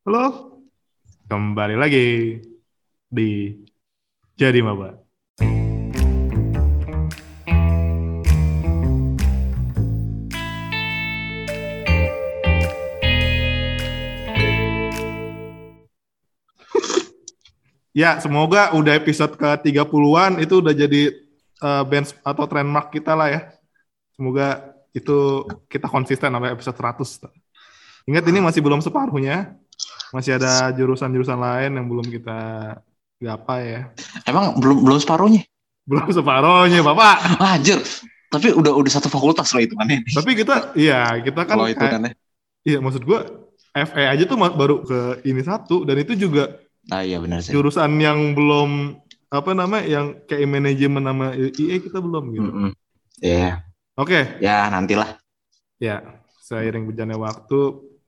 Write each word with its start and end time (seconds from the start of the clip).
Halo, 0.00 0.56
kembali 1.28 1.76
lagi 1.76 2.40
di 3.04 3.52
Jadi 4.32 4.64
Maba. 4.64 4.96
Ya, 17.92 18.16
semoga 18.24 18.72
udah 18.72 18.96
episode 18.96 19.36
ke-30-an 19.36 20.40
itu 20.40 20.64
udah 20.64 20.72
jadi 20.72 21.12
uh, 21.60 21.84
bench 21.84 22.16
atau 22.24 22.48
trendmark 22.48 22.88
kita 22.88 23.12
lah 23.12 23.28
ya. 23.28 23.40
Semoga 24.16 24.64
itu 24.96 25.44
kita 25.68 25.92
konsisten 25.92 26.32
sampai 26.32 26.56
episode 26.56 26.80
100. 26.80 28.08
Ingat 28.08 28.24
ini 28.32 28.40
masih 28.40 28.64
belum 28.64 28.80
separuhnya. 28.80 29.60
Masih 30.10 30.36
ada 30.38 30.74
jurusan-jurusan 30.74 31.38
lain 31.38 31.70
yang 31.78 31.86
belum 31.86 32.06
kita 32.10 32.38
gapai 33.20 33.62
ya. 33.78 33.80
Emang 34.26 34.58
belum 34.58 34.82
belum 34.82 34.98
separuhnya? 34.98 35.42
Belum 35.86 36.06
separuhnya, 36.10 36.80
Bapak. 36.82 37.16
Anjir. 37.56 37.78
Tapi 38.30 38.54
udah 38.54 38.74
udah 38.74 38.90
satu 38.90 39.10
fakultas 39.10 39.50
loh 39.54 39.62
itu 39.62 39.74
kan 39.74 39.90
ini. 39.90 40.06
Tapi 40.06 40.30
kita 40.38 40.74
iya, 40.78 41.18
kita 41.18 41.42
kan 41.46 41.66
itu 41.66 41.82
kan 41.82 42.06
ya. 42.06 42.12
Iya, 42.62 42.78
maksud 42.78 43.02
gua 43.02 43.26
FE 43.74 44.02
aja 44.06 44.24
tuh 44.26 44.38
baru 44.38 44.82
ke 44.82 45.22
ini 45.26 45.42
satu 45.42 45.86
dan 45.86 45.98
itu 45.98 46.14
juga 46.18 46.58
Nah, 46.90 47.04
iya 47.04 47.20
benar 47.20 47.44
sih. 47.44 47.52
jurusan 47.52 47.92
yang 48.00 48.32
belum 48.34 48.96
apa 49.30 49.50
namanya 49.54 49.84
yang 49.86 50.06
kayak 50.26 50.48
manajemen 50.48 51.04
sama 51.06 51.26
IE 51.38 51.76
kita 51.78 52.00
belum 52.02 52.24
gitu. 52.34 52.50
Mm-mm. 52.50 52.70
Iya. 53.20 53.62
Oke, 54.00 54.40
Ya, 54.40 54.66
nantilah. 54.72 55.20
ya 55.76 56.00
seiring 56.40 56.88
berjalannya 56.88 57.20
waktu, 57.20 57.60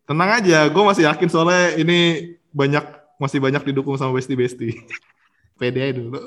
tenang 0.07 0.31
aja, 0.43 0.67
gue 0.69 0.83
masih 0.83 1.05
yakin 1.07 1.29
soalnya 1.31 1.79
ini 1.79 2.33
banyak 2.53 2.85
masih 3.17 3.39
banyak 3.39 3.63
didukung 3.71 3.95
sama 3.95 4.17
besti 4.19 4.35
besti. 4.35 4.69
Pede 5.59 5.79
aja 5.79 5.95
dulu. 5.95 6.21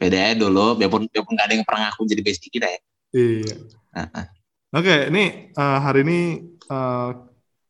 Beda 0.00 0.16
aja 0.16 0.34
dulu, 0.36 0.78
biarpun 0.78 1.08
biarpun 1.10 1.32
nggak 1.36 1.46
ada 1.46 1.54
yang 1.56 1.66
pernah 1.66 1.80
ngaku 1.88 2.02
jadi 2.08 2.22
bestie 2.24 2.50
kita 2.52 2.66
ya. 2.68 2.80
Iya. 3.12 3.54
Heeh. 3.96 4.24
Oke, 4.76 4.96
ini 5.12 5.24
eh, 5.52 5.78
hari 5.80 6.00
ini 6.04 6.18
eh, 6.68 7.10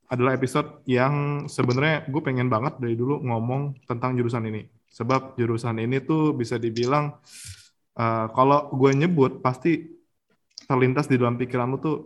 adalah 0.06 0.32
episode 0.38 0.86
yang 0.86 1.46
sebenarnya 1.50 2.06
gue 2.06 2.22
pengen 2.22 2.46
banget 2.46 2.78
dari 2.78 2.94
dulu 2.94 3.22
ngomong 3.22 3.82
tentang 3.86 4.14
jurusan 4.14 4.46
ini. 4.46 4.66
Sebab 4.90 5.36
jurusan 5.36 5.82
ini 5.82 6.02
tuh 6.02 6.34
bisa 6.34 6.56
dibilang 6.58 7.18
eh, 7.98 8.26
kalau 8.30 8.70
gue 8.74 8.90
nyebut 8.94 9.42
pasti 9.42 9.82
terlintas 10.66 11.06
di 11.06 11.16
dalam 11.18 11.38
pikiran 11.38 11.70
lu 11.74 11.78
tuh 11.78 11.98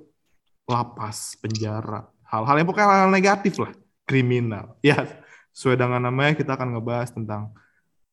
lapas, 0.69 1.35
penjara, 1.41 2.05
hal-hal 2.31 2.57
yang 2.63 2.67
pokoknya 2.67 2.87
hal, 2.87 2.99
-hal 3.07 3.13
negatif 3.13 3.59
lah, 3.59 3.73
kriminal. 4.07 4.79
Ya, 4.87 5.05
sesuai 5.51 5.77
dengan 5.77 6.01
namanya 6.07 6.39
kita 6.39 6.55
akan 6.55 6.79
ngebahas 6.79 7.11
tentang 7.11 7.51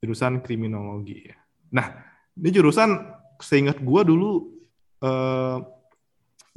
jurusan 0.02 0.42
kriminologi. 0.42 1.30
ya. 1.32 1.38
Nah, 1.70 1.94
ini 2.38 2.50
jurusan 2.50 2.98
seingat 3.38 3.78
gue 3.78 4.02
dulu 4.02 4.50
eh, 5.06 5.58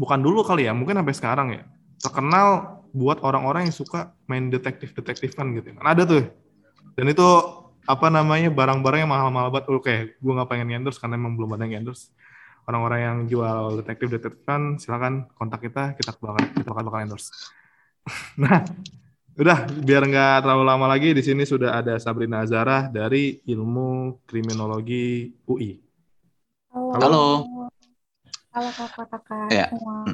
bukan 0.00 0.18
dulu 0.20 0.40
kali 0.40 0.64
ya, 0.64 0.72
mungkin 0.72 0.96
sampai 0.96 1.14
sekarang 1.16 1.48
ya, 1.52 1.62
terkenal 2.00 2.80
buat 2.90 3.22
orang-orang 3.22 3.70
yang 3.70 3.76
suka 3.76 4.16
main 4.26 4.50
detektif-detektifan 4.50 5.52
gitu. 5.60 5.76
Kan 5.76 5.86
ada 5.86 6.02
tuh. 6.08 6.26
Dan 6.96 7.12
itu 7.12 7.28
apa 7.86 8.06
namanya 8.12 8.50
barang-barang 8.52 9.06
yang 9.06 9.12
mahal-mahal 9.12 9.48
banget. 9.52 9.66
Oke, 9.70 9.94
gue 10.18 10.32
nggak 10.32 10.48
pengen 10.50 10.68
endorse 10.74 10.98
karena 10.98 11.16
emang 11.16 11.38
belum 11.38 11.54
ada 11.54 11.64
yang 11.68 11.84
endorse. 11.84 12.10
Orang-orang 12.70 13.00
yang 13.02 13.18
jual 13.26 13.82
detektif-detektifan 13.82 14.78
silakan 14.78 15.26
kontak 15.34 15.66
kita, 15.66 15.98
kita 15.98 16.14
bakal 16.22 16.38
kita 16.54 16.70
bakal, 16.70 16.82
bakal 16.86 17.00
endorse. 17.02 17.34
nah, 18.38 18.62
udah 19.34 19.66
biar 19.82 20.06
nggak 20.06 20.46
terlalu 20.46 20.62
lama 20.62 20.86
lagi 20.86 21.10
di 21.10 21.18
sini 21.18 21.42
sudah 21.42 21.82
ada 21.82 21.98
Sabrina 21.98 22.46
Azara 22.46 22.86
dari 22.86 23.42
Ilmu 23.42 24.22
Kriminologi 24.22 25.34
UI. 25.50 25.82
Halo. 26.70 26.94
Halo. 26.94 27.24
Halo 28.54 28.70
kakak-kakak 28.70 29.50
Ya. 29.50 29.66
semua. 29.74 30.06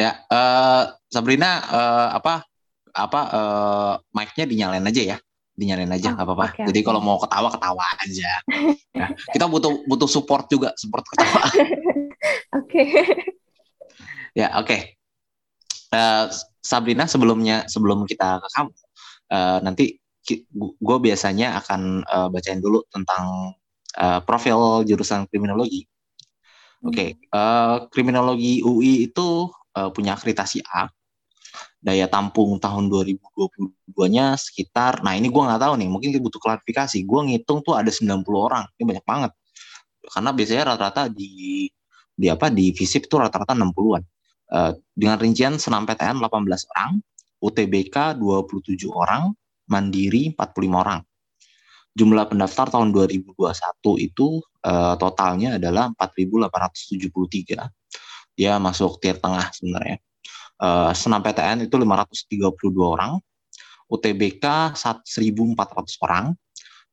Ya, 0.00 0.12
eh 0.32 0.82
Sabrina 1.12 1.60
eh, 1.60 2.08
apa 2.16 2.48
apa 2.96 3.20
eh 3.36 3.94
mic-nya 4.16 4.48
dinyalain 4.48 4.88
aja 4.88 5.02
ya. 5.04 5.18
Dinyalain 5.60 5.92
aja 5.92 6.08
Oh, 6.08 6.12
nggak 6.16 6.24
apa-apa. 6.24 6.46
oke, 6.56 6.62
Jadi 6.72 6.80
oke. 6.80 6.86
kalau 6.88 7.00
mau 7.04 7.20
ketawa 7.20 7.48
ketawa 7.52 7.84
aja. 8.00 8.30
Nah, 8.90 9.08
kita 9.32 9.46
butuh 9.46 9.86
butuh 9.86 10.08
support 10.10 10.50
juga, 10.50 10.74
support 10.74 11.06
ketawa. 11.06 11.40
Oke. 12.58 12.82
Ya, 14.34 14.50
oke. 14.58 14.76
Eh, 15.90 16.24
Sabrina 16.60 17.06
sebelumnya 17.06 17.64
sebelum 17.70 18.02
kita 18.04 18.42
ke 18.42 18.48
kamu, 18.50 18.72
eh, 19.30 19.58
nanti 19.62 19.84
gue 20.58 20.96
biasanya 21.00 21.58
akan 21.62 22.02
eh, 22.02 22.28
bacain 22.34 22.58
dulu 22.58 22.82
tentang 22.90 23.54
eh, 23.94 24.20
profil 24.26 24.82
jurusan 24.84 25.30
kriminologi. 25.30 25.86
Oke, 26.82 27.16
eh, 27.22 27.76
kriminologi 27.88 28.60
UI 28.60 29.06
itu 29.06 29.48
eh, 29.78 29.88
punya 29.94 30.18
akreditasi 30.18 30.60
A. 30.66 30.90
Daya 31.80 32.04
tampung 32.12 32.60
tahun 32.60 32.92
2022-nya 32.92 34.36
sekitar, 34.36 35.00
nah 35.00 35.16
ini 35.16 35.32
gue 35.32 35.40
nggak 35.40 35.64
tahu 35.64 35.74
nih, 35.80 35.88
mungkin 35.88 36.12
butuh 36.20 36.36
klarifikasi. 36.36 37.00
Gue 37.08 37.20
ngitung 37.24 37.64
tuh 37.64 37.72
ada 37.72 37.88
90 37.88 38.20
orang, 38.36 38.68
ini 38.76 38.84
banyak 38.84 39.06
banget. 39.08 39.32
Karena 40.04 40.30
biasanya 40.36 40.64
rata-rata 40.76 41.08
di 41.08 41.64
di 42.20 42.28
apa 42.28 42.52
di 42.52 42.76
FISIP 42.76 43.08
itu 43.08 43.16
rata-rata 43.16 43.56
60-an. 43.56 44.04
Eh, 44.50 44.72
dengan 44.92 45.16
rincian 45.16 45.56
senam 45.56 45.88
PTN 45.88 46.20
18 46.20 46.68
orang, 46.76 47.00
UTBK 47.40 48.20
27 48.20 48.92
orang, 48.92 49.32
Mandiri 49.72 50.36
45 50.36 50.84
orang. 50.84 51.00
Jumlah 51.96 52.28
pendaftar 52.28 52.66
tahun 52.76 52.92
2021 52.92 53.96
itu 54.04 54.44
eh, 54.66 54.94
totalnya 55.00 55.56
adalah 55.56 55.88
4.873. 55.96 57.72
Dia 58.36 58.60
masuk 58.60 59.00
tier 59.00 59.16
tengah 59.16 59.48
sebenarnya. 59.54 59.96
Eh, 60.60 60.92
senam 60.92 61.24
PTN 61.24 61.64
itu 61.64 61.72
532 61.80 62.84
orang, 62.84 63.16
UTBK 63.88 64.76
1.400 64.76 65.96
orang, 66.04 66.36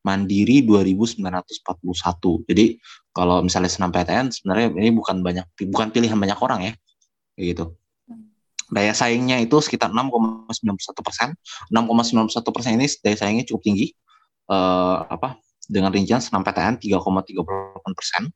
Mandiri 0.00 0.64
2.941. 0.64 2.48
Jadi 2.48 2.80
kalau 3.12 3.44
misalnya 3.44 3.68
senam 3.68 3.92
PTN 3.92 4.32
sebenarnya 4.32 4.72
ini 4.72 4.88
bukan 4.96 5.20
banyak 5.20 5.44
bukan 5.68 5.92
pilihan 5.92 6.16
banyak 6.16 6.38
orang 6.40 6.60
ya 6.64 6.72
kayak 7.36 7.46
gitu. 7.52 7.64
Daya 8.72 8.96
saingnya 8.96 9.36
itu 9.44 9.60
sekitar 9.60 9.92
6,91 9.92 11.04
persen. 11.04 11.28
6,91 11.68 12.54
persen 12.56 12.72
ini 12.80 12.88
daya 13.04 13.16
saingnya 13.20 13.44
cukup 13.44 13.68
tinggi. 13.68 13.92
Eh, 14.48 14.96
apa 15.12 15.36
dengan 15.68 15.92
rincian 15.92 16.24
senam 16.24 16.40
PTN 16.40 16.80
3,38 16.80 17.92
persen 17.92 18.32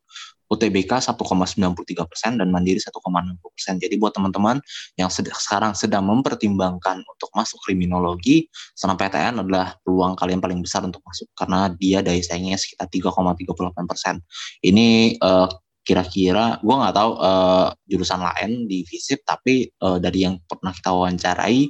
UTBK 0.50 1.00
1,93 1.00 2.10
persen 2.10 2.36
dan 2.36 2.48
Mandiri 2.53 2.80
1,60 2.80 2.92
persen. 3.41 3.75
Jadi 3.80 3.94
buat 3.97 4.12
teman-teman 4.12 4.60
yang 5.00 5.08
sed- 5.08 5.32
sekarang 5.32 5.72
sedang 5.72 6.04
mempertimbangkan 6.08 7.00
untuk 7.04 7.30
masuk 7.32 7.58
kriminologi 7.64 8.47
senam 8.76 8.97
PTN 9.00 9.41
adalah 9.41 9.76
peluang 9.84 10.12
kalian 10.19 10.41
paling 10.41 10.60
besar 10.60 10.84
untuk 10.84 11.00
masuk 11.04 11.28
karena 11.32 11.72
dia 11.76 12.04
daya 12.04 12.20
saingnya 12.20 12.60
sekitar 12.60 12.88
3,38 12.92 13.91
persen. 13.91 14.20
Ini 14.60 15.16
eh, 15.16 15.48
kira-kira 15.82 16.62
gue 16.62 16.74
nggak 16.74 16.94
tahu 16.94 17.10
eh, 17.19 17.69
jurusan 17.91 18.20
lain 18.22 18.50
di 18.70 18.86
FISIP 18.86 19.26
tapi 19.26 19.66
eh, 19.66 19.98
dari 19.98 20.19
yang 20.24 20.38
pernah 20.47 20.70
kita 20.70 20.94
wawancarai 20.94 21.66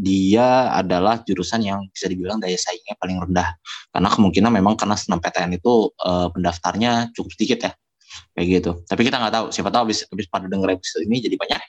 dia 0.00 0.72
adalah 0.72 1.20
jurusan 1.20 1.60
yang 1.60 1.84
bisa 1.92 2.08
dibilang 2.08 2.40
daya 2.40 2.56
saingnya 2.56 2.96
paling 2.96 3.20
rendah. 3.20 3.52
Karena 3.92 4.08
kemungkinan 4.08 4.48
memang 4.48 4.80
karena 4.80 4.96
senam 4.96 5.20
PTN 5.20 5.60
itu 5.60 5.92
eh, 5.92 6.28
pendaftarnya 6.32 7.12
cukup 7.12 7.30
sedikit 7.36 7.58
ya 7.68 7.72
kayak 8.34 8.46
gitu. 8.60 8.70
Tapi 8.86 9.00
kita 9.06 9.16
nggak 9.20 9.34
tahu. 9.34 9.46
Siapa 9.54 9.70
tahu 9.70 9.82
habis 9.90 10.06
habis 10.08 10.26
pada 10.26 10.46
denger 10.46 10.76
episode 10.76 11.04
ini 11.06 11.22
jadi 11.22 11.36
banyak. 11.38 11.60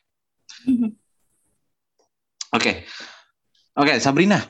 Oke. 2.58 2.72
Oke 3.78 3.94
Sabrina. 4.04 4.44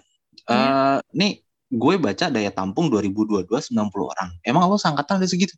Eh 0.50 0.98
nih 1.13 1.42
gue 1.71 1.95
baca 1.95 2.27
daya 2.27 2.51
tampung 2.51 2.92
2022 2.92 3.48
90 3.48 3.71
orang. 3.95 4.30
Emang 4.44 4.68
lo 4.68 4.75
seangkatan 4.75 5.24
ada 5.24 5.27
segitu? 5.30 5.56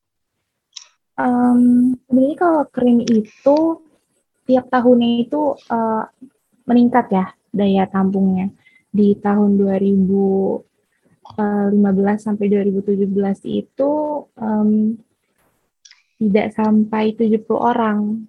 Em, 1.17 1.93
sebenarnya 2.05 2.37
kalau 2.37 2.63
krim 2.69 3.01
itu 3.05 3.57
tiap 4.45 4.65
tahunnya 4.69 5.09
itu 5.25 5.57
eh, 5.57 6.03
meningkat 6.69 7.05
ya 7.09 7.25
daya 7.49 7.89
tampungnya. 7.89 8.53
Di 8.93 9.17
tahun 9.17 9.57
2015 9.57 10.61
sampai 12.21 12.45
2017 12.45 13.09
itu 13.49 13.91
em, 14.37 14.93
tidak 16.23 16.55
sampai 16.55 17.11
70 17.15 17.43
orang 17.59 18.23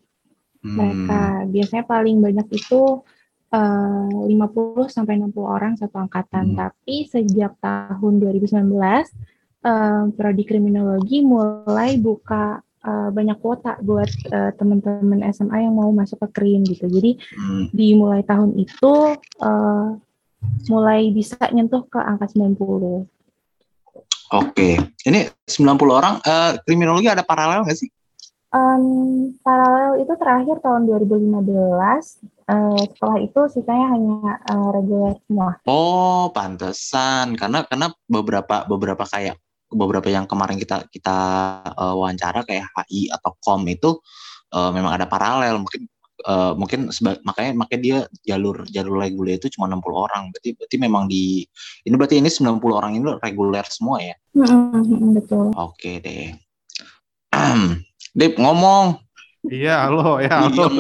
Hmm, 0.65 0.77
mereka. 0.81 1.23
Biasanya 1.53 1.85
paling 1.85 2.17
banyak 2.25 2.49
itu 2.57 3.05
eh, 3.53 4.09
50 4.33 4.89
sampai 4.89 5.21
60 5.21 5.37
orang 5.45 5.73
satu 5.77 6.01
angkatan. 6.01 6.57
Hmm. 6.57 6.59
Tapi 6.59 7.05
sejak 7.05 7.61
tahun 7.61 8.13
2019 8.25 8.65
eh, 8.65 10.05
prodi 10.17 10.45
kriminologi 10.49 11.21
mulai 11.21 12.01
buka 12.01 12.65
eh, 12.81 13.09
banyak 13.13 13.39
kuota 13.45 13.77
buat 13.85 14.09
eh, 14.33 14.51
teman-teman 14.57 15.21
SMA 15.37 15.69
yang 15.69 15.77
mau 15.77 15.93
masuk 15.93 16.25
ke 16.25 16.29
krim 16.41 16.65
gitu. 16.65 16.89
Jadi 16.89 17.21
hmm, 17.21 17.77
dimulai 17.77 18.25
tahun 18.25 18.57
itu 18.57 19.21
eh, 19.21 19.89
mulai 20.73 21.13
bisa 21.13 21.37
nyentuh 21.53 21.85
ke 21.93 22.01
angka 22.01 22.33
90. 22.33 23.05
Oke, 24.35 24.75
ini 25.07 25.31
90 25.47 25.79
orang 25.95 26.19
uh, 26.27 26.59
kriminologi 26.67 27.07
ada 27.07 27.23
paralel 27.23 27.63
nggak 27.63 27.79
sih? 27.79 27.87
Um, 28.51 29.35
paralel 29.47 30.03
itu 30.03 30.11
terakhir 30.19 30.59
tahun 30.59 30.91
2015. 30.91 31.43
Uh, 32.51 32.83
setelah 32.83 33.19
itu 33.23 33.41
sisanya 33.51 33.87
hanya 33.95 34.43
uh, 34.51 34.75
reguler 34.75 35.15
semua. 35.27 35.59
Oh, 35.71 36.35
pantesan. 36.35 37.39
Karena 37.39 37.63
karena 37.67 37.95
beberapa 38.11 38.67
beberapa 38.67 39.07
kayak 39.07 39.39
beberapa 39.71 40.11
yang 40.11 40.27
kemarin 40.27 40.59
kita 40.59 40.87
kita 40.91 41.19
uh, 41.71 41.95
wawancara 41.95 42.43
kayak 42.43 42.67
HI 42.75 43.15
atau 43.15 43.39
KOM 43.39 43.63
itu 43.71 44.03
uh, 44.51 44.71
memang 44.75 44.99
ada 44.99 45.07
paralel. 45.07 45.63
Mungkin 45.63 45.87
uh, 46.27 46.53
mungkin 46.59 46.91
makanya 47.25 47.53
makanya 47.55 47.81
dia 47.81 47.99
jalur 48.25 48.65
jalur 48.69 49.01
reguler 49.01 49.37
itu 49.37 49.49
cuma 49.55 49.69
60 49.69 49.81
orang. 49.95 50.23
Berarti 50.33 50.51
berarti 50.57 50.77
memang 50.81 51.05
di 51.09 51.45
ini 51.85 51.95
berarti 51.95 52.17
ini 52.21 52.29
90 52.29 52.61
orang 52.73 52.93
ini 52.97 53.05
reguler 53.21 53.65
semua 53.69 54.01
ya. 54.01 54.17
Mm-hmm, 54.35 55.11
betul. 55.21 55.53
Oke 55.55 56.03
deh. 56.03 56.35
Dip 58.15 58.39
ngomong. 58.39 59.03
Iya, 59.45 59.91
halo 59.91 60.23
ya, 60.25 60.49
halo. 60.49 60.73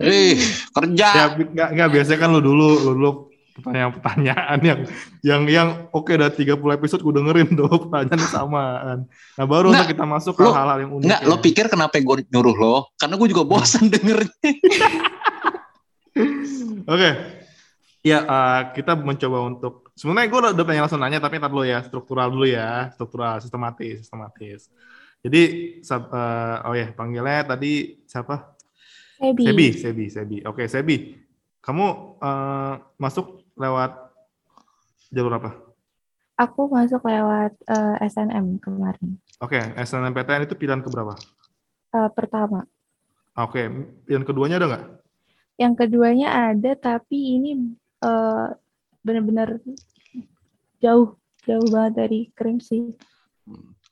Ih, 0.00 0.40
kerja. 0.72 1.08
Ya, 1.12 1.24
nggak, 1.36 1.68
nggak 1.76 1.90
biasanya 1.92 2.18
kan 2.24 2.30
lu 2.32 2.40
dulu, 2.40 2.68
lu 2.80 2.90
dulu 2.96 3.10
pertanyaan-pertanyaan 3.52 4.58
yang 4.64 4.80
yang 5.20 5.42
yang 5.44 5.68
oke 5.92 6.08
okay, 6.08 6.16
udah 6.16 6.32
30 6.32 6.56
episode 6.56 7.00
gue 7.04 7.14
dengerin 7.20 7.48
tuh 7.60 7.68
pertanyaan 7.88 8.20
samaan. 8.28 8.98
Nah 9.08 9.44
baru 9.44 9.70
nggak, 9.70 9.92
kita 9.92 10.04
masuk 10.08 10.34
ke 10.40 10.44
hal-hal 10.48 10.78
yang 10.80 10.92
unik. 10.96 11.04
Enggak, 11.04 11.20
ya. 11.20 11.28
lo 11.28 11.36
pikir 11.38 11.64
kenapa 11.68 12.00
gue 12.00 12.16
nyuruh 12.32 12.56
lo? 12.56 12.76
Karena 12.96 13.14
gue 13.20 13.28
juga 13.28 13.44
bosan 13.44 13.92
dengernya. 13.92 14.32
oke. 16.88 16.96
Okay. 16.96 17.12
Ya, 18.02 18.18
uh, 18.26 18.74
kita 18.74 18.98
mencoba 18.98 19.46
untuk 19.46 19.94
sebenarnya 19.94 20.26
gue 20.26 20.40
udah 20.58 20.66
pengen 20.66 20.82
langsung 20.82 20.98
nanya 20.98 21.22
tapi 21.22 21.38
ntar 21.38 21.54
dulu 21.54 21.62
ya 21.62 21.86
struktural 21.86 22.34
dulu 22.34 22.50
ya, 22.50 22.90
struktural 22.90 23.38
sistematis, 23.38 24.02
sistematis. 24.02 24.66
Jadi 25.22 25.42
uh, 25.86 26.66
oh 26.66 26.74
ya 26.74 26.90
panggilnya 26.90 27.46
tadi 27.54 28.02
siapa? 28.10 28.58
Sebi. 29.22 29.44
Sebi, 29.46 29.66
Sebi, 29.78 30.04
Sebi. 30.10 30.36
Oke, 30.42 30.66
Sebi. 30.66 31.14
Kamu 31.62 32.18
uh, 32.18 32.74
masuk 32.98 33.41
lewat 33.56 33.92
jalur 35.12 35.34
apa? 35.36 35.50
Aku 36.40 36.66
masuk 36.72 37.04
lewat 37.04 37.52
uh, 37.68 38.00
eh, 38.00 38.08
SNM 38.08 38.58
kemarin. 38.58 39.20
Oke, 39.38 39.60
okay, 39.60 39.62
SNMPTN 39.84 40.48
itu 40.48 40.56
pilihan 40.56 40.80
keberapa? 40.80 41.14
Uh, 41.92 42.08
pertama. 42.10 42.64
Oke, 43.36 43.62
okay. 43.62 43.66
pilihan 44.08 44.24
keduanya 44.24 44.56
ada 44.58 44.66
nggak? 44.68 44.84
Yang 45.60 45.74
keduanya 45.84 46.28
ada, 46.52 46.72
tapi 46.74 47.38
ini 47.38 47.76
uh, 48.00 48.50
benar-benar 49.04 49.60
jauh, 50.80 51.14
jauh 51.44 51.68
banget 51.68 51.92
dari 51.94 52.20
krim 52.32 52.58
sih. 52.58 52.96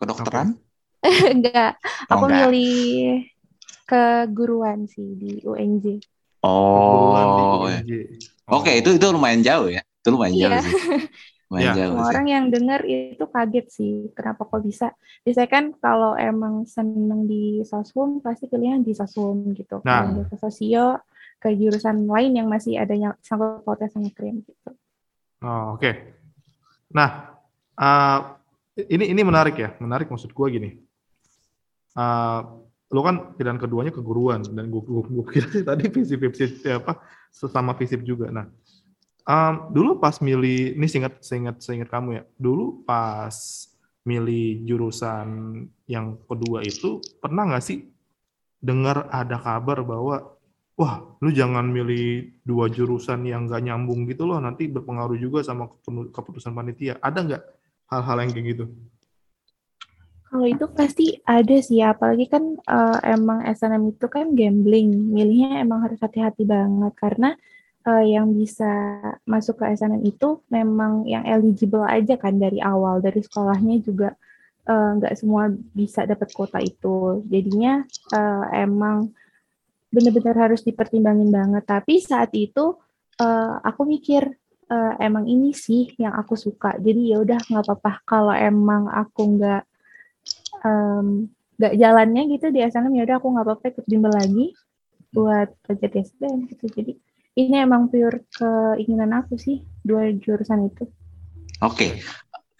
Kedokteran? 0.01 0.57
Okay. 1.01 1.33
enggak, 1.37 1.81
oh, 2.09 2.13
aku 2.17 2.25
enggak. 2.29 2.39
milih 2.49 2.81
keguruan 3.85 4.87
sih 4.89 5.19
di 5.19 5.43
UNJ. 5.45 6.01
Oh, 6.41 7.69
iya. 7.69 8.07
Oke 8.51 8.67
okay, 8.67 8.75
itu 8.83 8.99
itu 8.99 9.07
lumayan 9.09 9.41
jauh 9.41 9.71
ya, 9.71 9.83
itu 9.83 10.09
lumayan 10.11 10.35
iya. 10.35 10.43
jauh 10.43 10.59
sih. 10.61 10.75
Lumayan 11.51 11.67
ya. 11.67 11.73
jauh 11.83 11.97
Orang 12.03 12.27
sih. 12.27 12.33
yang 12.35 12.45
dengar 12.51 12.81
itu 12.87 13.25
kaget 13.31 13.67
sih, 13.71 13.95
kenapa 14.15 14.43
kok 14.47 14.63
bisa? 14.63 14.93
Biasanya 15.23 15.49
kan 15.51 15.65
kalau 15.79 16.13
emang 16.19 16.67
seneng 16.67 17.27
di 17.31 17.63
sosum 17.63 18.19
pasti 18.19 18.51
pilihan 18.51 18.83
di 18.83 18.93
sosum 18.93 19.55
gitu. 19.55 19.83
Nah. 19.87 20.11
Kalau 20.11 20.25
ke 20.27 20.37
sosio 20.39 20.87
ke 21.41 21.49
jurusan 21.57 22.05
lain 22.05 22.37
yang 22.37 22.47
masih 22.53 22.77
adanya 22.77 23.17
sangkut 23.25 23.65
pautnya 23.65 23.89
sama 23.89 24.13
krim 24.13 24.45
gitu. 24.45 24.77
Oh, 25.41 25.75
oke. 25.75 25.81
Okay. 25.81 25.95
Nah, 26.93 27.33
uh, 27.81 28.37
ini 28.77 29.09
ini 29.09 29.23
menarik 29.25 29.57
ya, 29.57 29.73
menarik 29.81 30.13
maksud 30.13 30.37
gue 30.37 30.47
gini. 30.53 30.71
Uh, 31.97 32.61
lo 32.91 33.01
kan 33.07 33.39
pilihan 33.39 33.55
keduanya 33.55 33.95
keguruan 33.95 34.43
dan 34.43 34.67
gue 34.67 34.83
gue 34.83 35.25
kira 35.31 35.49
sih 35.55 35.63
tadi 35.63 35.87
visi 35.87 36.19
visi 36.19 36.45
ya 36.67 36.83
apa 36.83 36.99
sesama 37.31 37.79
visip 37.79 38.03
juga. 38.03 38.35
Nah 38.35 38.51
um, 39.31 39.55
dulu 39.71 40.03
pas 40.03 40.19
milih 40.19 40.75
ini 40.75 40.87
seingat 40.91 41.23
seingat 41.23 41.63
seingat 41.63 41.87
kamu 41.87 42.19
ya. 42.19 42.23
Dulu 42.35 42.83
pas 42.83 43.35
milih 44.03 44.67
jurusan 44.67 45.29
yang 45.87 46.19
kedua 46.27 46.67
itu 46.67 46.99
pernah 47.23 47.47
nggak 47.47 47.63
sih 47.63 47.87
dengar 48.59 49.07
ada 49.13 49.39
kabar 49.39 49.87
bahwa 49.87 50.35
wah 50.75 50.95
lu 51.23 51.31
jangan 51.31 51.69
milih 51.71 52.33
dua 52.43 52.67
jurusan 52.73 53.23
yang 53.23 53.47
nggak 53.47 53.71
nyambung 53.71 54.09
gitu 54.11 54.27
loh 54.27 54.41
nanti 54.43 54.67
berpengaruh 54.67 55.15
juga 55.15 55.47
sama 55.47 55.71
keputusan 56.11 56.51
panitia. 56.51 56.99
Ada 56.99 57.19
nggak 57.23 57.43
hal-hal 57.87 58.17
yang 58.27 58.31
kayak 58.35 58.47
gitu 58.59 58.65
kalau 60.31 60.47
itu 60.47 60.65
pasti 60.71 61.19
ada 61.27 61.59
sih 61.59 61.83
apalagi 61.83 62.31
kan 62.31 62.55
uh, 62.71 63.03
emang 63.03 63.43
SNM 63.51 63.99
itu 63.99 64.07
kan 64.07 64.31
gambling, 64.39 65.11
milihnya 65.11 65.59
emang 65.67 65.83
harus 65.83 65.99
hati-hati 65.99 66.47
banget 66.47 66.95
karena 66.95 67.35
uh, 67.83 68.05
yang 68.07 68.31
bisa 68.31 69.03
masuk 69.27 69.59
ke 69.59 69.75
SNM 69.75 70.07
itu 70.07 70.39
memang 70.47 71.03
yang 71.11 71.27
eligible 71.27 71.83
aja 71.83 72.15
kan 72.15 72.39
dari 72.39 72.63
awal, 72.63 73.03
dari 73.03 73.19
sekolahnya 73.27 73.83
juga 73.83 74.15
nggak 74.71 75.15
uh, 75.15 75.19
semua 75.19 75.51
bisa 75.51 76.07
dapat 76.07 76.31
kota 76.31 76.63
itu. 76.63 77.27
Jadinya 77.27 77.83
uh, 78.15 78.47
emang 78.55 79.11
benar-benar 79.91 80.47
harus 80.47 80.63
dipertimbangin 80.63 81.35
banget. 81.35 81.67
Tapi 81.67 81.99
saat 81.99 82.31
itu 82.39 82.79
uh, 83.19 83.55
aku 83.67 83.83
mikir 83.83 84.31
uh, 84.71 84.95
emang 85.03 85.27
ini 85.27 85.51
sih 85.51 85.91
yang 85.99 86.15
aku 86.15 86.39
suka. 86.39 86.79
Jadi 86.79 87.11
ya 87.11 87.19
udah 87.19 87.43
nggak 87.51 87.67
apa-apa 87.67 87.93
kalau 88.07 88.31
emang 88.31 88.87
aku 88.87 89.35
nggak 89.35 89.67
um, 90.65 91.29
gak 91.61 91.77
jalannya 91.77 92.23
gitu 92.33 92.49
di 92.49 92.65
SNM 92.65 92.97
ya 92.97 93.05
udah 93.05 93.17
aku 93.21 93.29
nggak 93.37 93.45
apa-apa 93.45 93.65
ikut 93.77 93.85
bimbel 93.85 94.13
lagi 94.17 94.57
buat 95.13 95.53
belajar 95.67 95.91
SBM 95.93 96.49
gitu. 96.49 96.65
Jadi 96.73 96.93
ini 97.37 97.57
emang 97.61 97.93
pure 97.93 98.25
keinginan 98.33 99.13
aku 99.13 99.37
sih 99.37 99.61
dua 99.85 100.09
jurusan 100.15 100.71
itu. 100.71 100.89
Oke. 101.61 101.77
Okay. 101.77 101.93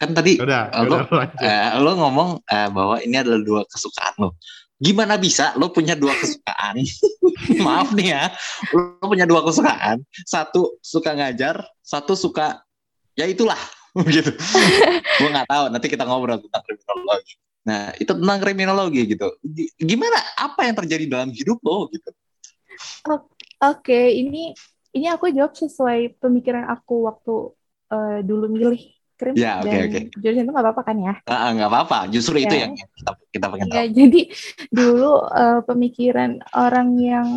kan 0.01 0.17
tadi 0.17 0.41
udah, 0.41 0.73
lo, 0.89 1.05
udah, 1.05 1.29
uh, 1.29 1.69
lo 1.77 1.93
ngomong 1.93 2.41
uh, 2.41 2.69
bahwa 2.73 2.97
ini 3.05 3.21
adalah 3.21 3.37
dua 3.37 3.61
kesukaan 3.69 4.17
lo. 4.17 4.33
Gimana 4.81 5.13
bisa 5.13 5.53
lo 5.61 5.69
punya 5.69 5.93
dua 5.93 6.17
kesukaan? 6.17 6.81
Maaf 7.65 7.93
nih 7.93 8.09
ya. 8.09 8.33
Lo 8.73 9.05
punya 9.05 9.29
dua 9.29 9.45
kesukaan. 9.45 10.01
Satu 10.25 10.81
suka 10.81 11.13
ngajar 11.13 11.61
satu 11.85 12.17
suka 12.17 12.65
ya 13.13 13.29
itulah. 13.29 13.61
Gitu. 14.09 14.33
Gue 15.21 15.29
nggak 15.29 15.45
tahu 15.45 15.69
nanti 15.69 15.85
kita 15.85 16.01
ngobrol 16.01 16.41
tentang 16.41 16.63
kriminologi 16.65 17.37
Nah, 17.61 17.93
itu 18.01 18.09
tentang 18.09 18.39
kriminologi 18.41 19.05
gitu. 19.05 19.37
Gimana 19.77 20.17
apa 20.37 20.65
yang 20.65 20.75
terjadi 20.77 21.05
dalam 21.05 21.29
hidup 21.29 21.61
lo 21.61 21.85
gitu? 21.93 22.09
Oke, 23.05 23.29
okay. 23.61 24.05
ini 24.17 24.57
ini 24.91 25.07
aku 25.07 25.29
jawab 25.29 25.53
sesuai 25.53 26.17
pemikiran 26.17 26.65
aku 26.67 27.05
waktu 27.05 27.35
uh, 27.93 28.19
dulu 28.25 28.49
milih 28.49 28.81
krim 29.21 29.37
ya, 29.37 29.61
okay, 29.61 29.69
dan 29.69 29.77
okay. 29.85 30.01
jurusan 30.17 30.43
itu 30.49 30.51
nggak 30.51 30.65
apa-apa 30.65 30.81
kan 30.81 30.97
ya? 30.97 31.13
Uh, 31.29 31.49
nggak 31.53 31.69
apa-apa, 31.69 31.99
justru 32.09 32.41
ya. 32.41 32.49
itu 32.49 32.55
yang 32.57 32.71
kita 32.73 33.11
kita 33.29 33.45
pengen 33.53 33.65
ya, 33.69 33.73
tahu. 33.85 33.93
Jadi 33.93 34.21
dulu 34.73 35.11
uh, 35.29 35.59
pemikiran 35.61 36.31
orang 36.57 36.89
yang 36.97 37.27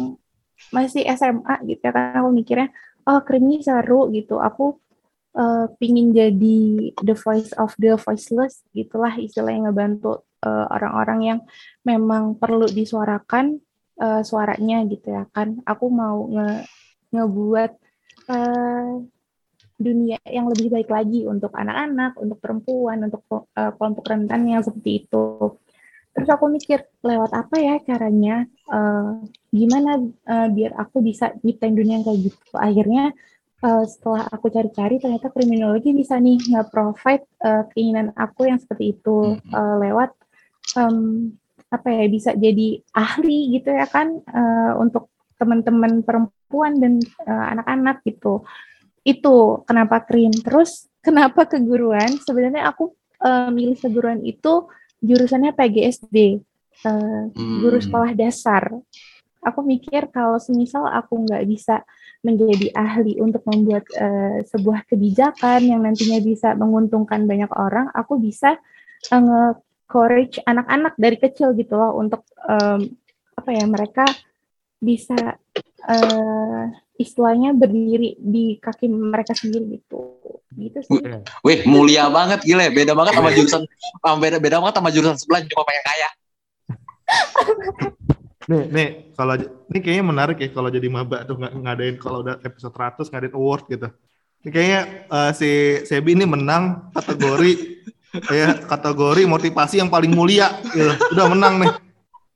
masih 0.73 1.05
SMA 1.13 1.55
gitu 1.69 1.85
ya, 1.85 1.93
karena 1.93 2.25
aku 2.25 2.31
mikirnya 2.33 2.69
oh 3.05 3.21
krim 3.21 3.45
ini 3.45 3.61
seru 3.61 4.09
gitu. 4.09 4.41
Aku 4.41 4.81
uh, 5.39 5.67
pingin 5.77 6.15
jadi 6.15 6.59
the 7.03 7.15
voice 7.15 7.51
of 7.59 7.75
the 7.79 7.95
voiceless 7.99 8.63
gitulah 8.75 9.15
istilah 9.19 9.51
yang 9.51 9.71
ngebantu 9.71 10.25
eh, 10.45 10.67
orang-orang 10.71 11.21
yang 11.25 11.41
memang 11.87 12.37
perlu 12.37 12.69
disuarakan 12.69 13.59
uh, 14.03 14.21
suaranya 14.21 14.85
gitu 14.91 15.15
ya 15.15 15.25
kan 15.31 15.61
aku 15.65 15.87
mau 15.89 16.27
nge 16.29 16.69
ngebuat 17.15 17.71
uh, 18.29 18.99
dunia 19.79 20.19
yang 20.27 20.47
lebih 20.47 20.71
baik 20.71 20.89
lagi 20.91 21.27
untuk 21.27 21.51
anak-anak, 21.51 22.15
untuk 22.19 22.39
perempuan, 22.39 23.11
untuk 23.11 23.23
uh, 23.31 23.71
kelompok 23.75 24.07
rentan 24.07 24.47
yang 24.47 24.63
seperti 24.63 25.07
itu. 25.07 25.59
Terus 26.15 26.31
aku 26.31 26.47
mikir 26.47 26.87
lewat 27.03 27.35
apa 27.35 27.57
ya 27.59 27.75
caranya, 27.83 28.47
uh, 28.71 29.19
gimana 29.51 29.99
uh, 30.31 30.49
biar 30.51 30.79
aku 30.79 31.03
bisa 31.03 31.35
nyiptain 31.43 31.75
dunia 31.75 31.99
yang 31.99 32.07
kayak 32.07 32.31
gitu. 32.31 32.55
Akhirnya 32.55 33.11
uh, 33.65 33.85
setelah 33.89 34.29
aku 34.29 34.53
cari-cari 34.53 35.01
ternyata 35.01 35.33
kriminologi 35.33 35.97
bisa 35.97 36.21
nih 36.21 36.37
nge-provide 36.37 37.25
uh, 37.41 37.65
keinginan 37.73 38.13
aku 38.13 38.47
yang 38.53 38.61
seperti 38.61 38.93
itu 38.93 39.41
uh, 39.41 39.77
lewat 39.81 40.13
um, 40.77 41.33
apa 41.73 41.89
ya 41.91 42.07
bisa 42.07 42.31
jadi 42.37 42.79
ahli 42.95 43.59
gitu 43.59 43.73
ya 43.73 43.89
kan 43.89 44.21
uh, 44.31 44.79
untuk 44.79 45.11
teman-teman 45.35 46.07
perempuan 46.07 46.79
dan 46.79 47.03
anak-anak 47.27 47.99
uh, 47.99 48.05
gitu. 48.07 48.35
Itu 49.03 49.67
kenapa 49.67 50.07
krim. 50.07 50.31
Terus 50.31 50.87
kenapa 51.07 51.49
keguruan? 51.51 52.15
Sebenarnya 52.23 52.71
aku 52.71 52.95
uh, 53.25 53.51
milih 53.51 53.75
keguruan 53.81 54.23
itu 54.23 54.71
jurusannya 55.03 55.53
PGSD 55.53 56.41
uh, 56.87 57.29
guru 57.35 57.79
hmm. 57.83 57.87
sekolah 57.91 58.11
dasar. 58.15 58.71
Aku 59.45 59.61
mikir 59.61 60.09
kalau 60.09 60.41
semisal 60.41 60.89
aku 60.89 61.21
nggak 61.27 61.45
bisa 61.45 61.85
menjadi 62.25 62.73
ahli 62.73 63.21
untuk 63.21 63.45
membuat 63.45 63.85
uh, 64.01 64.41
sebuah 64.49 64.89
kebijakan 64.89 65.61
yang 65.61 65.85
nantinya 65.85 66.19
bisa 66.25 66.57
menguntungkan 66.57 67.29
banyak 67.29 67.53
orang, 67.53 67.93
aku 67.93 68.17
bisa 68.17 68.57
uh, 69.13 69.21
nge-courage 69.21 70.41
anak-anak 70.49 70.97
dari 70.97 71.21
kecil 71.21 71.53
gitu 71.53 71.77
loh 71.77 71.95
untuk 72.01 72.25
um, 72.49 72.89
apa 73.37 73.51
ya 73.53 73.65
mereka 73.69 74.09
bisa 74.81 75.37
uh, 75.85 76.65
istilahnya 76.97 77.53
berdiri 77.53 78.17
di 78.17 78.57
kaki 78.57 78.89
mereka 78.89 79.37
sendiri 79.37 79.77
gitu 79.77 80.17
gitu 80.55 80.79
sih. 80.81 81.03
Wih, 81.45 81.61
mulia 81.69 82.09
banget 82.09 82.41
gile, 82.47 82.73
beda 82.73 82.97
banget 82.97 83.13
sama 83.21 83.31
jurusan 83.35 83.63
beda 84.01 84.39
beda 84.41 84.57
banget 84.65 84.75
sama 84.81 84.91
jurusan 84.95 85.17
sebelah 85.21 85.41
cuma 85.45 85.63
pengen 85.69 85.85
kaya. 85.85 86.09
nih, 88.51 88.63
nih 88.71 88.89
kalau 89.17 89.35
ini 89.41 89.79
kayaknya 89.81 90.05
menarik 90.05 90.37
ya 90.41 90.49
kalau 90.53 90.69
jadi 90.69 90.89
maba 90.93 91.25
tuh 91.25 91.41
ng 91.41 91.65
ngadain 91.65 91.97
kalau 91.97 92.21
udah 92.21 92.41
episode 92.45 92.75
100 92.77 93.11
ngadain 93.11 93.35
award 93.35 93.65
gitu. 93.71 93.89
Ini 94.45 94.49
kayaknya 94.53 94.81
uh, 95.09 95.31
si 95.33 95.81
Sebi 95.89 96.13
ini 96.13 96.29
menang 96.29 96.93
kategori 96.93 97.53
ya 98.39 98.61
kategori 98.69 99.23
motivasi 99.25 99.81
yang 99.81 99.89
paling 99.89 100.13
mulia 100.13 100.53
gitu. 100.71 100.93
Udah 101.17 101.27
menang 101.33 101.55
nih. 101.65 101.73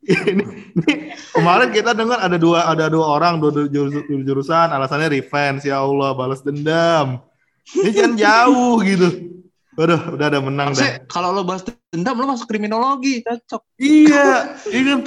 ini, 0.33 0.45
ini 0.73 0.93
kemarin 1.37 1.69
kita 1.69 1.93
dengar 1.93 2.25
ada 2.25 2.41
dua 2.41 2.65
ada 2.65 2.89
dua 2.89 3.21
orang 3.21 3.37
dua, 3.37 3.69
dua 3.69 3.87
jurusan 4.25 4.73
alasannya 4.73 5.13
revenge 5.13 5.69
ya 5.69 5.85
Allah 5.85 6.17
balas 6.17 6.41
dendam 6.41 7.21
ini 7.77 7.91
kan 7.93 8.17
jauh 8.17 8.81
gitu 8.81 9.09
Waduh, 9.79 10.19
udah 10.19 10.27
ada 10.27 10.43
menang 10.43 10.75
deh. 10.75 11.07
Kalau 11.07 11.31
lo 11.31 11.47
bahas 11.47 11.63
dendam, 11.95 12.19
lo 12.19 12.27
masuk 12.27 12.51
kriminologi, 12.51 13.23
cocok. 13.23 13.63
Iya, 13.79 14.59
iya 14.75 14.83
kan. 14.91 15.07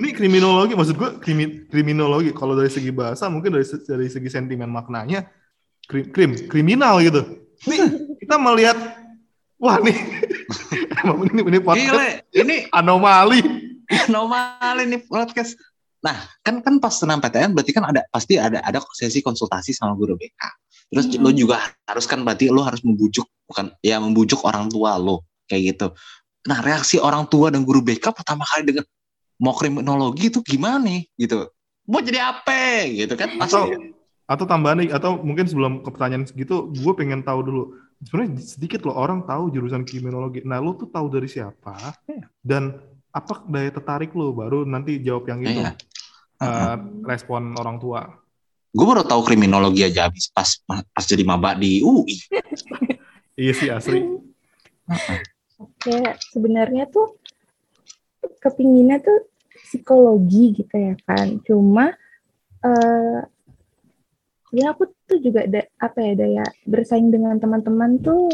Ini 0.00 0.08
kriminologi, 0.16 0.72
maksud 0.72 0.96
gue 0.96 1.10
krimi, 1.20 1.68
kriminologi. 1.68 2.32
Kalau 2.32 2.56
dari 2.56 2.72
segi 2.72 2.88
bahasa, 2.88 3.28
mungkin 3.28 3.52
dari 3.52 3.68
dari 3.84 4.08
segi 4.08 4.32
sentimen 4.32 4.72
maknanya, 4.72 5.28
krim, 5.84 6.08
krim 6.08 6.32
kriminal 6.48 7.04
gitu. 7.04 7.20
Nih, 7.68 7.84
kita 8.16 8.40
melihat, 8.40 8.80
wah 9.60 9.76
nih, 9.76 10.00
emang 11.04 11.28
ini, 11.28 11.40
ini 11.44 11.58
podcast, 11.60 11.92
Gile, 11.92 12.08
ini 12.32 12.56
anomali. 12.72 13.44
Anomali 14.08 14.88
nih 14.88 15.04
podcast. 15.04 15.52
Nah, 16.00 16.16
kan 16.40 16.64
kan 16.64 16.80
pas 16.80 16.96
senam 16.96 17.20
PTN 17.20 17.52
berarti 17.52 17.76
kan 17.76 17.84
ada 17.92 18.08
pasti 18.08 18.40
ada 18.40 18.64
ada 18.64 18.80
sesi 18.96 19.20
konsultasi 19.20 19.76
sama 19.76 19.92
guru 19.92 20.16
BK. 20.16 20.40
Terus 20.88 21.06
hmm. 21.12 21.20
lo 21.20 21.30
juga 21.36 21.56
harus 21.84 22.04
kan 22.08 22.24
berarti 22.24 22.48
lo 22.48 22.64
harus 22.64 22.80
membujuk 22.80 23.28
bukan 23.44 23.72
ya 23.84 24.00
membujuk 24.00 24.40
orang 24.44 24.68
tua 24.72 24.96
lo 24.96 25.24
kayak 25.48 25.76
gitu. 25.76 25.86
Nah 26.48 26.58
reaksi 26.64 26.96
orang 26.96 27.28
tua 27.28 27.52
dan 27.52 27.64
guru 27.64 27.84
BK 27.84 28.12
pertama 28.12 28.44
kali 28.48 28.72
dengan 28.72 28.84
mau 29.40 29.54
kriminologi 29.54 30.32
itu 30.32 30.40
gimana 30.40 30.82
nih 30.82 31.06
gitu? 31.16 31.48
Mau 31.88 32.00
jadi 32.04 32.20
apa 32.32 32.88
gitu 32.88 33.14
kan? 33.16 33.36
Atau 33.40 33.68
atau 34.28 34.44
tambahan 34.44 34.84
atau 34.92 35.16
mungkin 35.24 35.48
sebelum 35.48 35.80
ke 35.80 35.88
pertanyaan 35.88 36.28
segitu, 36.28 36.68
gue 36.68 36.92
pengen 36.92 37.24
tahu 37.24 37.40
dulu. 37.40 37.62
Sebenarnya 38.04 38.44
sedikit 38.44 38.84
loh 38.84 38.94
orang 38.94 39.24
tahu 39.24 39.48
jurusan 39.48 39.88
kriminologi. 39.88 40.44
Nah 40.44 40.60
lo 40.60 40.76
tuh 40.76 40.92
tahu 40.92 41.08
dari 41.08 41.26
siapa 41.26 41.96
iya. 42.06 42.28
dan 42.44 42.76
apa 43.10 43.42
daya 43.48 43.72
tertarik 43.72 44.12
lo 44.12 44.36
baru 44.36 44.68
nanti 44.68 45.00
jawab 45.00 45.32
yang 45.32 45.40
itu. 45.42 45.64
Yeah. 45.64 45.74
Uh, 46.38 47.02
respon 47.02 47.58
orang 47.58 47.82
tua. 47.82 48.17
Gue 48.68 48.84
baru 48.84 49.04
tahu 49.04 49.24
kriminologi 49.24 49.84
aja 49.84 50.08
habis 50.08 50.28
pas 50.28 50.60
pas 50.66 51.04
jadi 51.04 51.24
maba 51.24 51.56
di 51.56 51.80
UI. 51.80 52.20
iya 53.40 53.52
sih 53.56 53.68
asli. 53.72 54.04
Oke, 55.58 55.96
sebenarnya 56.32 56.86
tuh 56.88 57.16
kepinginnya 58.38 59.00
tuh 59.00 59.28
psikologi 59.64 60.52
gitu 60.60 60.74
ya 60.76 60.94
kan. 61.08 61.40
Cuma 61.44 61.96
uh, 62.64 63.20
ya 64.52 64.72
aku 64.72 64.88
tuh 65.04 65.18
juga 65.20 65.44
ada 65.44 65.64
apa 65.80 65.98
ya 66.04 66.12
daya 66.16 66.44
bersaing 66.64 67.12
dengan 67.12 67.36
teman-teman 67.36 68.00
tuh 68.00 68.32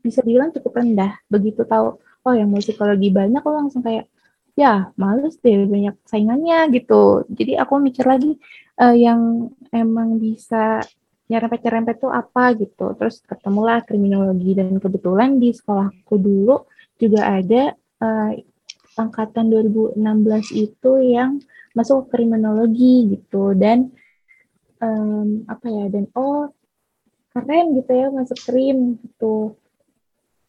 bisa 0.00 0.24
bilang 0.24 0.52
cukup 0.56 0.80
rendah. 0.80 1.20
Begitu 1.28 1.64
tahu 1.68 2.00
oh 2.00 2.34
yang 2.34 2.48
mau 2.48 2.60
psikologi 2.60 3.12
banyak, 3.12 3.40
aku 3.44 3.52
langsung 3.52 3.84
kayak 3.84 4.08
ya 4.54 4.94
males 4.94 5.36
deh 5.42 5.68
banyak 5.68 5.96
saingannya 6.08 6.72
gitu. 6.72 7.28
Jadi 7.28 7.60
aku 7.60 7.76
mikir 7.80 8.08
lagi 8.08 8.40
uh, 8.80 8.96
yang 8.96 9.50
emang 9.70 10.18
bisa 10.18 10.82
nyerempet-nyerempet 11.28 12.04
tuh 12.04 12.12
apa 12.12 12.52
gitu. 12.58 12.92
Terus 12.98 13.24
ketemulah 13.24 13.80
kriminologi 13.82 14.54
dan 14.56 14.76
kebetulan 14.76 15.40
di 15.40 15.50
sekolahku 15.54 16.14
dulu 16.20 16.68
juga 17.00 17.40
ada 17.40 17.74
uh, 18.04 18.32
angkatan 18.94 19.50
2016 19.50 19.98
itu 20.54 20.92
yang 21.02 21.42
masuk 21.74 22.06
kriminologi 22.06 23.18
gitu 23.18 23.50
dan 23.58 23.90
um, 24.78 25.42
apa 25.50 25.66
ya 25.66 25.90
dan 25.90 26.06
oh 26.14 26.54
keren 27.34 27.74
gitu 27.74 27.90
ya 27.90 28.06
masuk 28.14 28.38
krim 28.46 29.00
gitu. 29.02 29.58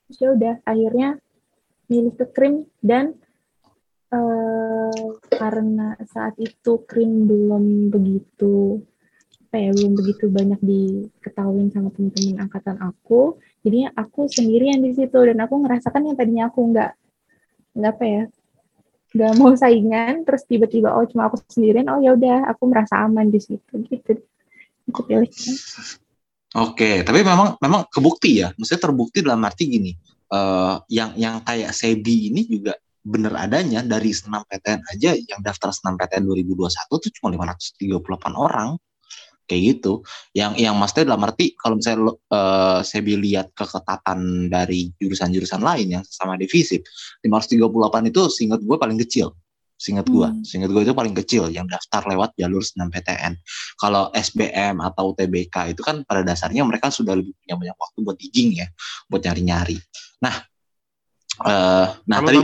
Terus 0.05 0.17
ya 0.22 0.29
udah 0.38 0.55
akhirnya 0.70 1.17
milih 1.89 2.13
ke 2.13 2.25
krim 2.29 2.70
dan 2.86 3.17
uh, 4.12 5.06
karena 5.32 5.98
saat 6.10 6.36
itu 6.38 6.84
krim 6.86 7.26
belum 7.26 7.90
begitu 7.90 8.82
apa 9.46 9.56
ya 9.62 9.72
belum 9.72 9.94
begitu 9.96 10.26
banyak 10.28 10.60
diketahui 10.60 11.72
sama 11.72 11.88
teman-teman 11.96 12.44
angkatan 12.44 12.76
aku. 12.84 13.40
Jadi 13.64 13.88
aku 13.88 14.28
sendirian 14.28 14.84
di 14.84 14.92
situ 14.92 15.16
dan 15.16 15.40
aku 15.40 15.64
ngerasakan 15.64 16.12
yang 16.12 16.18
tadinya 16.20 16.52
aku 16.52 16.60
nggak 16.76 16.92
nggak 17.76 17.94
apa 17.96 18.06
ya 18.06 18.24
nggak 19.16 19.34
mau 19.40 19.56
saingan 19.56 20.28
terus 20.28 20.44
tiba-tiba 20.44 20.92
oh 20.92 21.08
cuma 21.08 21.32
aku 21.32 21.40
sendirian 21.48 21.88
oh 21.88 22.04
ya 22.04 22.20
udah 22.20 22.52
aku 22.52 22.68
merasa 22.68 23.00
aman 23.00 23.32
di 23.32 23.40
situ 23.40 23.74
gitu. 23.88 24.20
Aku 24.92 25.08
pilih. 25.08 25.32
Oke, 26.56 27.04
tapi 27.08 27.20
memang 27.24 27.56
memang 27.64 27.88
kebukti 27.88 28.44
ya. 28.44 28.52
Maksudnya 28.60 28.82
terbukti 28.92 29.24
dalam 29.24 29.44
arti 29.44 29.72
gini, 29.72 29.92
uh, 30.36 30.84
yang 30.92 31.16
yang 31.16 31.40
kayak 31.48 31.72
Sebi 31.72 32.32
ini 32.32 32.44
juga 32.44 32.76
bener 33.06 33.38
adanya 33.38 33.86
dari 33.86 34.10
senam 34.10 34.42
PTN 34.50 34.82
aja 34.90 35.14
yang 35.14 35.40
daftar 35.46 35.70
senam 35.70 35.94
PTN 35.94 36.26
2021 36.26 36.74
tuh 36.90 37.12
cuma 37.22 37.30
538 37.30 38.34
orang. 38.34 38.70
Kayak 39.46 39.78
gitu. 39.78 40.02
Yang 40.34 40.58
yang 40.58 40.74
maksudnya 40.74 41.14
dalam 41.14 41.22
arti 41.30 41.54
kalau 41.54 41.78
misalnya 41.78 42.18
uh, 42.34 42.82
saya 42.82 43.06
lihat 43.06 43.54
keketatan 43.54 44.50
dari 44.50 44.90
jurusan-jurusan 44.98 45.62
lain 45.62 46.02
yang 46.02 46.04
sama 46.10 46.34
divisi 46.34 46.82
538 47.22 48.10
itu 48.10 48.22
singkat 48.34 48.66
gue 48.66 48.78
paling 48.82 48.98
kecil. 49.06 49.38
Singkat 49.78 50.08
gue 50.10 50.26
hmm. 50.26 50.42
singkat 50.42 50.74
gue 50.74 50.82
itu 50.82 50.96
paling 50.98 51.14
kecil 51.14 51.54
yang 51.54 51.70
daftar 51.70 52.02
lewat 52.10 52.34
jalur 52.40 52.64
senam 52.64 52.88
PTN 52.90 53.36
kalau 53.76 54.08
SBM 54.16 54.80
atau 54.80 55.12
TBK 55.12 55.76
itu 55.76 55.84
kan 55.84 56.02
pada 56.08 56.24
dasarnya 56.24 56.64
mereka 56.64 56.88
sudah 56.88 57.14
lebih 57.14 57.36
punya 57.44 57.60
banyak 57.60 57.78
waktu 57.78 57.98
buat 58.02 58.18
digging 58.18 58.50
ya 58.66 58.68
buat 59.12 59.22
nyari-nyari. 59.22 59.78
Nah 60.26 60.36
Uh, 61.36 61.92
nah 62.08 62.24
tadi 62.24 62.40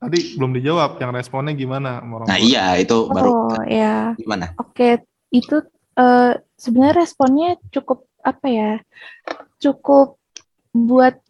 tadi 0.00 0.40
belum 0.40 0.56
dijawab 0.56 0.96
yang 0.96 1.12
responnya 1.12 1.52
gimana 1.52 2.00
orang 2.00 2.26
Nah 2.26 2.38
iya 2.40 2.74
itu 2.80 3.06
baru 3.12 3.30
oh, 3.52 3.62
ya. 3.68 4.16
gimana? 4.16 4.56
Oke, 4.56 5.04
itu 5.28 5.60
uh, 6.00 6.32
sebenarnya 6.56 7.04
responnya 7.04 7.48
cukup 7.68 8.08
apa 8.24 8.46
ya? 8.48 8.72
Cukup 9.60 10.16
buat 10.72 11.20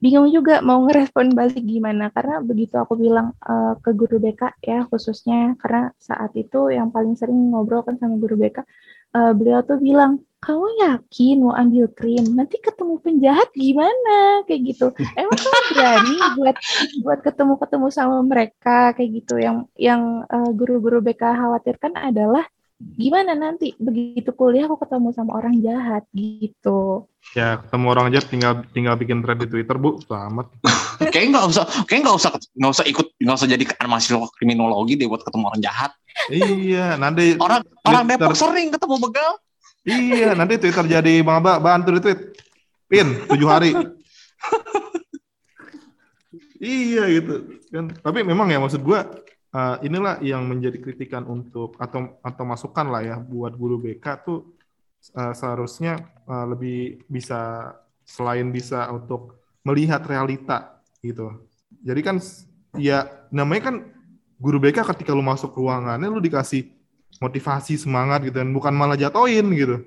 bingung 0.00 0.28
juga 0.28 0.60
mau 0.60 0.84
ngerespon 0.84 1.32
balik 1.32 1.60
gimana 1.64 2.12
karena 2.12 2.40
begitu 2.44 2.76
aku 2.76 3.00
bilang 3.00 3.32
uh, 3.44 3.80
ke 3.80 3.96
guru 3.96 4.20
BK 4.20 4.60
ya 4.60 4.84
khususnya 4.84 5.56
karena 5.56 5.88
saat 5.96 6.36
itu 6.36 6.68
yang 6.68 6.92
paling 6.92 7.16
sering 7.16 7.48
ngobrol 7.48 7.80
kan 7.80 7.96
sama 7.96 8.20
guru 8.20 8.36
BK 8.36 8.60
uh, 9.16 9.32
beliau 9.32 9.64
tuh 9.64 9.80
bilang 9.80 10.20
kamu 10.46 10.66
yakin 10.78 11.36
mau 11.42 11.58
ambil 11.58 11.90
krim? 11.90 12.22
Nanti 12.38 12.62
ketemu 12.62 13.02
penjahat 13.02 13.50
gimana? 13.50 14.46
Kayak 14.46 14.60
gitu. 14.70 14.86
Emang 15.18 15.34
kamu 15.34 15.60
berani 15.74 16.16
buat 16.38 16.56
buat 17.02 17.20
ketemu 17.26 17.54
ketemu 17.58 17.86
sama 17.90 18.22
mereka? 18.22 18.94
Kayak 18.94 19.10
gitu. 19.22 19.34
Yang 19.42 19.66
yang 19.74 20.22
uh, 20.30 20.50
guru-guru 20.54 21.02
BK 21.02 21.34
khawatirkan 21.34 21.98
adalah 21.98 22.46
gimana 22.78 23.34
nanti? 23.34 23.74
Begitu 23.74 24.30
kuliah 24.38 24.70
aku 24.70 24.78
ketemu 24.86 25.10
sama 25.10 25.34
orang 25.34 25.58
jahat 25.58 26.06
gitu. 26.14 27.10
Ya 27.34 27.58
ketemu 27.66 27.86
orang 27.90 28.06
jahat 28.14 28.30
tinggal 28.30 28.52
tinggal 28.70 28.94
bikin 28.94 29.26
thread 29.26 29.42
di 29.42 29.50
Twitter 29.50 29.74
bu. 29.74 29.98
Selamat. 30.06 30.46
Kayak 31.12 31.26
nggak 31.34 31.46
usah 31.50 31.64
kayak 31.84 32.08
nggak 32.08 32.16
usah 32.22 32.30
nggak 32.56 32.72
usah 32.72 32.84
ikut 32.88 33.06
nggak 33.20 33.36
usah 33.36 33.48
jadi 33.50 33.64
mahasiswa 33.84 34.30
kriminologi 34.32 34.96
deh 34.96 35.10
buat 35.10 35.26
ketemu 35.26 35.44
orang 35.50 35.60
jahat. 35.60 35.90
Iya 36.32 36.96
nanti 36.96 37.36
orang 37.36 37.60
orang 37.84 38.04
Depok 38.08 38.32
sering 38.32 38.72
ketemu 38.72 38.96
begal 38.96 39.36
Iya, 39.86 40.34
nanti 40.34 40.58
Twitter 40.58 40.98
jadi 40.98 41.22
maba 41.22 41.62
bantu 41.62 41.94
di 41.94 42.00
tweet. 42.02 42.20
Pin 42.90 43.06
tujuh 43.30 43.46
hari. 43.46 43.70
iya 46.62 47.06
gitu 47.10 47.62
kan. 47.70 47.94
Tapi 47.94 48.26
memang 48.26 48.50
ya 48.50 48.58
maksud 48.58 48.82
gue 48.82 48.98
uh, 49.54 49.76
inilah 49.82 50.18
yang 50.22 50.46
menjadi 50.46 50.78
kritikan 50.82 51.22
untuk 51.26 51.78
atau 51.78 52.18
atau 52.22 52.44
masukan 52.46 52.86
lah 52.90 53.02
ya 53.02 53.16
buat 53.18 53.54
guru 53.54 53.78
BK 53.82 54.06
tuh 54.22 54.54
uh, 55.14 55.34
seharusnya 55.34 56.02
uh, 56.26 56.46
lebih 56.46 57.02
bisa 57.10 57.74
selain 58.06 58.50
bisa 58.54 58.86
untuk 58.90 59.38
melihat 59.66 60.02
realita 60.06 60.82
gitu. 61.02 61.42
Jadi 61.82 62.00
kan 62.06 62.16
ya 62.78 63.06
namanya 63.34 63.74
kan 63.74 63.76
guru 64.38 64.62
BK 64.62 64.86
ketika 64.94 65.10
lu 65.10 65.26
masuk 65.26 65.58
ruangannya 65.58 66.06
lu 66.06 66.22
dikasih 66.22 66.75
motivasi 67.18 67.80
semangat 67.80 68.28
gitu 68.28 68.36
dan 68.40 68.52
bukan 68.52 68.72
malah 68.72 68.98
jatoin 68.98 69.46
gitu 69.52 69.82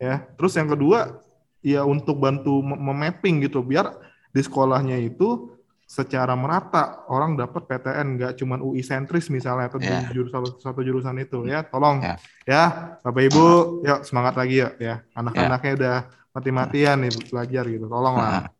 ya 0.00 0.24
terus 0.36 0.56
yang 0.56 0.68
kedua 0.72 1.20
ya 1.64 1.84
untuk 1.84 2.20
bantu 2.20 2.60
memapping 2.60 3.44
gitu 3.44 3.64
biar 3.64 3.92
di 4.34 4.40
sekolahnya 4.42 5.00
itu 5.00 5.54
secara 5.84 6.32
merata 6.32 7.04
orang 7.12 7.36
dapat 7.36 7.68
PTN 7.68 8.06
nggak 8.16 8.32
cuma 8.40 8.56
UI 8.56 8.80
sentris 8.80 9.28
misalnya 9.28 9.68
atau 9.68 9.78
yeah. 9.78 10.08
jurusan 10.10 10.42
satu 10.56 10.80
jurusan 10.80 11.16
itu 11.20 11.44
ya 11.44 11.60
tolong 11.62 12.00
yeah. 12.00 12.16
ya 12.48 12.62
Bapak 13.04 13.22
Ibu 13.30 13.44
yuk 13.84 14.00
semangat 14.02 14.34
lagi 14.34 14.64
ya 14.64 14.68
ya 14.80 14.94
anak-anaknya 15.12 15.70
yeah. 15.70 15.78
udah 15.78 15.96
mati-matian 16.34 16.96
nih 17.04 17.12
belajar 17.30 17.64
gitu 17.70 17.86
tolong 17.86 18.16
lah. 18.18 18.50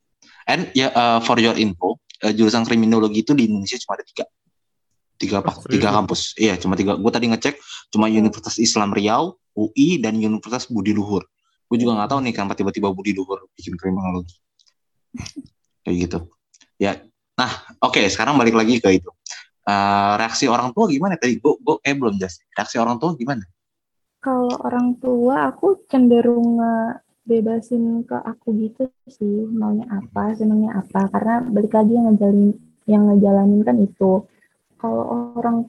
And 0.47 0.71
ya 0.77 0.89
yeah, 0.89 0.91
uh, 0.95 1.19
for 1.25 1.41
your 1.41 1.57
info 1.57 1.99
uh, 2.23 2.31
jurusan 2.31 2.69
kriminologi 2.69 3.25
itu 3.25 3.33
di 3.33 3.49
Indonesia 3.51 3.81
cuma 3.83 3.99
ada 3.99 4.05
tiga 4.07 4.25
tiga 5.19 5.41
apa? 5.41 5.53
Oh, 5.55 5.71
tiga 5.71 5.89
kampus. 5.95 6.35
Iya 6.39 6.59
cuma 6.59 6.75
tiga. 6.75 6.99
Gue 6.99 7.13
tadi 7.13 7.31
ngecek 7.31 7.55
cuma 7.95 8.11
hmm. 8.11 8.21
Universitas 8.21 8.57
Islam 8.59 8.91
Riau 8.95 9.39
UI 9.55 10.03
dan 10.03 10.19
Universitas 10.19 10.67
Budi 10.67 10.91
Luhur. 10.91 11.23
Gue 11.71 11.79
juga 11.81 11.99
nggak 11.99 12.11
tahu 12.11 12.21
nih 12.27 12.33
kenapa 12.35 12.55
tiba-tiba 12.59 12.91
Budi 12.91 13.15
Luhur 13.15 13.47
bikin 13.55 13.79
kriminologi. 13.79 14.35
Kayak 15.87 15.97
gitu. 16.09 16.19
Ya. 16.79 17.01
Nah 17.39 17.51
oke 17.83 17.99
okay, 17.99 18.11
sekarang 18.11 18.35
balik 18.39 18.55
lagi 18.55 18.83
ke 18.83 18.91
itu. 18.99 19.11
Uh, 19.65 20.21
reaksi 20.21 20.45
orang 20.45 20.77
tua 20.77 20.91
gimana 20.91 21.17
tadi? 21.17 21.41
Gue 21.41 21.57
gue 21.63 21.77
eh 21.87 21.95
belum 21.95 22.19
jelas. 22.19 22.43
Reaksi 22.53 22.77
orang 22.83 22.99
tua 22.99 23.15
gimana? 23.15 23.43
Kalau 24.21 24.57
orang 24.65 24.97
tua 25.01 25.53
aku 25.53 25.85
cenderung 25.89 26.57
bebasin 27.25 28.05
ke 28.05 28.17
aku 28.21 28.53
gitu 28.61 28.85
sih 29.09 29.49
maunya 29.49 29.89
apa 29.89 30.37
senangnya 30.37 30.81
apa. 30.81 31.09
Karena 31.09 31.41
balik 31.45 31.73
lagi 31.73 31.93
yang 31.97 32.13
ngejalanin 32.13 32.53
yang 32.85 33.03
ngejalanin 33.09 33.61
kan 33.65 33.77
itu 33.81 34.29
kalau 34.85 35.33
orang 35.41 35.65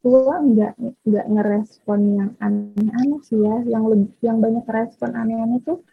tua 0.00 0.40
nggak 0.40 0.72
nggak 1.04 1.26
ngerespon 1.36 2.00
yang 2.16 2.30
aneh-aneh 2.40 3.20
sih 3.28 3.36
ya. 3.36 3.60
Yang 3.68 3.84
lebih 3.92 4.10
yang 4.24 4.40
banyak 4.40 4.64
respon 4.64 5.12
aneh-aneh 5.12 5.60
tuh 5.60 5.84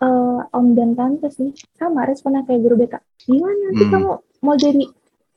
uh, 0.00 0.40
om 0.56 0.72
dan 0.72 0.96
tante 0.96 1.28
sih. 1.28 1.52
Sama 1.76 2.08
responnya 2.08 2.48
kayak 2.48 2.64
guru 2.64 2.80
BK 2.80 2.96
gimana? 3.28 3.60
Nanti 3.68 3.84
hmm. 3.84 3.92
kamu 3.92 4.10
mau 4.40 4.56
jadi 4.56 4.84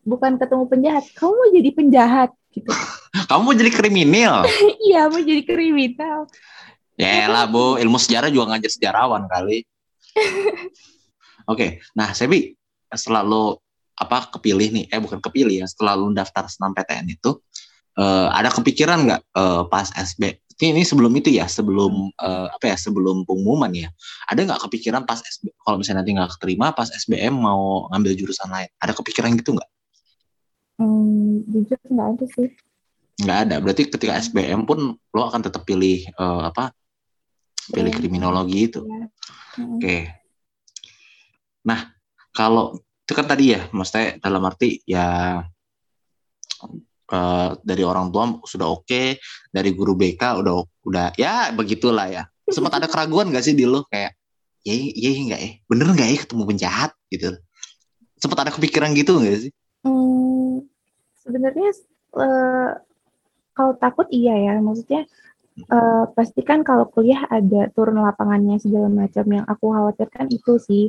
bukan 0.08 0.40
ketemu 0.40 0.64
penjahat 0.72 1.04
kamu 1.12 1.34
mau 1.36 1.50
jadi 1.52 1.70
penjahat 1.76 2.30
gitu. 2.56 2.72
Kamu 3.28 3.48
mau 3.48 3.56
jadi 3.56 3.72
kriminal? 3.72 4.48
Iya 4.88 5.12
mau 5.12 5.20
jadi 5.20 5.44
kriminal. 5.44 6.28
Ya 6.96 7.28
lah 7.28 7.52
bu. 7.52 7.76
Ilmu 7.80 8.00
sejarah 8.00 8.32
juga 8.32 8.56
ngajar 8.56 8.72
sejarawan 8.72 9.28
kali. 9.28 9.64
Oke. 11.52 11.52
Okay. 11.52 11.70
nah 11.96 12.16
Sebi 12.16 12.56
selalu 12.92 13.60
apa 14.02 14.34
kepilih 14.34 14.74
nih 14.74 14.86
eh 14.90 14.98
bukan 14.98 15.22
kepilih 15.22 15.62
ya 15.62 15.68
setelah 15.70 15.94
lu 15.94 16.10
daftar 16.10 16.50
senam 16.50 16.74
PTN 16.74 17.06
itu 17.14 17.38
uh, 18.02 18.34
ada 18.34 18.50
kepikiran 18.50 19.06
nggak 19.06 19.22
uh, 19.38 19.64
pas 19.70 19.94
SB 19.94 20.42
ini, 20.62 20.82
ini 20.82 20.84
sebelum 20.86 21.14
itu 21.18 21.34
ya 21.34 21.50
sebelum 21.50 22.14
uh, 22.22 22.48
apa 22.54 22.74
ya 22.74 22.78
sebelum 22.78 23.26
pengumuman 23.26 23.70
ya 23.74 23.90
ada 24.30 24.46
nggak 24.46 24.62
kepikiran 24.70 25.06
pas 25.06 25.22
SB 25.22 25.54
kalau 25.62 25.82
misalnya 25.82 26.06
nanti 26.06 26.12
nggak 26.18 26.32
keterima 26.38 26.74
pas 26.74 26.90
SBM 26.90 27.34
mau 27.34 27.90
ngambil 27.94 28.14
jurusan 28.18 28.50
lain 28.50 28.70
ada 28.78 28.94
kepikiran 28.94 29.34
gitu 29.38 29.58
nggak? 29.58 29.70
Hmm, 30.82 31.46
jujur 31.50 31.78
nggak 31.78 32.08
ada 32.18 32.26
sih. 32.34 32.50
Nggak 33.22 33.38
ada 33.46 33.56
berarti 33.62 33.84
ketika 33.90 34.14
SBM 34.18 34.66
pun 34.66 34.98
lo 34.98 35.22
akan 35.30 35.42
tetap 35.46 35.62
pilih 35.66 36.06
uh, 36.18 36.50
apa 36.50 36.74
pilih 37.70 37.94
kriminologi 37.94 38.70
itu. 38.70 38.82
Ya. 38.86 39.06
Oke. 39.62 39.78
Okay. 39.78 40.02
Nah 41.66 41.94
kalau 42.34 42.82
itu 43.02 43.14
kan 43.18 43.26
tadi 43.28 43.58
ya 43.58 43.68
maksudnya 43.74 44.22
dalam 44.22 44.42
arti 44.48 44.80
ya 44.88 45.42
uh, 47.12 47.50
dari 47.62 47.84
orang 47.84 48.10
tua 48.10 48.40
sudah 48.48 48.68
oke 48.72 48.88
okay, 48.88 49.20
dari 49.52 49.76
guru 49.76 49.94
BK 49.94 50.42
udah 50.42 50.54
udah 50.88 51.06
ya 51.20 51.52
begitulah 51.54 52.08
ya. 52.08 52.24
Sempat 52.52 52.84
ada 52.84 52.88
keraguan 52.88 53.32
gak 53.32 53.48
sih 53.48 53.56
di 53.56 53.64
lo 53.64 53.88
kayak 53.88 54.16
ya 54.64 54.76
ya 54.76 55.10
enggak 55.12 55.42
ya? 55.42 55.52
Bener 55.68 55.88
nggak 55.92 56.10
ya 56.10 56.18
ketemu 56.24 56.44
penjahat? 56.48 56.92
Gitu. 57.12 57.30
Sempat 58.20 58.38
ada 58.48 58.52
kepikiran 58.52 58.92
gitu 58.96 59.20
nggak 59.20 59.38
sih? 59.48 59.52
Hmm, 59.84 60.68
sebenarnya 61.24 61.70
uh, 62.16 62.72
kalau 63.56 63.74
takut 63.80 64.08
iya 64.12 64.36
ya. 64.36 64.54
Maksudnya 64.60 65.08
uh, 65.72 66.12
pasti 66.12 66.44
kan 66.44 66.62
kalau 66.68 66.92
kuliah 66.92 67.24
ada 67.32 67.72
turun 67.72 68.04
lapangannya 68.04 68.60
segala 68.60 68.92
macam. 68.92 69.26
Yang 69.26 69.46
aku 69.48 69.66
khawatirkan 69.72 70.28
itu 70.32 70.54
sih 70.60 70.84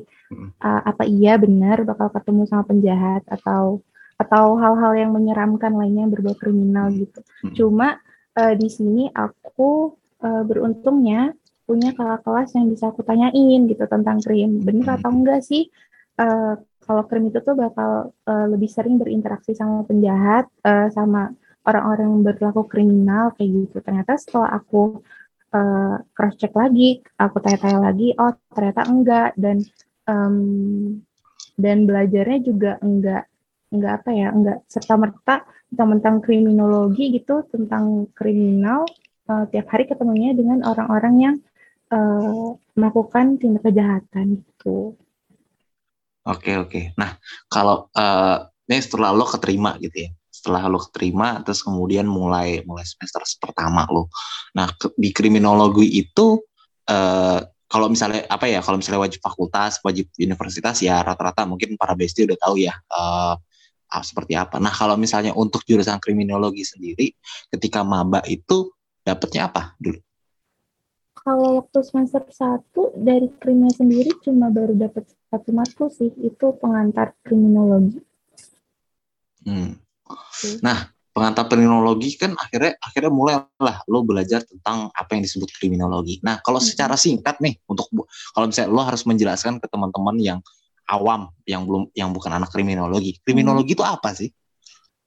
uh, 0.61 0.83
apa 0.87 1.05
iya 1.07 1.37
benar 1.37 1.85
bakal 1.87 2.09
ketemu 2.13 2.49
sama 2.49 2.65
penjahat 2.67 3.23
atau 3.29 3.81
atau 4.21 4.55
hal-hal 4.55 4.93
yang 4.95 5.11
menyeramkan 5.11 5.75
lainnya 5.75 6.07
yang 6.07 6.13
berbau 6.15 6.37
kriminal 6.39 6.93
gitu. 6.95 7.21
Cuma 7.59 7.99
uh, 8.39 8.55
di 8.55 8.69
sini 8.71 9.11
aku 9.11 9.99
uh, 10.23 10.43
beruntungnya 10.47 11.35
punya 11.67 11.95
kakak 11.95 12.21
kelas 12.27 12.51
yang 12.55 12.67
bisa 12.71 12.91
aku 12.91 13.03
tanyain 13.03 13.61
gitu 13.67 13.85
tentang 13.89 14.23
krim. 14.23 14.63
Bener 14.63 14.99
atau 14.99 15.11
enggak 15.11 15.43
sih 15.43 15.67
uh, 16.21 16.55
kalau 16.83 17.03
krim 17.07 17.31
itu 17.31 17.39
tuh 17.43 17.55
bakal 17.55 18.11
uh, 18.27 18.47
lebih 18.51 18.67
sering 18.67 18.99
berinteraksi 18.99 19.55
sama 19.55 19.87
penjahat, 19.87 20.51
uh, 20.67 20.91
sama 20.91 21.31
orang-orang 21.63 22.11
yang 22.11 22.23
berlaku 22.27 22.63
kriminal 22.67 23.31
kayak 23.39 23.51
gitu. 23.55 23.77
Ternyata 23.79 24.19
setelah 24.19 24.51
aku 24.59 24.99
uh, 25.55 26.03
cross 26.11 26.35
check 26.37 26.51
lagi, 26.59 27.01
aku 27.15 27.39
tanya-tanya 27.39 27.79
lagi, 27.95 28.11
oh 28.19 28.35
ternyata 28.51 28.83
enggak 28.91 29.31
dan 29.39 29.63
um, 30.09 30.99
dan 31.59 31.85
belajarnya 31.85 32.41
juga 32.43 32.79
enggak 32.81 33.29
enggak 33.73 33.93
apa 34.03 34.11
ya, 34.13 34.29
enggak 34.33 34.59
serta 34.69 34.95
merta 35.01 35.37
tentang 35.73 36.21
kriminologi 36.21 37.17
gitu, 37.17 37.45
tentang 37.49 38.09
kriminal 38.13 38.85
uh, 39.29 39.49
tiap 39.49 39.73
hari 39.73 39.89
ketemunya 39.89 40.37
dengan 40.37 40.61
orang-orang 40.65 41.15
yang 41.17 41.37
uh, 41.89 42.53
melakukan 42.77 43.41
tindak 43.41 43.65
kejahatan 43.65 44.45
gitu. 44.45 44.97
Oke 46.23 46.55
oke. 46.61 46.95
Nah 47.01 47.17
kalau 47.49 47.89
uh, 47.97 48.47
ini 48.69 48.79
setelah 48.79 49.11
lo 49.11 49.25
keterima 49.25 49.75
gitu 49.81 50.07
ya, 50.07 50.11
setelah 50.43 50.67
lo 50.67 50.81
keterima 50.81 51.39
terus 51.45 51.61
kemudian 51.61 52.09
mulai 52.09 52.65
mulai 52.67 52.83
semester 52.83 53.23
pertama 53.39 53.87
lo 53.93 54.11
nah 54.57 54.67
ke, 54.75 54.91
di 54.99 55.15
kriminologi 55.15 55.87
itu 56.03 56.41
uh, 56.91 57.41
kalau 57.73 57.89
misalnya 57.89 58.29
apa 58.29 58.45
ya 58.45 58.61
kalau 58.61 58.77
misalnya 58.77 59.01
wajib 59.01 59.25
fakultas 59.25 59.81
wajib 59.81 60.13
universitas 60.21 60.85
ya 60.85 61.01
rata-rata 61.01 61.49
mungkin 61.49 61.81
para 61.81 61.97
besti 61.97 62.29
udah 62.29 62.37
tahu 62.37 62.61
ya 62.61 62.77
uh, 62.93 63.35
seperti 64.05 64.37
apa 64.37 64.61
nah 64.61 64.73
kalau 64.73 65.01
misalnya 65.01 65.33
untuk 65.33 65.65
jurusan 65.65 65.97
kriminologi 65.97 66.69
sendiri 66.69 67.17
ketika 67.49 67.81
maba 67.81 68.21
itu 68.29 68.69
dapatnya 69.01 69.49
apa 69.49 69.73
dulu 69.81 69.97
kalau 71.23 71.65
waktu 71.65 71.81
semester 71.87 72.29
satu 72.29 72.93
dari 72.99 73.33
krimnya 73.41 73.73
sendiri 73.73 74.11
cuma 74.21 74.53
baru 74.53 74.77
dapat 74.77 75.07
satu 75.33 75.55
matkul 75.55 75.89
sih 75.89 76.11
itu 76.21 76.47
pengantar 76.59 77.15
kriminologi. 77.23 78.03
Hmm. 79.47 79.79
Nah, 80.61 80.92
pengantar 81.13 81.45
kriminologi 81.45 82.17
kan 82.17 82.33
akhirnya 82.41 82.73
akhirnya 82.81 83.13
mulailah 83.13 83.77
lo 83.85 84.01
belajar 84.01 84.41
tentang 84.49 84.89
apa 84.97 85.11
yang 85.13 85.23
disebut 85.23 85.53
kriminologi. 85.61 86.19
Nah, 86.25 86.41
kalau 86.41 86.59
hmm. 86.59 86.69
secara 86.73 86.97
singkat 86.97 87.37
nih 87.45 87.61
untuk 87.69 87.93
kalau 88.33 88.49
misalnya 88.49 88.73
lo 88.73 88.83
harus 88.83 89.05
menjelaskan 89.05 89.61
ke 89.61 89.69
teman-teman 89.69 90.17
yang 90.19 90.39
awam 90.89 91.31
yang 91.45 91.69
belum 91.69 91.93
yang 91.93 92.11
bukan 92.17 92.33
anak 92.33 92.49
kriminologi. 92.51 93.21
Kriminologi 93.21 93.77
itu 93.77 93.85
apa 93.85 94.17
sih? 94.17 94.33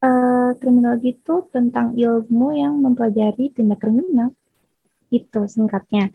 Uh, 0.05 0.53
kriminologi 0.61 1.17
itu 1.17 1.49
tentang 1.49 1.97
ilmu 1.97 2.53
yang 2.53 2.77
mempelajari 2.77 3.49
tindak 3.49 3.81
kriminal. 3.81 4.29
Itu 5.09 5.49
singkatnya. 5.49 6.13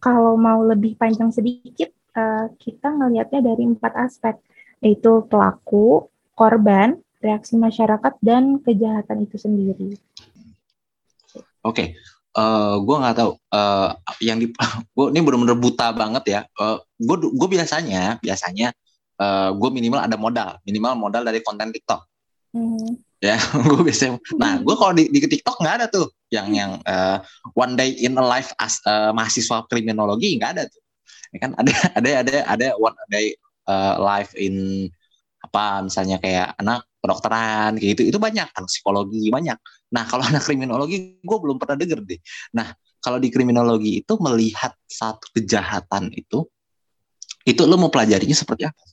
Kalau 0.00 0.36
mau 0.36 0.60
lebih 0.64 0.96
panjang 0.96 1.32
sedikit, 1.32 1.92
uh, 2.16 2.52
kita 2.60 2.92
ngelihatnya 2.92 3.40
dari 3.40 3.64
empat 3.68 3.92
aspek, 3.96 4.36
yaitu 4.84 5.24
pelaku, 5.28 6.08
korban, 6.36 6.96
reaksi 7.20 7.54
masyarakat 7.56 8.14
dan 8.24 8.58
kejahatan 8.64 9.28
itu 9.28 9.36
sendiri. 9.36 9.96
Oke, 11.60 11.60
okay. 11.60 11.86
uh, 12.40 12.40
eh, 12.40 12.74
gue 12.80 12.96
nggak 12.96 13.16
tahu 13.20 13.32
uh, 13.52 13.92
yang 14.24 14.40
di 14.40 14.48
gue 14.96 15.06
ini 15.12 15.20
benar-benar 15.20 15.60
buta 15.60 15.92
banget 15.92 16.24
ya. 16.26 16.40
Uh, 16.56 16.76
eh, 16.76 16.78
gue 17.04 17.16
gue 17.36 17.48
biasanya 17.52 18.16
biasanya 18.24 18.72
uh, 19.20 19.52
gue 19.52 19.68
minimal 19.68 20.00
ada 20.00 20.16
modal, 20.16 20.56
minimal 20.64 20.96
modal 20.96 21.22
dari 21.22 21.44
konten 21.44 21.68
TikTok. 21.68 22.00
Mm. 22.56 22.96
Ya, 23.20 23.36
gue 23.68 23.80
biasanya. 23.84 24.16
Nah, 24.40 24.64
gue 24.64 24.74
kalau 24.80 24.96
di, 24.96 25.12
di 25.12 25.20
TikTok 25.20 25.60
nggak 25.60 25.74
ada 25.84 25.86
tuh 25.92 26.08
yang 26.32 26.48
yang 26.56 26.80
uh, 26.88 27.20
one 27.52 27.76
day 27.76 27.92
in 27.92 28.16
a 28.16 28.24
life 28.24 28.56
as 28.56 28.80
uh, 28.88 29.12
mahasiswa 29.12 29.68
kriminologi 29.68 30.40
nggak 30.40 30.56
ada 30.56 30.62
tuh. 30.64 30.80
Ya 31.36 31.38
kan 31.44 31.52
ada 31.60 31.72
ada 32.00 32.10
ada 32.24 32.36
ada 32.48 32.68
one 32.80 32.96
day 33.12 33.36
uh, 33.68 34.00
life 34.00 34.32
in 34.32 34.88
apa 35.50 35.82
misalnya 35.82 36.22
kayak 36.22 36.54
anak 36.62 36.86
kedokteran 37.02 37.76
kayak 37.76 37.90
gitu. 37.98 38.02
Itu 38.14 38.18
banyak 38.22 38.46
anak 38.54 38.68
psikologi 38.70 39.28
banyak. 39.28 39.58
Nah 39.90 40.04
kalau 40.06 40.22
anak 40.30 40.46
kriminologi 40.46 41.18
gue 41.18 41.38
belum 41.42 41.58
pernah 41.58 41.76
denger 41.76 42.00
deh. 42.06 42.20
Nah 42.54 42.70
kalau 43.02 43.18
di 43.18 43.28
kriminologi 43.28 44.00
itu 44.00 44.14
melihat 44.22 44.72
satu 44.86 45.34
kejahatan 45.34 46.14
itu 46.14 46.46
itu 47.48 47.62
lo 47.64 47.80
mau 47.80 47.88
pelajarinya 47.88 48.36
seperti 48.36 48.68
apa 48.68 48.84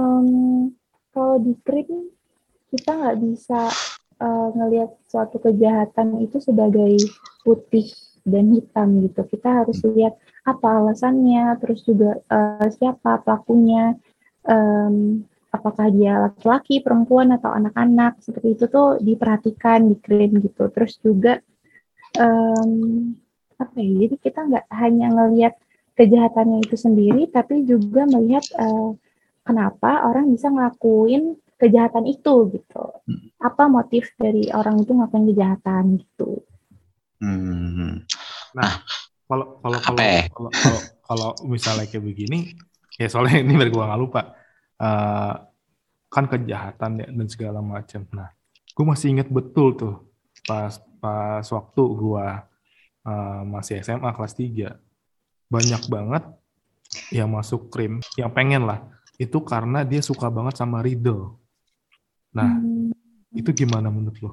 um, 0.00 0.72
kalau 1.12 1.36
di 1.40 1.54
krim 1.60 2.08
kita 2.72 2.90
nggak 2.96 3.18
bisa 3.20 3.68
uh, 4.22 4.48
ngelihat 4.56 4.90
suatu 5.10 5.36
kejahatan 5.42 6.22
itu 6.24 6.38
sebagai 6.40 6.96
putih 7.42 7.90
dan 8.22 8.52
hitam 8.54 9.02
gitu. 9.02 9.26
Kita 9.26 9.64
harus 9.64 9.80
lihat 9.82 10.14
apa 10.46 10.68
alasannya, 10.80 11.58
terus 11.58 11.82
juga 11.82 12.20
uh, 12.30 12.68
siapa 12.70 13.26
pelakunya, 13.26 13.98
um, 14.50 15.22
apakah 15.50 15.90
dia 15.90 16.18
laki-laki, 16.18 16.82
perempuan 16.82 17.30
atau 17.34 17.50
anak-anak 17.54 18.18
seperti 18.22 18.58
itu 18.58 18.64
tuh 18.66 18.98
diperhatikan 18.98 19.86
di 19.86 19.96
krim 19.98 20.38
gitu. 20.42 20.70
Terus 20.70 20.98
juga 20.98 21.38
um, 22.18 23.14
apa 23.58 23.76
ya? 23.78 24.06
Jadi 24.06 24.16
kita 24.18 24.40
nggak 24.46 24.66
hanya 24.74 25.06
ngelihat 25.14 25.54
kejahatannya 25.94 26.58
itu 26.64 26.76
sendiri, 26.78 27.22
tapi 27.30 27.66
juga 27.66 28.06
melihat 28.06 28.46
uh, 28.58 28.94
kenapa 29.46 30.06
orang 30.06 30.30
bisa 30.30 30.48
ngelakuin 30.48 31.38
kejahatan 31.60 32.08
itu 32.08 32.34
gitu. 32.56 32.84
Hmm. 33.04 33.28
Apa 33.36 33.68
motif 33.68 34.08
dari 34.16 34.48
orang 34.54 34.80
itu 34.80 34.96
ngelakuin 34.96 35.26
kejahatan 35.34 36.00
gitu. 36.00 36.40
Hmm. 37.20 38.00
Nah, 38.56 38.80
kalau 39.28 39.60
kalau 39.60 39.78
kalau, 39.84 40.00
ya? 40.00 40.24
kalau 40.32 40.50
kalau 40.50 40.80
kalau 41.04 41.30
misalnya 41.44 41.84
kayak 41.84 42.06
begini, 42.06 42.56
ya 42.96 43.12
soalnya 43.12 43.44
ini 43.44 43.60
biar 43.60 43.68
gue 43.68 43.84
nggak 43.84 44.00
lupa, 44.00 44.39
uh, 44.80 45.34
kan 46.10 46.24
kejahatan 46.26 47.04
ya 47.04 47.06
dan 47.06 47.28
segala 47.30 47.60
macam. 47.62 48.02
Nah, 48.10 48.32
gue 48.74 48.84
masih 48.84 49.14
ingat 49.14 49.28
betul 49.30 49.76
tuh 49.76 49.96
pas 50.48 50.80
pas 50.98 51.44
waktu 51.44 51.82
gue 51.84 52.26
uh, 53.06 53.40
masih 53.46 53.84
SMA 53.84 54.10
kelas 54.10 54.34
3 54.34 54.74
banyak 55.50 55.82
banget 55.86 56.24
yang 57.14 57.30
masuk 57.30 57.70
krim, 57.70 58.02
yang 58.18 58.34
pengen 58.34 58.66
lah 58.66 58.82
itu 59.20 59.36
karena 59.44 59.84
dia 59.84 60.00
suka 60.00 60.32
banget 60.32 60.56
sama 60.56 60.80
Riddle. 60.80 61.36
Nah, 62.32 62.56
hmm. 62.56 63.36
itu 63.36 63.52
gimana 63.52 63.92
menurut 63.92 64.16
lo? 64.24 64.32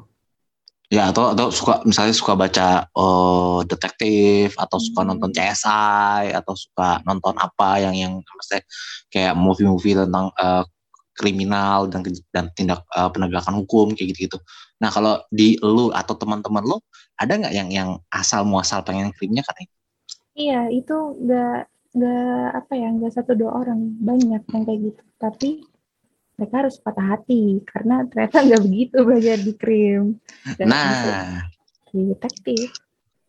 Ya 0.88 1.12
atau 1.12 1.36
atau 1.36 1.52
suka 1.52 1.84
misalnya 1.84 2.16
suka 2.16 2.32
baca 2.40 2.88
uh, 2.96 3.60
detektif 3.68 4.56
atau 4.56 4.80
suka 4.80 5.04
hmm. 5.04 5.10
nonton 5.12 5.36
CSI 5.36 6.32
atau 6.32 6.56
suka 6.56 7.04
nonton 7.04 7.36
apa 7.36 7.84
yang 7.84 7.92
yang 7.92 8.14
misalnya 8.24 8.64
kayak 9.12 9.36
movie-movie 9.36 10.00
tentang 10.00 10.32
uh, 10.40 10.64
kriminal 11.12 11.92
dan 11.92 12.08
dan 12.32 12.48
tindak 12.56 12.88
uh, 12.96 13.12
penegakan 13.12 13.60
hukum 13.60 13.92
kayak 14.00 14.16
gitu-gitu. 14.16 14.40
Nah 14.80 14.88
kalau 14.88 15.20
di 15.28 15.60
lu 15.60 15.92
atau 15.92 16.16
teman-teman 16.16 16.64
lu 16.64 16.80
ada 17.20 17.36
nggak 17.36 17.52
yang 17.52 17.68
yang 17.68 17.90
asal 18.08 18.48
muasal 18.48 18.80
pengen 18.88 19.12
krimnya 19.12 19.44
kan? 19.44 19.60
Iya 20.40 20.72
itu 20.72 20.96
nggak 21.20 21.68
nggak 21.98 22.48
apa 22.64 22.74
ya 22.80 22.88
nggak 22.96 23.12
satu 23.12 23.34
dua 23.34 23.52
orang 23.66 23.92
banyak 23.98 24.44
yang 24.54 24.64
kayak 24.64 24.80
gitu 24.94 25.04
tapi 25.18 25.66
mereka 26.38 26.56
harus 26.62 26.78
patah 26.78 27.18
hati 27.18 27.66
karena 27.66 28.06
ternyata 28.06 28.46
nggak 28.46 28.62
begitu 28.62 28.98
belajar 29.02 29.38
di 29.42 29.54
krim. 29.58 30.22
Dan 30.56 30.70
nah. 30.70 31.50
detektif. 31.90 32.78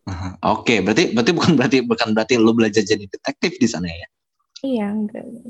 Oke 0.09 0.37
okay, 0.41 0.77
berarti 0.81 1.03
berarti 1.13 1.31
bukan 1.33 1.51
berarti 1.57 1.77
bukan 1.85 2.09
berarti 2.13 2.33
lo 2.37 2.53
belajar 2.53 2.81
jadi 2.85 3.05
detektif 3.09 3.57
di 3.57 3.67
sana 3.69 3.89
ya? 3.89 4.07
Iya 4.59 4.91
enggak. 4.91 5.23
Oke. 5.25 5.49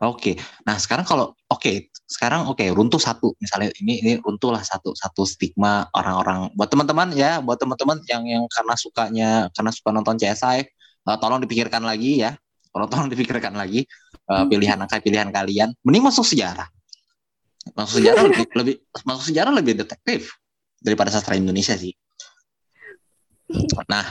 Okay. 0.00 0.34
nah 0.62 0.78
sekarang 0.78 1.02
kalau 1.02 1.34
oke 1.50 1.60
okay, 1.60 1.90
sekarang 2.06 2.46
oke 2.46 2.60
okay, 2.60 2.72
runtuh 2.72 3.00
satu. 3.00 3.36
Misalnya 3.42 3.72
ini 3.82 4.00
ini 4.00 4.12
runtuh 4.22 4.54
lah 4.56 4.62
satu 4.62 4.96
satu 4.96 5.28
stigma 5.28 5.88
orang-orang. 5.92 6.52
Buat 6.56 6.72
teman-teman 6.72 7.12
ya 7.12 7.42
buat 7.42 7.58
teman-teman 7.60 8.00
yang 8.08 8.24
yang 8.24 8.44
karena 8.48 8.74
sukanya 8.78 9.30
karena 9.52 9.70
suka 9.74 9.90
nonton 9.92 10.16
CSI 10.16 10.64
uh, 10.64 11.10
eh, 11.12 11.16
tolong 11.18 11.40
dipikirkan 11.42 11.82
lagi 11.82 12.22
ya. 12.24 12.32
Kalau 12.70 12.86
tolong 12.92 13.08
dipikirkan 13.08 13.56
lagi 13.56 13.88
uh, 14.28 14.44
pilihan 14.44 14.76
angka 14.76 15.00
pilihan 15.00 15.32
kalian, 15.32 15.72
mending 15.80 16.04
masuk 16.04 16.28
sejarah. 16.28 16.68
Masuk 17.74 18.02
sejarah 18.02 18.22
lebih, 18.30 18.46
lebih 18.54 18.74
masuk 19.02 19.24
sejarah 19.32 19.52
lebih 19.54 19.74
detektif 19.74 20.36
daripada 20.78 21.10
sastra 21.10 21.34
Indonesia 21.34 21.74
sih. 21.74 21.92
Nah, 23.86 24.06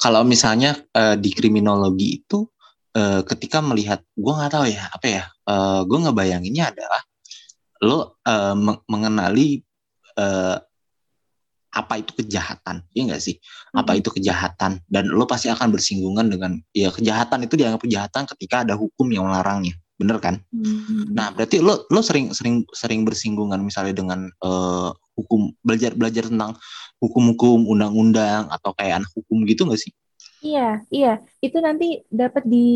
kalau 0.00 0.24
misalnya 0.24 0.76
uh, 0.96 1.16
di 1.16 1.32
kriminologi 1.32 2.20
itu 2.24 2.48
uh, 2.96 3.20
ketika 3.24 3.60
melihat, 3.60 4.00
gue 4.16 4.32
nggak 4.32 4.52
tahu 4.52 4.64
ya 4.68 4.84
apa 4.92 5.06
ya, 5.06 5.24
uh, 5.48 5.80
gue 5.84 5.98
ngebayanginnya 6.08 6.72
adalah 6.72 7.02
lo 7.84 8.18
uh, 8.26 8.56
mengenali 8.88 9.62
uh, 10.18 10.58
apa 11.68 12.00
itu 12.00 12.10
kejahatan 12.16 12.80
ya 12.96 13.06
enggak 13.06 13.22
sih 13.22 13.36
apa 13.76 13.92
hmm. 13.94 14.00
itu 14.00 14.08
kejahatan 14.18 14.82
dan 14.88 15.04
lo 15.06 15.28
pasti 15.28 15.52
akan 15.52 15.68
bersinggungan 15.70 16.26
dengan 16.26 16.56
ya 16.72 16.88
kejahatan 16.88 17.44
itu 17.44 17.54
dianggap 17.54 17.84
kejahatan 17.84 18.24
ketika 18.34 18.66
ada 18.66 18.74
hukum 18.74 19.06
yang 19.12 19.28
melarangnya 19.28 19.76
bener 19.98 20.16
kan 20.22 20.38
hmm. 20.54 21.10
nah 21.10 21.34
berarti 21.34 21.58
lo 21.58 21.84
lo 21.90 22.00
sering 22.00 22.30
sering 22.30 22.62
sering 22.70 23.02
bersinggungan 23.02 23.58
misalnya 23.58 23.98
dengan 23.98 24.30
uh, 24.46 24.94
hukum 25.18 25.50
belajar 25.66 25.92
belajar 25.98 26.30
tentang 26.30 26.54
hukum-hukum 27.02 27.66
undang-undang 27.66 28.46
atau 28.46 28.70
kayak 28.78 29.02
anak 29.02 29.10
hukum 29.18 29.42
gitu 29.42 29.66
enggak 29.66 29.82
sih 29.82 29.92
iya 30.40 30.86
iya 30.94 31.18
itu 31.42 31.58
nanti 31.58 32.06
dapat 32.06 32.46
di 32.46 32.66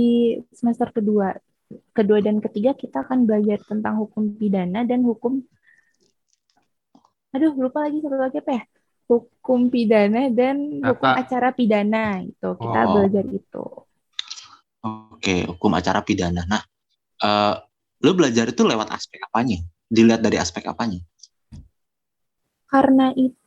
semester 0.50 0.90
kedua 0.90 1.38
kedua 1.94 2.18
dan 2.18 2.42
ketiga 2.42 2.74
kita 2.74 3.06
akan 3.06 3.24
belajar 3.24 3.62
tentang 3.64 4.02
hukum 4.02 4.34
pidana 4.34 4.82
dan 4.82 5.06
hukum 5.06 5.46
aduh 7.32 7.54
lupa 7.54 7.86
lagi 7.86 8.02
satu 8.02 8.18
lagi 8.18 8.42
apa 8.42 8.52
ya 8.60 8.62
hukum 9.12 9.68
pidana 9.68 10.32
dan 10.32 10.82
hukum 10.82 11.12
acara 11.12 11.52
pidana 11.52 12.24
itu 12.24 12.48
kita 12.56 12.80
oh. 12.86 12.90
belajar 12.96 13.24
itu. 13.28 13.66
Oke, 14.82 15.46
hukum 15.46 15.70
acara 15.78 16.02
pidana. 16.02 16.42
Nah, 16.42 16.62
uh, 17.22 17.54
lu 18.02 18.12
belajar 18.12 18.50
itu 18.50 18.62
lewat 18.66 18.90
aspek 18.90 19.22
apanya? 19.22 19.62
Dilihat 19.86 20.20
dari 20.20 20.36
aspek 20.36 20.66
apanya? 20.66 21.00
Karena 22.68 23.14
itu, 23.14 23.38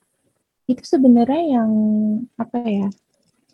itu 0.66 0.84
sebenarnya 0.86 1.62
yang 1.62 1.72
apa 2.40 2.58
ya? 2.64 2.88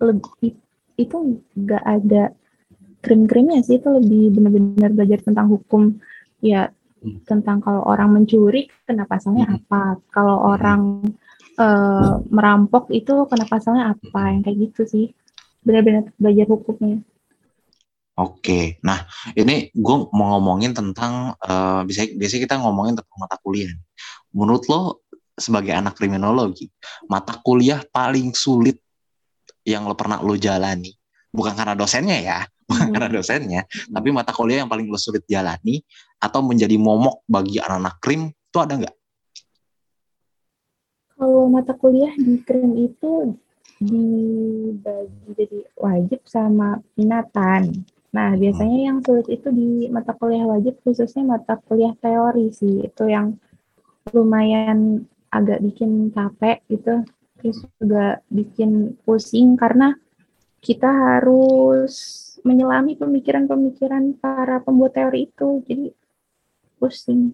Lebih 0.01 0.55
itu 0.99 1.17
nggak 1.57 1.83
ada 1.83 2.23
krim-krimnya 3.01 3.65
sih 3.65 3.81
itu 3.81 3.89
lebih 3.89 4.37
benar-benar 4.37 4.93
belajar 4.93 5.19
tentang 5.25 5.49
hukum 5.49 5.97
ya 6.39 6.69
hmm. 7.01 7.25
tentang 7.25 7.59
kalau 7.59 7.81
orang 7.89 8.13
mencuri 8.13 8.69
kena 8.85 9.09
pasalnya 9.09 9.49
hmm. 9.49 9.57
apa 9.57 9.81
kalau 10.13 10.37
hmm. 10.37 10.51
orang 10.53 10.81
uh, 11.57 12.21
merampok 12.29 12.93
itu 12.93 13.25
kena 13.25 13.45
pasalnya 13.49 13.97
apa 13.97 14.21
yang 14.29 14.41
kayak 14.45 14.57
gitu 14.69 14.81
sih 14.85 15.05
benar-benar 15.65 16.13
belajar 16.21 16.45
hukumnya 16.49 17.01
Oke, 18.21 18.77
nah 18.85 19.01
ini 19.33 19.73
gue 19.73 19.97
mau 20.13 20.37
ngomongin 20.37 20.77
tentang 20.77 21.33
uh, 21.41 21.81
bisa 21.81 22.05
bisa 22.13 22.37
kita 22.37 22.61
ngomongin 22.61 22.93
tentang 22.93 23.17
mata 23.17 23.33
kuliah. 23.41 23.73
Menurut 24.29 24.69
lo 24.69 25.01
sebagai 25.33 25.73
anak 25.73 25.97
kriminologi, 25.97 26.69
mata 27.09 27.33
kuliah 27.41 27.81
paling 27.89 28.37
sulit 28.37 28.77
yang 29.65 29.89
lo 29.89 29.97
pernah 29.97 30.21
lo 30.21 30.37
jalani, 30.37 30.93
bukan 31.33 31.57
karena 31.57 31.73
dosennya 31.73 32.17
ya, 32.21 32.39
bukan 32.69 32.85
hmm. 32.85 32.93
karena 32.93 33.09
dosennya, 33.09 33.61
hmm. 33.65 33.93
tapi 33.97 34.07
mata 34.13 34.29
kuliah 34.37 34.61
yang 34.61 34.69
paling 34.69 34.85
lo 34.85 35.01
sulit 35.01 35.25
jalani 35.25 35.81
atau 36.21 36.45
menjadi 36.45 36.77
momok 36.77 37.25
bagi 37.25 37.57
anak-anak 37.57 37.97
krim 37.97 38.29
itu 38.29 38.57
ada 38.61 38.73
nggak? 38.77 38.95
Kalau 41.17 41.49
mata 41.49 41.73
kuliah 41.73 42.13
di 42.21 42.37
krim 42.45 42.77
itu 42.77 43.33
dibagi 43.81 45.25
jadi 45.33 45.59
wajib 45.73 46.21
sama 46.29 46.77
minatan. 46.93 47.81
Nah, 48.11 48.35
biasanya 48.35 48.91
yang 48.91 48.97
sulit 48.99 49.27
itu 49.31 49.47
di 49.55 49.87
mata 49.87 50.11
kuliah 50.11 50.43
wajib, 50.43 50.75
khususnya 50.83 51.23
mata 51.23 51.55
kuliah 51.63 51.95
teori 51.95 52.51
sih. 52.51 52.83
Itu 52.83 53.07
yang 53.07 53.39
lumayan 54.11 55.07
agak 55.31 55.63
bikin 55.63 56.11
capek 56.11 56.59
gitu. 56.67 57.07
Terus 57.39 57.63
juga 57.79 58.19
bikin 58.27 58.99
pusing 59.07 59.55
karena 59.55 59.95
kita 60.59 60.91
harus 60.91 61.93
menyelami 62.43 62.99
pemikiran-pemikiran 62.99 64.19
para 64.19 64.59
pembuat 64.59 64.91
teori 64.91 65.31
itu. 65.31 65.63
Jadi 65.63 65.95
pusing. 66.75 67.31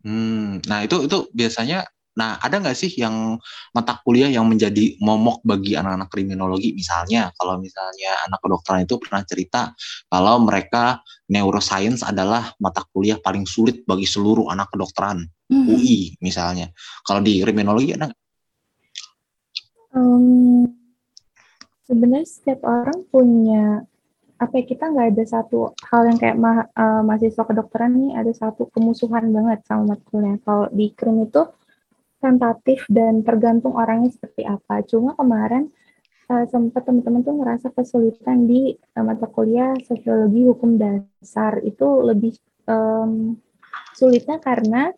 Hmm, 0.00 0.64
nah 0.64 0.80
itu 0.86 1.04
itu 1.04 1.28
biasanya 1.36 1.84
Nah, 2.18 2.34
ada 2.42 2.58
nggak 2.58 2.74
sih 2.74 2.90
yang 2.98 3.38
mata 3.70 3.94
kuliah 4.02 4.26
yang 4.26 4.42
menjadi 4.50 4.98
momok 4.98 5.38
bagi 5.46 5.78
anak-anak 5.78 6.10
kriminologi? 6.10 6.74
Misalnya, 6.74 7.30
kalau 7.38 7.62
misalnya 7.62 8.26
anak 8.26 8.42
kedokteran 8.42 8.82
itu 8.82 8.98
pernah 8.98 9.22
cerita 9.22 9.70
kalau 10.10 10.42
mereka 10.42 10.98
neuroscience 11.30 12.02
adalah 12.02 12.50
mata 12.58 12.82
kuliah 12.90 13.22
paling 13.22 13.46
sulit 13.46 13.86
bagi 13.86 14.02
seluruh 14.02 14.50
anak 14.50 14.74
kedokteran 14.74 15.22
hmm. 15.46 15.66
UI 15.70 16.18
misalnya. 16.18 16.74
Kalau 17.06 17.22
di 17.22 17.38
kriminologi 17.38 17.94
ada 17.94 18.10
nggak? 18.10 18.20
Um, 19.94 20.74
sebenarnya 21.86 22.26
setiap 22.26 22.66
orang 22.66 23.06
punya 23.08 23.86
apa 24.38 24.54
ya, 24.62 24.64
kita 24.70 24.90
nggak 24.90 25.18
ada 25.18 25.24
satu 25.26 25.74
hal 25.90 26.02
yang 26.06 26.18
kayak 26.18 26.38
ma 26.38 26.66
uh, 26.70 27.02
mahasiswa 27.02 27.42
kedokteran 27.42 27.94
nih 27.94 28.10
ada 28.14 28.30
satu 28.30 28.70
kemusuhan 28.70 29.30
banget 29.30 29.62
sama 29.66 29.94
mata 29.94 30.04
kuliah. 30.10 30.38
Kalau 30.42 30.66
di 30.70 30.94
krim 30.94 31.26
itu 31.26 31.42
tentatif 32.18 32.84
dan 32.90 33.22
tergantung 33.22 33.74
orangnya 33.78 34.10
seperti 34.10 34.42
apa. 34.46 34.82
Cuma 34.86 35.14
kemarin 35.14 35.70
uh, 36.30 36.44
sempat 36.50 36.84
teman-teman 36.84 37.22
tuh 37.24 37.34
ngerasa 37.38 37.66
kesulitan 37.72 38.46
di 38.46 38.74
uh, 38.74 39.04
mata 39.04 39.26
kuliah 39.30 39.74
sosiologi 39.86 40.42
hukum 40.46 40.76
dasar 40.76 41.62
itu 41.64 41.88
lebih 42.04 42.34
um, 42.66 43.38
sulitnya 43.94 44.38
karena 44.38 44.92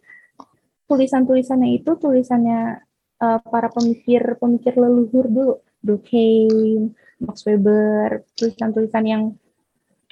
tulisan-tulisannya 0.90 1.80
itu 1.80 1.90
tulisannya 1.96 2.82
uh, 3.22 3.40
para 3.46 3.70
pemikir-pemikir 3.70 4.74
leluhur 4.74 5.26
dulu, 5.30 5.54
Durkheim, 5.80 6.92
Max 7.22 7.46
Weber, 7.46 8.26
tulisan-tulisan 8.34 9.04
yang 9.06 9.22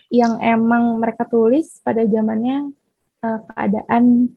yang 0.09 0.41
emang 0.41 0.97
mereka 0.97 1.29
tulis 1.29 1.85
pada 1.85 2.01
zamannya 2.09 2.73
uh, 3.21 3.41
keadaan 3.53 4.33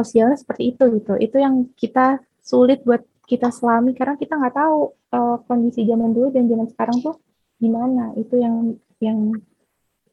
sosialnya 0.00 0.38
seperti 0.38 0.74
itu 0.76 0.84
gitu. 0.98 1.18
Itu 1.18 1.36
yang 1.42 1.74
kita 1.74 2.22
sulit 2.40 2.86
buat 2.86 3.02
kita 3.28 3.52
selami 3.52 3.92
karena 3.92 4.16
kita 4.16 4.40
nggak 4.40 4.56
tahu 4.56 4.96
uh, 5.12 5.36
kondisi 5.44 5.84
zaman 5.84 6.16
dulu 6.16 6.32
dan 6.32 6.48
zaman 6.48 6.66
sekarang 6.70 6.98
tuh 7.02 7.16
gimana. 7.58 8.14
Itu 8.16 8.38
yang 8.38 8.78
yang 9.02 9.34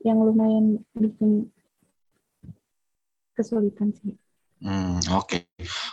yang 0.06 0.18
lumayan 0.22 0.82
bikin 0.94 1.50
kesulitan 3.34 3.92
sih. 3.96 4.14
Hmm, 4.64 5.02
oke. 5.14 5.28
Okay. 5.28 5.42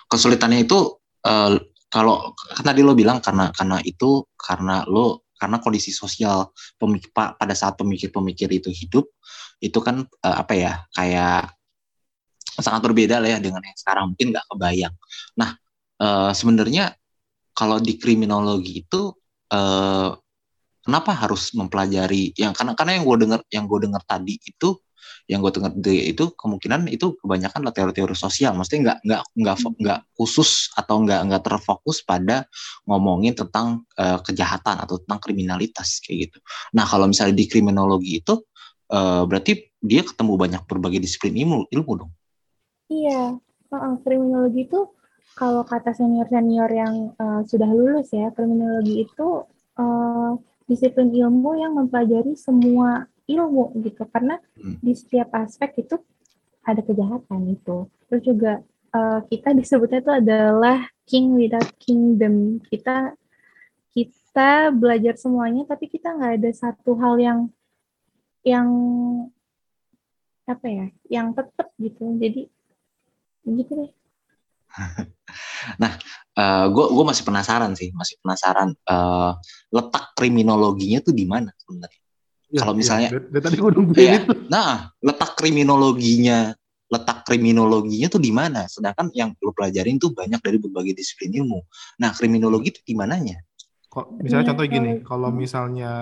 Kesulitannya 0.06 0.64
itu 0.64 0.78
uh, 1.26 1.58
kalau 1.92 2.32
kan 2.56 2.64
tadi 2.72 2.80
lo 2.80 2.96
bilang 2.96 3.20
karena 3.20 3.52
karena 3.52 3.82
itu 3.84 4.24
karena 4.38 4.86
lo 4.88 5.28
karena 5.36 5.58
kondisi 5.58 5.90
sosial 5.90 6.54
pemikir, 6.78 7.10
pada 7.10 7.54
saat 7.58 7.74
pemikir-pemikir 7.74 8.46
itu 8.54 8.70
hidup 8.70 9.10
itu 9.58 9.78
kan 9.82 10.06
uh, 10.22 10.36
apa 10.38 10.54
ya 10.54 10.72
kayak 10.94 11.50
sangat 12.60 12.80
berbeda 12.84 13.22
lah 13.22 13.36
ya 13.36 13.38
dengan 13.40 13.64
yang 13.64 13.78
sekarang 13.78 14.04
mungkin 14.12 14.26
nggak 14.36 14.46
kebayang. 14.52 14.94
Nah 15.40 15.50
uh, 16.02 16.32
sebenarnya 16.36 16.92
kalau 17.52 17.80
di 17.80 17.96
kriminologi 18.00 18.84
itu 18.84 19.12
uh, 19.52 20.10
kenapa 20.82 21.12
harus 21.14 21.54
mempelajari 21.54 22.34
yang 22.36 22.52
karena 22.56 22.72
karena 22.74 22.98
yang 22.98 23.04
gue 23.06 23.16
dengar 23.22 23.40
yang 23.48 23.64
gue 23.70 23.78
dengar 23.86 24.02
tadi 24.04 24.36
itu 24.42 24.76
yang 25.30 25.42
gue 25.42 25.52
dengar 25.54 25.72
itu 25.86 26.34
kemungkinan 26.34 26.90
itu 26.90 27.14
kebanyakan 27.18 27.62
lah 27.62 27.72
teori-teori 27.74 28.14
sosial, 28.14 28.54
maksudnya 28.58 28.80
nggak 28.82 28.98
nggak 29.06 29.22
nggak 29.38 29.56
nggak 29.82 30.00
khusus 30.18 30.70
atau 30.74 31.02
nggak 31.02 31.20
nggak 31.30 31.42
terfokus 31.46 32.02
pada 32.02 32.46
ngomongin 32.86 33.34
tentang 33.34 33.86
uh, 33.98 34.18
kejahatan 34.22 34.82
atau 34.82 34.98
tentang 35.02 35.20
kriminalitas 35.22 36.02
kayak 36.02 36.30
gitu. 36.30 36.38
Nah 36.74 36.86
kalau 36.86 37.06
misalnya 37.06 37.38
di 37.38 37.46
kriminologi 37.46 38.18
itu 38.22 38.42
uh, 38.90 39.22
berarti 39.26 39.72
dia 39.82 40.02
ketemu 40.02 40.32
banyak 40.38 40.62
berbagai 40.66 41.02
disiplin 41.02 41.34
ilmu 41.34 41.70
ilmu 41.70 41.92
dong. 41.98 42.12
Iya, 42.92 43.40
uh, 43.72 43.96
kriminologi 44.04 44.68
itu 44.68 44.80
kalau 45.32 45.64
kata 45.64 45.96
senior-senior 45.96 46.68
yang 46.68 46.94
uh, 47.16 47.40
sudah 47.48 47.70
lulus 47.72 48.12
ya, 48.12 48.28
kriminologi 48.36 49.08
itu 49.08 49.48
uh, 49.80 50.36
disiplin 50.68 51.08
ilmu 51.08 51.56
yang 51.56 51.72
mempelajari 51.72 52.36
semua 52.36 53.08
ilmu 53.24 53.72
gitu. 53.80 54.04
Karena 54.12 54.36
hmm. 54.60 54.84
di 54.84 54.92
setiap 54.92 55.32
aspek 55.40 55.88
itu 55.88 55.96
ada 56.60 56.84
kejahatan 56.84 57.48
itu. 57.48 57.88
Terus 58.12 58.22
juga 58.22 58.52
uh, 58.92 59.24
kita 59.26 59.56
disebutnya 59.56 60.04
itu 60.04 60.12
adalah 60.12 60.78
king 61.08 61.32
without 61.32 61.68
kingdom. 61.80 62.60
Kita 62.68 63.16
kita 63.92 64.72
belajar 64.72 65.16
semuanya 65.20 65.68
tapi 65.68 65.88
kita 65.88 66.16
nggak 66.16 66.32
ada 66.40 66.50
satu 66.52 66.96
hal 66.96 67.20
yang 67.20 67.40
yang 68.44 68.68
apa 70.44 70.66
ya 70.68 70.86
yang 71.08 71.32
tetap 71.32 71.72
gitu. 71.80 72.04
Jadi 72.20 72.52
gitu 73.46 73.72
deh 73.78 73.90
nah 75.82 75.92
uh, 76.38 76.66
eh, 76.66 76.66
gue 76.72 77.04
masih 77.04 77.24
penasaran 77.26 77.72
sih 77.76 77.92
masih 77.92 78.16
penasaran 78.22 78.72
uh, 78.88 79.36
letak 79.70 80.16
kriminologinya 80.16 81.04
tuh 81.04 81.12
di 81.12 81.28
mana 81.28 81.52
sebenarnya 81.60 82.02
Ya, 82.52 82.60
kalau 82.60 82.76
misalnya, 82.76 83.08
ya, 83.08 83.16
dari, 83.16 83.42
tadi 83.48 83.56
gue 83.56 83.70
nungguin 83.72 84.04
ya, 84.04 84.20
itu. 84.20 84.32
Nah, 84.52 84.92
letak 85.00 85.40
kriminologinya, 85.40 86.52
letak 86.92 87.24
kriminologinya 87.24 88.12
tuh 88.12 88.20
di 88.20 88.28
mana? 88.28 88.68
Sedangkan 88.68 89.08
yang 89.16 89.32
lo 89.40 89.56
pelajarin 89.56 89.96
tuh 89.96 90.12
banyak 90.12 90.36
dari 90.36 90.60
berbagai 90.60 90.92
disiplin 90.92 91.32
ilmu. 91.32 91.64
Nah, 91.96 92.12
kriminologi 92.12 92.76
itu 92.76 92.80
di 92.84 92.92
mananya? 92.92 93.40
Kok 93.88 94.20
misalnya 94.20 94.44
ya, 94.44 94.48
contoh 94.52 94.66
gini, 94.68 94.90
kalau 95.00 95.32
misalnya 95.32 95.92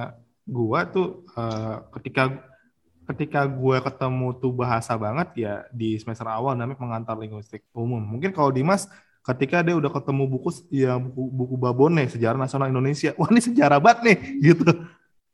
gua 0.42 0.90
tuh 0.90 1.22
uh, 1.38 1.86
ketika 1.94 2.49
ketika 3.10 3.42
gue 3.44 3.76
ketemu 3.82 4.26
tuh 4.38 4.52
bahasa 4.54 4.94
banget 4.94 5.28
ya 5.34 5.54
di 5.74 5.98
semester 5.98 6.26
awal 6.30 6.54
namanya 6.54 6.78
pengantar 6.78 7.18
linguistik 7.18 7.66
umum. 7.74 7.98
Mungkin 7.98 8.30
kalau 8.30 8.54
Dimas 8.54 8.86
ketika 9.20 9.60
dia 9.60 9.76
udah 9.76 9.90
ketemu 9.92 10.24
buku 10.30 10.50
ya 10.72 10.96
buku, 10.96 11.22
buku 11.28 11.54
Babone 11.58 12.06
sejarah 12.06 12.38
nasional 12.38 12.70
Indonesia, 12.70 13.12
wah 13.18 13.28
ini 13.28 13.42
sejarah 13.42 13.82
banget 13.82 13.98
nih 14.06 14.18
gitu. 14.54 14.64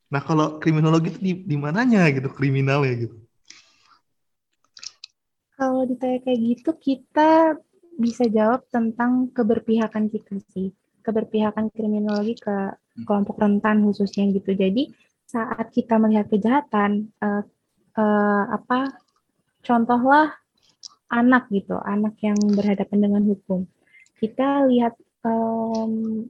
Nah 0.09 0.23
kalau 0.25 0.57
kriminologi 0.57 1.13
itu 1.13 1.21
di, 1.21 1.33
di 1.45 1.57
mananya 1.59 2.09
gitu 2.09 2.33
kriminalnya 2.33 2.95
gitu? 3.07 3.17
Kalau 5.57 5.89
ditanya 5.89 6.21
kayak 6.21 6.41
gitu 6.41 6.71
kita 6.77 7.57
bisa 7.97 8.29
jawab 8.29 8.65
tentang 8.69 9.33
keberpihakan 9.33 10.13
kita 10.13 10.37
sih. 10.53 10.73
Keberpihakan 11.01 11.73
kriminologi 11.73 12.37
ke 12.37 12.77
kelompok 13.05 13.41
rentan 13.41 13.85
khususnya 13.85 14.29
gitu. 14.33 14.53
Jadi 14.53 14.93
saat 15.27 15.75
kita 15.75 15.99
melihat 15.99 16.31
kejahatan, 16.31 17.11
uh, 17.97 18.45
apa 18.53 18.93
contohlah 19.67 20.37
anak 21.11 21.51
gitu, 21.51 21.79
anak 21.83 22.19
yang 22.23 22.39
berhadapan 22.55 22.99
dengan 22.99 23.23
hukum. 23.27 23.67
Kita 24.17 24.67
lihat, 24.67 24.95
um, 25.23 26.27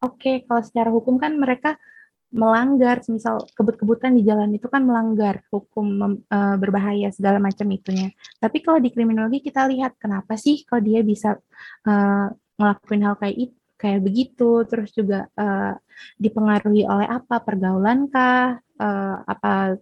oke 0.00 0.16
okay, 0.16 0.44
kalau 0.44 0.62
secara 0.64 0.88
hukum 0.92 1.16
kan 1.16 1.36
mereka 1.36 1.80
melanggar, 2.34 3.00
misal 3.08 3.46
kebut-kebutan 3.54 4.12
di 4.18 4.26
jalan 4.26 4.50
itu 4.52 4.66
kan 4.66 4.82
melanggar 4.82 5.46
hukum 5.48 6.18
e, 6.26 6.38
berbahaya 6.58 7.08
segala 7.14 7.38
macam 7.38 7.64
itunya. 7.70 8.12
Tapi 8.42 8.60
kalau 8.60 8.82
di 8.82 8.90
kriminologi 8.90 9.40
kita 9.40 9.64
lihat 9.70 9.96
kenapa 9.96 10.34
sih 10.34 10.66
kalau 10.66 10.82
dia 10.82 11.00
bisa 11.06 11.38
e, 11.86 11.92
ngelakuin 12.58 13.02
hal 13.06 13.14
kayak 13.16 13.36
itu, 13.48 13.56
kayak 13.78 14.00
begitu, 14.02 14.50
terus 14.68 14.90
juga 14.92 15.30
e, 15.32 15.46
dipengaruhi 16.18 16.84
oleh 16.84 17.08
apa 17.08 17.40
pergaulan 17.40 18.10
kah, 18.10 18.58
e, 18.58 18.88
apa 19.22 19.78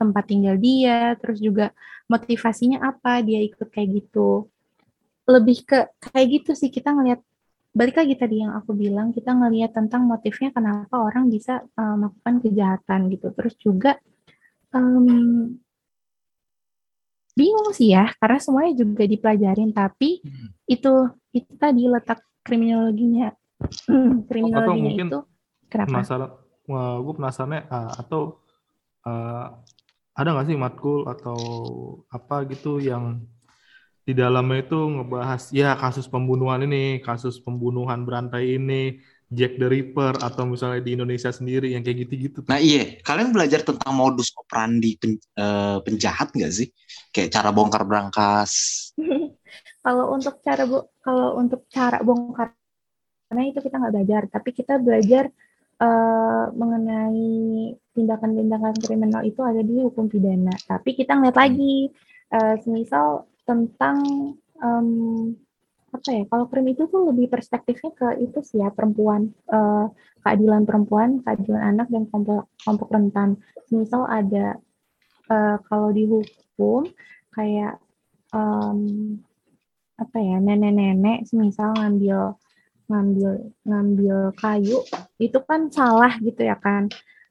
tempat 0.00 0.24
tinggal 0.24 0.56
dia, 0.56 1.12
terus 1.20 1.36
juga 1.44 1.76
motivasinya 2.08 2.80
apa 2.80 3.20
dia 3.20 3.44
ikut 3.44 3.68
kayak 3.68 4.00
gitu. 4.00 4.48
Lebih 5.28 5.68
ke 5.68 5.78
kayak 6.00 6.26
gitu 6.40 6.50
sih 6.56 6.72
kita 6.72 6.96
ngelihat 6.96 7.20
balik 7.70 8.02
lagi 8.02 8.18
tadi 8.18 8.42
yang 8.42 8.50
aku 8.58 8.74
bilang 8.74 9.14
kita 9.14 9.30
ngelihat 9.30 9.70
tentang 9.70 10.02
motifnya 10.02 10.50
kenapa 10.50 10.98
orang 10.98 11.30
bisa 11.30 11.62
uh, 11.78 11.94
melakukan 11.94 12.42
kejahatan 12.42 13.00
gitu 13.14 13.30
terus 13.30 13.54
juga 13.62 13.94
um, 14.74 15.54
bingung 17.38 17.70
sih 17.70 17.94
ya 17.94 18.10
karena 18.18 18.38
semuanya 18.42 18.74
juga 18.74 19.06
dipelajarin 19.06 19.70
tapi 19.70 20.18
hmm. 20.18 20.66
itu 20.66 21.14
itu 21.30 21.52
tadi 21.54 21.86
letak 21.86 22.18
kriminologinya 22.42 23.30
kriminologinya 24.28 24.92
itu 25.06 25.18
kenapa 25.70 26.02
uh, 26.02 26.96
gue 26.98 27.14
penasarannya 27.14 27.62
uh, 27.70 27.92
atau 28.02 28.42
uh, 29.06 29.46
ada 30.20 30.36
nggak 30.36 30.46
sih 30.52 30.58
matkul 30.60 31.08
atau 31.08 31.38
apa 32.12 32.44
gitu 32.52 32.76
yang 32.76 33.24
di 34.04 34.12
dalamnya 34.12 34.66
itu 34.68 34.76
ngebahas 34.76 35.48
ya 35.54 35.72
kasus 35.80 36.04
pembunuhan 36.04 36.60
ini, 36.66 37.00
kasus 37.00 37.40
pembunuhan 37.40 38.04
berantai 38.04 38.60
ini, 38.60 39.00
Jack 39.30 39.56
the 39.62 39.70
Ripper 39.70 40.18
atau 40.18 40.42
misalnya 40.44 40.82
di 40.82 40.98
Indonesia 40.98 41.30
sendiri 41.30 41.70
yang 41.72 41.86
kayak 41.86 42.04
gitu-gitu. 42.04 42.42
Nah 42.50 42.58
iya, 42.58 42.98
kalian 43.06 43.30
belajar 43.30 43.62
tentang 43.62 43.94
modus 43.94 44.34
operandi 44.34 44.98
pen, 44.98 45.14
uh, 45.38 45.78
penjahat 45.86 46.34
nggak 46.34 46.52
sih? 46.52 46.68
Kayak 47.14 47.38
cara 47.38 47.54
bongkar 47.54 47.86
berangkas. 47.86 48.52
kalau 49.86 50.12
untuk 50.12 50.42
cara 50.44 50.66
bu 50.66 50.84
kalau 51.00 51.38
untuk 51.38 51.64
cara 51.70 52.02
bongkar 52.02 52.52
karena 53.30 53.42
itu 53.46 53.62
kita 53.62 53.78
nggak 53.78 53.94
belajar, 53.94 54.22
tapi 54.26 54.50
kita 54.50 54.74
belajar 54.82 55.30
uh, 55.80 56.44
mengenai 56.54 57.74
tindakan-tindakan 57.96 58.76
kriminal 58.78 59.24
itu 59.24 59.40
ada 59.42 59.60
di 59.64 59.80
hukum 59.80 60.06
pidana. 60.06 60.52
Tapi 60.68 60.94
kita 60.94 61.16
ngeliat 61.16 61.36
lagi, 61.36 61.90
uh, 62.32 62.54
semisal 62.62 63.26
tentang 63.48 63.98
um, 64.62 64.88
apa 65.90 66.08
ya 66.14 66.22
kalau 66.30 66.46
krim 66.46 66.70
itu 66.70 66.86
tuh 66.86 67.10
lebih 67.10 67.26
perspektifnya 67.26 67.90
ke 67.98 68.22
itu 68.22 68.38
sih 68.46 68.62
ya 68.62 68.70
perempuan 68.70 69.34
uh, 69.50 69.90
keadilan 70.22 70.62
perempuan 70.62 71.18
keadilan 71.26 71.74
anak 71.74 71.90
dan 71.90 72.06
kelompok 72.06 72.46
kelompok 72.62 72.88
rentan 72.94 73.34
misal 73.74 74.06
ada 74.06 74.54
uh, 75.26 75.58
kalau 75.66 75.90
dihukum 75.90 76.86
kayak 77.34 77.82
um, 78.30 79.18
apa 79.98 80.16
ya 80.16 80.38
nenek-nenek 80.38 81.26
misal 81.34 81.74
ngambil 81.74 82.38
ngambil 82.90 83.54
ngambil 83.62 84.16
kayu 84.34 84.82
itu 85.22 85.38
kan 85.46 85.70
salah 85.70 86.18
gitu 86.18 86.42
ya 86.42 86.58
kan. 86.58 86.90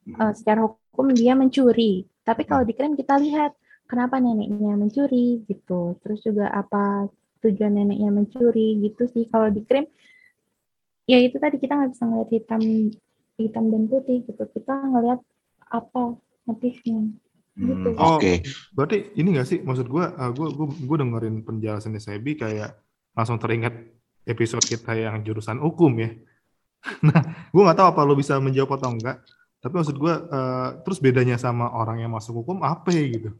Uh, 0.09 0.31
secara 0.33 0.65
hukum 0.65 1.11
dia 1.11 1.35
mencuri. 1.35 2.07
Tapi 2.23 2.47
kalau 2.47 2.63
di 2.63 2.73
krim 2.73 2.95
kita 2.95 3.19
lihat 3.19 3.53
kenapa 3.85 4.17
neneknya 4.17 4.79
mencuri 4.79 5.43
gitu. 5.45 5.99
Terus 5.99 6.23
juga 6.23 6.47
apa 6.49 7.11
tujuan 7.43 7.75
neneknya 7.75 8.09
mencuri 8.09 8.79
gitu 8.79 9.05
sih. 9.11 9.27
Kalau 9.27 9.51
di 9.51 9.61
krim 9.67 9.85
ya 11.05 11.19
itu 11.19 11.35
tadi 11.37 11.59
kita 11.59 11.75
nggak 11.75 11.91
bisa 11.91 12.03
ngeliat 12.07 12.29
hitam 12.31 12.61
hitam 13.35 13.63
dan 13.67 13.83
putih 13.91 14.23
gitu. 14.23 14.43
Kita 14.47 14.73
ngeliat 14.87 15.19
apa 15.69 16.15
motifnya. 16.47 17.11
Gitu. 17.59 17.89
Hmm, 17.91 17.99
oh, 17.99 18.15
Oke. 18.15 18.23
Okay. 18.23 18.35
Berarti 18.71 18.97
ini 19.19 19.35
gak 19.35 19.47
sih? 19.51 19.59
Maksud 19.59 19.91
gue, 19.91 20.05
uh, 20.05 20.31
gue 20.31 20.47
gue 20.55 20.67
gue 20.87 20.97
dengerin 20.97 21.43
penjelasannya 21.43 21.99
Sebi 21.99 22.39
kayak 22.39 22.71
langsung 23.11 23.35
teringat 23.35 23.98
episode 24.29 24.63
kita 24.63 24.93
yang 24.93 25.25
jurusan 25.25 25.57
hukum 25.57 25.93
ya. 25.97 26.11
Nah, 27.03 27.51
gue 27.51 27.59
nggak 27.59 27.75
tahu 27.75 27.87
apa 27.91 28.01
lo 28.07 28.15
bisa 28.15 28.39
menjawab 28.39 28.79
atau 28.79 28.95
enggak. 28.95 29.19
Tapi 29.59 29.73
maksud 29.75 29.99
gue, 29.99 30.13
uh, 30.31 30.79
terus 30.87 31.03
bedanya 31.03 31.35
sama 31.35 31.67
orang 31.75 31.99
yang 31.99 32.15
masuk 32.15 32.39
hukum 32.39 32.63
apa 32.63 32.87
ya 32.95 33.03
gitu? 33.11 33.35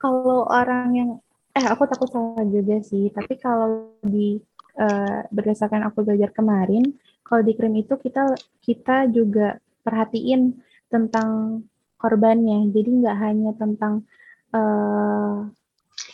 Kalau 0.00 0.48
orang 0.48 0.88
yang, 0.96 1.10
eh 1.52 1.66
aku 1.68 1.84
takut 1.84 2.08
salah 2.08 2.40
juga 2.48 2.80
sih. 2.80 3.12
Tapi 3.12 3.36
kalau 3.36 3.92
di 4.00 4.40
uh, 4.80 5.28
berdasarkan 5.28 5.92
aku 5.92 6.08
belajar 6.08 6.32
kemarin, 6.32 6.96
kalau 7.20 7.44
di 7.44 7.52
krim 7.52 7.76
itu 7.76 8.00
kita 8.00 8.32
kita 8.64 9.12
juga 9.12 9.60
perhatiin 9.84 10.56
tentang 10.88 11.60
korbannya. 12.00 12.72
Jadi 12.72 13.04
nggak 13.04 13.16
hanya 13.20 13.52
tentang 13.60 14.08
uh, 14.56 15.44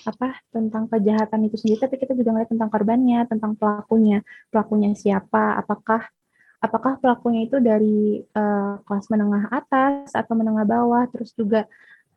apa 0.07 0.39
tentang 0.51 0.87
kejahatan 0.91 1.47
itu 1.47 1.57
sendiri, 1.59 1.79
tapi 1.87 1.97
kita 1.99 2.15
juga 2.15 2.35
ngeliat 2.35 2.51
tentang 2.51 2.71
korbannya, 2.71 3.27
tentang 3.27 3.53
pelakunya, 3.59 4.23
pelakunya 4.51 4.95
siapa, 4.95 5.59
apakah 5.59 6.07
apakah 6.63 6.99
pelakunya 6.99 7.47
itu 7.47 7.61
dari 7.63 8.23
uh, 8.35 8.81
kelas 8.83 9.07
menengah 9.13 9.47
atas 9.53 10.11
atau 10.17 10.35
menengah 10.35 10.67
bawah, 10.67 11.05
terus 11.13 11.31
juga 11.37 11.69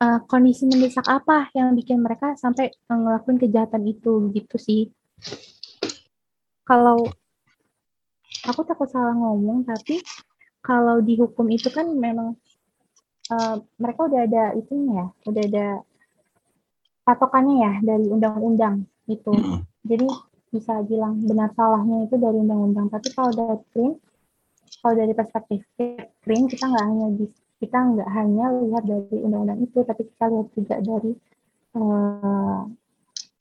uh, 0.02 0.18
kondisi 0.26 0.66
mendesak 0.66 1.06
apa 1.06 1.52
yang 1.54 1.76
bikin 1.76 2.00
mereka 2.02 2.34
sampai 2.34 2.72
ngelakuin 2.88 3.38
kejahatan 3.38 3.84
itu, 3.86 4.32
gitu 4.34 4.56
sih. 4.58 4.82
Kalau 6.64 7.06
aku 8.46 8.60
takut 8.64 8.88
salah 8.88 9.14
ngomong, 9.14 9.66
tapi 9.66 10.00
kalau 10.64 11.00
di 11.04 11.16
hukum 11.20 11.46
itu 11.52 11.68
kan 11.72 11.86
memang 11.88 12.34
uh, 13.30 13.56
mereka 13.76 14.00
udah 14.08 14.20
ada 14.24 14.44
itunya 14.56 14.92
ya, 15.04 15.06
udah 15.28 15.42
ada 15.46 15.66
patokannya 17.04 17.56
ya 17.60 17.72
dari 17.82 18.06
undang-undang 18.06 18.84
itu. 19.08 19.32
Hmm. 19.32 19.64
Jadi 19.84 20.06
bisa 20.50 20.82
bilang 20.86 21.22
benar 21.24 21.54
salahnya 21.54 22.06
itu 22.10 22.14
dari 22.18 22.38
undang-undang. 22.42 22.90
Tapi 22.90 23.08
kalau 23.14 23.30
dari 23.30 23.58
print, 23.70 23.96
kalau 24.82 24.94
dari 24.98 25.12
perspektif 25.14 25.60
print 26.22 26.46
kita 26.50 26.64
nggak 26.66 26.86
hanya 26.86 27.06
di, 27.14 27.26
kita 27.62 27.78
nggak 27.78 28.10
hanya 28.10 28.44
lihat 28.66 28.84
dari 28.86 29.16
undang-undang 29.22 29.60
itu, 29.62 29.78
tapi 29.86 30.02
kita 30.10 30.24
lihat 30.26 30.48
juga 30.54 30.76
dari 30.82 31.12
uh, 31.78 32.60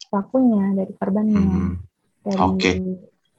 pelakunya, 0.10 0.64
dari 0.78 0.92
korbannya, 0.98 1.42
hmm. 1.42 1.72
dari 2.26 2.38
okay. 2.38 2.76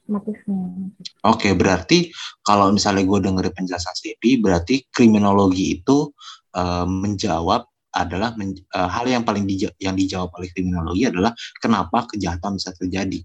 motifnya. 0.07 0.63
Oke, 0.67 1.47
okay, 1.47 1.51
berarti 1.55 1.99
kalau 2.43 2.71
misalnya 2.75 3.07
gue 3.07 3.19
dengerin 3.23 3.55
penjelasan 3.55 3.95
Stepi, 3.95 4.39
berarti 4.43 4.87
kriminologi 4.91 5.79
itu 5.79 6.11
uh, 6.55 6.87
menjawab 6.87 7.70
adalah 7.91 8.33
men, 8.39 8.55
uh, 8.71 8.87
hal 8.87 9.05
yang 9.07 9.27
paling 9.27 9.43
dija 9.43 9.71
yang 9.77 9.95
dijawab 9.95 10.31
oleh 10.39 10.47
kriminologi 10.51 11.07
adalah 11.11 11.35
kenapa 11.59 12.07
kejahatan 12.07 12.55
bisa 12.55 12.71
terjadi. 12.75 13.19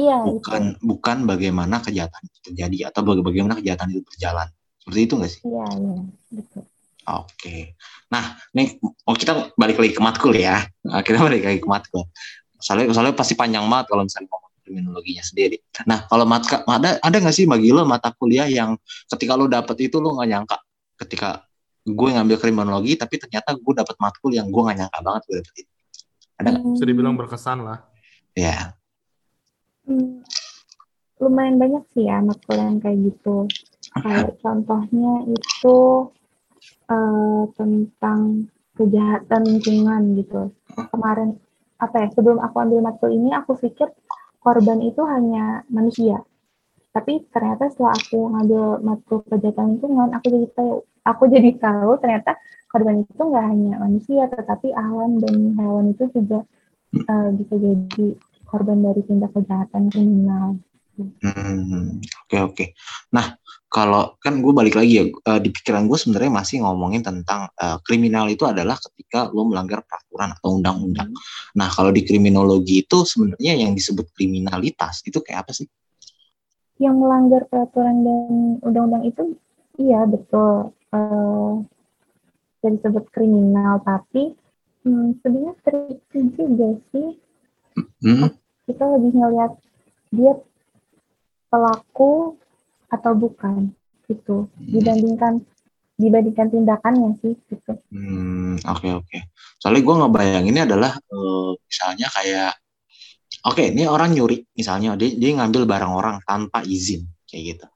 Iya. 0.00 0.18
Bukan 0.26 0.62
itu. 0.74 0.82
bukan 0.82 1.16
bagaimana 1.28 1.78
kejahatan 1.84 2.22
itu 2.26 2.38
terjadi 2.52 2.90
atau 2.90 3.00
bagaimana 3.06 3.54
kejahatan 3.58 3.94
itu 3.94 4.02
berjalan. 4.02 4.48
Seperti 4.80 5.00
itu 5.06 5.14
nggak 5.14 5.30
sih? 5.30 5.40
Iya, 5.46 5.66
iya, 5.76 5.94
betul. 6.34 6.62
Oke. 7.10 7.56
Nah, 8.12 8.24
nih 8.54 8.78
oh 8.82 9.16
kita 9.16 9.52
balik 9.54 9.76
lagi 9.78 9.92
ke 9.94 10.02
matkul 10.02 10.32
ya. 10.34 10.64
Nah, 10.86 11.00
kita 11.04 11.18
balik 11.20 11.42
lagi 11.46 11.58
ke 11.62 11.68
matkul. 11.68 12.06
Soalnya, 12.60 12.92
soalnya 12.92 13.14
pasti 13.16 13.34
panjang 13.36 13.64
banget 13.66 13.88
kalau 13.88 14.04
misalnya 14.04 14.28
ngomong 14.28 14.50
kriminologinya 14.64 15.24
sendiri. 15.24 15.56
Nah, 15.88 16.06
kalau 16.06 16.24
mata 16.28 16.62
ada 16.64 17.00
ada 17.00 17.16
nggak 17.16 17.34
sih 17.34 17.48
bagi 17.48 17.72
lo 17.72 17.82
mata 17.88 18.12
kuliah 18.14 18.46
yang 18.46 18.76
ketika 19.10 19.32
lo 19.34 19.48
dapet 19.50 19.90
itu 19.90 19.98
lo 19.98 20.16
nggak 20.16 20.28
nyangka 20.28 20.56
ketika 21.00 21.49
gue 21.80 22.08
ngambil 22.12 22.36
kriminologi 22.36 22.96
tapi 22.96 23.16
ternyata 23.16 23.56
gue 23.56 23.74
dapat 23.74 23.96
matkul 23.96 24.30
yang 24.36 24.52
gue 24.52 24.62
gak 24.62 24.76
nyangka 24.76 24.98
banget 25.00 25.22
gue 25.26 25.36
dapetin. 25.40 25.66
Ada 26.40 26.48
nggak 26.56 26.64
bisa 26.72 26.84
dibilang 26.88 27.14
berkesan 27.16 27.58
lah. 27.64 27.78
Ya 28.32 28.76
hmm, 29.90 30.22
lumayan 31.20 31.56
banyak 31.58 31.84
sih 31.92 32.06
ya 32.06 32.22
matkul 32.22 32.56
yang 32.56 32.78
kayak 32.78 32.98
gitu. 33.10 33.50
Kayak 33.90 34.38
contohnya 34.38 35.12
itu 35.26 35.78
uh, 36.86 37.42
tentang 37.58 38.48
kejahatan 38.78 39.42
lingkungan 39.44 40.02
gitu. 40.16 40.54
Kemarin 40.94 41.36
apa 41.80 42.06
ya 42.06 42.08
sebelum 42.12 42.38
aku 42.40 42.56
ambil 42.60 42.80
matkul 42.84 43.10
ini 43.10 43.32
aku 43.34 43.56
pikir 43.58 43.90
korban 44.40 44.80
itu 44.80 45.02
hanya 45.04 45.66
manusia. 45.68 46.22
Tapi 46.90 47.22
ternyata 47.30 47.70
setelah 47.70 47.94
aku 47.94 48.18
ngambil 48.30 48.64
matkul 48.82 49.18
kejahatan 49.26 49.76
lingkungan 49.76 50.10
aku 50.16 50.26
jadi 50.32 50.48
tahu 50.54 50.74
aku 51.04 51.28
jadi 51.28 51.56
tahu 51.56 51.96
ternyata 52.00 52.36
korban 52.70 53.02
itu 53.02 53.22
nggak 53.22 53.46
hanya 53.50 53.74
manusia 53.82 54.30
tetapi 54.30 54.70
alam 54.76 55.18
dan 55.18 55.58
hewan 55.58 55.90
itu 55.90 56.06
juga 56.14 56.46
uh, 57.08 57.28
bisa 57.34 57.54
jadi 57.58 58.06
korban 58.46 58.82
dari 58.82 59.02
tindak 59.06 59.34
kejahatan 59.34 59.90
kriminal. 59.90 60.58
Hmm, 61.00 61.96
oke 61.96 62.28
okay, 62.28 62.40
oke. 62.40 62.54
Okay. 62.54 62.68
Nah 63.14 63.38
kalau 63.70 64.18
kan 64.18 64.42
gue 64.42 64.52
balik 64.52 64.76
lagi 64.76 65.00
ya 65.00 65.04
uh, 65.06 65.40
di 65.40 65.48
pikiran 65.54 65.86
gue 65.86 65.96
sebenarnya 65.96 66.30
masih 66.34 66.56
ngomongin 66.66 67.00
tentang 67.00 67.48
uh, 67.56 67.78
kriminal 67.86 68.26
itu 68.28 68.44
adalah 68.44 68.76
ketika 68.76 69.30
lo 69.30 69.46
melanggar 69.48 69.80
peraturan 69.86 70.34
atau 70.36 70.58
undang-undang. 70.58 71.08
Hmm. 71.10 71.56
Nah 71.56 71.68
kalau 71.72 71.90
di 71.94 72.02
kriminologi 72.04 72.84
itu 72.84 73.06
sebenarnya 73.06 73.64
yang 73.66 73.72
disebut 73.72 74.12
kriminalitas 74.12 75.02
itu 75.06 75.22
kayak 75.22 75.48
apa 75.48 75.52
sih? 75.56 75.66
Yang 76.82 76.96
melanggar 77.00 77.42
peraturan 77.48 77.96
dan 78.04 78.30
undang-undang 78.60 79.04
itu 79.08 79.22
iya 79.80 80.04
betul 80.04 80.74
uh, 80.94 81.54
disebut 82.60 83.04
kriminal 83.10 83.80
tapi 83.80 84.36
hmm, 84.84 85.16
sebenarnya 85.24 85.54
tricky 85.64 86.20
juga 86.36 86.68
sih 86.92 87.08
hmm. 88.04 88.28
kita 88.68 88.84
lebih 88.84 89.12
ngelihat 89.16 89.52
dia 90.12 90.32
pelaku 91.50 92.36
atau 92.90 93.12
bukan 93.14 93.70
gitu 94.10 94.46
hmm. 94.46 94.70
dibandingkan 94.76 95.34
dibandingkan 96.00 96.48
tindakannya 96.48 97.12
sih 97.20 97.36
gitu. 97.52 97.72
Hmm 97.92 98.56
oke 98.64 98.80
okay, 98.80 98.90
oke. 98.96 99.04
Okay. 99.04 99.20
Soalnya 99.60 99.82
gue 99.84 99.96
ngebayanginnya 100.00 100.64
adalah 100.64 100.92
uh, 100.96 101.52
misalnya 101.60 102.08
kayak 102.08 102.52
oke 103.44 103.56
okay, 103.56 103.72
ini 103.72 103.84
orang 103.84 104.16
nyuri 104.16 104.48
misalnya 104.56 104.96
dia 104.96 105.12
dia 105.12 105.30
ngambil 105.36 105.68
barang 105.68 105.92
orang 105.92 106.16
tanpa 106.24 106.64
izin 106.64 107.04
kayak 107.28 107.56
gitu 107.56 107.66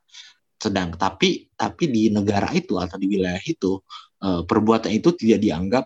sedang 0.70 0.96
tapi 0.96 1.48
tapi 1.53 1.85
di 1.92 2.09
negara 2.09 2.48
itu 2.57 2.81
atau 2.81 2.96
di 2.96 3.07
wilayah 3.07 3.42
itu 3.44 3.81
uh, 4.24 4.42
perbuatan 4.48 4.90
itu 4.92 5.12
tidak 5.12 5.44
dianggap 5.44 5.85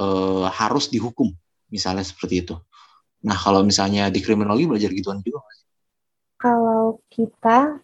uh, 0.00 0.48
harus 0.48 0.88
dihukum 0.88 1.28
misalnya 1.68 2.02
seperti 2.02 2.48
itu 2.48 2.56
nah 3.20 3.36
kalau 3.36 3.60
misalnya 3.66 4.08
di 4.08 4.22
kriminologi 4.24 4.64
belajar 4.64 4.90
gituan 4.94 5.20
juga 5.20 5.44
kalau 6.38 7.02
kita 7.10 7.82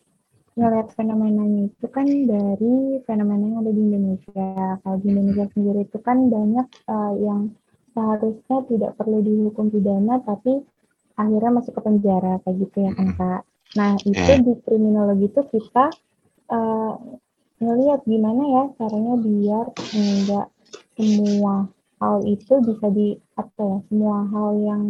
ngeliat 0.55 0.95
fenomenanya 0.95 1.67
itu 1.67 1.87
kan 1.91 2.07
dari 2.07 3.03
fenomena 3.03 3.43
yang 3.43 3.59
ada 3.67 3.73
di 3.75 3.83
Indonesia. 3.91 4.79
Kalau 4.87 4.97
di 5.03 5.07
Indonesia 5.11 5.47
sendiri 5.51 5.81
itu 5.83 5.99
kan 5.99 6.31
banyak 6.31 6.69
uh, 6.87 7.13
yang 7.19 7.51
seharusnya 7.91 8.59
tidak 8.71 8.91
perlu 8.95 9.19
dihukum 9.23 9.75
pidana, 9.75 10.23
tapi 10.23 10.63
akhirnya 11.19 11.51
masuk 11.59 11.75
ke 11.79 11.83
penjara 11.83 12.39
kayak 12.47 12.57
gitu 12.63 12.77
ya 12.87 12.93
kan 12.95 13.09
kak. 13.19 13.43
Nah 13.75 13.93
itu 14.07 14.31
eh. 14.31 14.39
di 14.43 14.55
kriminologi 14.63 15.27
itu 15.27 15.43
kita 15.51 15.91
uh, 16.51 16.93
ngelihat 17.63 18.01
gimana 18.05 18.43
ya 18.45 18.63
caranya 18.77 19.15
biar 19.21 19.67
enggak 19.95 20.47
semua 20.99 21.71
hal 22.03 22.17
itu 22.27 22.55
bisa 22.61 22.87
di 22.91 23.17
apa 23.39 23.61
ya 23.63 23.79
semua 23.89 24.17
hal 24.29 24.49
yang 24.61 24.85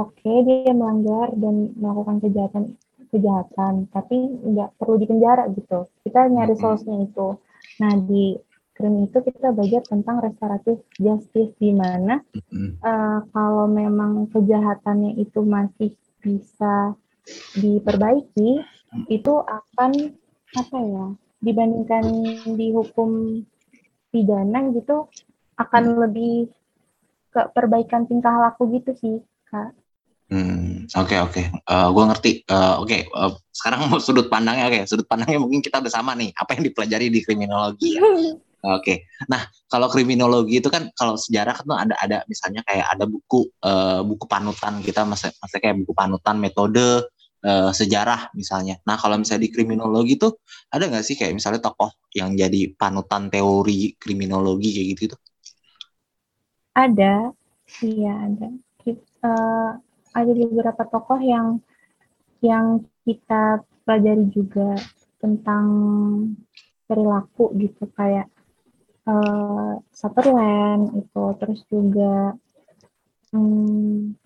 oke 0.00 0.14
okay, 0.16 0.40
dia 0.46 0.72
melanggar 0.72 1.34
dan 1.36 1.74
melakukan 1.76 2.16
kejahatan 2.22 2.64
kejahatan 3.12 3.92
tapi 3.92 4.16
nggak 4.40 4.72
perlu 4.80 4.96
dipenjara 4.96 5.52
gitu. 5.52 5.84
Kita 6.00 6.32
nyari 6.32 6.56
solusinya 6.56 7.04
itu. 7.04 7.36
Nah 7.84 7.92
di 8.08 8.40
krim 8.72 9.04
itu 9.04 9.18
kita 9.20 9.52
belajar 9.52 9.84
tentang 9.84 10.24
restoratif 10.24 10.80
justice 10.96 11.52
di 11.60 11.76
mana 11.76 12.24
uh, 12.80 13.20
kalau 13.30 13.68
memang 13.68 14.32
kejahatannya 14.32 15.20
itu 15.20 15.44
masih 15.44 15.92
bisa 16.24 16.96
diperbaiki 17.60 18.64
itu 19.12 19.34
akan 19.44 20.16
apa 20.52 20.76
ya 20.78 21.06
dibandingkan 21.42 22.04
dihukum 22.54 23.42
pidana 24.12 24.70
gitu 24.76 25.08
akan 25.58 25.84
hmm. 25.84 25.98
lebih 26.06 26.34
ke 27.32 27.40
perbaikan 27.56 28.04
tingkah 28.04 28.36
laku 28.36 28.68
gitu 28.76 28.92
sih 28.94 29.16
kak. 29.48 29.72
Hmm, 30.32 30.88
oke 30.96 31.12
okay, 31.12 31.18
oke, 31.20 31.32
okay. 31.36 31.44
uh, 31.68 31.76
eh, 31.76 31.88
gue 31.92 32.04
ngerti. 32.08 32.32
Uh, 32.48 32.80
oke, 32.80 32.88
okay. 32.88 33.00
uh, 33.12 33.36
sekarang 33.52 33.92
mau 33.92 34.00
sudut 34.04 34.32
pandangnya, 34.32 34.64
oke, 34.72 34.80
okay. 34.80 34.82
sudut 34.88 35.04
pandangnya 35.04 35.36
mungkin 35.36 35.60
kita 35.60 35.84
udah 35.84 35.92
sama 35.92 36.16
nih. 36.16 36.32
Apa 36.32 36.56
yang 36.56 36.72
dipelajari 36.72 37.12
di 37.12 37.20
kriminologi? 37.20 38.00
Ya? 38.00 38.00
oke, 38.08 38.32
okay. 38.80 39.04
nah 39.28 39.44
kalau 39.68 39.92
kriminologi 39.92 40.64
itu 40.64 40.72
kan 40.72 40.88
kalau 40.96 41.20
sejarah 41.20 41.52
kan 41.52 41.64
tuh 41.68 41.76
ada 41.76 41.94
ada 42.00 42.18
misalnya 42.32 42.64
kayak 42.64 42.86
ada 42.96 43.04
buku 43.04 43.44
uh, 43.60 44.00
buku 44.00 44.24
panutan 44.24 44.80
kita, 44.80 45.04
maksudnya, 45.04 45.36
maksudnya 45.36 45.62
kayak 45.68 45.76
buku 45.84 45.92
panutan 45.92 46.36
metode 46.40 47.11
uh, 47.44 47.70
sejarah 47.74 48.30
misalnya. 48.34 48.78
Nah 48.86 48.96
kalau 48.98 49.18
misalnya 49.18 49.46
di 49.46 49.52
kriminologi 49.52 50.18
tuh 50.18 50.42
ada 50.70 50.88
nggak 50.88 51.04
sih 51.04 51.14
kayak 51.18 51.36
misalnya 51.36 51.60
tokoh 51.62 51.90
yang 52.14 52.34
jadi 52.34 52.74
panutan 52.74 53.28
teori 53.28 53.98
kriminologi 53.98 54.68
kayak 54.74 54.88
gitu 54.96 55.04
tuh? 55.14 55.20
Ada, 56.72 57.30
iya 57.84 58.12
ada. 58.16 58.48
Uh, 59.22 59.78
ada 60.12 60.30
beberapa 60.34 60.82
tokoh 60.88 61.20
yang 61.22 61.62
yang 62.42 62.82
kita 63.06 63.62
pelajari 63.86 64.26
juga 64.34 64.74
tentang 65.22 65.66
perilaku 66.90 67.54
gitu 67.54 67.86
kayak 67.94 68.26
uh, 69.06 69.78
Sutherland 69.94 70.90
itu 70.98 71.24
terus 71.38 71.60
juga 71.70 72.34
hmm, 73.30 74.18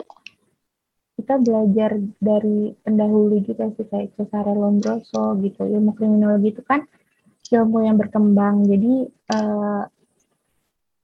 kita 1.16 1.40
belajar 1.40 1.96
dari 2.20 2.76
pendahulu 2.84 3.40
juga 3.40 3.72
sih 3.72 3.88
kayak 3.88 4.12
Cesare 4.20 4.52
Lombroso 4.52 5.32
gitu 5.40 5.64
ilmu 5.64 5.96
kriminologi 5.96 6.52
itu 6.52 6.60
kan 6.60 6.84
ilmu 7.48 7.88
yang 7.88 7.96
berkembang. 7.96 8.68
Jadi 8.68 9.08
uh, 9.32 9.82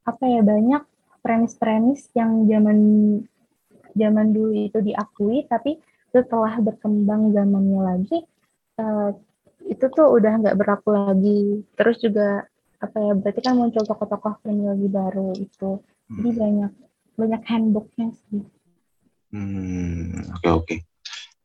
apa 0.04 0.24
ya 0.28 0.44
banyak 0.44 0.84
premis-premis 1.24 2.12
yang 2.12 2.44
zaman 2.44 2.78
zaman 3.96 4.26
dulu 4.36 4.52
itu 4.52 4.78
diakui 4.84 5.48
tapi 5.48 5.80
setelah 6.12 6.60
berkembang 6.60 7.32
zamannya 7.32 7.80
lagi 7.80 8.18
uh, 8.82 9.16
itu 9.64 9.84
tuh 9.88 10.12
udah 10.12 10.44
nggak 10.44 10.58
berlaku 10.60 10.92
lagi. 10.92 11.64
Terus 11.72 11.96
juga 12.04 12.44
apa 12.84 12.98
ya 13.00 13.12
berarti 13.16 13.40
kan 13.40 13.56
muncul 13.56 13.80
tokoh-tokoh 13.80 14.44
kriminologi 14.44 14.88
baru 14.92 15.32
itu. 15.40 15.80
Jadi 16.12 16.28
hmm. 16.28 16.36
banyak 16.36 16.72
banyak 17.16 17.42
handbooknya 17.48 18.12
sih 18.28 18.44
hmm 19.32 20.36
oke 20.36 20.38
okay, 20.38 20.50
oke 20.52 20.64
okay. 20.64 20.78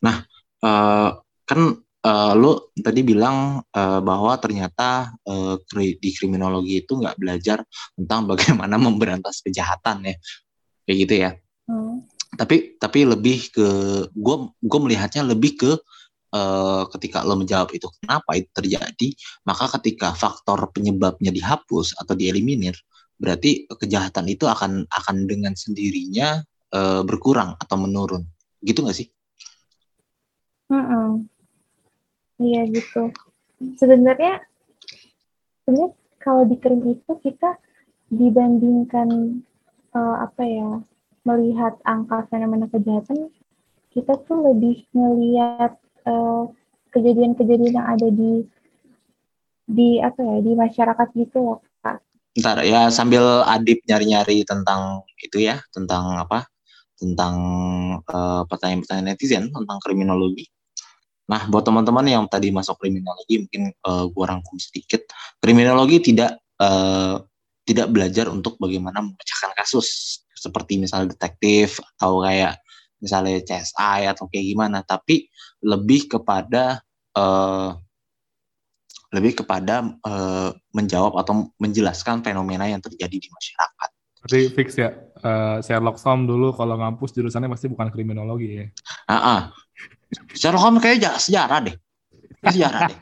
nah 0.03 0.21
uh, 0.61 1.17
kan 1.47 1.61
uh, 2.03 2.33
lu 2.35 2.71
tadi 2.75 3.01
bilang 3.01 3.63
uh, 3.63 3.99
bahwa 4.03 4.35
ternyata 4.37 5.15
uh, 5.25 5.55
di 5.73 6.09
kriminologi 6.11 6.83
itu 6.83 6.99
nggak 6.99 7.17
belajar 7.17 7.63
tentang 7.95 8.27
bagaimana 8.31 8.75
memberantas 8.75 9.41
kejahatan 9.41 10.11
ya 10.11 10.15
kayak 10.83 10.97
gitu 11.07 11.13
ya 11.15 11.31
hmm. 11.71 12.03
tapi 12.35 12.75
tapi 12.77 12.99
lebih 13.07 13.49
ke 13.49 13.67
gue 14.11 14.35
gue 14.51 14.79
melihatnya 14.83 15.23
lebih 15.23 15.55
ke 15.55 15.71
uh, 16.33 16.83
ketika 16.95 17.23
lo 17.23 17.39
menjawab 17.39 17.71
itu 17.71 17.87
kenapa 18.01 18.35
itu 18.35 18.49
terjadi, 18.51 19.09
maka 19.47 19.71
ketika 19.79 20.11
faktor 20.15 20.67
penyebabnya 20.75 21.31
dihapus 21.31 21.95
atau 21.99 22.13
dieliminir, 22.17 22.75
berarti 23.17 23.67
kejahatan 23.69 24.27
itu 24.31 24.45
akan 24.45 24.85
akan 24.89 25.15
dengan 25.25 25.53
sendirinya 25.55 26.43
uh, 26.73 27.01
berkurang 27.03 27.55
atau 27.59 27.77
menurun. 27.77 28.23
Gitu 28.63 28.81
nggak 28.81 28.97
sih? 28.97 29.07
Mm 30.67 30.83
-mm. 30.83 31.07
Iya 32.37 32.61
gitu. 32.69 33.09
Sebenarnya, 33.79 34.43
sebenarnya 35.65 35.91
kalau 36.21 36.43
di 36.45 36.55
krim 36.59 36.83
itu 36.85 37.11
kita 37.23 37.57
dibandingkan 38.13 39.41
uh, 39.95 40.23
apa 40.23 40.43
ya 40.45 40.69
melihat 41.25 41.75
angka 41.83 42.29
fenomena 42.29 42.69
kejahatan, 42.69 43.31
kita 43.91 44.15
tuh 44.27 44.53
lebih 44.53 44.85
melihat 44.93 45.75
Eh, 46.07 46.43
kejadian-kejadian 46.95 47.75
yang 47.75 47.87
ada 47.87 48.07
di 48.07 48.47
di 49.67 49.99
apa 49.99 50.23
ya 50.23 50.37
di 50.39 50.51
masyarakat 50.55 51.07
gitu 51.19 51.37
loh 51.43 51.59
kak. 51.83 51.99
Ntar 52.39 52.63
ya 52.63 52.87
sambil 52.87 53.43
Adip 53.43 53.83
nyari-nyari 53.83 54.47
tentang 54.47 55.03
itu 55.19 55.43
ya 55.43 55.59
tentang 55.75 56.15
apa 56.15 56.47
tentang 56.97 57.35
eh, 58.01 58.43
pertanyaan-pertanyaan 58.49 59.07
netizen 59.13 59.53
tentang 59.53 59.77
kriminologi. 59.81 60.49
Nah, 61.27 61.43
buat 61.51 61.63
teman-teman 61.67 62.07
yang 62.07 62.23
tadi 62.31 62.55
masuk 62.55 62.79
kriminologi, 62.79 63.43
mungkin 63.43 63.67
uh, 63.83 64.07
gua 64.15 64.31
rangkum 64.31 64.55
sedikit. 64.63 65.11
Kriminologi 65.43 65.99
tidak 65.99 66.39
uh, 66.63 67.19
tidak 67.67 67.91
belajar 67.91 68.31
untuk 68.31 68.55
bagaimana 68.55 69.03
memecahkan 69.03 69.51
kasus 69.59 70.23
seperti 70.31 70.79
misalnya 70.79 71.11
detektif 71.11 71.83
atau 71.99 72.23
kayak 72.23 72.63
misalnya 73.03 73.43
CSI 73.43 74.07
atau 74.07 74.31
kayak 74.31 74.55
gimana, 74.55 74.87
tapi 74.87 75.27
lebih 75.67 76.07
kepada 76.07 76.79
uh, 77.19 77.75
lebih 79.11 79.43
kepada 79.43 79.83
uh, 80.07 80.55
menjawab 80.71 81.19
atau 81.19 81.51
menjelaskan 81.59 82.23
fenomena 82.23 82.71
yang 82.71 82.79
terjadi 82.79 83.19
di 83.19 83.27
masyarakat. 83.27 83.96
Tapi 84.27 84.51
fix 84.51 84.75
ya, 84.75 84.91
uh, 85.23 85.63
Sherlock 85.63 85.97
Holmes 86.03 86.27
dulu 86.27 86.51
kalau 86.51 86.75
ngampus 86.75 87.15
jurusannya 87.15 87.47
pasti 87.47 87.71
bukan 87.71 87.87
kriminologi 87.87 88.59
ya. 88.59 88.65
Ah, 89.07 89.15
uh 89.15 89.17
-uh. 89.17 89.41
Sherlock 90.35 90.63
Holmes 90.67 90.83
kayaknya 90.83 91.15
sejarah 91.15 91.59
deh. 91.63 91.75
Sejarah 92.43 92.81
deh. 92.91 92.97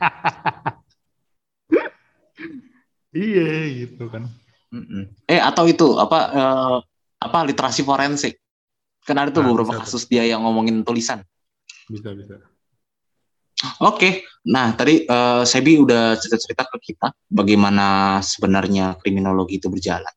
iya 3.26 3.46
gitu 3.84 4.06
kan. 4.06 4.30
Mm 4.70 4.84
-mm. 4.86 5.02
Eh 5.26 5.42
atau 5.42 5.66
itu 5.66 5.98
apa 5.98 6.18
uh, 6.30 6.78
apa 7.18 7.38
literasi 7.42 7.82
forensik? 7.82 8.38
Kan 9.06 9.18
ada 9.18 9.30
tuh 9.30 9.42
nah, 9.42 9.50
beberapa 9.54 9.82
kasus 9.82 10.06
tuh. 10.06 10.18
dia 10.18 10.26
yang 10.26 10.42
ngomongin 10.42 10.82
tulisan. 10.82 11.22
Bisa, 11.86 12.10
bisa. 12.14 12.42
Oke, 13.56 13.80
okay. 13.80 14.12
nah 14.52 14.76
tadi 14.76 15.08
uh, 15.08 15.40
Sebi 15.40 15.80
udah 15.80 16.12
cerita-cerita 16.20 16.68
ke 16.68 16.92
kita 16.92 17.08
bagaimana 17.24 18.20
sebenarnya 18.20 19.00
kriminologi 19.00 19.56
itu 19.56 19.72
berjalan. 19.72 20.12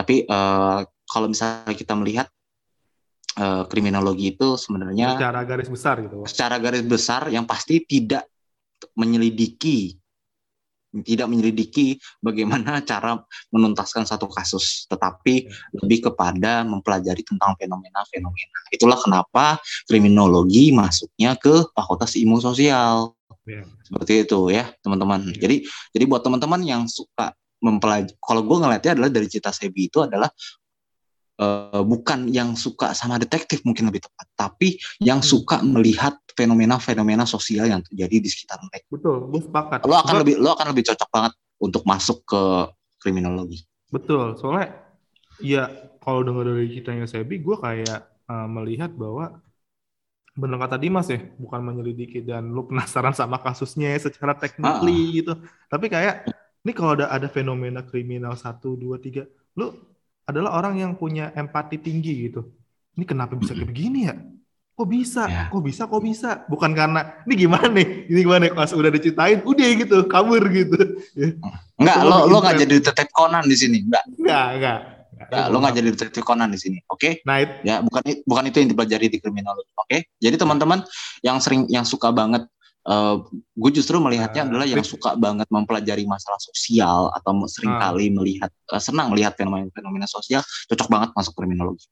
Tapi 0.00 0.24
uh, 0.24 0.80
kalau 1.04 1.28
misalnya 1.28 1.76
kita 1.76 1.92
melihat 1.92 2.26
uh, 3.36 3.68
kriminologi 3.68 4.32
itu 4.32 4.56
sebenarnya 4.56 5.20
secara 5.20 5.44
garis 5.44 5.68
besar 5.68 5.94
gitu. 6.00 6.24
Secara 6.24 6.56
garis 6.56 6.84
besar 6.88 7.28
yang 7.28 7.44
pasti 7.44 7.84
tidak 7.84 8.24
menyelidiki 8.96 10.00
tidak 11.06 11.30
menyelidiki 11.30 12.02
bagaimana 12.18 12.82
cara 12.82 13.22
menuntaskan 13.54 14.02
satu 14.02 14.26
kasus, 14.26 14.90
tetapi 14.90 15.46
lebih 15.78 16.10
kepada 16.10 16.66
mempelajari 16.66 17.22
tentang 17.22 17.54
fenomena-fenomena. 17.54 18.58
Itulah 18.74 18.98
kenapa 18.98 19.62
kriminologi 19.86 20.74
masuknya 20.74 21.38
ke 21.38 21.70
Fakultas 21.70 22.18
Ilmu 22.18 22.42
Sosial. 22.42 23.14
Yeah. 23.46 23.66
Seperti 23.86 24.26
itu 24.26 24.40
ya, 24.50 24.70
teman-teman. 24.82 25.30
Yeah. 25.30 25.40
Jadi 25.46 25.56
jadi 25.94 26.04
buat 26.10 26.22
teman-teman 26.26 26.60
yang 26.66 26.82
suka 26.90 27.34
mempelajari, 27.60 28.16
kalau 28.20 28.42
gue 28.44 28.56
ngeliatnya 28.56 28.92
adalah 28.96 29.10
dari 29.12 29.28
cita 29.28 29.52
Sebi 29.52 29.92
itu 29.92 30.00
adalah 30.00 30.28
uh, 31.40 31.82
bukan 31.84 32.28
yang 32.28 32.52
suka 32.56 32.92
sama 32.92 33.16
detektif 33.16 33.64
mungkin 33.64 33.88
lebih 33.88 34.04
tepat, 34.04 34.26
tapi 34.36 34.76
yang 35.00 35.24
hmm. 35.24 35.30
suka 35.30 35.60
melihat 35.64 36.16
fenomena-fenomena 36.36 37.24
sosial 37.24 37.68
yang 37.68 37.84
terjadi 37.84 38.16
di 38.20 38.28
sekitar 38.28 38.60
mereka. 38.64 38.86
Betul, 38.92 39.16
gue 39.28 39.40
sepakat. 39.44 39.84
Lo 39.84 39.96
akan 40.00 40.16
lebih 40.24 40.34
lo 40.40 40.56
akan 40.56 40.72
lebih 40.72 40.84
cocok 40.92 41.08
banget 41.12 41.32
untuk 41.60 41.82
masuk 41.84 42.24
ke 42.24 42.42
kriminologi. 43.00 43.64
Betul, 43.92 44.36
soalnya 44.40 44.76
ya 45.40 45.68
kalau 46.00 46.24
dengar 46.24 46.48
dari 46.48 46.68
ceritanya 46.72 47.04
Sebi, 47.08 47.40
gue 47.40 47.56
kayak 47.60 48.00
uh, 48.28 48.48
melihat 48.48 48.92
bahwa 48.96 49.40
benar 50.30 50.56
kata 50.62 50.80
Dimas 50.80 51.10
ya, 51.10 51.20
bukan 51.36 51.60
menyelidiki 51.60 52.24
dan 52.24 52.54
lu 52.54 52.64
penasaran 52.64 53.12
sama 53.12 53.36
kasusnya 53.42 53.92
secara 54.00 54.32
teknik 54.32 54.64
ah. 54.64 54.80
gitu. 54.86 55.32
Tapi 55.68 55.86
kayak 55.92 56.24
ini 56.60 56.72
kalau 56.76 56.92
ada 56.96 57.08
ada 57.08 57.28
fenomena 57.30 57.80
kriminal 57.80 58.36
satu 58.36 58.76
dua 58.76 59.00
tiga, 59.00 59.24
lu 59.56 59.72
adalah 60.28 60.56
orang 60.60 60.78
yang 60.78 60.92
punya 60.94 61.32
empati 61.32 61.80
tinggi 61.80 62.28
gitu. 62.28 62.46
Ini 62.94 63.04
kenapa 63.08 63.32
bisa 63.34 63.56
kayak 63.56 63.68
begini 63.70 64.00
ya? 64.10 64.14
Kok 64.80 64.88
bisa? 64.88 65.22
Ya. 65.28 65.44
Kok 65.52 65.62
bisa? 65.64 65.82
Kok 65.84 66.02
bisa? 66.04 66.30
Bukan 66.48 66.72
karena 66.72 67.20
ini 67.28 67.34
gimana 67.36 67.68
nih? 67.68 68.08
Ini 68.08 68.20
gimana 68.24 68.44
pas 68.52 68.72
udah 68.72 68.88
diceritain 68.88 69.44
udah 69.44 69.68
gitu, 69.76 69.96
kabur 70.08 70.40
gitu. 70.48 70.76
Ya. 71.12 71.36
Enggak, 71.76 71.98
lo 72.04 72.28
lo 72.28 72.36
nggak 72.40 72.56
jadi 72.64 72.74
detektif 72.80 73.12
Conan 73.12 73.44
di 73.44 73.56
sini, 73.56 73.84
enggak. 73.84 74.04
Enggak, 74.16 74.46
enggak. 74.56 74.78
Enggak, 75.20 75.46
lo 75.52 75.56
nggak 75.60 75.74
jadi 75.76 75.88
detektif 75.92 76.22
Conan 76.24 76.48
di 76.48 76.58
sini, 76.60 76.78
oke? 76.88 76.96
Okay? 76.96 77.12
Nah, 77.28 77.44
it, 77.44 77.60
ya 77.60 77.84
bukan 77.84 78.02
bukan 78.24 78.44
itu 78.48 78.56
yang 78.64 78.68
dipelajari 78.72 79.06
di 79.12 79.18
kriminologi, 79.20 79.72
oke? 79.76 79.84
Okay? 79.84 80.00
Jadi 80.16 80.36
teman-teman 80.40 80.80
yang 81.20 81.36
sering 81.44 81.68
yang 81.68 81.84
suka 81.84 82.08
banget 82.08 82.48
uh, 82.86 83.20
gue 83.32 83.70
justru 83.74 83.98
melihatnya 84.00 84.46
uh, 84.46 84.48
adalah 84.48 84.66
yang 84.68 84.84
suka 84.84 85.18
banget 85.18 85.50
mempelajari 85.50 86.06
masalah 86.08 86.40
sosial 86.40 87.12
atau 87.12 87.32
sering 87.50 87.74
uh, 87.76 87.80
kali 87.80 88.08
melihat 88.14 88.50
uh, 88.72 88.80
senang 88.80 89.12
melihat 89.12 89.36
fenomena-fenomena 89.36 90.08
sosial 90.08 90.40
cocok 90.70 90.88
banget 90.88 91.08
masuk 91.12 91.34
kriminologi. 91.36 91.88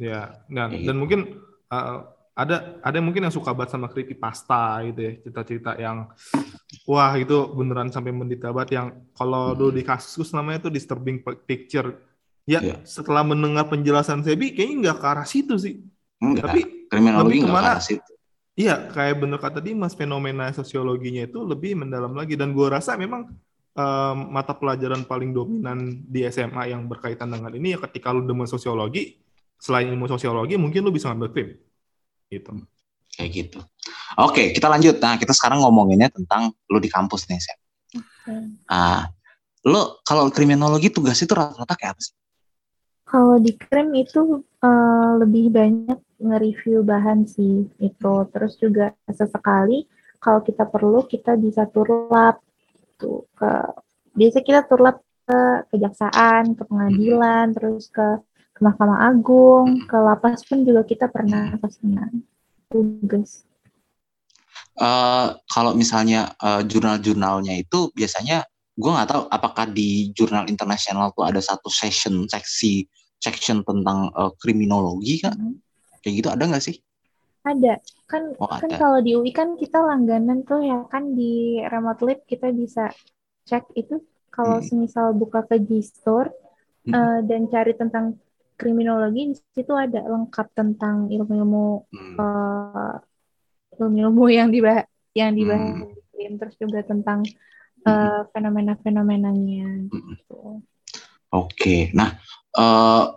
Ya, 0.00 0.40
dan 0.48 0.72
dan 0.72 0.80
gitu. 0.80 0.92
mungkin 0.96 1.20
uh, 1.68 2.08
ada 2.40 2.80
ada 2.80 2.98
mungkin 3.04 3.28
yang 3.28 3.34
suka 3.34 3.52
banget 3.52 3.76
sama 3.76 3.92
pasta 4.16 4.80
gitu 4.88 5.00
ya 5.02 5.12
cerita-cerita 5.20 5.76
yang 5.76 6.08
wah 6.88 7.12
itu 7.18 7.36
beneran 7.52 7.92
sampai 7.92 8.16
mendetail 8.16 8.56
banget 8.56 8.80
yang 8.80 8.86
kalau 9.12 9.52
hmm. 9.52 9.56
dulu 9.60 9.70
di 9.76 9.84
kasus 9.84 10.32
namanya 10.32 10.64
itu 10.64 10.70
disturbing 10.72 11.20
picture 11.44 12.00
ya 12.48 12.64
yeah. 12.64 12.78
setelah 12.86 13.26
mendengar 13.26 13.68
penjelasan 13.68 14.24
Sebi 14.24 14.56
kayaknya 14.56 14.88
nggak 14.88 14.98
ke 15.04 15.06
arah 15.06 15.26
situ 15.28 15.54
sih 15.60 15.84
Enggak, 16.24 16.48
tapi 16.48 16.60
kriminologi 16.88 17.44
nggak 17.44 17.52
ke 17.52 17.60
arah 17.60 17.82
situ 17.82 18.12
Iya, 18.60 18.92
kayak 18.92 19.24
bener 19.24 19.38
kata 19.40 19.64
Dimas, 19.64 19.96
fenomena 19.96 20.52
sosiologinya 20.52 21.24
itu 21.24 21.40
lebih 21.40 21.80
mendalam 21.80 22.12
lagi. 22.12 22.36
Dan 22.36 22.52
gue 22.52 22.68
rasa 22.68 22.92
memang 23.00 23.32
um, 23.72 24.16
mata 24.28 24.52
pelajaran 24.52 25.08
paling 25.08 25.32
dominan 25.32 26.04
di 26.04 26.28
SMA 26.28 26.68
yang 26.68 26.84
berkaitan 26.84 27.32
dengan 27.32 27.56
ini 27.56 27.72
ya 27.72 27.78
ketika 27.88 28.12
lu 28.12 28.28
demen 28.28 28.44
sosiologi, 28.44 29.16
selain 29.56 29.88
ilmu 29.88 30.04
sosiologi, 30.12 30.60
mungkin 30.60 30.84
lu 30.84 30.92
bisa 30.92 31.08
ngambil 31.08 31.30
film. 31.32 31.56
Gitu. 32.28 32.52
Kayak 33.16 33.30
gitu. 33.32 33.58
Oke, 34.20 34.52
kita 34.52 34.68
lanjut. 34.68 35.00
Nah, 35.00 35.16
kita 35.16 35.32
sekarang 35.32 35.64
ngomonginnya 35.64 36.12
tentang 36.12 36.52
lu 36.68 36.76
di 36.76 36.92
kampus 36.92 37.32
nih, 37.32 37.40
Sam. 37.40 37.58
Okay. 37.90 38.44
Ah, 38.68 39.08
lu 39.64 40.04
kalau 40.04 40.28
kriminologi 40.28 40.92
tugas 40.92 41.16
itu 41.16 41.32
rata-rata 41.32 41.74
kayak 41.80 41.96
apa 41.96 42.00
sih? 42.04 42.14
Kalau 43.08 43.42
di 43.42 43.56
krim 43.58 43.90
itu 43.96 44.44
uh, 44.62 45.10
lebih 45.18 45.50
banyak 45.50 45.98
nge-review 46.20 46.84
bahan 46.84 47.24
sih 47.24 47.66
itu. 47.80 48.14
Terus 48.30 48.54
juga 48.60 48.92
sesekali 49.08 49.88
kalau 50.20 50.44
kita 50.44 50.68
perlu 50.68 51.08
kita 51.08 51.34
bisa 51.40 51.64
turlap 51.72 52.44
tuh 53.00 53.24
ke 53.32 53.50
biasa 54.12 54.44
kita 54.44 54.68
turlap 54.68 55.00
ke 55.24 55.40
kejaksaan, 55.72 56.58
ke 56.58 56.62
pengadilan, 56.66 57.54
terus 57.54 57.88
ke, 57.88 58.18
ke 58.52 58.60
Mahkamah 58.60 59.08
Agung, 59.08 59.86
ke 59.86 59.96
lapas 59.96 60.42
pun 60.42 60.66
juga 60.66 60.82
kita 60.82 61.06
pernah 61.06 61.54
ke 61.54 61.68
sana 61.70 62.10
tugas. 62.66 63.46
Uh, 64.74 65.36
kalau 65.50 65.76
misalnya 65.76 66.34
uh, 66.40 66.62
jurnal-jurnalnya 66.66 67.58
itu 67.58 67.92
biasanya 67.94 68.46
gue 68.74 68.90
nggak 68.90 69.10
tahu 69.12 69.22
apakah 69.28 69.68
di 69.68 70.08
jurnal 70.16 70.48
internasional 70.48 71.12
tuh 71.12 71.28
ada 71.28 71.42
satu 71.42 71.68
session 71.68 72.24
seksi 72.24 72.88
section 73.20 73.60
tentang 73.62 74.08
uh, 74.16 74.32
kriminologi 74.40 75.20
kan? 75.20 75.36
Hmm. 75.36 75.60
Kayak 76.00 76.14
gitu 76.20 76.28
ada 76.32 76.44
nggak 76.48 76.64
sih? 76.64 76.76
Ada. 77.40 77.80
Kan 78.04 78.36
oh, 78.36 78.48
kan 78.48 78.70
kalau 78.76 79.00
di 79.00 79.16
UI 79.16 79.32
kan 79.32 79.56
kita 79.56 79.80
langganan 79.80 80.44
tuh 80.44 80.60
ya 80.60 80.84
kan 80.92 81.16
di 81.16 81.60
remote 81.64 82.04
lab 82.04 82.20
kita 82.28 82.52
bisa 82.52 82.92
cek 83.48 83.72
itu 83.76 84.04
kalau 84.28 84.60
hmm. 84.60 84.66
semisal 84.66 85.16
buka 85.16 85.44
ke 85.48 85.58
Gstore 85.60 86.30
hmm. 86.86 86.92
uh, 86.92 87.20
dan 87.24 87.48
cari 87.48 87.72
tentang 87.74 88.20
kriminologi 88.60 89.32
di 89.32 89.36
situ 89.56 89.72
ada 89.72 90.04
lengkap 90.04 90.52
tentang 90.52 91.08
ilmu-ilmu 91.08 91.88
hmm. 91.88 92.14
uh, 92.20 92.96
ilmu-ilmu 93.80 94.24
yang 94.28 94.52
dibahas 94.52 94.84
yang 95.16 95.32
dibahas 95.32 95.80
hmm. 95.80 96.36
terus 96.36 96.54
juga 96.60 96.84
tentang 96.84 97.24
uh, 97.88 98.28
fenomena-fenomenanya 98.30 99.88
gitu. 99.88 100.60
Oke, 101.30 101.54
okay. 101.54 101.80
nah 101.94 102.18
uh, 102.58 103.14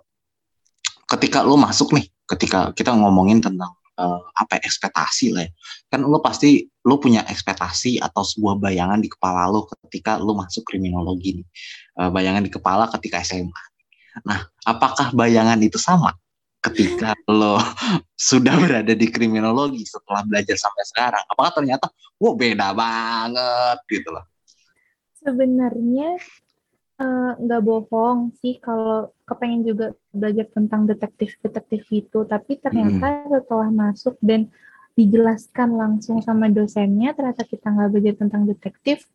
ketika 1.10 1.42
lo 1.42 1.58
masuk 1.58 1.98
nih, 1.98 2.13
ketika 2.28 2.72
kita 2.74 2.96
ngomongin 2.96 3.44
tentang 3.44 3.72
uh, 4.00 4.20
apa 4.34 4.60
ya, 4.60 4.62
ekspektasi 4.66 5.36
lah 5.36 5.44
ya. 5.46 5.52
Kan 5.92 6.06
lo 6.06 6.20
pasti 6.24 6.66
lo 6.86 6.98
punya 6.98 7.24
ekspektasi 7.28 8.02
atau 8.02 8.24
sebuah 8.26 8.60
bayangan 8.60 9.00
di 9.00 9.10
kepala 9.12 9.50
lo 9.50 9.70
ketika 9.88 10.18
lo 10.18 10.34
masuk 10.38 10.66
kriminologi 10.66 11.42
nih. 11.42 11.48
Uh, 12.00 12.10
bayangan 12.10 12.44
di 12.46 12.52
kepala 12.52 12.90
ketika 12.98 13.22
SMA. 13.22 13.64
Nah, 14.24 14.46
apakah 14.66 15.10
bayangan 15.14 15.58
itu 15.62 15.82
sama 15.82 16.14
ketika 16.64 17.12
lo 17.28 17.60
sudah 18.30 18.56
berada 18.56 18.94
di 18.96 19.08
kriminologi 19.12 19.84
setelah 19.84 20.24
belajar 20.24 20.56
sampai 20.56 20.84
sekarang? 20.88 21.24
Apakah 21.28 21.52
ternyata, 21.62 21.92
wow 22.22 22.34
beda 22.38 22.72
banget 22.72 23.78
gitu 23.90 24.10
loh? 24.14 24.26
Sebenarnya 25.24 26.20
nggak 27.40 27.62
uh, 27.62 27.66
bohong 27.66 28.36
sih 28.40 28.60
kalau 28.60 29.12
kepengen 29.24 29.64
juga 29.64 29.96
belajar 30.12 30.48
tentang 30.52 30.86
detektif-detektif 30.88 31.88
itu, 31.92 32.26
tapi 32.28 32.60
ternyata 32.60 33.24
hmm. 33.24 33.30
setelah 33.32 33.70
masuk 33.72 34.16
dan 34.20 34.52
dijelaskan 34.94 35.74
langsung 35.74 36.22
sama 36.22 36.52
dosennya, 36.54 37.18
ternyata 37.18 37.42
kita 37.48 37.66
nggak 37.72 37.90
belajar 37.90 38.16
tentang 38.20 38.44
detektif, 38.46 39.10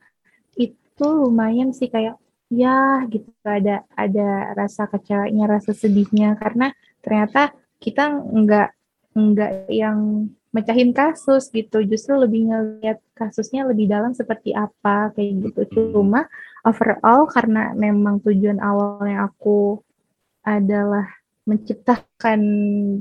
itu 0.59 1.07
lumayan 1.07 1.71
sih 1.71 1.87
kayak 1.87 2.19
ya 2.49 3.05
gitu 3.13 3.29
ada 3.45 3.85
ada 3.95 4.57
rasa 4.59 4.91
kecewanya, 4.91 5.47
rasa 5.47 5.77
sedihnya 5.77 6.35
karena 6.41 6.75
ternyata 7.05 7.55
kita 7.79 8.11
nggak 8.11 8.69
nggak 9.15 9.53
yang 9.71 10.27
mecahin 10.49 10.97
kasus 10.97 11.53
gitu, 11.53 11.85
justru 11.85 12.17
lebih 12.17 12.49
ngeliat 12.49 12.99
kasusnya 13.13 13.69
lebih 13.69 13.87
dalam 13.87 14.17
seperti 14.17 14.57
apa 14.57 15.13
kayak 15.13 15.47
gitu. 15.47 15.61
Hmm. 15.63 15.73
Cuma 15.93 16.21
overall 16.69 17.25
karena 17.33 17.73
memang 17.73 18.21
tujuan 18.21 18.61
awalnya 18.61 19.27
aku 19.27 19.81
adalah 20.45 21.09
menciptakan 21.49 22.41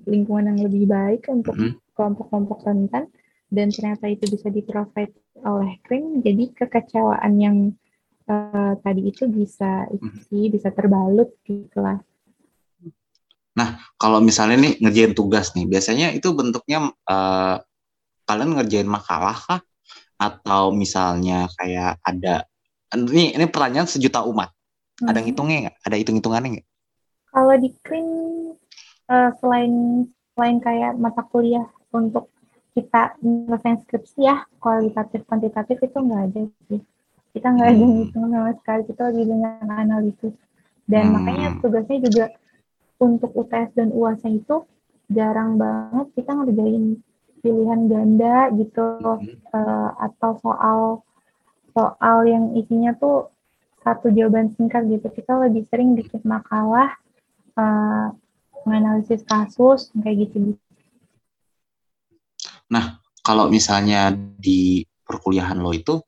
lingkungan 0.07 0.55
yang 0.55 0.59
lebih 0.63 0.87
baik 0.87 1.27
untuk 1.27 1.59
mm 1.59 1.63
-hmm. 1.67 1.79
kelompok-kelompok 1.93 2.63
rentan 2.63 3.11
dan 3.51 3.67
ternyata 3.71 4.07
itu 4.07 4.27
bisa 4.31 4.47
diprovide 4.47 5.15
oleh 5.43 5.79
krim 5.83 6.23
jadi 6.23 6.51
kekecewaan 6.55 7.33
yang 7.39 7.57
uh, 8.31 8.79
tadi 8.79 9.11
itu 9.11 9.27
bisa 9.27 9.87
isi 9.91 10.47
bisa 10.51 10.71
terbalut 10.71 11.35
gitu 11.43 11.79
lah 11.79 11.99
nah 13.57 13.79
kalau 13.99 14.23
misalnya 14.23 14.63
nih 14.63 14.73
ngerjain 14.79 15.13
tugas 15.17 15.51
nih 15.55 15.67
biasanya 15.67 16.13
itu 16.15 16.29
bentuknya 16.31 16.91
uh, 17.09 17.57
kalian 18.27 18.59
ngerjain 18.59 18.89
makalah 18.91 19.39
kah? 19.39 19.61
Atau 20.19 20.75
misalnya 20.75 21.47
kayak 21.55 22.03
ada 22.03 22.43
ini 22.95 23.35
ini 23.35 23.45
pertanyaan 23.49 23.89
sejuta 23.89 24.23
umat. 24.23 24.53
Hmm. 24.97 25.09
Ada 25.11 25.19
ngitungnya 25.23 25.57
nggak? 25.67 25.77
Ada 25.83 25.95
hitung-hitungannya 25.99 26.49
nggak? 26.57 26.67
Kalau 27.33 27.55
di 27.59 27.69
Krim 27.83 28.07
uh, 29.11 29.29
selain 29.43 29.73
selain 30.33 30.57
kayak 30.61 30.97
mata 30.97 31.21
kuliah 31.27 31.67
untuk 31.91 32.29
kita 32.77 33.17
nyelesain 33.25 33.81
skripsi 33.81 34.21
ya 34.21 34.45
kualitatif 34.61 35.25
kuantitatif 35.25 35.81
itu 35.81 35.97
nggak 35.97 36.21
ada 36.31 36.41
sih. 36.69 36.81
Kita 37.33 37.47
nggak 37.53 37.69
ada 37.69 37.85
hmm. 37.85 37.97
hitung 38.05 38.25
sama 38.31 38.51
sekali. 38.57 38.81
Kita 38.89 39.01
lebih 39.11 39.25
dengan 39.33 39.67
analisis 39.69 40.33
dan 40.87 41.03
hmm. 41.09 41.13
makanya 41.13 41.47
tugasnya 41.59 41.97
juga 42.01 42.25
untuk 42.97 43.29
UTS 43.37 43.69
dan 43.77 43.89
UAS 43.93 44.23
itu 44.25 44.65
jarang 45.07 45.55
banget 45.55 46.07
kita 46.17 46.31
ngerjain 46.33 46.99
pilihan 47.39 47.81
ganda 47.87 48.49
gitu 48.57 48.87
hmm. 48.99 49.45
uh, 49.53 49.89
atau 50.01 50.31
soal 50.41 50.79
soal 51.77 52.25
yang 52.25 52.57
isinya 52.57 52.97
tuh 52.97 53.29
satu 53.85 54.09
jawaban 54.09 54.49
singkat 54.57 54.89
gitu. 54.89 55.05
Kita 55.13 55.37
lebih 55.37 55.69
sering 55.69 55.93
bikin 55.93 56.25
makalah, 56.25 56.89
uh, 57.53 58.09
menganalisis 58.65 59.21
kasus, 59.21 59.93
kayak 60.01 60.25
gitu. 60.25 60.57
Nah, 62.73 62.97
kalau 63.21 63.53
misalnya 63.53 64.09
di 64.17 64.81
perkuliahan 65.05 65.61
lo 65.61 65.69
itu, 65.69 66.01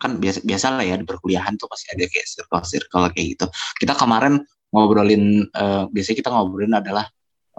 kan 0.00 0.16
biasa 0.16 0.46
biasa 0.46 0.66
lah 0.78 0.86
ya 0.86 0.94
di 0.96 1.04
perkuliahan 1.04 1.58
tuh 1.58 1.66
pasti 1.66 1.90
ada 1.92 2.06
kayak 2.08 2.26
circle 2.26 2.64
circle 2.64 3.06
kayak 3.12 3.26
gitu. 3.36 3.46
Kita 3.76 3.92
kemarin 3.92 4.40
ngobrolin, 4.72 5.44
uh, 5.52 5.84
biasanya 5.92 6.16
kita 6.24 6.30
ngobrolin 6.32 6.72
adalah 6.72 7.04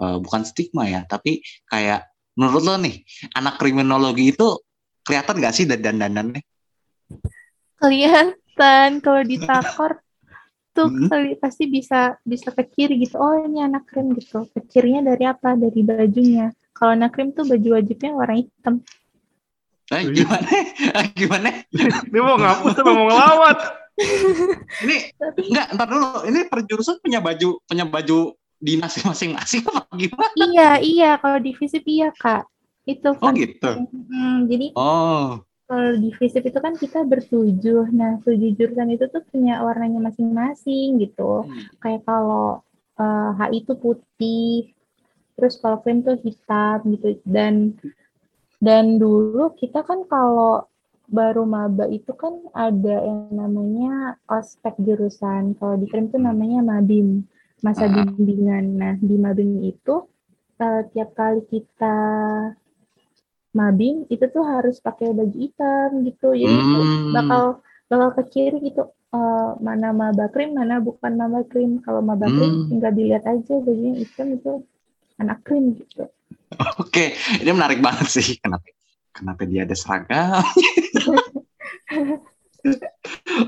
uh, 0.02 0.18
bukan 0.18 0.42
stigma 0.42 0.90
ya, 0.90 1.06
tapi 1.06 1.40
kayak 1.70 2.10
menurut 2.34 2.62
lo 2.66 2.74
nih 2.82 3.00
anak 3.38 3.60
kriminologi 3.60 4.32
itu 4.34 4.58
kelihatan 5.04 5.40
gak 5.40 5.54
sih 5.56 5.64
dan 5.64 5.80
dandanannya? 5.80 6.42
Kelihatan. 7.80 9.00
Kalau 9.00 9.22
ditakor 9.24 10.04
tuh 10.70 10.86
hmm. 10.86 11.08
kali 11.10 11.34
pasti 11.40 11.66
bisa 11.66 12.20
bisa 12.22 12.52
ke 12.54 12.62
kiri 12.68 13.00
gitu. 13.02 13.18
Oh 13.18 13.34
ini 13.40 13.64
anak 13.64 13.88
krim 13.90 14.12
gitu. 14.14 14.46
Kecirnya 14.52 15.02
dari 15.02 15.24
apa? 15.26 15.56
Dari 15.56 15.80
bajunya. 15.82 16.52
Kalau 16.76 16.94
anak 16.94 17.16
krim 17.16 17.34
tuh 17.34 17.48
baju 17.48 17.80
wajibnya 17.80 18.14
warna 18.14 18.36
hitam. 18.38 18.84
Eh, 19.90 20.06
gimana? 20.06 20.50
Gimana? 21.18 21.48
Ini 21.74 22.18
mau 22.22 22.38
ngapus 22.38 22.78
atau 22.78 22.94
mau 22.94 23.10
ngelawat? 23.10 23.58
Ini 24.86 24.96
enggak 25.18 25.66
ntar 25.74 25.88
dulu. 25.90 26.08
Ini 26.30 26.40
perjurusan 26.46 27.02
punya 27.02 27.18
baju 27.18 27.58
punya 27.66 27.84
baju 27.84 28.38
dinas 28.60 28.94
masing-masing 29.02 29.66
apa 29.66 29.90
gimana? 29.98 30.30
Iya 30.38 30.70
iya. 30.78 31.10
Kalau 31.18 31.42
di 31.42 31.52
FISIP 31.58 31.84
iya 31.90 32.14
kak. 32.14 32.46
Itu 32.86 33.12
oh 33.12 33.30
gitu? 33.34 33.70
Hmm, 34.08 34.48
jadi 34.48 34.72
oh 34.78 35.42
kalau 35.70 35.94
di 36.02 36.10
FISIP 36.10 36.50
itu 36.50 36.58
kan 36.58 36.74
kita 36.74 37.06
bertujuh. 37.06 37.94
Nah, 37.94 38.18
tujuh 38.26 38.58
jurusan 38.58 38.90
itu 38.90 39.06
tuh 39.06 39.22
punya 39.30 39.62
warnanya 39.62 40.02
masing-masing 40.02 40.98
gitu. 40.98 41.46
Hmm. 41.46 41.62
Kayak 41.78 42.02
kalau 42.10 42.66
uh, 42.98 43.30
HI 43.38 43.62
itu 43.62 43.78
putih, 43.78 44.74
terus 45.38 45.62
kalau 45.62 45.78
krim 45.78 46.02
tuh 46.02 46.18
hitam 46.18 46.82
gitu. 46.90 47.22
Dan 47.22 47.78
dan 48.58 48.98
dulu 48.98 49.54
kita 49.54 49.86
kan 49.86 50.02
kalau 50.10 50.66
baru 51.06 51.46
maba 51.46 51.86
itu 51.86 52.18
kan 52.18 52.50
ada 52.50 53.06
yang 53.06 53.30
namanya 53.30 54.18
ospek 54.26 54.74
jurusan. 54.82 55.54
Kalau 55.54 55.78
di 55.78 55.86
krim 55.86 56.10
tuh 56.10 56.18
namanya 56.18 56.66
mabim, 56.66 57.22
masa 57.62 57.86
ah. 57.86 57.94
bimbingan. 57.94 58.74
Nah, 58.74 58.94
di 58.98 59.14
mabim 59.14 59.62
itu 59.62 60.02
uh, 60.58 60.82
tiap 60.90 61.14
kali 61.14 61.46
kita 61.46 61.98
mabing 63.50 64.06
itu 64.12 64.24
tuh 64.30 64.44
harus 64.46 64.78
pakai 64.78 65.10
baju 65.10 65.36
hitam 65.36 66.06
gitu. 66.06 66.34
Jadi 66.34 66.54
hmm. 66.54 67.12
bakal 67.14 67.44
bakal 67.90 68.08
ke 68.18 68.22
kiri 68.30 68.58
gitu. 68.70 68.90
Uh, 69.10 69.58
mana 69.58 69.90
maba 69.90 70.30
krim 70.30 70.54
mana 70.54 70.78
bukan 70.78 71.18
maba 71.18 71.42
krim. 71.46 71.82
Kalau 71.82 71.98
maba 72.00 72.30
krim 72.30 72.66
hmm. 72.66 72.68
tinggal 72.70 72.92
dilihat 72.94 73.24
aja 73.26 73.54
bajunya 73.58 73.92
hitam 74.06 74.38
itu 74.38 74.52
anak 75.18 75.42
krim 75.42 75.74
gitu. 75.74 76.06
Oke 76.78 77.14
ini 77.42 77.50
menarik 77.50 77.82
banget 77.82 78.06
sih. 78.10 78.38
Kenapa 78.38 78.66
kenapa 79.10 79.42
dia 79.46 79.66
ada 79.66 79.74
seragam? 79.74 80.44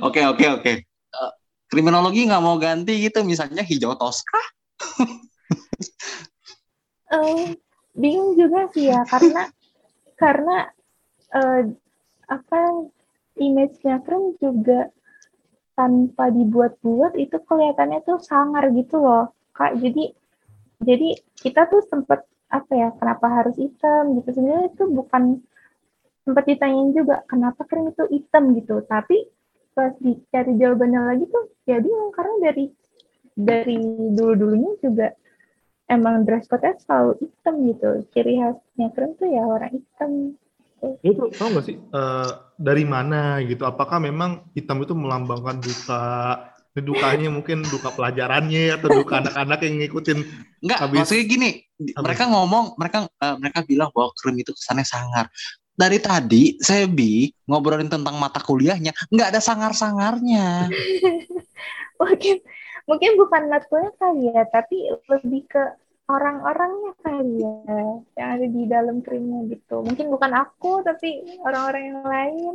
Oke 0.01 0.25
oke 0.25 0.47
oke. 0.57 0.73
Eh, 0.89 1.33
kriminologi 1.69 2.25
nggak 2.25 2.41
mau 2.41 2.57
ganti 2.57 2.97
gitu. 2.97 3.21
Misalnya 3.29 3.61
hijau 3.61 3.93
toska 3.93 4.41
uh, 7.13 7.47
bingung 7.97 8.35
juga 8.39 8.69
sih 8.73 8.91
ya. 8.91 9.05
Karena 9.07 9.49
karena 10.23 10.71
uh, 11.35 11.63
apa 12.31 12.61
image-nya 13.43 13.99
keren 14.07 14.39
juga 14.39 14.95
tanpa 15.75 16.31
dibuat-buat 16.31 17.19
itu 17.19 17.37
kelihatannya 17.43 18.07
tuh 18.07 18.23
sangar 18.23 18.71
gitu 18.71 19.03
loh. 19.03 19.35
Kak 19.57 19.83
jadi 19.83 20.15
jadi 20.83 21.19
kita 21.43 21.67
tuh 21.67 21.83
sempet 21.91 22.23
apa 22.53 22.73
ya 22.73 22.89
kenapa 22.95 23.27
harus 23.43 23.57
hitam 23.59 24.21
gitu. 24.21 24.29
Sebenarnya 24.37 24.71
itu 24.71 24.85
bukan 24.87 25.23
sempat 26.23 26.45
ditanyain 26.47 26.95
juga 26.95 27.27
kenapa 27.27 27.67
krim 27.67 27.91
itu 27.91 28.05
hitam 28.13 28.55
gitu. 28.55 28.85
Tapi 28.87 29.27
pas 29.73 29.91
dicari 29.99 30.53
jawabannya 30.61 31.01
lagi 31.01 31.25
tuh 31.33 31.49
ya 31.65 31.81
karena 32.13 32.35
dari 32.45 32.65
dari 33.33 33.81
dulu 34.13 34.33
dulunya 34.37 34.73
juga 34.85 35.17
emang 35.93 36.25
dress 36.25 36.49
code-nya 36.49 36.75
selalu 36.83 37.13
hitam 37.21 37.55
gitu. 37.69 37.89
Ciri 38.17 38.35
khasnya 38.41 38.89
krim 38.97 39.13
tuh 39.21 39.29
ya 39.29 39.43
orang 39.45 39.73
hitam. 39.73 40.11
Itu 41.05 41.31
tau 41.39 41.49
gak 41.55 41.65
sih 41.69 41.79
uh, 41.95 42.51
dari 42.59 42.83
mana 42.83 43.39
gitu? 43.47 43.63
Apakah 43.63 44.03
memang 44.03 44.51
hitam 44.57 44.83
itu 44.83 44.97
melambangkan 44.97 45.63
duka 45.63 46.03
dukanya 46.73 47.29
mungkin 47.29 47.61
duka 47.69 47.93
pelajarannya 47.93 48.81
atau 48.81 48.89
duka 48.89 49.21
anak-anak 49.21 49.61
yang 49.61 49.75
ngikutin 49.85 50.19
enggak 50.65 50.79
habis, 50.81 51.05
maksudnya 51.05 51.25
gini 51.29 51.49
habis. 51.61 52.01
mereka 52.01 52.25
ngomong 52.33 52.65
mereka 52.81 52.99
uh, 53.21 53.37
mereka 53.37 53.61
bilang 53.69 53.93
bahwa 53.93 54.09
krim 54.17 54.41
itu 54.41 54.57
kesannya 54.57 54.87
sangar. 54.89 55.29
Dari 55.77 56.01
tadi 56.01 56.57
saya 56.65 56.89
bi 56.89 57.29
ngobrolin 57.45 57.93
tentang 57.93 58.17
mata 58.17 58.41
kuliahnya 58.41 58.97
nggak 59.13 59.37
ada 59.37 59.41
sangar-sangarnya. 59.45 60.73
Mungkin 62.01 62.37
mungkin 62.89 63.15
bukan 63.15 63.47
matkulnya 63.47 63.93
kali 63.95 64.35
ya 64.35 64.43
tapi 64.51 64.91
lebih 65.07 65.47
ke 65.47 65.63
orang-orangnya 66.11 66.93
kali 67.03 67.41
ya 67.41 67.55
yang 68.19 68.29
ada 68.39 68.47
di 68.47 68.63
dalam 68.67 68.97
krimnya 69.01 69.47
gitu 69.55 69.87
mungkin 69.87 70.11
bukan 70.11 70.33
aku 70.35 70.83
tapi 70.83 71.39
orang-orang 71.47 71.83
yang 71.95 72.03
lain 72.03 72.55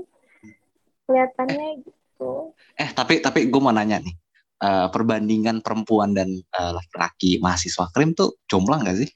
kelihatannya 1.07 1.87
gitu. 1.87 2.51
Eh 2.75 2.89
tapi 2.91 3.23
tapi 3.23 3.47
gue 3.47 3.61
mau 3.63 3.71
nanya 3.71 4.03
nih, 4.03 4.15
uh, 4.61 4.91
perbandingan 4.91 5.63
perempuan 5.63 6.11
dan 6.11 6.27
uh, 6.53 6.75
laki-laki 6.75 7.39
mahasiswa 7.39 7.87
krim 7.95 8.11
tuh 8.11 8.35
jomplang 8.45 8.83
gak 8.83 8.99
sih? 8.99 9.09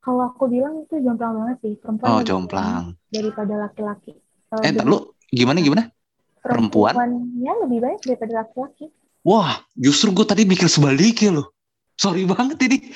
Kalau 0.00 0.32
aku 0.32 0.48
bilang 0.48 0.80
itu 0.80 0.96
jomplang 1.04 1.36
banget 1.36 1.56
sih 1.60 1.74
perempuan. 1.76 2.08
Oh 2.08 2.20
jomplang. 2.24 2.96
Daripada 3.12 3.68
laki-laki. 3.68 4.16
Eh 4.64 4.72
lu 4.80 5.12
gimana 5.28 5.60
gimana? 5.60 5.84
Perempuan? 6.40 6.96
Ya 7.36 7.52
lebih 7.60 7.84
banyak 7.84 8.00
daripada 8.00 8.48
laki-laki. 8.48 8.88
Wah, 9.20 9.60
justru 9.76 10.16
gue 10.16 10.24
tadi 10.24 10.48
mikir 10.48 10.64
sebaliknya 10.72 11.44
loh. 11.44 11.52
Sorry 12.00 12.24
banget 12.24 12.56
ini. 12.64 12.88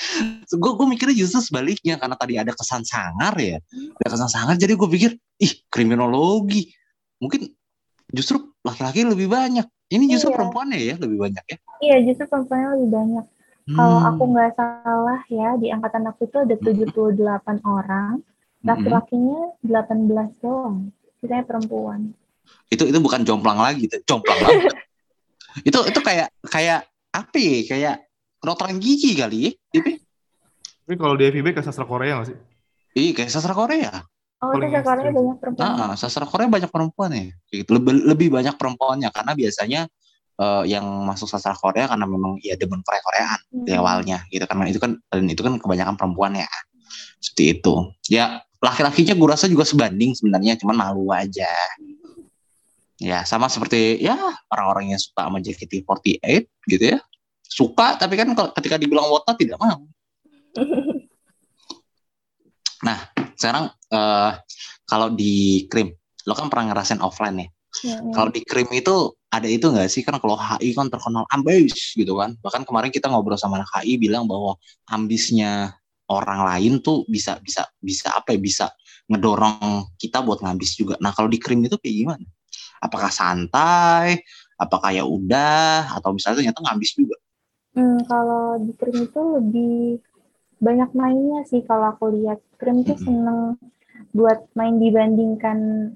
Gue 0.48 0.72
gue 0.80 0.86
mikirnya 0.88 1.12
justru 1.12 1.44
sebaliknya 1.44 2.00
karena 2.00 2.16
tadi 2.16 2.40
ada 2.40 2.56
kesan 2.56 2.88
sangar 2.88 3.36
ya. 3.36 3.60
Ada 4.00 4.08
kesan 4.16 4.30
sangar 4.32 4.56
jadi 4.56 4.72
gue 4.80 4.88
pikir, 4.88 5.12
ih 5.44 5.52
kriminologi. 5.68 6.72
Mungkin 7.20 7.52
justru 8.08 8.56
laki-laki 8.64 9.04
lebih 9.04 9.28
banyak. 9.28 9.68
Ini 9.92 10.08
justru 10.08 10.32
iya. 10.32 10.36
perempuannya 10.40 10.80
ya 10.80 10.94
lebih 10.96 11.18
banyak 11.20 11.44
ya? 11.44 11.58
Iya, 11.84 11.96
justru 12.08 12.24
perempuannya 12.32 12.68
lebih 12.80 12.88
banyak. 12.96 13.24
Hmm. 13.64 13.76
Kalau 13.76 13.98
aku 14.08 14.22
nggak 14.32 14.50
salah 14.56 15.20
ya, 15.28 15.48
di 15.60 15.68
angkatan 15.68 16.08
aku 16.08 16.24
itu 16.24 16.36
ada 16.40 16.56
78 16.56 17.12
hmm. 17.12 17.60
orang, 17.64 18.12
laki-lakinya 18.64 19.40
18 19.60 20.40
doang. 20.40 20.88
Sisanya 21.20 21.44
perempuan. 21.44 22.16
Itu 22.72 22.88
itu 22.88 22.98
bukan 23.04 23.20
jomplang 23.28 23.60
lagi, 23.60 23.84
itu 23.84 24.00
jomplang 24.08 24.40
lagi. 24.40 24.64
itu 25.68 25.78
itu 25.92 26.00
kayak 26.00 26.32
kayak 26.48 26.88
apa 27.12 27.36
ya? 27.36 27.60
Kayak 27.68 27.96
kedokteran 28.44 28.76
gigi 28.76 29.16
kali 29.16 29.48
ya? 29.48 29.52
Tapi 30.84 30.94
kalau 31.00 31.16
di 31.16 31.24
FIB 31.32 31.56
kayak 31.56 31.64
sastra 31.64 31.88
Korea 31.88 32.20
nggak 32.20 32.28
sih? 32.28 32.38
Iya, 32.94 33.10
kayak 33.16 33.30
sastra 33.32 33.56
Korea. 33.56 34.04
Oh, 34.44 34.52
sastra 34.52 34.84
Korea 34.84 35.10
banyak 35.10 35.36
perempuan. 35.40 35.64
Nah, 35.64 35.92
sastra 35.96 36.26
Korea 36.28 36.48
banyak 36.52 36.70
perempuan 36.70 37.10
ya. 37.16 37.24
Gitu. 37.48 37.70
Lebih, 37.72 38.04
lebih 38.04 38.28
banyak 38.28 38.54
perempuannya 38.60 39.08
karena 39.08 39.32
biasanya 39.32 39.80
uh, 40.38 40.62
yang 40.68 40.84
masuk 41.08 41.24
sastra 41.26 41.56
Korea 41.56 41.88
karena 41.88 42.04
memang 42.04 42.36
ya 42.44 42.54
demen 42.60 42.84
Korea 42.84 43.00
Koreaan 43.00 43.40
hmm. 43.48 43.64
di 43.64 43.72
awalnya 43.74 44.18
gitu 44.28 44.44
karena 44.44 44.64
itu 44.68 44.78
kan 44.78 45.00
dan 45.08 45.24
itu 45.24 45.40
kan 45.40 45.56
kebanyakan 45.56 45.94
perempuan 45.96 46.36
ya. 46.36 46.50
Seperti 47.18 47.58
itu. 47.58 47.74
Ya 48.12 48.44
laki-lakinya 48.60 49.16
gue 49.16 49.28
rasa 49.28 49.48
juga 49.48 49.64
sebanding 49.64 50.12
sebenarnya 50.12 50.60
cuman 50.60 50.76
malu 50.76 51.08
aja. 51.08 51.48
Ya 53.00 53.24
sama 53.24 53.48
seperti 53.48 54.04
ya 54.04 54.14
orang-orang 54.52 54.94
yang 54.94 55.00
suka 55.00 55.26
sama 55.26 55.40
JKT48 55.40 56.24
gitu 56.68 56.84
ya. 56.94 57.00
Suka 57.54 57.94
tapi 57.94 58.18
kan 58.18 58.34
ketika 58.58 58.74
dibilang 58.74 59.06
wota 59.06 59.38
tidak 59.38 59.62
mau. 59.62 59.86
Nah, 62.84 63.00
sekarang 63.40 63.72
uh, 63.96 64.30
kalau 64.84 65.08
di 65.08 65.64
krim, 65.72 65.88
lo 66.28 66.36
kan 66.36 66.52
pernah 66.52 66.76
ngerasain 66.76 67.00
offline 67.00 67.36
ya. 67.40 67.48
ya, 67.80 67.96
ya. 67.96 68.12
Kalau 68.12 68.28
di 68.28 68.44
krim 68.44 68.68
itu 68.76 69.16
ada 69.32 69.48
itu 69.48 69.72
nggak 69.72 69.88
sih 69.88 70.04
kan 70.04 70.20
kalau 70.20 70.36
HI 70.36 70.76
kan 70.76 70.92
terkenal 70.92 71.24
ambis 71.32 71.96
gitu 71.96 72.20
kan. 72.20 72.36
Bahkan 72.44 72.68
kemarin 72.68 72.92
kita 72.92 73.08
ngobrol 73.08 73.40
sama 73.40 73.58
anak 73.58 73.72
HI 73.80 73.96
bilang 73.96 74.28
bahwa 74.28 74.60
ambisnya 74.92 75.72
orang 76.12 76.44
lain 76.44 76.84
tuh 76.84 77.08
bisa 77.08 77.40
bisa 77.40 77.64
bisa 77.80 78.12
apa 78.12 78.36
ya 78.36 78.38
bisa 78.38 78.66
ngedorong 79.08 79.88
kita 79.96 80.20
buat 80.20 80.44
ngabis 80.44 80.76
juga. 80.76 80.94
Nah 81.00 81.16
kalau 81.16 81.32
di 81.32 81.40
krim 81.40 81.64
itu 81.64 81.80
kayak 81.80 81.96
gimana? 81.96 82.26
Apakah 82.84 83.08
santai? 83.08 84.20
Apakah 84.60 84.92
ya 84.92 85.08
udah? 85.08 85.96
Atau 85.96 86.12
misalnya 86.12 86.44
ternyata 86.44 86.60
ngabis 86.68 87.00
juga? 87.00 87.16
Hmm, 87.74 88.06
kalau 88.06 88.54
di 88.62 88.72
krim 88.78 89.02
itu 89.02 89.20
lebih 89.34 89.98
banyak 90.62 90.90
mainnya 90.94 91.42
sih 91.50 91.60
kalau 91.66 91.90
aku 91.90 92.06
lihat. 92.14 92.38
Krim 92.54 92.86
tuh 92.86 92.94
seneng 92.96 93.58
buat 94.14 94.46
main 94.54 94.78
dibandingkan 94.78 95.90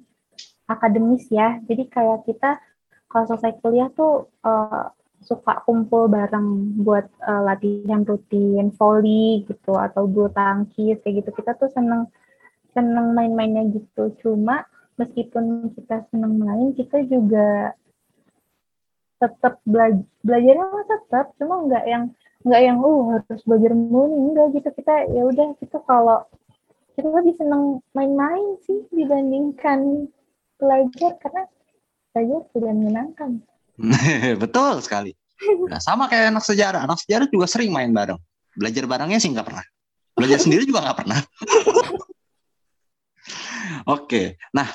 akademis 0.67 1.31
ya. 1.31 1.63
Jadi 1.71 1.87
kayak 1.87 2.27
kita 2.27 2.59
kalau 3.07 3.25
selesai 3.31 3.63
kuliah 3.63 3.89
tuh 3.95 4.27
uh, 4.43 4.91
suka 5.23 5.63
kumpul 5.63 6.11
bareng 6.11 6.79
buat 6.83 7.07
uh, 7.23 7.43
latihan 7.47 8.03
rutin, 8.03 8.75
volley 8.75 9.47
gitu 9.47 9.79
atau 9.79 10.11
bulu 10.11 10.35
tangkis 10.35 10.99
kayak 11.03 11.23
gitu. 11.23 11.31
Kita 11.31 11.55
tuh 11.55 11.71
seneng 11.71 12.11
seneng 12.75 13.15
main-mainnya 13.15 13.71
gitu. 13.71 14.13
Cuma 14.19 14.67
meskipun 14.99 15.71
kita 15.79 16.11
seneng 16.11 16.43
main, 16.43 16.75
kita 16.75 17.07
juga 17.07 17.73
tetap 19.19 19.59
belajar 19.67 20.07
belajarnya 20.23 20.85
tetap, 20.87 21.27
cuma 21.39 21.67
nggak 21.67 21.85
yang 21.87 22.05
nggak 22.47 22.63
yang 22.63 22.79
uh 22.79 23.19
harus 23.19 23.43
belajar 23.45 23.73
mulu. 23.75 24.31
Enggak 24.31 24.47
gitu 24.59 24.69
kita 24.79 24.95
ya 25.11 25.23
udah 25.27 25.47
gitu 25.59 25.79
kalau 25.87 26.19
kita 26.95 27.09
lebih 27.11 27.35
seneng 27.39 27.83
main-main 27.95 28.59
sih 28.67 28.83
dibandingkan 28.91 30.11
belajar 30.59 31.15
karena 31.23 31.43
belajar 32.15 32.41
sudah 32.55 32.73
menyenangkan. 32.75 33.31
Betul 34.43 34.83
sekali. 34.83 35.15
Nah, 35.71 35.79
sama 35.79 36.11
kayak 36.11 36.35
anak 36.35 36.43
sejarah. 36.43 36.83
Anak 36.83 36.99
sejarah 36.99 37.31
juga 37.31 37.47
sering 37.47 37.71
main 37.71 37.95
bareng. 37.95 38.19
Belajar 38.59 38.91
barengnya 38.91 39.23
sih 39.23 39.31
nggak 39.31 39.47
pernah. 39.47 39.63
Belajar 40.19 40.43
sendiri 40.43 40.67
juga 40.67 40.83
nggak 40.83 40.99
pernah. 40.99 41.23
Oke. 43.95 44.35
Nah 44.51 44.67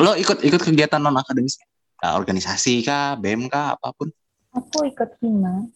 lo 0.00 0.16
ikut 0.16 0.40
ikut 0.40 0.60
kegiatan 0.60 0.98
non 0.98 1.16
akademis 1.16 1.60
organisasi 2.02 2.82
kah 2.82 3.14
bem 3.14 3.46
kah 3.46 3.78
apa 3.78 3.94
pun 3.94 4.10
aku 4.52 4.90
ikut 4.90 5.10
hima 5.22 5.70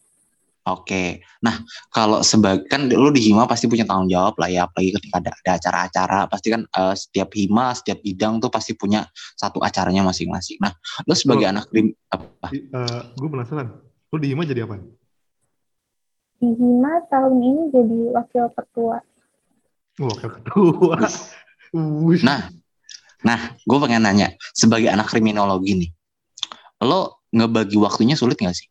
Oke, 0.66 1.22
nah 1.38 1.62
kalau 1.94 2.26
sebagai 2.26 2.66
kan 2.66 2.90
lo 2.90 3.14
di 3.14 3.22
Hima 3.22 3.46
pasti 3.46 3.70
punya 3.70 3.86
tanggung 3.86 4.10
jawab 4.10 4.34
lah 4.34 4.50
ya, 4.50 4.66
apalagi 4.66 4.98
ketika 4.98 5.22
ada 5.22 5.30
ada 5.30 5.50
acara-acara, 5.62 6.20
pasti 6.26 6.50
kan 6.50 6.66
uh, 6.74 6.90
setiap 6.90 7.30
Hima, 7.38 7.70
setiap 7.70 8.02
bidang 8.02 8.42
tuh 8.42 8.50
pasti 8.50 8.74
punya 8.74 9.06
satu 9.38 9.62
acaranya 9.62 10.02
masing-masing. 10.02 10.58
Nah, 10.58 10.74
lo 11.06 11.14
sebagai 11.14 11.46
oh, 11.46 11.52
anak 11.54 11.70
krim 11.70 11.94
apa? 12.10 12.50
Uh, 12.50 12.82
eh, 12.82 13.00
gue 13.14 13.28
penasaran, 13.30 13.78
lo 14.10 14.16
di 14.18 14.26
Hima 14.34 14.42
jadi 14.42 14.66
apa? 14.66 14.82
Di 16.42 16.50
Hima 16.50 16.92
tahun 17.14 17.34
ini 17.38 17.62
jadi 17.70 17.98
wakil 18.18 18.44
ketua. 18.58 18.98
Oh, 20.02 20.10
wakil 20.10 20.30
ketua. 20.34 20.98
nah, 22.26 22.50
nah, 23.22 23.38
gue 23.54 23.78
pengen 23.86 24.02
nanya, 24.02 24.34
sebagai 24.50 24.90
anak 24.90 25.14
kriminologi 25.14 25.78
nih, 25.78 25.90
lo 26.84 27.24
ngebagi 27.32 27.76
waktunya 27.80 28.16
sulit 28.18 28.36
gak 28.40 28.56
sih? 28.56 28.68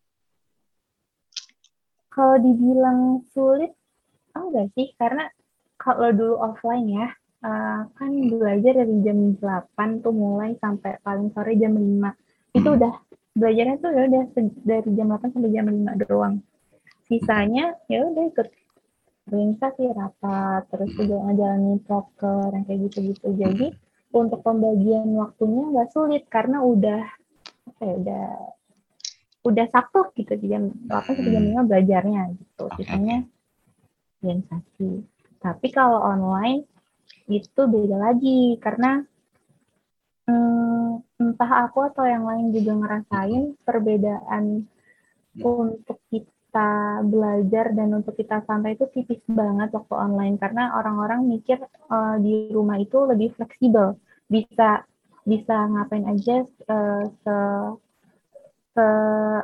Kalau 2.13 2.39
dibilang 2.39 3.25
sulit, 3.35 3.75
enggak 4.31 4.71
sih, 4.77 4.95
karena 4.95 5.27
kalau 5.75 6.15
dulu 6.15 6.35
offline 6.39 6.87
ya, 6.87 7.07
uh, 7.43 7.81
kan 7.91 8.11
belajar 8.31 8.71
dari 8.71 8.95
jam 9.03 9.35
8 9.35 9.99
tuh 9.99 10.15
mulai 10.15 10.55
sampai 10.63 10.95
paling 11.03 11.29
sore 11.35 11.59
jam 11.59 11.75
5. 11.75 12.55
Itu 12.55 12.69
hmm. 12.71 12.77
udah 12.79 12.93
belajarnya 13.35 13.75
tuh 13.83 13.91
ya 13.91 14.01
udah 14.07 14.23
dari 14.63 14.89
jam 14.95 15.07
8 15.11 15.35
sampai 15.35 15.51
jam 15.51 15.67
5 15.67 16.07
doang. 16.07 16.35
Sisanya 17.05 17.75
ya 17.91 18.07
udah 18.07 18.23
ikut 18.31 18.47
organisasi 19.27 19.83
rapat, 19.91 20.61
terus 20.71 20.91
juga 20.95 21.17
ngejalanin 21.27 21.79
proker 21.83 22.53
yang 22.53 22.63
kayak 22.63 22.79
gitu-gitu. 22.89 23.27
Jadi 23.35 23.67
untuk 24.15 24.39
pembagian 24.39 25.11
waktunya 25.19 25.63
nggak 25.75 25.89
sulit 25.91 26.23
karena 26.31 26.63
udah 26.63 27.03
ya 27.85 27.93
udah 28.01 28.25
udah 29.45 29.65
satu 29.69 30.09
gitu 30.17 30.33
di 30.41 30.49
jam 30.49 30.73
8 30.89 31.05
sampai 31.05 31.29
jam 31.29 31.45
5 31.45 31.53
hmm. 31.53 31.67
belajarnya 31.69 32.21
gitu. 32.33 32.65
Sisanya 32.81 33.17
organisasi. 34.19 34.89
Tapi 35.37 35.67
kalau 35.69 36.01
online 36.01 36.65
itu 37.29 37.61
beda 37.69 37.97
lagi 38.01 38.57
karena 38.57 39.05
hmm, 40.25 41.21
entah 41.21 41.51
aku 41.69 41.85
atau 41.93 42.05
yang 42.09 42.25
lain 42.25 42.49
juga 42.49 42.73
ngerasain 42.73 43.53
perbedaan 43.61 44.65
untuk 45.37 46.01
kita 46.09 46.35
kita 46.55 47.03
belajar 47.03 47.75
dan 47.75 47.99
untuk 47.99 48.15
kita 48.15 48.39
santai 48.47 48.79
itu 48.79 48.87
tipis 48.95 49.19
banget 49.27 49.75
waktu 49.75 49.91
online 49.91 50.39
karena 50.39 50.71
orang-orang 50.79 51.27
mikir 51.27 51.59
uh, 51.91 52.15
di 52.15 52.47
rumah 52.47 52.79
itu 52.79 52.95
lebih 53.03 53.35
fleksibel 53.35 53.99
bisa 54.31 54.87
bisa 55.25 55.55
ngapain 55.73 56.05
aja 56.05 56.45
uh, 56.69 57.03
se 57.09 57.37
se 58.75 58.87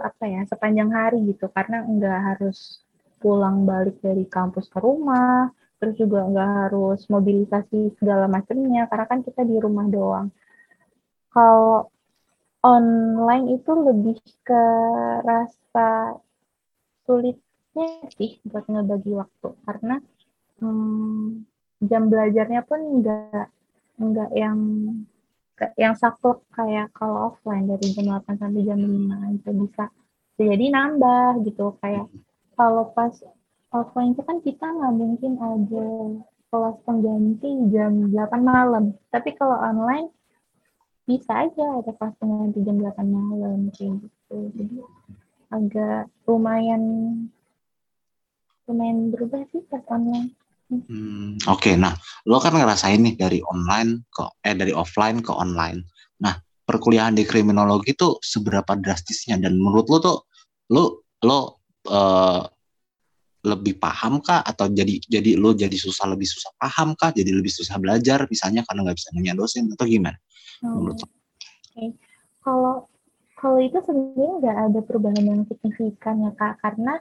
apa 0.07 0.23
ya 0.29 0.41
sepanjang 0.45 0.91
hari 0.93 1.17
gitu. 1.27 1.49
Karena 1.49 1.83
nggak 1.83 2.19
harus 2.33 2.85
pulang 3.21 3.65
balik 3.69 4.01
dari 4.01 4.25
kampus 4.25 4.65
ke 4.69 4.79
rumah 4.81 5.53
terus 5.81 5.97
juga 5.97 6.29
nggak 6.29 6.51
harus 6.69 7.01
mobilisasi 7.09 7.97
segala 7.97 8.29
macamnya 8.29 8.85
karena 8.85 9.05
kan 9.09 9.19
kita 9.25 9.41
di 9.41 9.57
rumah 9.57 9.89
doang. 9.89 10.29
Kalau 11.33 11.89
online 12.61 13.57
itu 13.57 13.71
lebih 13.73 14.21
ke 14.45 14.63
rasa 15.25 16.21
sulitnya 17.09 17.89
sih 18.13 18.37
buat 18.45 18.69
ngebagi 18.69 19.11
waktu. 19.17 19.49
Karena 19.65 19.97
hmm, 20.61 21.49
jam 21.89 22.03
belajarnya 22.13 22.61
pun 22.61 22.79
enggak 23.01 23.49
enggak 23.97 24.29
yang 24.37 24.57
yang 25.77 25.93
saklek 25.93 26.41
kayak 26.53 26.89
kalau 26.95 27.33
offline 27.33 27.69
dari 27.69 27.93
jam 27.93 28.09
8 28.09 28.41
sampai 28.41 28.61
jam 28.65 28.79
5 28.81 29.37
itu 29.37 29.49
bisa 29.65 29.85
jadi 30.41 30.65
nambah 30.73 31.45
gitu. 31.45 31.77
Kayak 31.81 32.09
kalau 32.57 32.89
pas 32.93 33.13
offline 33.71 34.17
itu 34.17 34.21
kan 34.25 34.37
kita 34.41 34.65
nggak 34.65 34.93
mungkin 34.95 35.33
ada 35.37 35.87
kelas 36.51 36.77
pengganti 36.83 37.49
jam 37.71 38.09
8 38.09 38.41
malam. 38.41 38.97
Tapi 39.13 39.37
kalau 39.37 39.55
online 39.55 40.09
bisa 41.05 41.47
aja 41.47 41.81
ada 41.81 41.91
kelas 41.93 42.15
pengganti 42.17 42.59
jam 42.65 42.77
8 42.81 43.05
malam 43.07 43.69
kayak 43.73 44.01
gitu. 44.01 44.37
Jadi 44.57 44.77
agak 45.51 46.07
lumayan 46.25 46.83
lumayan 48.65 49.11
berubah 49.11 49.43
sih 49.51 49.61
pas 49.67 49.83
online. 49.91 50.31
Hmm, 50.71 51.35
Oke, 51.51 51.75
okay. 51.75 51.75
nah 51.75 51.91
lo 52.23 52.39
kan 52.39 52.55
ngerasain 52.55 53.03
nih 53.03 53.19
dari 53.19 53.43
online 53.43 54.07
ke 54.07 54.23
eh 54.47 54.55
dari 54.55 54.71
offline 54.71 55.19
ke 55.19 55.27
online. 55.35 55.83
Nah 56.23 56.39
perkuliahan 56.63 57.11
di 57.11 57.27
kriminologi 57.27 57.91
itu 57.91 58.15
seberapa 58.23 58.79
drastisnya 58.79 59.35
dan 59.35 59.59
menurut 59.59 59.91
lo 59.91 59.97
tuh 59.99 60.17
lo 60.71 61.03
lo 61.27 61.59
uh, 61.91 62.47
lebih 63.43 63.83
paham 63.83 64.23
kah 64.23 64.47
atau 64.47 64.71
jadi 64.71 65.01
jadi 65.11 65.35
lo 65.35 65.51
jadi 65.51 65.75
susah 65.75 66.07
lebih 66.07 66.29
susah 66.29 66.55
paham 66.55 66.95
kah 66.95 67.11
jadi 67.11 67.35
lebih 67.35 67.51
susah 67.51 67.75
belajar 67.75 68.23
misalnya 68.31 68.63
karena 68.63 68.87
nggak 68.87 68.97
bisa 69.01 69.09
nanya 69.11 69.35
dosen 69.35 69.67
atau 69.75 69.83
gimana 69.83 70.15
hmm. 70.63 70.71
menurut 70.71 70.97
lo? 71.03 71.07
Okay. 71.75 71.89
Kalau 72.47 72.75
kalau 73.35 73.59
itu 73.59 73.75
sebenarnya 73.83 74.31
nggak 74.39 74.57
ada 74.71 74.79
perubahan 74.87 75.25
yang 75.25 75.41
signifikan 75.51 76.23
ya 76.23 76.31
kak 76.39 76.61
karena 76.63 76.95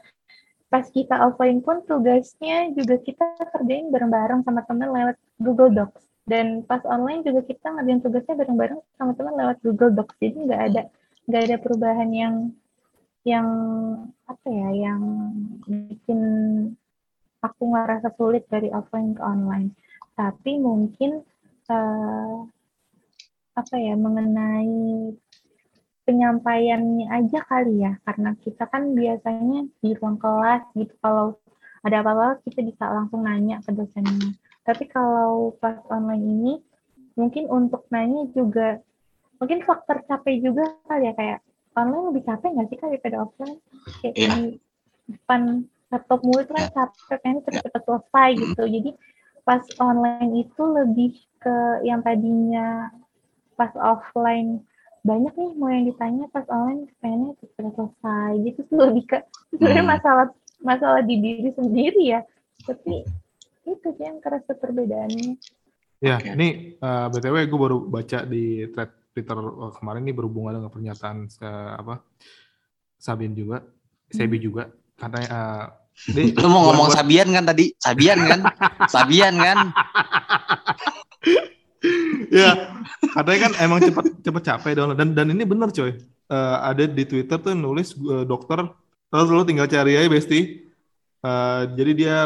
pas 0.70 0.86
kita 0.86 1.18
offline 1.26 1.58
pun 1.60 1.82
tugasnya 1.82 2.70
juga 2.78 3.02
kita 3.02 3.36
kerjain 3.50 3.90
bareng-bareng 3.90 4.46
sama 4.46 4.62
teman 4.62 4.94
lewat 4.94 5.16
Google 5.42 5.74
Docs. 5.74 6.06
Dan 6.30 6.62
pas 6.62 6.78
online 6.86 7.26
juga 7.26 7.42
kita 7.42 7.74
ngerjain 7.74 8.00
tugasnya 8.06 8.34
bareng-bareng 8.38 8.80
sama 8.94 9.12
teman 9.18 9.34
lewat 9.34 9.56
Google 9.66 9.92
Docs. 9.98 10.14
Jadi 10.22 10.46
nggak 10.46 10.62
ada 10.70 10.82
nggak 11.26 11.42
ada 11.50 11.56
perubahan 11.58 12.10
yang 12.14 12.34
yang 13.26 13.48
apa 14.24 14.46
ya 14.48 14.70
yang 14.88 15.02
bikin 15.66 16.20
aku 17.42 17.62
ngerasa 17.74 18.14
sulit 18.14 18.46
dari 18.46 18.70
offline 18.70 19.18
ke 19.18 19.22
online. 19.26 19.74
Tapi 20.14 20.62
mungkin 20.62 21.26
uh, 21.66 22.46
apa 23.58 23.74
ya 23.76 23.98
mengenai 23.98 25.10
penyampaiannya 26.10 27.06
aja 27.06 27.38
kali 27.46 27.86
ya. 27.86 27.94
Karena 28.02 28.34
kita 28.42 28.66
kan 28.66 28.98
biasanya 28.98 29.70
di 29.78 29.94
ruang 29.94 30.18
kelas 30.18 30.66
gitu. 30.74 30.90
Kalau 30.98 31.38
ada 31.86 32.02
apa-apa 32.02 32.42
kita 32.42 32.66
bisa 32.66 32.90
langsung 32.90 33.22
nanya 33.22 33.62
ke 33.62 33.70
dosennya. 33.70 34.34
Tapi 34.66 34.90
kalau 34.90 35.54
pas 35.62 35.78
online 35.86 36.26
ini 36.26 36.54
mungkin 37.14 37.46
untuk 37.46 37.86
nanya 37.94 38.26
juga 38.34 38.82
mungkin 39.38 39.62
faktor 39.62 40.02
capek 40.10 40.42
juga 40.42 40.66
kali 40.90 41.06
ya. 41.06 41.14
Kayak 41.14 41.38
online 41.78 42.06
lebih 42.10 42.22
capek 42.26 42.50
nggak 42.58 42.68
sih 42.74 42.78
kali 42.82 42.90
daripada 42.98 43.16
offline? 43.22 43.56
Kayak 44.02 44.14
yeah. 44.18 44.34
di 44.34 44.42
depan 45.14 45.40
laptop 45.94 46.20
mulut 46.26 46.46
kan 46.50 46.66
yeah. 46.66 46.74
capek 46.74 47.18
pengen 47.22 47.38
cepet-cepet 47.46 47.82
selesai 47.86 48.30
gitu. 48.34 48.62
Jadi 48.66 48.90
pas 49.46 49.62
online 49.78 50.44
itu 50.44 50.62
lebih 50.66 51.12
ke 51.40 51.56
yang 51.86 52.04
tadinya 52.04 52.92
pas 53.56 53.72
offline 53.80 54.60
banyak 55.00 55.32
nih 55.32 55.50
mau 55.56 55.68
yang 55.72 55.84
ditanya 55.88 56.24
pas 56.28 56.46
online 56.52 56.88
pengennya 57.00 57.32
cepat 57.40 57.72
selesai 57.72 58.30
gitu 58.44 58.60
tuh 58.68 58.78
lebih 58.92 59.04
ke 59.08 59.18
sebenarnya 59.52 59.84
hmm. 59.84 59.92
masalah 59.96 60.26
masalah 60.60 61.00
di 61.04 61.16
diri 61.18 61.50
sendiri 61.56 62.02
ya 62.04 62.20
tapi 62.68 63.04
itu 63.64 63.88
sih 63.96 64.04
yang 64.04 64.20
kerasa 64.20 64.52
perbedaannya 64.56 65.40
ya 66.04 66.20
okay. 66.20 66.36
ini 66.36 66.48
uh, 66.80 67.08
btw 67.08 67.36
gue 67.48 67.60
baru 67.60 67.78
baca 67.88 68.18
di 68.28 68.68
thread 68.72 68.90
Twitter 69.16 69.36
uh, 69.36 69.72
kemarin 69.74 70.04
ini 70.04 70.12
berhubungan 70.12 70.60
dengan 70.60 70.70
pernyataan 70.72 71.18
uh, 71.40 71.72
apa 71.80 71.94
Sabin 73.00 73.32
juga 73.32 73.64
hmm. 73.64 74.12
Sebi 74.12 74.36
juga 74.36 74.68
katanya 75.00 75.28
uh, 75.32 75.66
Lu 76.16 76.48
mau 76.48 76.72
ngomong 76.72 76.88
buat... 76.88 76.96
Sabian 76.96 77.28
kan 77.28 77.44
tadi? 77.44 77.76
Sabian 77.76 78.24
kan? 78.24 78.40
Sabian 78.94 79.36
kan? 79.36 79.58
ya 82.30 82.52
katanya 83.14 83.40
kan 83.48 83.52
emang 83.62 83.78
cepet 83.82 84.04
cepet 84.22 84.42
capek 84.42 84.72
dong 84.78 84.94
dan 84.94 85.14
dan 85.14 85.26
ini 85.30 85.42
bener 85.44 85.70
coy. 85.70 85.98
Uh, 86.30 86.56
ada 86.62 86.86
di 86.86 87.02
Twitter 87.02 87.42
tuh 87.42 87.58
nulis 87.58 87.98
uh, 88.06 88.22
dokter 88.22 88.62
terus 89.10 89.28
lo 89.28 89.42
tinggal 89.42 89.66
cari 89.66 89.98
aja 89.98 90.06
besti. 90.06 90.70
Uh, 91.20 91.68
jadi 91.74 91.92
dia 91.92 92.16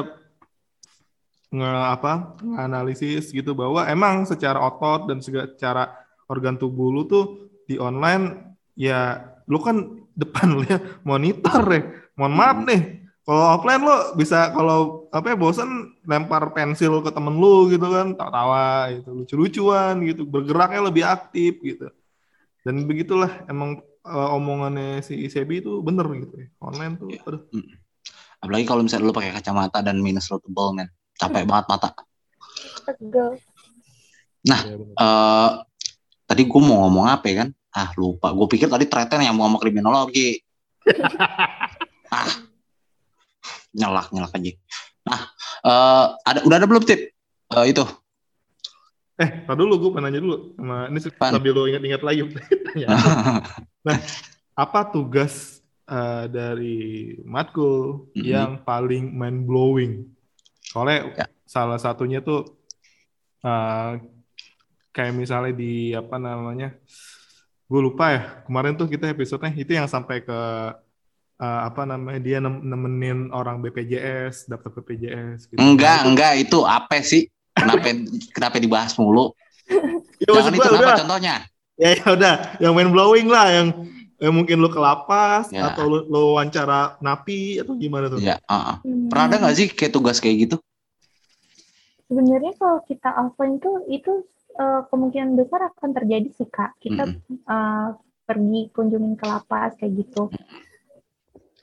nge 1.55 1.71
apa 1.71 2.35
analisis 2.59 3.31
gitu 3.31 3.55
bahwa 3.55 3.87
emang 3.87 4.27
secara 4.27 4.59
otot 4.59 5.07
dan 5.07 5.23
secara 5.23 5.95
organ 6.27 6.59
tubuh 6.59 6.91
lu 6.91 7.07
tuh 7.07 7.47
di 7.71 7.79
online 7.79 8.57
ya 8.75 9.23
lu 9.47 9.63
kan 9.63 10.03
depan 10.19 10.57
lihat 10.67 11.05
monitor 11.07 11.63
ya 11.71 11.83
mohon 12.19 12.35
maaf 12.35 12.59
nih 12.67 13.04
kalau 13.25 13.57
offline 13.57 13.81
lo 13.81 14.13
bisa 14.21 14.53
kalau 14.53 15.09
apa 15.09 15.33
ya 15.33 15.37
bosan 15.41 15.97
lempar 16.05 16.53
pensil 16.53 17.01
ke 17.01 17.09
temen 17.09 17.33
lu 17.41 17.73
gitu 17.73 17.89
kan 17.89 18.13
tawa-tawa 18.13 18.93
gitu 18.93 19.11
lucu-lucuan 19.17 20.05
gitu 20.05 20.29
bergeraknya 20.29 20.81
lebih 20.85 21.09
aktif 21.09 21.57
gitu. 21.65 21.89
Dan 22.61 22.85
begitulah 22.85 23.49
emang 23.49 23.81
uh, 24.05 24.37
omongannya 24.37 25.01
si 25.01 25.25
Isebi 25.25 25.65
itu 25.65 25.81
bener 25.81 26.05
gitu 26.21 26.37
ya 26.37 26.49
online 26.61 27.01
tuh 27.01 27.09
aduh. 27.17 27.43
apalagi 28.45 28.65
kalau 28.69 28.85
misalnya 28.85 29.09
lu 29.09 29.17
pakai 29.17 29.33
kacamata 29.33 29.81
dan 29.81 30.05
minus 30.05 30.29
lo 30.29 30.37
tebal 30.45 30.77
men. 30.77 30.93
Capek 31.17 31.47
hmm. 31.47 31.49
banget 31.49 31.67
mata. 31.73 31.89
Nah 34.45 34.61
ya, 34.69 34.77
uh, 34.77 35.51
tadi 36.29 36.43
gue 36.45 36.61
mau 36.61 36.85
ngomong 36.85 37.09
apa 37.09 37.25
ya 37.33 37.35
kan? 37.47 37.49
Ah 37.73 37.89
lupa. 37.97 38.37
Gue 38.37 38.53
pikir 38.53 38.69
tadi 38.69 38.85
treten 38.85 39.25
yang 39.25 39.33
mau 39.33 39.49
ngomong 39.49 39.65
kriminologi. 39.65 40.37
Ah 42.15 42.44
nyelak 43.75 44.09
nyelak 44.15 44.33
aja. 44.33 44.53
Nah, 45.05 45.21
uh, 45.67 46.07
ada 46.25 46.41
udah 46.47 46.57
ada 46.57 46.67
belum 46.71 46.85
tip 46.87 47.13
uh, 47.53 47.67
itu? 47.67 47.85
Eh, 49.15 49.47
tar 49.47 49.55
dulu 49.55 49.79
gue 49.79 50.03
nanya 50.03 50.19
dulu 50.19 50.59
sama 50.59 50.91
ini 50.91 50.99
sambil 50.99 51.53
lo 51.55 51.71
ingat-ingat 51.71 52.03
lagi. 52.03 52.23
nah, 53.87 53.99
apa 54.59 54.81
tugas 54.91 55.63
uh, 55.87 56.27
dari 56.27 57.15
matkul 57.23 58.11
mm 58.11 58.19
-hmm. 58.19 58.25
yang 58.27 58.51
paling 58.67 59.15
mind 59.15 59.47
blowing? 59.47 60.11
Soalnya 60.67 61.15
ya. 61.15 61.27
salah 61.47 61.79
satunya 61.79 62.19
tuh 62.19 62.59
uh, 63.47 64.03
kayak 64.91 65.15
misalnya 65.15 65.55
di 65.55 65.95
apa 65.95 66.19
namanya? 66.19 66.75
Gue 67.71 67.81
lupa 67.87 68.11
ya. 68.11 68.23
Kemarin 68.51 68.75
tuh 68.75 68.91
kita 68.91 69.15
episode-nya 69.15 69.55
itu 69.55 69.79
yang 69.79 69.87
sampai 69.87 70.27
ke 70.27 70.39
uh, 71.41 71.61
apa 71.69 71.83
namanya 71.89 72.21
dia 72.23 72.39
nemenin 72.43 73.31
orang 73.35 73.63
BPJS 73.65 74.47
daftar 74.51 74.71
BPJS 74.81 75.51
gitu. 75.51 75.59
enggak 75.59 76.07
enggak 76.07 76.33
itu 76.39 76.59
apa 76.63 77.01
sih. 77.03 77.31
Kenapa 77.55 77.87
kenapa 78.35 78.57
dibahas 78.59 78.99
mulu? 78.99 79.31
Ya, 80.19 80.31
jangan 80.31 80.55
itu 80.55 80.69
apa 80.69 80.93
contohnya? 81.07 81.35
Ya 81.75 81.91
ya 81.99 82.07
udah 82.15 82.35
yang 82.63 82.73
main 82.75 82.91
blowing 82.91 83.27
lah 83.31 83.47
yang 83.51 83.69
eh, 84.19 84.31
mungkin 84.31 84.63
lo 84.63 84.71
ke 84.71 84.79
lapas 84.79 85.51
ya. 85.51 85.71
atau 85.71 85.87
lo, 85.87 85.99
lo 86.07 86.21
wawancara 86.35 86.99
napi 86.99 87.63
atau 87.63 87.75
gimana 87.79 88.11
tuh? 88.11 88.19
Ya 88.23 88.39
uh, 88.47 88.55
uh. 88.55 88.77
pernah 89.11 89.25
ada 89.31 89.37
nggak 89.43 89.57
sih 89.59 89.67
kayak 89.71 89.95
tugas 89.95 90.19
kayak 90.19 90.51
gitu? 90.51 90.57
Sebenarnya 92.11 92.53
kalau 92.59 92.79
kita 92.87 93.11
offline 93.17 93.59
tuh 93.63 93.87
itu 93.91 94.23
uh, 94.59 94.87
kemungkinan 94.91 95.35
besar 95.39 95.67
akan 95.73 95.91
terjadi 95.95 96.29
sih 96.35 96.47
kak. 96.51 96.75
Kita 96.83 97.11
mm 97.11 97.15
-hmm. 97.15 97.37
uh, 97.47 97.89
pergi 98.25 98.73
kunjungin 98.73 99.15
ke 99.21 99.25
lapas 99.29 99.77
kayak 99.77 100.01
gitu 100.01 100.33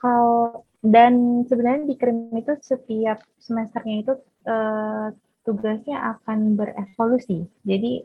kalau 0.01 0.65
dan 0.81 1.45
sebenarnya 1.45 1.85
di 1.85 1.95
krim 1.95 2.33
itu 2.33 2.57
setiap 2.65 3.21
semesternya 3.37 3.95
itu 4.01 4.13
uh, 4.49 5.13
tugasnya 5.45 6.17
akan 6.17 6.57
berevolusi. 6.57 7.45
Jadi 7.61 8.01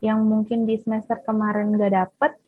yang 0.00 0.22
mungkin 0.24 0.64
di 0.64 0.78
semester 0.78 1.18
kemarin 1.26 1.74
nggak 1.74 1.92
dapet 1.92 2.38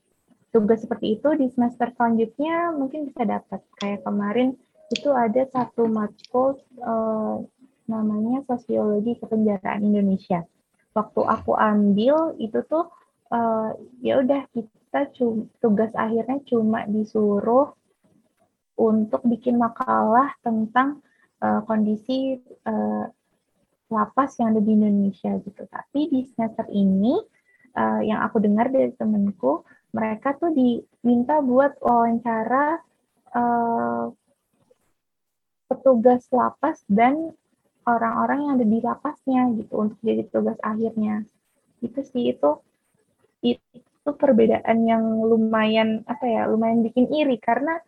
tugas 0.55 0.85
seperti 0.87 1.19
itu 1.19 1.29
di 1.35 1.51
semester 1.51 1.91
selanjutnya 1.99 2.71
mungkin 2.71 3.11
bisa 3.11 3.27
dapat. 3.27 3.61
Kayak 3.83 4.07
kemarin 4.07 4.55
itu 4.95 5.11
ada 5.11 5.43
satu 5.51 5.91
matkul 5.91 6.63
uh, 6.79 7.43
namanya 7.91 8.47
sosiologi 8.47 9.19
kepenjaraan 9.19 9.83
Indonesia. 9.83 10.47
Waktu 10.95 11.21
aku 11.25 11.59
ambil 11.59 12.39
itu 12.39 12.63
tuh 12.69 12.87
uh, 13.33 13.75
ya 14.05 14.23
udah 14.23 14.47
kita 14.55 15.11
tugas 15.59 15.91
akhirnya 15.99 16.39
cuma 16.47 16.85
disuruh 16.87 17.75
untuk 18.83 19.23
bikin 19.23 19.63
makalah 19.63 20.35
tentang 20.43 20.99
uh, 21.39 21.63
kondisi 21.63 22.43
uh, 22.67 23.07
lapas 23.93 24.35
yang 24.43 24.57
ada 24.57 24.63
di 24.65 24.73
Indonesia 24.75 25.31
gitu. 25.39 25.63
Tapi 25.71 26.11
di 26.11 26.21
semester 26.27 26.67
ini 26.75 27.15
uh, 27.79 28.01
yang 28.03 28.27
aku 28.27 28.43
dengar 28.43 28.73
dari 28.75 28.91
temenku, 28.99 29.63
mereka 29.95 30.35
tuh 30.35 30.51
diminta 30.51 31.39
buat 31.39 31.79
wawancara 31.79 32.81
uh, 33.37 34.11
petugas 35.71 36.27
lapas 36.35 36.83
dan 36.91 37.31
orang-orang 37.87 38.39
yang 38.49 38.53
ada 38.59 38.67
di 38.67 38.79
lapasnya 38.83 39.43
gitu 39.55 39.75
untuk 39.79 39.99
jadi 40.03 40.27
tugas 40.27 40.59
akhirnya. 40.65 41.23
Itu 41.79 42.03
sih 42.03 42.35
itu 42.35 42.59
itu 43.43 44.11
perbedaan 44.19 44.87
yang 44.87 45.03
lumayan 45.23 46.03
apa 46.07 46.27
ya 46.27 46.43
lumayan 46.51 46.83
bikin 46.83 47.11
iri 47.11 47.39
karena 47.39 47.79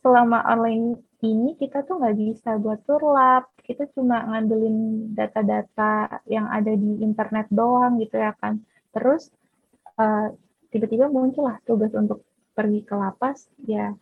selama 0.00 0.44
online 0.48 0.96
ini 1.20 1.56
kita 1.60 1.84
tuh 1.84 2.00
nggak 2.00 2.16
bisa 2.16 2.56
buat 2.56 2.80
turlap 2.88 3.52
kita 3.60 3.86
cuma 3.92 4.24
ngandelin 4.24 5.10
data-data 5.12 6.24
yang 6.26 6.48
ada 6.48 6.72
di 6.72 7.04
internet 7.04 7.46
doang 7.52 8.00
gitu 8.00 8.16
ya 8.16 8.32
kan 8.40 8.64
terus 8.90 9.28
uh, 10.00 10.32
tiba-tiba 10.72 11.12
muncullah 11.12 11.60
tugas 11.68 11.92
untuk 11.92 12.24
pergi 12.56 12.80
ke 12.82 12.94
lapas 12.96 13.46
ya 13.68 13.92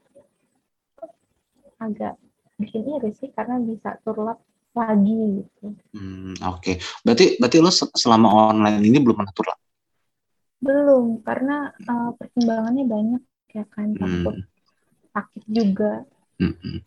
agak 1.79 2.19
bikin 2.59 2.87
iri 2.99 3.15
sih 3.15 3.31
karena 3.31 3.63
bisa 3.63 3.99
turlap 4.03 4.43
lagi 4.75 5.43
gitu. 5.43 5.75
Hmm, 5.95 6.35
Oke, 6.47 6.55
okay. 6.55 6.75
berarti 7.03 7.39
berarti 7.39 7.59
lo 7.59 7.71
selama 7.73 8.55
online 8.55 8.79
ini 8.83 8.99
belum 9.03 9.17
pernah 9.17 9.35
turlap? 9.35 9.59
Belum, 10.59 11.23
karena 11.23 11.71
uh, 11.71 12.11
pertimbangannya 12.19 12.85
banyak 12.87 13.23
ya 13.55 13.65
kan, 13.71 13.95
takut 13.95 14.39
hmm. 14.39 14.58
Sakit 15.13 15.45
juga. 15.49 16.05
Hmm. 16.39 16.55
hmm. 16.55 16.81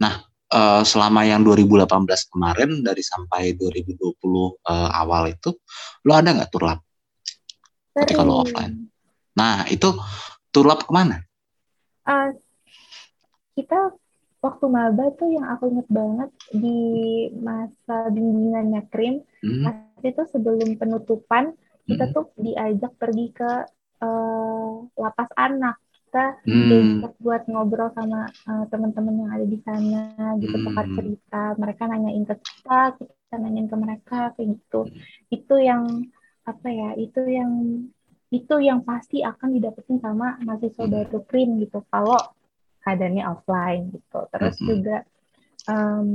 Nah, 0.00 0.26
uh, 0.52 0.82
selama 0.82 1.24
yang 1.24 1.42
2018 1.42 1.88
kemarin 2.32 2.70
dari 2.84 3.02
sampai 3.02 3.54
2020 3.56 3.98
uh, 4.00 4.50
eh, 4.52 4.90
awal 4.92 5.32
itu, 5.32 5.56
lo 6.04 6.12
ada 6.14 6.30
nggak 6.34 6.50
turlap? 6.50 6.80
Ketika 7.94 8.22
lo 8.26 8.42
offline. 8.42 8.90
Nah, 9.38 9.66
itu 9.70 9.94
turlap 10.50 10.86
ke 10.86 10.92
mana? 10.94 11.22
Uh, 12.04 12.34
kita 13.54 13.94
waktu 14.44 14.66
maba 14.68 15.08
tuh 15.16 15.30
yang 15.32 15.46
aku 15.48 15.72
inget 15.72 15.88
banget 15.88 16.30
di 16.52 16.80
masa 17.38 18.12
bimbingannya 18.12 18.82
Krim, 18.92 19.24
hmm. 19.40 20.04
itu 20.04 20.22
sebelum 20.28 20.76
penutupan 20.76 21.56
kita 21.84 22.12
tuh 22.12 22.32
diajak 22.36 22.92
pergi 22.96 23.32
ke 23.32 23.50
uh, 24.04 24.88
lapas 24.96 25.30
anak 25.36 25.76
kita 26.14 26.38
hmm. 26.46 27.18
buat 27.18 27.42
ngobrol 27.50 27.90
sama 27.90 28.30
uh, 28.46 28.64
teman-teman 28.70 29.26
yang 29.26 29.30
ada 29.34 29.46
di 29.50 29.58
sana 29.66 30.38
gitu 30.38 30.54
hmm. 30.54 30.66
tempat 30.70 30.86
cerita 30.94 31.42
mereka 31.58 31.82
nanyain 31.90 32.22
ke 32.22 32.36
kita 32.38 32.80
kita 33.02 33.34
nanyain 33.34 33.66
ke 33.66 33.74
mereka 33.74 34.18
kayak 34.38 34.54
gitu 34.54 34.80
itu 35.34 35.54
yang 35.58 36.06
apa 36.46 36.68
ya 36.70 36.94
itu 36.94 37.18
yang 37.26 37.50
itu 38.30 38.54
yang 38.62 38.86
pasti 38.86 39.26
akan 39.26 39.58
didapetin 39.58 39.98
sama 39.98 40.38
mahasiswa 40.46 40.86
baru 40.86 41.18
krim 41.26 41.58
gitu 41.58 41.82
kalau 41.90 42.18
keadaannya 42.86 43.24
offline 43.26 43.90
gitu 43.90 44.20
terus 44.30 44.54
hmm. 44.62 44.66
juga 44.70 44.96
um, 45.66 46.08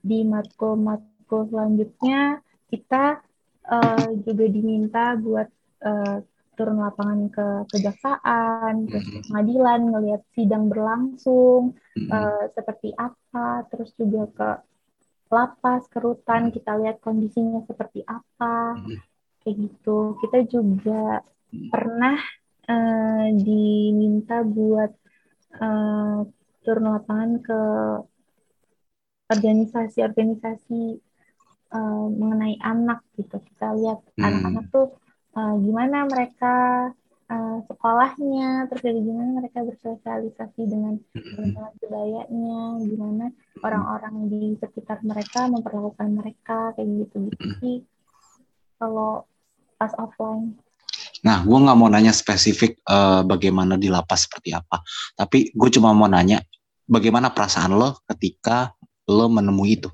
di 0.00 0.24
matkul-matkul 0.24 1.52
selanjutnya 1.52 2.40
kita 2.72 3.20
uh, 3.68 4.08
juga 4.24 4.44
diminta 4.48 5.12
buat 5.20 5.48
uh, 5.84 6.24
turun 6.52 6.78
lapangan 6.80 7.32
ke 7.32 7.46
kejaksaan, 7.72 8.86
ke 8.88 8.98
mm-hmm. 9.00 9.20
pengadilan, 9.30 9.80
ngelihat 9.88 10.22
sidang 10.36 10.68
berlangsung 10.68 11.76
uh, 12.12 12.44
seperti 12.52 12.92
apa, 12.96 13.64
terus 13.72 13.90
juga 13.96 14.22
ke 14.32 14.50
lapas, 15.32 15.88
ke 15.88 15.98
rutan, 15.98 16.52
kita 16.52 16.76
lihat 16.76 17.00
kondisinya 17.00 17.64
seperti 17.64 18.04
apa, 18.04 18.76
mm-hmm. 18.76 18.98
kayak 19.42 19.56
gitu. 19.64 20.20
Kita 20.20 20.38
juga 20.44 21.24
pernah 21.72 22.16
uh, 22.68 23.26
diminta 23.36 24.44
buat 24.44 24.92
uh, 25.58 26.24
turun 26.62 26.86
lapangan 26.94 27.32
ke 27.42 27.60
organisasi-organisasi 29.32 30.82
uh, 31.72 32.06
mengenai 32.12 32.60
anak 32.60 33.00
gitu 33.16 33.40
kita 33.40 33.72
lihat 33.74 34.00
hmm. 34.04 34.22
anak-anak 34.22 34.64
tuh 34.68 34.88
uh, 35.36 35.54
gimana 35.60 36.04
mereka 36.08 36.54
uh, 37.28 37.58
sekolahnya 37.68 38.68
terus 38.68 38.82
dari 38.84 39.00
gimana 39.00 39.30
mereka 39.42 39.64
bersosialisasi 39.64 40.62
dengan 40.68 41.00
teman-teman 41.12 41.72
budayanya 41.80 42.60
gimana 42.84 43.26
orang-orang 43.64 44.28
di 44.28 44.42
sekitar 44.60 45.00
mereka 45.04 45.48
memperlakukan 45.48 46.08
mereka 46.12 46.76
kayak 46.76 46.88
gitu 47.06 47.16
gitu 47.32 47.48
sih 47.60 47.76
kalau 48.76 49.24
pas 49.78 49.92
offline. 49.98 50.58
Nah, 51.22 51.46
gue 51.46 51.54
nggak 51.54 51.78
mau 51.78 51.86
nanya 51.86 52.10
spesifik 52.10 52.82
uh, 52.90 53.22
bagaimana 53.22 53.78
di 53.78 53.86
lapas 53.86 54.26
seperti 54.26 54.50
apa, 54.50 54.82
tapi 55.14 55.54
gue 55.54 55.70
cuma 55.70 55.94
mau 55.94 56.10
nanya 56.10 56.42
bagaimana 56.82 57.30
perasaan 57.30 57.78
lo 57.78 58.02
ketika 58.10 58.74
lo 59.06 59.30
menemui 59.30 59.78
itu? 59.78 59.90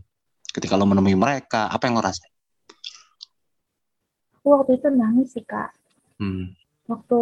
Ketika 0.49 0.73
lo 0.81 0.89
menemui 0.89 1.13
mereka 1.13 1.69
apa 1.69 1.85
yang 1.85 2.01
lo 2.01 2.03
rasain 2.05 2.38
waktu 4.49 4.81
itu 4.81 4.89
nangis 4.93 5.37
sih 5.37 5.45
kak 5.45 5.73
hmm. 6.21 6.57
waktu 6.89 7.21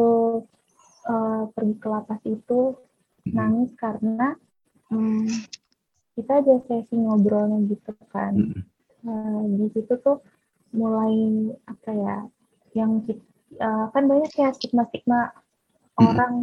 uh, 1.11 1.43
pergi 1.51 1.75
ke 1.79 1.89
lapas 1.91 2.21
itu 2.27 2.79
hmm. 3.27 3.35
nangis 3.35 3.71
karena 3.75 4.39
um, 4.91 5.27
kita 6.17 6.41
ada 6.41 6.55
sesi 6.65 6.97
ngobrolnya 6.97 7.67
gitu 7.71 7.93
kan 8.09 8.35
hmm. 8.35 8.63
uh, 9.05 9.43
di 9.59 9.67
situ 9.75 9.95
tuh 10.01 10.23
mulai 10.75 11.51
apa 11.67 11.91
ya 11.91 12.17
yang 12.77 13.03
uh, 13.59 13.87
kan 13.91 14.05
banyak 14.05 14.33
ya 14.37 14.53
stigma 14.55 14.85
stigma 14.91 15.33
hmm. 15.99 16.07
orang 16.07 16.35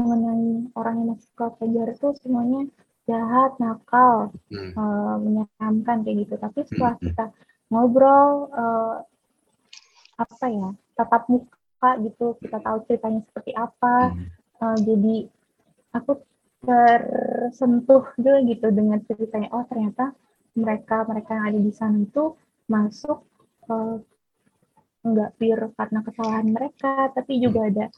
mengenai 0.00 0.72
orang 0.80 0.94
yang 1.04 1.08
masuk 1.12 1.32
ke 1.36 1.44
penjara 1.60 1.92
tuh 2.00 2.16
semuanya 2.24 2.64
jahat, 3.10 3.50
nakal, 3.58 4.30
hmm. 4.54 4.72
uh, 4.78 5.16
menyeramkan 5.18 6.06
kayak 6.06 6.16
gitu. 6.26 6.34
Tapi 6.38 6.58
setelah 6.68 6.94
hmm. 6.96 7.04
kita 7.10 7.24
ngobrol, 7.74 8.48
uh, 8.54 8.94
apa 10.20 10.46
ya, 10.52 10.68
tatap 11.00 11.24
muka 11.32 11.90
gitu, 12.04 12.36
kita 12.44 12.60
tahu 12.60 12.78
ceritanya 12.84 13.20
seperti 13.24 13.52
apa. 13.56 14.12
Hmm. 14.12 14.28
Uh, 14.60 14.76
jadi 14.84 15.16
aku 15.96 16.12
tersentuh 16.60 18.04
juga 18.20 18.44
gitu 18.44 18.66
dengan 18.68 19.00
ceritanya. 19.08 19.48
Oh 19.56 19.64
ternyata 19.64 20.12
mereka 20.52 21.08
mereka 21.08 21.30
yang 21.32 21.46
ada 21.48 21.60
di 21.60 21.72
sana 21.72 21.96
itu 22.04 22.36
masuk 22.68 23.24
uh, 23.72 23.96
nggak 25.00 25.30
pure 25.40 25.72
karena 25.80 25.98
kesalahan 26.04 26.48
mereka, 26.52 27.08
tapi 27.16 27.40
juga 27.40 27.72
ada 27.72 27.88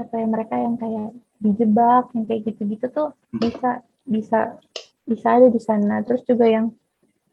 apa 0.00 0.14
ya 0.16 0.26
mereka 0.28 0.56
yang 0.56 0.76
kayak 0.80 1.10
dijebak 1.42 2.04
yang 2.16 2.24
kayak 2.24 2.42
gitu-gitu 2.48 2.86
tuh 2.88 3.08
bisa 3.36 3.84
bisa 4.08 4.56
bisa 5.04 5.28
ada 5.36 5.48
di 5.52 5.60
sana 5.60 6.00
terus 6.00 6.24
juga 6.24 6.48
yang 6.48 6.72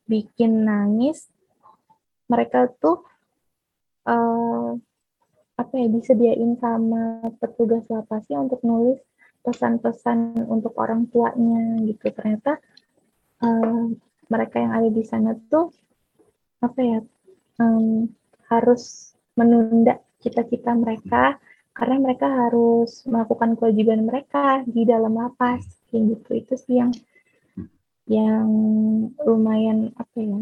bikin 0.10 0.66
nangis 0.68 1.30
mereka 2.28 2.68
tuh 2.82 3.06
uh, 4.08 4.72
apa 5.60 5.74
ya 5.76 5.88
disediain 5.91 6.56
sama 6.56 7.28
petugas 7.36 7.84
lapasnya 7.91 8.39
untuk 8.39 8.64
nulis 8.64 9.00
pesan-pesan 9.43 10.47
untuk 10.47 10.76
orang 10.80 11.08
tuanya 11.12 11.84
gitu. 11.84 12.12
Ternyata 12.16 12.60
uh, 13.43 13.91
mereka 14.30 14.56
yang 14.62 14.74
ada 14.76 14.89
di 14.91 15.04
sana 15.04 15.36
tuh 15.36 15.74
apa 16.64 16.80
ya 16.80 17.00
um, 17.60 18.08
harus 18.47 19.16
menunda 19.36 20.00
cita-cita 20.20 20.76
mereka 20.76 21.39
karena 21.72 21.95
mereka 22.12 22.28
harus 22.28 23.08
melakukan 23.08 23.56
kewajiban 23.56 24.04
mereka 24.04 24.64
di 24.68 24.84
dalam 24.84 25.16
lapas 25.16 25.64
kayak 25.91 26.20
gitu. 26.20 26.30
Itu 26.39 26.54
sih 26.56 26.76
yang 26.80 26.91
yang 28.10 28.50
lumayan 29.22 29.93
apa 29.95 30.18
ya 30.18 30.39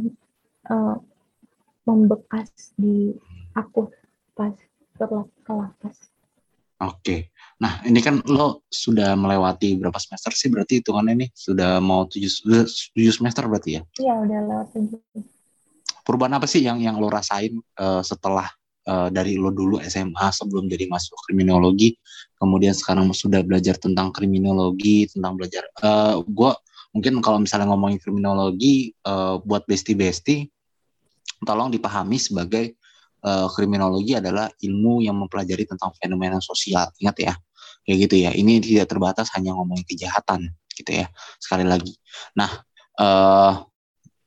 uh, 0.71 0.97
membekas 1.83 2.73
di 2.79 3.13
aku 3.57 3.89
pas 4.37 4.53
ke 4.97 5.53
lapas. 5.53 5.97
Oke, 6.77 7.33
nah 7.57 7.81
ini 7.89 8.05
kan 8.05 8.21
lo 8.29 8.61
sudah 8.69 9.17
melewati 9.17 9.81
berapa 9.81 9.97
semester 9.97 10.29
sih 10.37 10.53
berarti 10.53 10.77
hitungannya 10.77 11.25
nih 11.25 11.29
sudah 11.33 11.81
mau 11.81 12.05
tujuh 12.05 12.29
tujuh 12.93 13.13
semester 13.13 13.49
berarti 13.49 13.81
ya? 13.81 13.83
Iya 13.97 14.13
udah 14.21 14.39
lewat 14.45 14.67
tujuh. 14.77 15.01
Perubahan 16.05 16.37
apa 16.37 16.45
sih 16.45 16.61
yang 16.61 16.77
yang 16.77 17.01
lo 17.01 17.09
rasain 17.09 17.57
uh, 17.81 18.05
setelah 18.05 18.45
uh, 18.85 19.09
dari 19.09 19.41
lo 19.41 19.49
dulu 19.49 19.81
SMA 19.81 20.29
sebelum 20.29 20.69
jadi 20.69 20.85
masuk 20.85 21.17
kriminologi, 21.25 21.97
kemudian 22.37 22.77
sekarang 22.77 23.09
sudah 23.09 23.41
belajar 23.41 23.73
tentang 23.81 24.13
kriminologi, 24.13 25.09
tentang 25.09 25.33
belajar. 25.33 25.65
Uh, 25.81 25.89
eh, 25.89 26.15
gue 26.29 26.51
mungkin 26.93 27.13
kalau 27.25 27.41
misalnya 27.41 27.73
ngomongin 27.73 27.97
kriminologi 27.97 28.93
uh, 29.01 29.41
buat 29.41 29.65
besti-besti 29.65 30.45
tolong 31.41 31.73
dipahami 31.73 32.17
sebagai 32.21 32.77
uh, 33.27 33.47
kriminologi 33.51 34.15
adalah 34.15 34.47
ilmu 34.47 35.03
yang 35.03 35.19
mempelajari 35.19 35.67
tentang 35.67 35.91
fenomena 35.99 36.39
sosial. 36.39 36.87
Ingat 37.03 37.17
ya, 37.19 37.33
kayak 37.83 37.97
gitu 38.07 38.15
ya. 38.23 38.31
Ini 38.31 38.63
tidak 38.63 38.87
terbatas 38.87 39.27
hanya 39.35 39.51
ngomongin 39.59 39.83
kejahatan, 39.83 40.47
gitu 40.71 41.03
ya. 41.03 41.11
Sekali 41.35 41.67
lagi. 41.67 41.91
Nah, 42.39 42.49
uh, 43.03 43.53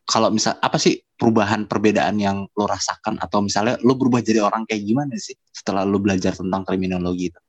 kalau 0.05 0.29
misal 0.29 0.61
apa 0.61 0.77
sih 0.77 1.01
perubahan 1.15 1.69
perbedaan 1.69 2.17
yang 2.19 2.49
lo 2.57 2.65
rasakan 2.65 3.21
atau 3.21 3.45
misalnya 3.45 3.77
lo 3.85 3.95
berubah 3.95 4.25
jadi 4.25 4.41
orang 4.43 4.65
kayak 4.65 4.83
gimana 4.83 5.15
sih 5.21 5.37
setelah 5.53 5.87
lo 5.87 6.01
belajar 6.01 6.35
tentang 6.35 6.67
kriminologi 6.67 7.31
itu? 7.31 7.41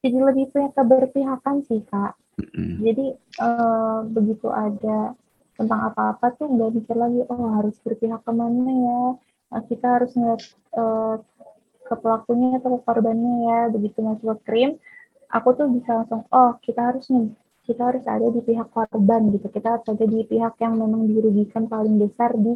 Jadi 0.00 0.16
lebih 0.16 0.48
punya 0.48 0.68
keberpihakan 0.72 1.56
sih 1.68 1.84
kak. 1.84 2.16
Mm-hmm. 2.40 2.74
Jadi 2.80 3.06
uh, 3.44 4.00
begitu 4.08 4.48
ada 4.48 5.12
tentang 5.60 5.92
apa-apa 5.92 6.32
tuh 6.40 6.48
nggak 6.48 6.72
mikir 6.72 6.96
lagi 6.96 7.20
oh 7.28 7.60
harus 7.60 7.76
berpihak 7.84 8.24
ke 8.24 8.32
mana 8.32 8.64
ya. 8.64 9.02
Nah, 9.50 9.62
kita 9.66 9.86
harus 9.98 10.10
ngeliat 10.14 10.42
uh, 10.78 11.16
ke 11.86 11.94
pelakunya 11.98 12.62
atau 12.62 12.78
ke 12.78 12.80
korbannya 12.86 13.34
ya. 13.50 13.60
Begitu 13.74 13.98
masuk 14.00 14.26
ke 14.30 14.36
krim, 14.46 14.70
aku 15.26 15.48
tuh 15.58 15.66
bisa 15.70 15.90
langsung 16.02 16.22
oh 16.30 16.54
kita 16.62 16.94
harus 16.94 17.10
nih 17.10 17.34
kita 17.66 17.82
harus 17.86 18.04
ada 18.06 18.26
di 18.30 18.40
pihak 18.42 18.68
korban 18.70 19.30
gitu. 19.34 19.46
Kita 19.50 19.78
harus 19.78 19.86
ada 19.90 20.06
di 20.06 20.20
pihak 20.22 20.54
yang 20.62 20.74
memang 20.78 21.10
dirugikan 21.10 21.66
paling 21.66 21.98
besar 21.98 22.34
di 22.38 22.54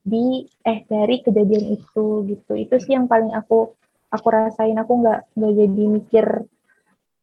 di 0.00 0.48
eh 0.66 0.82
dari 0.90 1.22
kejadian 1.22 1.64
itu 1.78 2.26
gitu. 2.26 2.52
Itu 2.58 2.74
sih 2.82 2.98
yang 2.98 3.06
paling 3.06 3.30
aku 3.34 3.74
aku 4.10 4.26
rasain. 4.30 4.78
Aku 4.82 4.98
nggak 4.98 5.38
nggak 5.38 5.52
jadi 5.54 5.84
mikir 5.86 6.26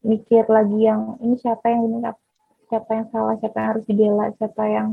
mikir 0.07 0.47
lagi 0.47 0.79
yang 0.87 1.19
ini 1.19 1.35
siapa 1.35 1.67
yang 1.67 1.83
ini 1.91 1.97
siapa 2.71 2.91
yang 2.95 3.07
salah 3.11 3.35
siapa 3.39 3.57
yang 3.59 3.69
harus 3.75 3.85
dibela 3.87 4.25
siapa 4.39 4.63
yang 4.67 4.87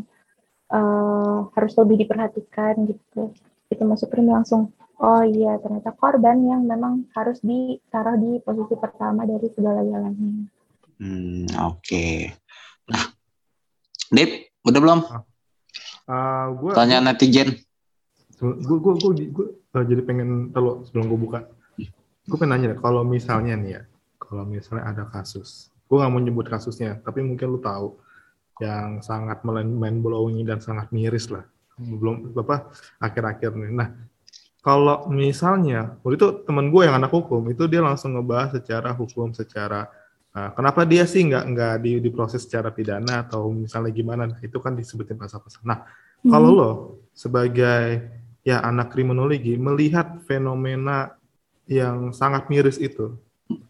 uh, 0.75 1.51
harus 1.55 1.73
lebih 1.79 2.07
diperhatikan 2.07 2.75
gitu 2.89 3.31
itu 3.75 3.83
masuk 3.83 4.09
krim 4.15 4.31
langsung 4.31 4.71
oh 5.03 5.23
iya 5.27 5.59
ternyata 5.59 5.91
korban 5.99 6.39
yang 6.47 6.63
memang 6.63 7.11
harus 7.13 7.43
ditaruh 7.43 8.15
di 8.17 8.39
posisi 8.41 8.79
pertama 8.79 9.27
dari 9.27 9.51
segala 9.51 9.83
jalannya 9.83 10.47
Hmm, 10.99 11.51
oke. 11.59 11.83
Okay. 11.83 12.31
Nah, 12.87 13.05
Dip, 14.15 14.55
udah 14.63 14.81
belum? 14.81 15.01
Uh, 16.07 16.47
gua, 16.61 16.73
Tanya 16.77 17.03
gua, 17.03 17.07
netizen. 17.11 17.59
Gue 18.39 18.77
gue 18.79 18.95
gue 19.01 19.13
gue 19.33 19.47
jadi 19.73 20.03
pengen 20.05 20.53
terlalu 20.53 20.85
sebelum 20.87 21.07
gue 21.11 21.19
buka. 21.19 21.41
Gue 22.29 22.37
pengen 22.39 22.61
nanya 22.61 22.77
kalau 22.79 23.03
misalnya 23.03 23.57
nih 23.59 23.71
ya, 23.81 23.83
kalau 24.21 24.45
misalnya 24.47 24.85
ada 24.91 25.05
kasus, 25.09 25.73
gue 25.89 25.97
gak 25.97 26.13
mau 26.13 26.21
nyebut 26.21 26.47
kasusnya, 26.47 27.01
tapi 27.03 27.25
mungkin 27.25 27.57
lu 27.57 27.61
tahu 27.61 27.97
yang 28.63 29.03
sangat 29.03 29.43
main 29.45 29.99
blowing 29.99 30.45
dan 30.47 30.63
sangat 30.63 30.93
miris 30.95 31.33
lah. 31.33 31.43
Belum 31.79 32.31
apa 32.37 32.71
akhir-akhir 33.03 33.51
nih. 33.55 33.73
Nah, 33.75 33.89
kalau 34.65 35.11
misalnya, 35.13 36.01
waktu 36.01 36.17
itu 36.17 36.29
temen 36.47 36.73
gue 36.73 36.83
yang 36.89 36.97
anak 36.97 37.13
hukum 37.13 37.45
itu 37.53 37.69
dia 37.69 37.85
langsung 37.85 38.17
ngebahas 38.17 38.57
secara 38.57 38.97
hukum, 38.97 39.35
secara 39.37 39.91
Nah, 40.35 40.51
kenapa 40.51 40.83
dia 40.83 41.07
sih 41.07 41.23
nggak 41.23 41.45
nggak 41.47 41.75
di, 41.79 41.93
diproses 42.03 42.43
secara 42.43 42.75
pidana 42.75 43.23
atau 43.23 43.55
misalnya 43.55 43.95
gimana? 43.95 44.27
Nah, 44.27 44.39
itu 44.43 44.59
kan 44.59 44.75
disebutin 44.75 45.15
pasal-pasal. 45.15 45.63
Nah, 45.63 45.87
hmm. 46.27 46.31
kalau 46.31 46.51
lo 46.51 46.71
sebagai 47.15 48.03
ya 48.43 48.59
anak 48.67 48.91
kriminologi 48.91 49.55
melihat 49.55 50.19
fenomena 50.27 51.15
yang 51.71 52.11
sangat 52.11 52.51
miris 52.51 52.83
itu, 52.83 53.15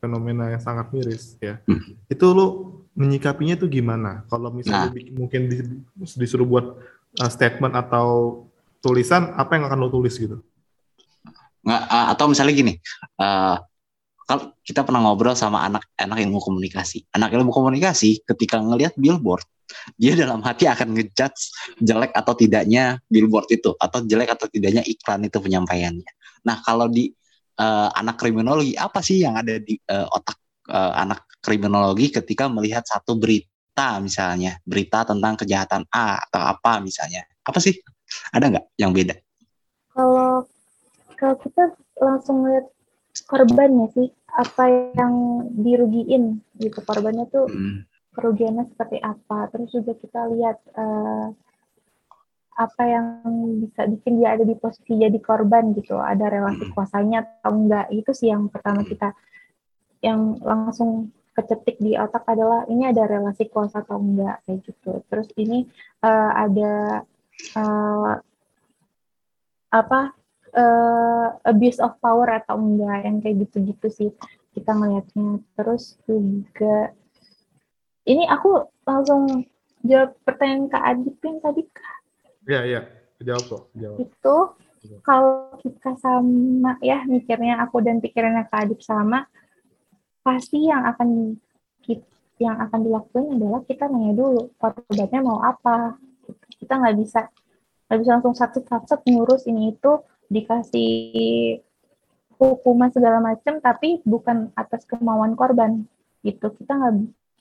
fenomena 0.00 0.56
yang 0.56 0.62
sangat 0.64 0.88
miris 0.88 1.36
ya, 1.36 1.60
hmm. 1.68 2.08
itu 2.08 2.26
lo 2.32 2.80
menyikapinya 2.96 3.60
tuh 3.60 3.68
gimana? 3.68 4.24
Kalau 4.32 4.48
misalnya 4.48 4.88
nah. 4.88 5.12
mungkin 5.20 5.52
disuruh 6.16 6.48
buat 6.48 6.80
uh, 7.20 7.30
statement 7.30 7.74
atau 7.74 8.40
tulisan, 8.82 9.32
apa 9.34 9.56
yang 9.56 9.64
akan 9.68 9.78
lo 9.78 9.88
tulis 9.90 10.14
gitu? 10.16 10.40
Nggak, 11.64 11.82
uh, 11.88 12.06
atau 12.12 12.24
misalnya 12.28 12.54
gini, 12.54 12.74
uh, 13.20 13.56
kalau 14.24 14.56
kita 14.64 14.80
pernah 14.84 15.04
ngobrol 15.04 15.36
sama 15.36 15.64
anak 15.68 15.84
anak 16.00 16.24
ilmu 16.24 16.40
komunikasi. 16.40 17.04
Anak 17.12 17.36
ilmu 17.36 17.52
komunikasi 17.52 18.24
ketika 18.24 18.56
ngelihat 18.60 18.96
billboard, 18.96 19.44
dia 20.00 20.16
dalam 20.16 20.40
hati 20.40 20.64
akan 20.64 20.96
ngejudge 20.96 21.40
jelek 21.80 22.12
atau 22.16 22.32
tidaknya 22.32 23.00
billboard 23.08 23.48
itu 23.52 23.76
atau 23.76 24.00
jelek 24.04 24.32
atau 24.32 24.48
tidaknya 24.48 24.80
iklan 24.84 25.28
itu 25.28 25.38
penyampaiannya. 25.40 26.12
Nah, 26.44 26.56
kalau 26.64 26.88
di 26.88 27.12
uh, 27.60 27.88
anak 27.92 28.16
kriminologi 28.20 28.76
apa 28.76 29.00
sih 29.04 29.24
yang 29.24 29.36
ada 29.36 29.60
di 29.60 29.76
uh, 29.92 30.08
otak 30.08 30.40
uh, 30.72 30.92
anak 30.96 31.28
kriminologi 31.44 32.08
ketika 32.08 32.48
melihat 32.48 32.84
satu 32.88 33.16
berita 33.20 33.53
misalnya, 33.98 34.58
berita 34.62 35.02
tentang 35.02 35.34
kejahatan 35.34 35.82
A 35.90 36.22
atau 36.30 36.42
apa 36.42 36.78
misalnya. 36.78 37.26
Apa 37.42 37.58
sih? 37.58 37.74
Ada 38.30 38.46
nggak 38.50 38.66
yang 38.78 38.94
beda? 38.94 39.18
Kalau 39.94 40.46
kalau 41.18 41.36
kita 41.42 41.74
langsung 41.98 42.46
lihat 42.46 42.66
korbannya 43.30 43.86
sih 43.94 44.08
apa 44.34 44.92
yang 44.98 45.46
dirugiin 45.54 46.42
gitu 46.58 46.82
korbannya 46.82 47.30
tuh 47.30 47.46
hmm. 47.46 47.86
kerugiannya 48.18 48.66
seperti 48.74 48.98
apa 48.98 49.46
terus 49.54 49.70
juga 49.70 49.94
kita 49.94 50.20
lihat 50.34 50.58
uh, 50.74 51.30
apa 52.54 52.82
yang 52.86 53.06
bisa 53.62 53.86
bikin 53.90 54.22
dia 54.22 54.34
ada 54.34 54.46
di 54.46 54.54
posisi 54.58 54.98
jadi 54.98 55.18
korban 55.22 55.74
gitu 55.78 55.98
ada 55.98 56.26
relasi 56.26 56.66
hmm. 56.66 56.74
kuasanya 56.74 57.22
atau 57.22 57.54
enggak 57.54 57.86
itu 57.94 58.10
sih 58.10 58.34
yang 58.34 58.50
pertama 58.50 58.82
hmm. 58.82 58.90
kita 58.90 59.08
yang 60.02 60.34
langsung 60.42 61.14
kecetik 61.34 61.82
di 61.82 61.98
otak 61.98 62.24
adalah 62.30 62.64
ini 62.70 62.88
ada 62.88 63.04
relasi 63.04 63.50
kuasa 63.50 63.82
atau 63.82 63.98
enggak 63.98 64.40
kayak 64.46 64.62
gitu 64.64 65.02
terus 65.10 65.28
ini 65.34 65.66
uh, 66.06 66.30
ada 66.34 67.02
uh, 67.58 68.14
apa 69.74 70.00
uh, 70.54 71.28
abuse 71.42 71.82
of 71.82 71.98
power 71.98 72.38
atau 72.38 72.54
enggak 72.56 72.98
yang 73.02 73.18
kayak 73.18 73.36
gitu-gitu 73.46 73.86
sih 73.90 74.10
kita 74.54 74.70
ngelihatnya 74.70 75.42
terus 75.58 75.98
juga 76.06 76.94
ini 78.04 78.28
aku 78.28 78.68
langsung 78.84 79.48
jawab 79.84 80.16
pertanyaan 80.24 80.68
Kak 80.68 80.84
Adit 80.84 81.16
yang 81.24 81.38
tadi 81.40 81.62
Kak. 81.68 81.98
Iya, 82.44 82.60
iya. 82.64 82.80
Jawab 83.24 83.44
kok. 83.48 83.62
Jawab. 83.76 83.96
Itu 84.00 84.36
kalau 85.00 85.56
kita 85.64 85.96
sama 85.96 86.76
ya 86.84 87.04
mikirnya 87.08 87.64
aku 87.64 87.80
dan 87.80 88.04
pikirannya 88.04 88.44
Kak 88.48 88.68
Adit 88.68 88.80
sama, 88.84 89.24
pasti 90.24 90.66
yang 90.66 90.88
akan 90.88 91.36
yang 92.42 92.58
akan 92.58 92.80
dilakukan 92.82 93.38
adalah 93.38 93.62
kita 93.62 93.86
nanya 93.86 94.12
dulu 94.16 94.50
korbannya 94.58 95.20
mau 95.22 95.38
apa. 95.44 95.94
Kita 96.58 96.80
nggak 96.80 96.96
bisa 96.98 97.30
nggak 97.86 97.98
bisa 98.00 98.10
langsung 98.18 98.34
satu-satu 98.34 99.06
ngurus 99.06 99.46
ini 99.46 99.76
itu 99.76 100.02
dikasih 100.32 101.60
hukuman 102.40 102.90
segala 102.90 103.22
macam 103.22 103.62
tapi 103.62 104.02
bukan 104.02 104.50
atas 104.58 104.82
kemauan 104.88 105.38
korban 105.38 105.86
gitu 106.26 106.50
kita 106.56 106.74
nggak 106.74 106.94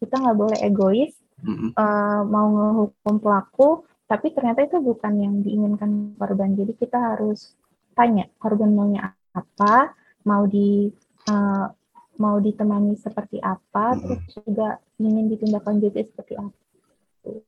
kita 0.03 0.15
nggak 0.19 0.38
boleh 0.38 0.57
egois 0.61 1.13
mm-hmm. 1.41 1.69
uh, 1.73 2.21
mau 2.27 2.47
ngehukum 2.51 3.15
pelaku 3.23 3.88
tapi 4.05 4.36
ternyata 4.36 4.67
itu 4.67 4.77
bukan 4.84 5.13
yang 5.17 5.36
diinginkan 5.41 6.13
korban 6.19 6.53
jadi 6.53 6.73
kita 6.75 6.97
harus 7.15 7.55
tanya 7.95 8.27
korban 8.38 8.75
maunya 8.75 9.15
apa 9.34 9.95
mau 10.27 10.45
di 10.45 10.91
uh, 11.31 11.65
mau 12.22 12.38
ditemani 12.38 12.93
seperti 12.97 13.41
apa 13.41 13.93
mm-hmm. 13.93 14.01
terus 14.01 14.24
juga 14.45 14.70
ingin 15.01 15.26
ditindaklanjuti 15.34 15.99
seperti 16.14 16.36
apa 16.38 16.53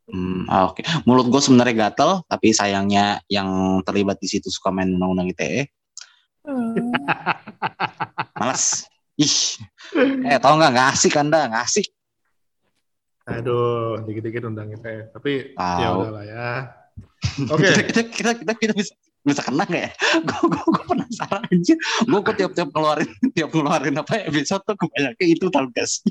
Hmm, 0.07 0.47
Oke, 0.71 0.79
okay. 0.79 0.83
mulut 1.03 1.27
gue 1.27 1.41
sebenarnya 1.43 1.91
gatel, 1.91 2.23
tapi 2.31 2.55
sayangnya 2.55 3.19
yang 3.27 3.83
terlibat 3.83 4.15
di 4.23 4.31
situ 4.31 4.47
suka 4.47 4.71
main 4.71 4.87
undang-undang 4.95 5.27
ITE. 5.35 5.67
Hmm. 6.47 6.95
Malas. 8.39 8.87
Ih, 9.19 9.59
eh 10.27 10.39
tau 10.39 10.55
nggak 10.55 10.71
nggak 10.75 10.87
asik 10.95 11.19
anda 11.19 11.51
nggak 11.51 11.63
asik. 11.67 11.87
Aduh, 13.27 13.99
dikit-dikit 14.07 14.47
undang 14.47 14.71
ITE, 14.71 15.11
tapi 15.11 15.55
ya 15.59 15.89
udahlah 15.91 16.23
ya. 16.23 16.47
Oke. 17.51 17.67
Okay. 17.67 17.71
kita, 17.91 18.01
kita, 18.07 18.31
kita, 18.43 18.53
kita, 18.55 18.73
bisa 18.79 18.95
bisa 19.25 19.41
kena 19.41 19.65
nggak 19.65 19.83
ya? 19.89 19.91
Gue 20.21 20.41
gue 20.53 20.63
gue 20.69 20.83
penasaran 20.85 21.43
aja. 21.49 21.75
Gue 22.05 22.19
kok 22.21 22.35
tiap-tiap 22.37 22.69
ngeluarin 22.71 23.09
tiap 23.33 23.49
ngeluarin 23.51 23.95
apa 23.97 24.23
episode 24.29 24.61
tuh 24.63 24.77
kebanyakan 24.77 25.25
itu 25.25 25.45
tau 25.49 25.67
guys. 25.73 26.05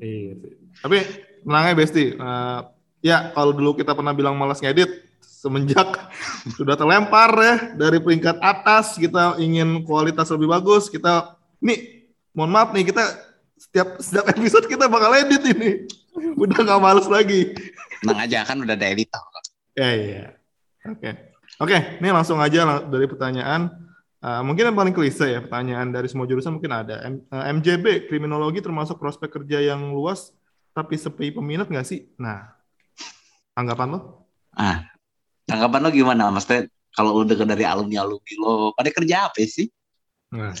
Iya. 0.00 0.34
Tapi 0.80 0.96
menangnya 1.44 1.74
Besti. 1.76 2.16
Uh, 2.16 2.60
Ya, 2.98 3.30
kalau 3.30 3.54
dulu 3.54 3.78
kita 3.78 3.94
pernah 3.94 4.10
bilang 4.10 4.34
malas 4.34 4.58
ngedit, 4.58 4.90
semenjak 5.22 5.86
sudah 6.58 6.74
terlempar 6.74 7.30
ya 7.38 7.54
dari 7.78 8.02
peringkat 8.02 8.42
atas, 8.42 8.98
kita 8.98 9.38
ingin 9.38 9.86
kualitas 9.86 10.26
lebih 10.34 10.50
bagus, 10.50 10.90
kita 10.90 11.38
nih, 11.62 12.10
mohon 12.34 12.50
maaf 12.50 12.74
nih, 12.74 12.90
kita 12.90 13.06
setiap 13.54 14.02
setiap 14.02 14.26
episode 14.34 14.66
kita 14.66 14.90
bakal 14.90 15.14
edit 15.14 15.42
ini. 15.46 15.70
Udah 16.42 16.58
nggak 16.58 16.82
males 16.82 17.06
lagi. 17.06 17.54
Tenang 18.02 18.18
aja 18.26 18.46
kan 18.46 18.62
udah 18.62 18.78
ada 18.78 18.86
editor. 18.94 19.22
Ya, 19.74 19.90
iya. 19.94 20.24
Oke. 20.86 21.27
Oke, 21.58 21.98
ini 21.98 22.08
langsung 22.14 22.38
aja 22.38 22.82
dari 22.86 23.06
pertanyaan. 23.10 23.70
Uh, 24.18 24.42
mungkin 24.42 24.70
yang 24.70 24.78
paling 24.78 24.94
klise 24.94 25.30
ya 25.30 25.38
pertanyaan 25.42 25.94
dari 25.94 26.10
semua 26.10 26.26
jurusan 26.26 26.58
mungkin 26.58 26.74
ada. 26.74 27.02
M, 27.06 27.22
uh, 27.30 27.42
eh, 27.42 27.54
MJB 27.54 28.10
kriminologi 28.10 28.58
termasuk 28.58 28.98
prospek 28.98 29.30
kerja 29.42 29.62
yang 29.74 29.94
luas 29.94 30.34
tapi 30.74 30.98
sepi 30.98 31.34
peminat 31.34 31.70
nggak 31.70 31.86
sih? 31.86 32.10
Nah, 32.18 32.58
Tanggapan 33.58 33.90
lo? 33.90 34.30
Ah, 34.54 34.86
tanggapan 35.42 35.82
lo 35.82 35.90
gimana, 35.90 36.30
Mas 36.30 36.46
Ted? 36.46 36.70
Kalau 36.94 37.10
lo 37.10 37.26
dengar 37.26 37.50
dari 37.50 37.66
alumni-alumni 37.66 38.34
lo, 38.38 38.70
pada 38.70 38.86
kerja 38.94 39.26
apa 39.26 39.42
sih? 39.42 39.66
Nah, 40.30 40.54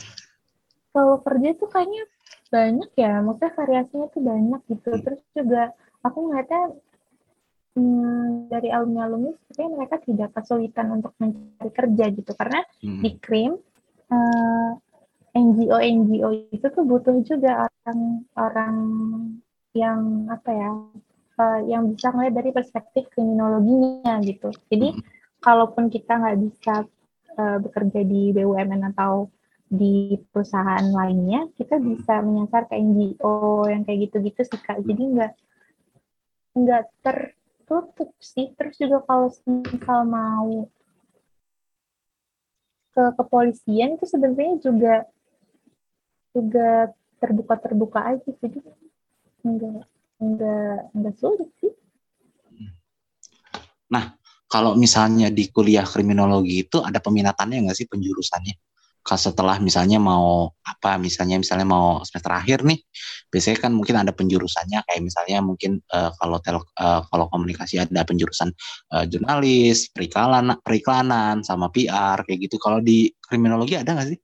Kalau 0.90 1.22
kerja 1.22 1.54
tuh 1.54 1.70
kayaknya 1.70 2.02
banyak 2.50 2.90
ya, 2.98 3.22
maksudnya 3.22 3.54
variasinya 3.54 4.06
tuh 4.10 4.22
banyak 4.26 4.60
gitu. 4.66 4.90
Terus 4.98 5.22
juga 5.30 5.70
aku 6.02 6.26
ngeliatnya 6.26 6.74
hmm, 7.78 8.50
dari 8.50 8.68
alumni-alumni 8.74 9.30
sepertinya 9.38 9.70
mereka 9.78 9.96
tidak 10.02 10.28
kesulitan 10.34 10.86
untuk 10.98 11.14
mencari 11.22 11.70
kerja 11.70 12.04
gitu. 12.10 12.32
Karena 12.34 12.60
Hmm. 12.82 13.02
di 13.02 13.10
Krim 13.22 13.52
eh, 14.08 14.70
NGO-NGO 15.36 16.50
itu 16.50 16.66
tuh 16.66 16.84
butuh 16.88 17.14
juga 17.22 17.68
orang-orang 17.86 18.76
yang 19.76 20.26
apa 20.32 20.50
ya 20.50 20.70
eh, 21.38 21.60
yang 21.70 21.94
bisa 21.94 22.10
ngeliat 22.10 22.34
dari 22.34 22.50
perspektif 22.50 23.06
kriminologinya 23.14 24.18
gitu. 24.26 24.50
Jadi 24.66 24.98
Hmm. 24.98 25.02
kalaupun 25.38 25.86
kita 25.86 26.18
nggak 26.18 26.38
bisa 26.42 26.74
eh, 27.38 27.58
bekerja 27.62 28.02
di 28.02 28.34
BUMN 28.34 28.82
atau 28.96 29.30
di 29.68 30.16
perusahaan 30.32 30.80
lainnya, 30.90 31.44
kita 31.54 31.76
bisa 31.76 32.24
menyasar 32.24 32.64
ke 32.66 32.74
NGO 32.80 33.68
yang 33.68 33.84
kayak 33.84 34.08
gitu-gitu 34.08 34.40
sih 34.48 34.60
kak. 34.64 34.80
Jadi 34.80 35.02
nggak 35.14 35.32
nggak 36.58 36.84
tertutup 37.68 38.10
sih. 38.16 38.48
Terus 38.56 38.74
juga 38.80 39.04
kalau 39.04 39.28
misal 39.46 40.00
mau 40.08 40.64
ke 42.96 43.04
kepolisian 43.20 44.00
itu 44.00 44.08
sebenarnya 44.08 44.56
juga 44.58 44.94
juga 46.32 46.90
terbuka-terbuka 47.20 48.00
aja 48.16 48.30
jadi 48.42 48.58
enggak 49.46 49.86
enggak 50.18 50.90
enggak 50.96 51.14
sulit 51.20 51.50
sih 51.62 51.70
Kalau 54.48 54.72
misalnya 54.80 55.28
di 55.28 55.52
kuliah 55.52 55.84
kriminologi 55.84 56.64
itu 56.64 56.80
ada 56.80 56.96
peminatannya 57.04 57.68
nggak 57.68 57.76
sih 57.76 57.84
penjurusannya? 57.84 58.56
Kalau 59.08 59.16
setelah 59.24 59.56
misalnya 59.56 59.96
mau 59.96 60.52
apa, 60.60 61.00
misalnya 61.00 61.40
misalnya 61.40 61.64
mau 61.64 62.04
semester 62.04 62.28
akhir 62.28 62.60
nih, 62.68 62.76
biasanya 63.32 63.56
kan 63.56 63.72
mungkin 63.72 63.96
ada 63.96 64.12
penjurusannya 64.12 64.84
kayak 64.84 65.00
misalnya 65.00 65.40
mungkin 65.40 65.80
eh, 65.80 66.10
kalau 66.20 66.36
tel, 66.44 66.60
eh, 66.60 67.00
kalau 67.08 67.26
komunikasi 67.32 67.80
ada 67.80 68.04
penjurusan 68.04 68.52
eh, 68.92 69.04
jurnalis, 69.08 69.88
periklanan, 69.88 70.60
periklanan, 70.60 71.40
sama 71.40 71.72
PR 71.72 72.20
kayak 72.28 72.52
gitu. 72.52 72.60
Kalau 72.60 72.84
di 72.84 73.08
kriminologi 73.24 73.80
ada 73.80 73.96
nggak 73.96 74.08
sih? 74.12 74.20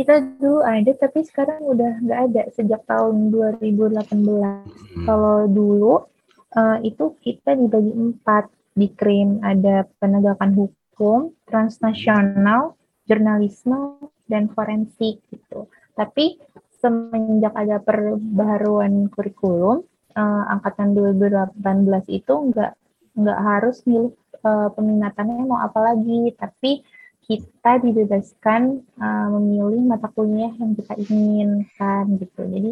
kita 0.00 0.16
dulu 0.40 0.64
ada 0.64 0.96
tapi 0.96 1.20
sekarang 1.28 1.60
udah 1.60 2.00
nggak 2.00 2.20
ada 2.32 2.42
sejak 2.56 2.80
tahun 2.88 3.28
2018 3.28 4.16
Hmm. 4.16 5.04
kalau 5.04 5.44
dulu 5.44 6.08
eh, 6.56 6.88
itu 6.88 7.14
kita 7.20 7.52
dibagi 7.52 7.92
empat 7.92 8.48
di 8.72 8.88
krim 8.96 9.44
ada 9.44 9.84
penegakan 10.00 10.56
hukum 10.56 11.36
transnasional 11.44 12.79
jurnalisme 13.10 13.98
dan 14.30 14.46
forensik 14.54 15.18
gitu 15.34 15.66
tapi 15.98 16.38
semenjak 16.78 17.52
ada 17.58 17.82
perbaharuan 17.82 19.10
kurikulum 19.10 19.82
eh, 20.14 20.44
angkatan 20.54 20.94
2018 20.94 21.58
itu 22.06 22.34
nggak 22.54 22.72
nggak 23.18 23.40
harus 23.42 23.82
milih 23.90 24.14
eh, 24.46 24.68
peminatannya 24.70 25.42
mau 25.42 25.58
apa 25.58 25.92
lagi 25.92 26.30
tapi 26.38 26.86
kita 27.30 27.78
dibebaskan 27.78 28.82
uh, 28.98 29.28
memilih 29.38 29.86
mata 29.86 30.10
kuliah 30.10 30.50
yang 30.58 30.74
kita 30.74 30.98
inginkan 30.98 32.18
gitu. 32.18 32.42
Jadi 32.42 32.70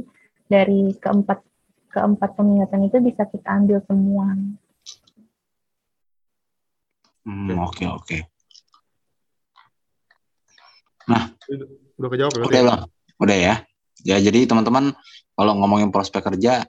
dari 0.51 0.99
keempat 0.99 1.39
keempat 1.95 2.35
peminatan 2.35 2.91
itu 2.91 2.99
bisa 2.99 3.23
kita 3.31 3.47
ambil 3.55 3.79
semua. 3.87 4.35
Hmm, 7.23 7.55
oke 7.55 7.87
oke. 7.87 8.19
Udah 11.99 12.11
kejawab 12.13 12.33
ya? 12.37 12.43
Udah 12.45 12.51
berarti? 12.51 12.69
loh, 12.69 12.81
udah 13.23 13.37
ya. 13.37 13.55
Ya 14.07 14.17
jadi 14.23 14.47
teman-teman 14.47 14.95
kalau 15.35 15.53
ngomongin 15.59 15.91
prospek 15.91 16.23
kerja 16.23 16.69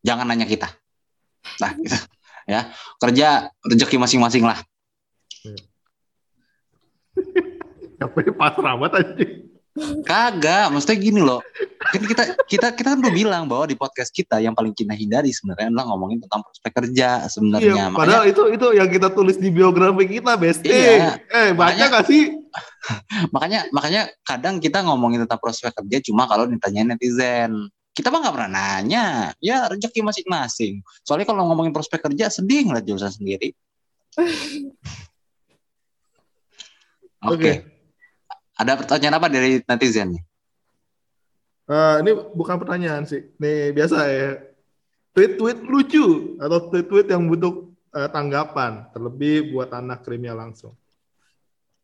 jangan 0.00 0.24
nanya 0.28 0.46
kita. 0.48 0.70
Nah, 1.60 1.72
gitu. 1.76 1.96
ya 2.48 2.72
kerja 3.02 3.52
rezeki 3.66 3.96
masing-masing 4.00 4.44
lah. 4.46 4.58
Apa 8.04 8.16
ini 8.22 8.32
pasrah 8.32 8.78
banget 8.78 8.92
anjing. 9.02 9.57
Kagak, 10.02 10.72
maksudnya 10.72 10.98
gini 10.98 11.20
loh. 11.22 11.40
Kan 11.78 12.02
kita 12.04 12.22
kita 12.44 12.66
kita 12.74 12.88
kan 12.94 12.98
udah 13.00 13.14
bilang 13.14 13.44
bahwa 13.46 13.64
di 13.70 13.76
podcast 13.78 14.10
kita 14.12 14.42
yang 14.42 14.52
paling 14.52 14.74
kita 14.74 14.92
hindari 14.92 15.30
sebenarnya 15.32 15.72
adalah 15.72 15.86
ngomongin 15.94 16.18
tentang 16.20 16.42
prospek 16.44 16.72
kerja 16.74 17.08
Iya, 17.24 17.30
sebenarnya. 17.30 17.84
padahal 17.94 17.94
makanya 17.94 18.18
itu 18.28 18.42
itu 18.52 18.66
yang 18.76 18.88
kita 18.90 19.08
tulis 19.14 19.36
di 19.38 19.48
biografi 19.48 20.04
kita, 20.08 20.32
Besti. 20.36 20.68
Iya. 20.68 21.22
Eh, 21.30 21.50
baca 21.54 21.84
gak 21.88 22.04
sih? 22.06 22.34
makanya 23.34 23.68
makanya 23.70 24.08
kadang 24.24 24.58
kita 24.58 24.82
ngomongin 24.84 25.24
tentang 25.24 25.40
prospek 25.40 25.72
kerja 25.74 25.96
cuma 26.10 26.26
kalau 26.26 26.48
ditanyain 26.48 26.88
netizen. 26.88 27.52
Kita 27.94 28.14
mah 28.14 28.22
nggak 28.22 28.34
pernah 28.38 28.50
nanya. 28.54 29.34
Ya 29.42 29.66
rezeki 29.66 30.06
masing-masing. 30.06 30.86
Soalnya 31.02 31.26
kalau 31.26 31.50
ngomongin 31.50 31.74
prospek 31.74 31.98
kerja 32.06 32.30
sedih 32.30 32.70
ngeliat 32.70 32.86
jurusan 32.86 33.10
sendiri. 33.10 33.50
Oke. 37.26 37.34
Oke. 37.34 37.77
Ada 38.58 38.74
pertanyaan 38.74 39.16
apa 39.22 39.30
dari 39.30 39.62
netizen 39.62 40.18
nih? 40.18 40.22
Eh, 41.68 41.96
ini 42.02 42.10
bukan 42.34 42.56
pertanyaan 42.58 43.06
sih. 43.06 43.22
Nih 43.38 43.70
biasa 43.70 43.96
ya. 44.10 44.42
Tweet-tweet 45.14 45.62
lucu 45.66 46.36
atau 46.42 46.58
tweet-tweet 46.72 47.06
yang 47.12 47.22
butuh 47.30 47.70
eh, 47.94 48.08
tanggapan, 48.10 48.90
terlebih 48.90 49.54
buat 49.54 49.70
anak 49.70 50.02
krimia 50.02 50.34
langsung. 50.34 50.74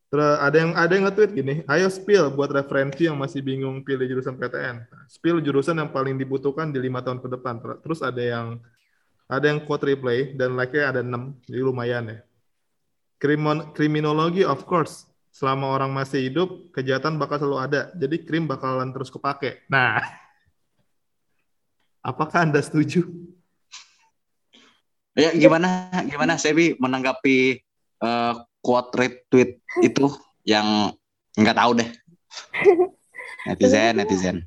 Terus 0.09 0.37
ada 0.39 0.55
yang 0.55 0.71
ada 0.77 0.91
yang 0.95 1.03
nge-tweet 1.09 1.31
gini, 1.35 1.55
ayo 1.67 1.91
spill 1.91 2.31
buat 2.31 2.47
referensi 2.47 3.03
yang 3.09 3.17
masih 3.19 3.41
bingung 3.43 3.83
pilih 3.83 4.05
jurusan 4.05 4.37
PTN. 4.37 4.85
Spill 5.11 5.43
jurusan 5.43 5.75
yang 5.75 5.91
paling 5.91 6.15
dibutuhkan 6.15 6.71
di 6.71 6.79
lima 6.79 7.03
tahun 7.03 7.19
ke 7.19 7.27
depan. 7.35 7.59
Terus 7.83 7.99
ada 7.99 8.21
yang 8.21 8.61
ada 9.25 9.45
yang 9.49 9.59
quote 9.65 9.83
replay 9.89 10.37
dan 10.37 10.53
like-nya 10.53 10.93
ada 10.93 11.01
6, 11.01 11.49
jadi 11.49 11.61
lumayan 11.65 12.03
ya. 12.13 12.19
Krimon, 13.17 13.73
kriminologi 13.73 14.45
of 14.45 14.63
course, 14.69 15.09
selama 15.35 15.75
orang 15.75 15.91
masih 15.91 16.31
hidup, 16.31 16.71
kejahatan 16.71 17.19
bakal 17.19 17.35
selalu 17.35 17.59
ada. 17.59 17.81
Jadi 17.91 18.23
krim 18.23 18.47
bakalan 18.47 18.95
terus 18.95 19.11
kepake. 19.11 19.67
Nah, 19.67 19.99
apakah 22.09 22.47
Anda 22.47 22.63
setuju? 22.63 23.03
Ya 25.15 25.35
gimana 25.35 25.91
gimana 26.07 26.39
Sebi 26.39 26.79
menanggapi 26.79 27.59
eh, 27.99 28.33
quote 28.63 28.91
retweet 28.95 29.59
itu 29.83 30.07
yang 30.47 30.95
nggak 31.35 31.57
tahu 31.59 31.71
deh. 31.83 31.89
Netizen, 33.47 34.01
netizen. 34.01 34.37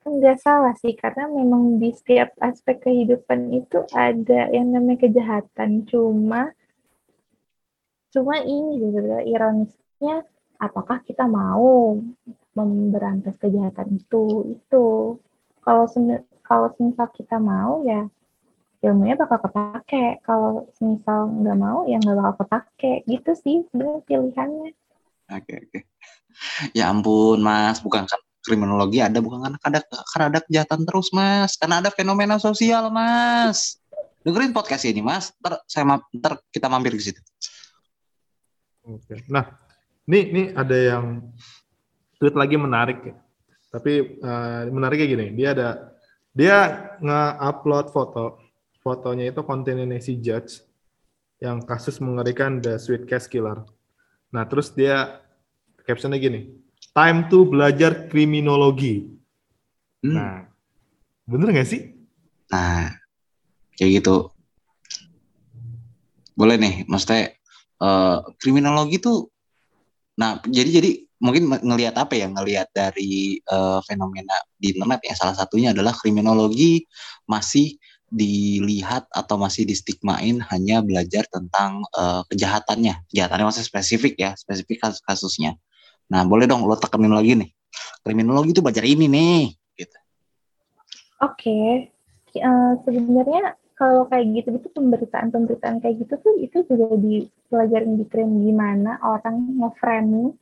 Enggak 0.00 0.40
salah 0.40 0.72
sih 0.80 0.96
karena 0.96 1.28
memang 1.28 1.76
di 1.76 1.92
setiap 1.92 2.32
aspek 2.40 2.88
kehidupan 2.88 3.52
itu 3.52 3.84
ada 3.92 4.48
yang 4.48 4.72
namanya 4.72 5.04
kejahatan. 5.04 5.84
Cuma 5.84 6.56
cuma 8.10 8.42
ini 8.42 8.80
juga 8.80 9.20
ironisnya 10.00 10.24
apakah 10.60 11.04
kita 11.04 11.28
mau 11.28 12.00
memberantas 12.56 13.36
kejahatan 13.36 14.00
itu 14.00 14.56
itu 14.56 14.84
kalau 15.60 15.84
kalau 16.44 16.68
misal 16.80 17.06
kita 17.12 17.36
mau 17.36 17.84
ya 17.84 18.08
ilmunya 18.80 19.14
bakal 19.20 19.44
kepake 19.44 20.24
kalau 20.24 20.64
misal 20.80 21.28
nggak 21.28 21.58
mau 21.60 21.84
ya 21.84 22.00
nggak 22.00 22.16
bakal 22.16 22.34
kepake 22.44 23.04
gitu 23.04 23.30
sih 23.36 23.56
sebenarnya 23.68 24.00
pilihannya 24.08 24.72
Oke 25.30 25.54
oke. 25.62 25.80
Ya 26.78 26.88
ampun 26.88 27.38
Mas, 27.38 27.78
bukan 27.84 28.08
kan 28.08 28.18
kriminologi 28.40 28.98
ada 28.98 29.20
bukan 29.20 29.44
kan 29.44 29.54
ada 29.62 29.78
karena 29.84 30.26
ada 30.32 30.40
kejahatan 30.42 30.80
terus 30.88 31.12
Mas, 31.14 31.54
karena 31.54 31.84
ada 31.84 31.90
fenomena 31.92 32.40
sosial 32.40 32.88
Mas. 32.90 33.78
Dengerin 34.24 34.50
podcast 34.50 34.88
ini 34.88 35.04
Mas, 35.04 35.30
ntar 35.38 35.62
saya 35.70 35.84
ma- 35.86 36.08
ntar 36.10 36.40
kita 36.50 36.66
mampir 36.66 36.96
ke 36.98 37.02
situ. 37.02 37.20
Oke. 38.88 39.22
Nah, 39.30 39.69
ini 40.10 40.20
ini 40.34 40.42
ada 40.58 40.74
yang 40.74 41.22
tweet 42.18 42.34
lagi 42.34 42.58
menarik 42.58 42.98
ya. 43.06 43.14
Tapi 43.70 44.18
eh, 44.18 44.62
menariknya 44.74 45.06
gini, 45.06 45.26
dia 45.38 45.54
ada 45.54 45.68
dia 46.34 46.56
nge-upload 46.98 47.94
foto. 47.94 48.42
Fotonya 48.82 49.30
itu 49.30 49.46
kontennya 49.46 49.86
si 50.02 50.18
Judge 50.18 50.66
yang 51.38 51.62
kasus 51.62 52.02
mengerikan 52.02 52.58
The 52.58 52.80
Sweet 52.80 53.06
Case 53.06 53.30
Killer. 53.30 53.62
Nah, 54.34 54.44
terus 54.50 54.74
dia 54.74 55.22
captionnya 55.86 56.18
gini, 56.18 56.58
time 56.92 57.30
to 57.30 57.46
belajar 57.46 58.10
kriminologi. 58.10 59.06
Hmm. 60.02 60.14
Nah, 60.16 60.36
bener 61.28 61.54
nggak 61.54 61.68
sih? 61.70 61.94
Nah, 62.50 62.90
kayak 63.78 64.02
gitu. 64.02 64.32
Boleh 66.34 66.56
nih, 66.58 66.74
maksudnya 66.90 67.36
eh, 67.78 68.18
kriminologi 68.40 68.98
tuh, 68.98 69.29
nah 70.20 70.36
jadi 70.44 70.84
jadi 70.84 70.90
mungkin 71.20 71.48
ngelihat 71.48 71.96
apa 71.96 72.16
ya, 72.16 72.28
ngelihat 72.28 72.68
dari 72.76 73.40
eh, 73.40 73.80
fenomena 73.88 74.36
di 74.56 74.76
internet 74.76 75.00
ya 75.04 75.14
salah 75.16 75.36
satunya 75.36 75.72
adalah 75.72 75.96
kriminologi 75.96 76.84
masih 77.28 77.80
dilihat 78.10 79.06
atau 79.14 79.38
masih 79.38 79.62
distigmain 79.62 80.42
hanya 80.50 80.82
belajar 80.82 81.22
tentang 81.30 81.86
uh, 81.94 82.26
kejahatannya. 82.26 83.06
Kejahatannya 83.06 83.46
masih 83.54 83.62
spesifik 83.62 84.18
ya, 84.18 84.34
spesifik 84.34 84.82
kasus 84.82 84.98
kasusnya. 85.06 85.54
Nah, 86.10 86.26
boleh 86.26 86.50
dong 86.50 86.66
lo 86.66 86.74
tekenin 86.74 87.14
lagi 87.14 87.38
nih. 87.38 87.54
Kriminologi 88.02 88.50
itu 88.50 88.66
belajar 88.66 88.82
ini 88.82 89.06
nih. 89.06 89.54
Gitu. 89.78 89.98
Oke, 91.22 91.54
okay. 92.34 92.42
uh, 92.42 92.74
sebenarnya 92.82 93.54
kalau 93.80 94.04
kayak 94.12 94.28
gitu 94.36 94.60
itu 94.60 94.68
pemberitaan-pemberitaan 94.76 95.80
kayak 95.80 96.04
gitu 96.04 96.20
tuh 96.20 96.36
itu 96.36 96.68
juga 96.68 97.00
dipelajarin 97.00 97.96
di 97.96 98.04
krim 98.12 98.44
gimana 98.44 99.00
orang 99.00 99.56
nge-framing 99.56 100.36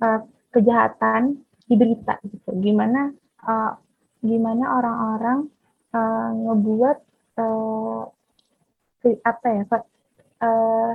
uh, 0.00 0.24
kejahatan 0.56 1.44
di 1.68 1.74
berita 1.76 2.16
gitu. 2.24 2.48
Gimana 2.56 3.12
uh, 3.44 3.76
gimana 4.24 4.64
orang-orang 4.80 5.52
uh, 5.92 6.30
ngebuat 6.32 6.98
uh, 7.36 8.02
apa 9.04 9.46
ya 9.52 9.62
uh, 10.40 10.92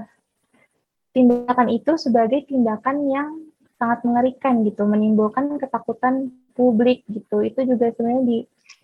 tindakan 1.14 1.70
itu 1.70 1.94
sebagai 2.02 2.50
tindakan 2.50 3.06
yang 3.06 3.30
sangat 3.78 4.02
mengerikan 4.02 4.66
gitu, 4.66 4.82
menimbulkan 4.90 5.62
ketakutan 5.62 6.34
publik 6.58 7.06
gitu. 7.06 7.46
Itu 7.46 7.70
juga 7.70 7.94
sebenarnya 7.94 8.26
di 8.26 8.38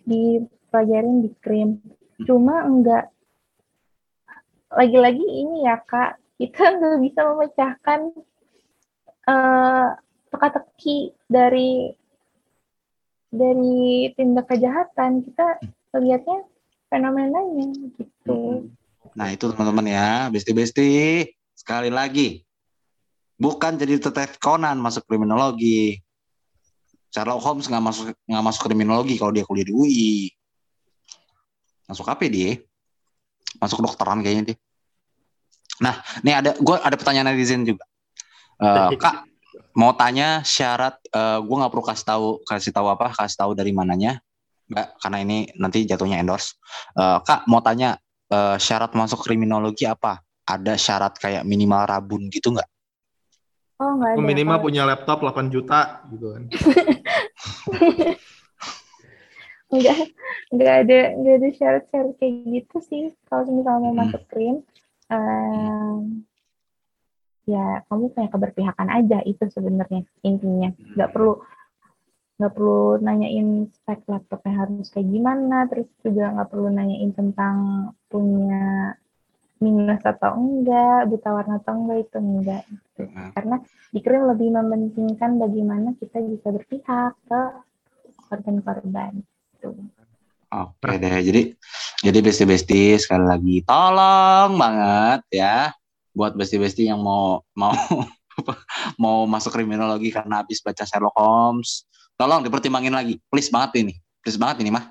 dipelajarin 0.06 1.26
di 1.26 1.30
krim. 1.42 1.82
Cuma 2.26 2.64
enggak 2.66 3.12
lagi-lagi 4.70 5.24
ini 5.24 5.66
ya 5.66 5.80
kak, 5.82 6.20
kita 6.38 6.62
nggak 6.78 7.00
bisa 7.02 7.20
memecahkan 7.26 8.00
uh, 9.26 9.88
teka-teki 10.30 11.14
dari 11.26 11.90
dari 13.30 14.10
tindak 14.14 14.50
kejahatan 14.50 15.22
kita 15.22 15.58
lihatnya 15.98 16.46
fenomenanya 16.90 17.66
gitu. 17.98 18.66
Nah 19.14 19.28
itu 19.30 19.50
teman-teman 19.50 19.86
ya, 19.86 20.26
besti-besti 20.30 21.26
sekali 21.54 21.90
lagi 21.90 22.42
bukan 23.40 23.80
jadi 23.80 23.96
teteh 23.96 24.36
Conan 24.36 24.76
masuk 24.76 25.08
kriminologi. 25.08 25.96
Sherlock 27.10 27.42
Holmes 27.42 27.66
nggak 27.66 27.82
masuk 27.82 28.06
nggak 28.28 28.44
masuk 28.44 28.62
kriminologi 28.68 29.18
kalau 29.18 29.32
dia 29.34 29.42
kuliah 29.48 29.66
di 29.66 29.74
UI. 29.74 30.12
Masuk 31.90 32.06
apa 32.06 32.22
dia? 32.30 32.62
Masuk 33.58 33.82
kedokteran 33.82 34.22
kayaknya 34.22 34.54
dia. 34.54 34.56
Nah, 35.82 35.98
ini 36.22 36.30
ada 36.30 36.54
gue 36.54 36.76
ada 36.78 36.94
pertanyaan 36.94 37.34
netizen 37.34 37.66
juga. 37.66 37.82
Uh, 38.62 38.94
Kak, 39.02 39.26
mau 39.74 39.94
tanya 39.94 40.42
syarat 40.42 40.98
uh, 41.14 41.38
eh, 41.38 41.38
gue 41.42 41.56
nggak 41.56 41.72
perlu 41.72 41.84
kasih 41.86 42.06
tahu 42.06 42.28
kasih 42.46 42.72
tahu 42.74 42.86
apa 42.90 43.14
kasih 43.14 43.38
tahu 43.38 43.52
dari 43.54 43.70
mananya 43.70 44.18
nggak 44.70 45.02
karena 45.02 45.18
ini 45.26 45.38
nanti 45.58 45.82
jatuhnya 45.82 46.22
endorse 46.22 46.54
uh, 46.94 47.18
kak 47.26 47.46
mau 47.50 47.58
tanya 47.58 47.98
uh, 48.30 48.54
syarat 48.54 48.94
masuk 48.94 49.26
kriminologi 49.26 49.82
apa 49.86 50.22
ada 50.46 50.78
syarat 50.78 51.18
kayak 51.18 51.42
minimal 51.42 51.82
rabun 51.86 52.30
gitu 52.30 52.54
nggak 52.54 52.68
oh 53.82 53.92
nggak 53.98 54.10
ada 54.14 54.22
minimal 54.22 54.56
apa. 54.58 54.62
punya 54.62 54.82
laptop 54.86 55.18
8 55.26 55.50
juta 55.50 56.06
gitu 56.14 56.26
kan 56.34 56.42
nggak 59.70 59.98
nggak 60.50 60.74
ada 60.86 60.98
nggak 61.14 61.36
ada 61.38 61.48
syarat-syarat 61.54 62.14
kayak 62.18 62.34
gitu 62.46 62.76
sih. 62.82 63.04
Kalau 63.30 63.46
misalnya 63.46 63.80
mau 63.86 63.92
hmm. 63.94 64.00
masuk 64.02 64.22
krim 64.26 64.56
um, 65.10 66.26
ya 67.46 67.82
kamu 67.86 68.04
punya 68.14 68.28
keberpihakan 68.30 68.88
aja 68.90 69.18
itu 69.22 69.44
sebenarnya 69.50 70.02
intinya. 70.26 70.70
Nggak 70.98 71.10
perlu 71.14 71.38
nggak 72.40 72.52
perlu 72.56 72.96
nanyain 73.04 73.68
spek 73.68 74.00
laptopnya 74.08 74.64
harus 74.64 74.88
kayak 74.88 75.12
gimana 75.12 75.68
terus 75.68 75.92
juga 76.00 76.32
nggak 76.32 76.48
perlu 76.48 76.68
nanyain 76.72 77.12
tentang 77.12 77.56
punya 78.08 78.96
minus 79.60 80.00
atau 80.00 80.40
enggak 80.40 81.04
buta 81.12 81.30
warna 81.36 81.60
atau 81.60 81.76
enggak 81.76 82.08
itu 82.08 82.16
enggak. 82.16 82.64
Karena 83.36 83.56
di 83.92 84.00
krim 84.00 84.24
lebih 84.24 84.48
mementingkan 84.56 85.36
bagaimana 85.36 85.92
kita 86.00 86.16
bisa 86.24 86.48
berpihak 86.48 87.12
ke 87.28 87.40
korban-korban 88.30 89.20
gitu. 89.60 89.76
Oke 90.50 90.98
deh, 90.98 91.14
jadi 91.22 91.42
jadi 92.02 92.18
besti-besti 92.24 92.98
sekali 92.98 93.22
lagi 93.22 93.56
tolong 93.62 94.58
banget 94.58 95.22
ya 95.30 95.70
buat 96.10 96.34
besti-besti 96.34 96.90
yang 96.90 96.98
mau 96.98 97.46
mau 97.54 97.70
mau 99.02 99.28
masuk 99.30 99.54
kriminologi 99.54 100.10
karena 100.10 100.42
habis 100.42 100.58
baca 100.58 100.82
Sherlock 100.82 101.14
Holmes, 101.14 101.86
tolong 102.18 102.42
dipertimbangin 102.42 102.90
lagi. 102.90 103.22
Please 103.30 103.52
banget 103.52 103.86
ini. 103.86 103.94
Please 104.24 104.40
banget 104.40 104.66
ini 104.66 104.74
mah. 104.74 104.90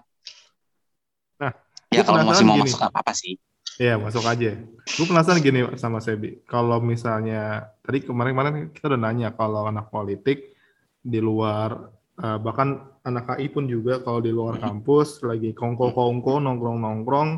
Nah, 1.44 1.52
ya 1.91 2.08
kalau 2.08 2.24
masih 2.24 2.46
mau 2.48 2.56
gini. 2.56 2.70
masuk 2.70 2.80
apa-apa 2.80 3.12
sih. 3.12 3.36
Iya, 3.80 3.96
masuk 3.96 4.28
aja. 4.28 4.60
Gue 4.96 5.06
penasaran 5.08 5.40
gini 5.40 5.64
sama 5.80 6.04
Sebi. 6.04 6.44
Kalau 6.44 6.84
misalnya 6.84 7.72
tadi 7.80 8.04
kemarin-kemarin 8.04 8.76
kita 8.76 8.91
udah 8.91 9.00
nanya 9.00 9.30
kalau 9.32 9.72
anak 9.72 9.88
politik 9.88 10.52
di 11.00 11.24
luar 11.24 11.88
uh, 12.20 12.38
bahkan 12.38 12.86
anak 13.08 13.36
KI 13.36 13.48
pun 13.50 13.66
juga 13.66 14.04
kalau 14.04 14.20
di 14.20 14.30
luar 14.30 14.60
kampus 14.60 15.24
lagi 15.24 15.56
kongko-kongko 15.56 16.44
nongkrong-nongkrong 16.44 17.30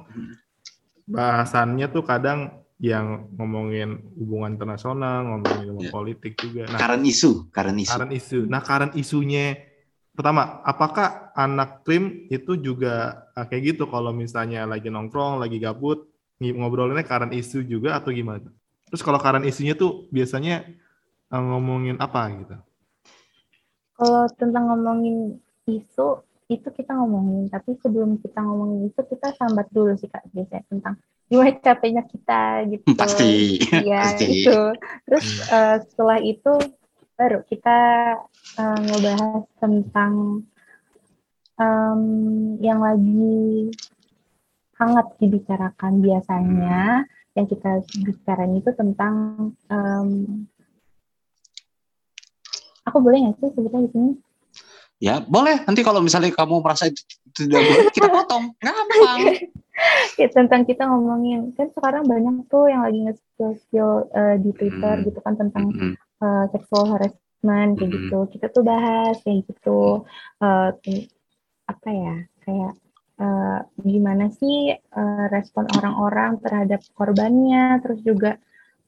bahasannya 1.07 1.87
tuh 1.91 2.03
kadang 2.03 2.61
yang 2.81 3.29
ngomongin 3.37 4.01
hubungan 4.17 4.57
internasional, 4.57 5.21
ngomongin 5.21 5.85
yeah. 5.85 5.93
politik 5.93 6.33
juga. 6.41 6.65
Nah, 6.65 6.81
current 6.81 7.05
isu, 7.05 7.53
current 7.53 7.77
isu. 7.77 7.93
Current 7.93 8.13
isu. 8.17 8.39
Nah, 8.49 8.61
current 8.65 8.93
isunya 8.97 9.45
pertama, 10.17 10.65
apakah 10.65 11.29
anak 11.37 11.85
krim 11.85 12.25
itu 12.33 12.57
juga 12.57 13.29
uh, 13.37 13.45
kayak 13.45 13.77
gitu 13.77 13.83
kalau 13.85 14.09
misalnya 14.09 14.65
lagi 14.65 14.89
nongkrong, 14.89 15.37
lagi 15.37 15.61
gabut, 15.61 16.09
ngobrolinnya 16.41 17.05
current 17.05 17.37
isu 17.37 17.61
juga 17.69 18.01
atau 18.01 18.09
gimana? 18.09 18.49
Terus 18.89 19.05
kalau 19.05 19.21
current 19.21 19.45
isunya 19.45 19.77
tuh 19.77 20.09
biasanya 20.09 20.65
uh, 21.29 21.37
ngomongin 21.37 22.01
apa 22.01 22.33
gitu? 22.33 22.57
Kalau 24.01 24.25
tentang 24.33 24.65
ngomongin 24.65 25.37
isu, 25.69 26.25
itu 26.49 26.67
kita 26.73 26.97
ngomongin. 26.97 27.53
Tapi 27.53 27.77
sebelum 27.77 28.17
kita 28.17 28.41
ngomongin 28.41 28.89
itu 28.89 29.01
kita 29.05 29.29
sambat 29.37 29.69
dulu 29.69 29.93
sih 29.93 30.09
kak 30.09 30.25
biasanya 30.33 30.65
tentang 30.65 30.97
gimana 31.29 31.53
capeknya 31.69 32.03
kita 32.09 32.41
gitu. 32.73 32.85
Pasti. 32.97 33.61
Ya 33.93 34.17
gitu. 34.17 34.73
Terus 35.05 35.27
uh, 35.53 35.77
setelah 35.85 36.17
itu 36.17 36.53
baru 37.13 37.45
kita 37.45 37.79
uh, 38.57 38.79
ngebahas 38.81 39.45
tentang 39.61 40.41
um, 41.61 42.03
yang 42.57 42.81
lagi 42.81 43.69
hangat 44.81 45.13
dibicarakan 45.21 46.01
biasanya 46.01 47.05
yang 47.37 47.47
kita 47.47 47.85
bicarain 48.01 48.57
itu 48.57 48.73
tentang 48.73 49.15
um, 49.69 50.09
aku 52.87 52.97
boleh 52.99 53.17
nggak 53.27 53.35
sih 53.39 53.49
sebutnya 53.53 53.85
di 53.85 53.91
sini 53.93 54.11
Ya 55.01 55.17
boleh. 55.17 55.65
Nanti 55.65 55.81
kalau 55.81 55.97
misalnya 55.99 56.29
kamu 56.29 56.61
merasa 56.61 56.85
itu 56.85 57.01
tidak 57.33 57.65
boleh, 57.65 57.85
kita 57.89 58.07
potong. 58.13 58.53
Gampang. 58.61 59.19
ya, 60.21 60.27
tentang 60.29 60.61
kita 60.69 60.85
ngomongin 60.85 61.57
kan 61.57 61.73
sekarang 61.73 62.05
banyak 62.05 62.45
tuh 62.53 62.69
yang 62.69 62.85
lagi 62.85 63.09
nge-skill 63.09 64.05
uh, 64.13 64.37
di 64.37 64.53
Twitter 64.53 65.01
hmm. 65.01 65.05
gitu 65.09 65.19
kan 65.25 65.33
tentang 65.41 65.73
hmm. 65.73 65.93
uh, 66.21 66.45
sexual 66.53 66.85
harassment 66.93 67.81
kayak 67.81 67.89
hmm. 67.89 67.97
gitu. 67.97 68.19
Kita 68.37 68.53
tuh 68.53 68.61
bahas 68.61 69.17
kayak 69.25 69.49
gitu. 69.49 70.05
Uh, 70.37 70.69
apa 71.65 71.89
ya? 71.89 72.15
Kayak 72.45 72.73
uh, 73.17 73.59
gimana 73.81 74.29
sih 74.29 74.77
uh, 74.77 75.25
respon 75.33 75.65
orang-orang 75.81 76.37
terhadap 76.45 76.85
korbannya, 76.93 77.81
terus 77.81 78.05
juga 78.05 78.37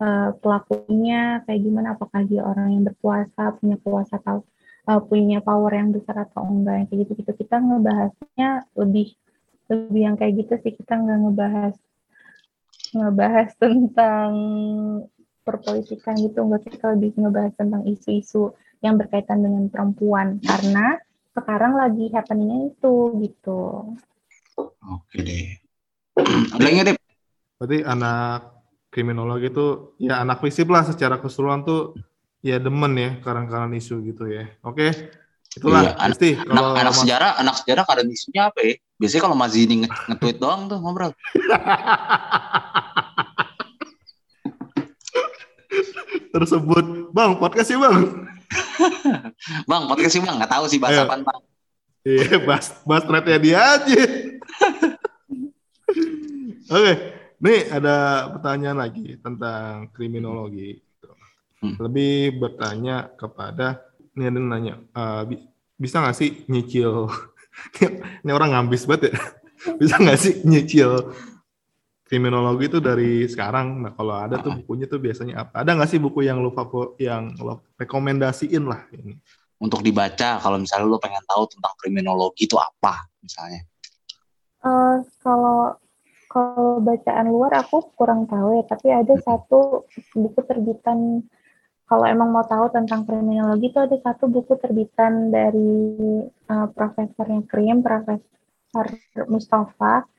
uh, 0.04 0.30
pelakunya 0.44 1.40
kayak 1.48 1.62
gimana? 1.64 1.88
Apakah 1.96 2.28
dia 2.28 2.44
orang 2.44 2.76
yang 2.76 2.84
berpuasa, 2.84 3.56
punya 3.56 3.80
puasa 3.80 4.20
atau 4.20 4.44
uh, 4.92 5.00
punya 5.00 5.40
power 5.40 5.72
yang 5.72 5.96
besar 5.96 6.28
atau 6.28 6.44
enggak 6.44 6.76
yang 6.84 6.88
kayak 6.92 7.00
gitu 7.08 7.12
gitu 7.24 7.32
kita 7.40 7.56
ngebahasnya 7.64 8.50
lebih 8.76 9.16
lebih 9.72 10.02
yang 10.04 10.16
kayak 10.20 10.34
gitu 10.44 10.54
sih. 10.60 10.74
Kita 10.76 11.00
nggak 11.00 11.20
ngebahas 11.24 11.76
ngebahas 12.94 13.50
tentang 13.64 14.32
perpolitikan 15.48 16.16
gitu. 16.20 16.44
Enggak 16.44 16.68
kita 16.68 16.86
lebih 17.00 17.16
ngebahas 17.16 17.54
tentang 17.56 17.88
isu-isu 17.88 18.52
yang 18.84 19.00
berkaitan 19.00 19.40
dengan 19.40 19.72
perempuan. 19.72 20.44
Karena 20.44 21.00
sekarang 21.34 21.80
lagi 21.80 22.12
happeningnya 22.12 22.76
itu 22.76 22.96
gitu. 23.24 23.96
Oke 24.84 25.18
deh. 25.24 25.58
Ada 26.54 26.94
deh 26.94 26.96
berarti 27.58 27.80
anak 27.88 28.53
kriminologi 28.94 29.50
itu 29.50 29.98
ya 29.98 30.22
anak 30.22 30.46
fisip 30.46 30.70
lah 30.70 30.86
secara 30.86 31.18
keseluruhan 31.18 31.66
tuh 31.66 31.98
ya 32.46 32.62
demen 32.62 32.94
ya 32.94 33.18
karang-karang 33.26 33.74
isu 33.74 34.06
gitu 34.06 34.30
ya. 34.30 34.46
Oke. 34.62 34.94
Itulah 35.54 35.86
iya, 35.86 35.94
pasti 35.94 36.34
kalau 36.34 36.74
anak, 36.74 36.82
anak 36.82 36.94
sejarah, 36.98 37.32
anak 37.38 37.56
sejarah 37.62 37.84
karang 37.86 38.10
isunya 38.10 38.50
apa 38.50 38.60
ya? 38.62 38.74
Biasanya 38.98 39.22
kalau 39.22 39.38
Mazini 39.38 39.86
nge-tweet 39.86 40.38
doang 40.42 40.66
tuh 40.70 40.78
ngobrol. 40.82 41.14
Tersebut, 46.34 47.14
Bang, 47.14 47.38
podcast 47.38 47.70
sih, 47.70 47.78
Bang. 47.78 48.26
bang, 49.70 49.84
podcast 49.86 50.18
sih, 50.18 50.22
Bang. 50.26 50.42
Nggak 50.42 50.50
tahu 50.50 50.66
sih 50.66 50.82
bahasa 50.82 51.06
apa, 51.06 51.22
Bang. 51.22 51.46
Iya, 52.02 52.42
bahas, 52.42 52.74
bahas 52.90 53.06
thread 53.06 53.30
dia 53.38 53.62
aja. 53.62 54.02
Oke, 56.74 56.94
nih 57.44 57.68
ada 57.68 58.32
pertanyaan 58.32 58.80
lagi 58.80 59.20
tentang 59.20 59.92
kriminologi. 59.92 60.80
Hmm. 61.60 61.76
Lebih 61.80 62.40
bertanya 62.40 63.12
kepada, 63.16 63.84
ini 64.16 64.24
ada 64.28 64.38
yang 64.40 64.48
nanya, 64.48 64.76
eh, 64.80 65.22
bi- 65.28 65.46
bisa 65.76 66.00
nggak 66.00 66.16
sih 66.16 66.48
nyicil, 66.48 67.12
ini 68.24 68.32
orang 68.32 68.56
ngambis 68.56 68.88
banget 68.88 69.12
ya, 69.12 69.16
bisa 69.80 69.96
nggak 70.00 70.20
sih 70.20 70.34
nyicil 70.48 71.12
kriminologi 72.14 72.70
itu 72.70 72.78
dari 72.78 73.26
sekarang? 73.26 73.82
Nah 73.82 73.92
kalau 73.98 74.14
ada 74.14 74.38
tuh 74.38 74.54
bukunya 74.62 74.86
tuh 74.86 75.02
biasanya 75.02 75.48
apa? 75.48 75.66
Ada 75.66 75.74
nggak 75.74 75.90
sih 75.90 75.98
buku 75.98 76.22
yang 76.22 76.46
lu 76.46 76.54
favor, 76.54 76.94
yang 77.02 77.34
lo 77.42 77.66
rekomendasiin 77.80 78.64
lah 78.70 78.86
ini? 78.94 79.18
Untuk 79.58 79.82
dibaca 79.82 80.38
kalau 80.38 80.62
misalnya 80.62 80.86
lu 80.86 81.02
pengen 81.02 81.26
tahu 81.26 81.50
tentang 81.50 81.74
kriminologi 81.82 82.46
itu 82.46 82.54
apa 82.54 83.10
misalnya. 83.18 83.66
Eh, 84.62 84.98
kalau 85.26 85.74
kalau 86.34 86.82
bacaan 86.82 87.30
luar 87.30 87.62
aku 87.62 87.94
kurang 87.94 88.26
tahu 88.26 88.58
ya, 88.58 88.64
tapi 88.66 88.90
ada 88.90 89.14
satu 89.22 89.86
buku 90.18 90.40
terbitan 90.50 91.22
kalau 91.86 92.10
emang 92.10 92.34
mau 92.34 92.42
tahu 92.42 92.74
tentang 92.74 93.06
kriminologi 93.06 93.70
itu 93.70 93.78
ada 93.78 93.94
satu 94.02 94.26
buku 94.26 94.58
terbitan 94.58 95.30
dari 95.30 95.86
eh, 96.26 96.68
profesornya 96.74 97.46
Krim, 97.46 97.86
Profesor 97.86 98.90
Mustafa. 99.30 100.10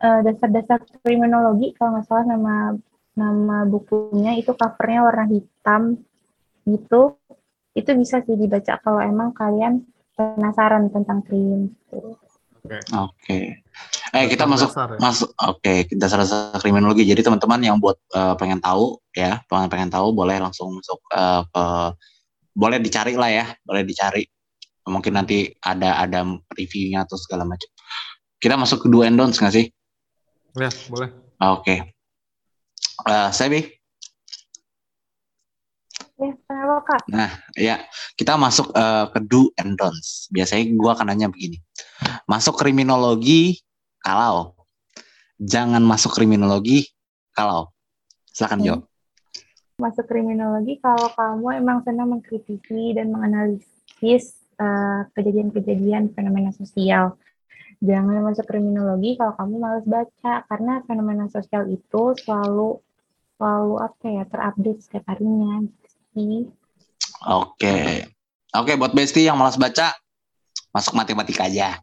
Eh, 0.00 0.20
dasar-dasar 0.22 0.78
kriminologi 1.02 1.74
kalau 1.74 1.98
nggak 1.98 2.06
salah 2.06 2.24
nama 2.24 2.56
nama 3.18 3.66
bukunya 3.66 4.38
itu 4.38 4.54
covernya 4.54 5.00
warna 5.02 5.26
hitam 5.26 5.98
gitu. 6.70 7.18
Itu 7.74 7.90
bisa 7.98 8.22
sih 8.22 8.38
dibaca 8.38 8.78
kalau 8.78 9.02
emang 9.02 9.34
kalian 9.34 9.82
penasaran 10.14 10.86
tentang 10.94 11.26
krim. 11.26 11.74
gitu. 11.90 12.29
Oke. 12.94 13.64
Eh 14.12 14.24
kita 14.28 14.44
masuk 14.44 14.68
Dasar 14.74 14.88
ya? 14.92 14.98
masuk 15.00 15.30
oke 15.38 15.74
kita 15.88 16.10
dasar 16.10 16.58
kriminologi. 16.60 17.08
Jadi 17.08 17.24
teman-teman 17.24 17.60
yang 17.64 17.76
buat 17.80 17.96
eh, 18.12 18.34
pengen 18.36 18.60
tahu 18.60 19.00
ya, 19.16 19.40
pengen 19.48 19.68
pengen 19.72 19.90
tahu 19.90 20.12
boleh 20.12 20.36
langsung 20.36 20.76
masuk 20.76 21.00
eh, 21.14 21.42
ke 21.48 21.64
boleh 22.52 22.78
dicari 22.82 23.14
lah 23.16 23.30
ya, 23.30 23.44
boleh 23.64 23.82
dicari. 23.86 24.26
Mungkin 24.84 25.12
nanti 25.14 25.48
ada 25.62 26.02
ada 26.02 26.26
reviewnya 26.52 27.06
atau 27.06 27.16
segala 27.16 27.46
macam. 27.46 27.70
Kita 28.40 28.58
masuk 28.58 28.84
ke 28.84 28.86
do 28.90 29.06
and 29.06 29.16
don'ts 29.16 29.38
nggak 29.38 29.54
sih? 29.54 29.66
Ya 30.58 30.68
boleh. 30.90 31.08
Oke. 31.40 31.94
Eh 33.08 33.30
Sebi, 33.32 33.79
Ya, 36.20 36.36
kenapa 36.44 36.76
kak? 36.84 37.02
ya 37.56 37.76
kita 38.12 38.36
masuk 38.36 38.76
eh, 38.76 39.06
ke 39.08 39.20
do 39.24 39.48
and 39.56 39.80
don'ts. 39.80 40.28
Biasanya 40.28 40.68
gua 40.76 40.92
akan 40.92 41.16
nanya 41.16 41.32
begini. 41.32 41.56
Masuk 42.28 42.60
kriminologi 42.60 43.64
kalau 44.04 44.52
jangan 45.40 45.80
masuk 45.80 46.12
kriminologi 46.12 46.92
kalau 47.32 47.72
silakan 48.28 48.60
Hmm. 48.60 48.68
jawab. 48.68 48.82
masuk 49.80 50.04
kriminologi 50.12 50.76
kalau 50.84 51.08
kamu 51.16 51.64
emang 51.64 51.80
senang 51.88 52.12
mengkritisi 52.12 52.92
dan 52.92 53.08
menganalisis 53.16 54.36
eh, 54.60 55.00
kejadian-kejadian 55.16 56.12
fenomena 56.12 56.52
sosial. 56.52 57.16
Jangan 57.80 58.20
masuk 58.20 58.44
kriminologi 58.44 59.16
kalau 59.16 59.32
kamu 59.40 59.54
malas 59.56 59.88
baca 59.88 60.44
karena 60.52 60.84
fenomena 60.84 61.32
sosial 61.32 61.64
itu 61.72 62.12
selalu 62.12 62.76
selalu 63.40 63.74
apa 63.80 64.04
ya 64.04 64.24
terupdate 64.28 64.84
setiap 64.84 65.16
harinya 65.16 65.64
sih. 66.22 66.42
Oke. 67.26 67.78
Oke, 68.50 68.72
buat 68.74 68.90
Besti 68.90 69.24
yang 69.24 69.38
malas 69.38 69.54
baca, 69.54 69.94
masuk 70.70 70.92
matematika 70.92 71.46
aja. 71.46 71.78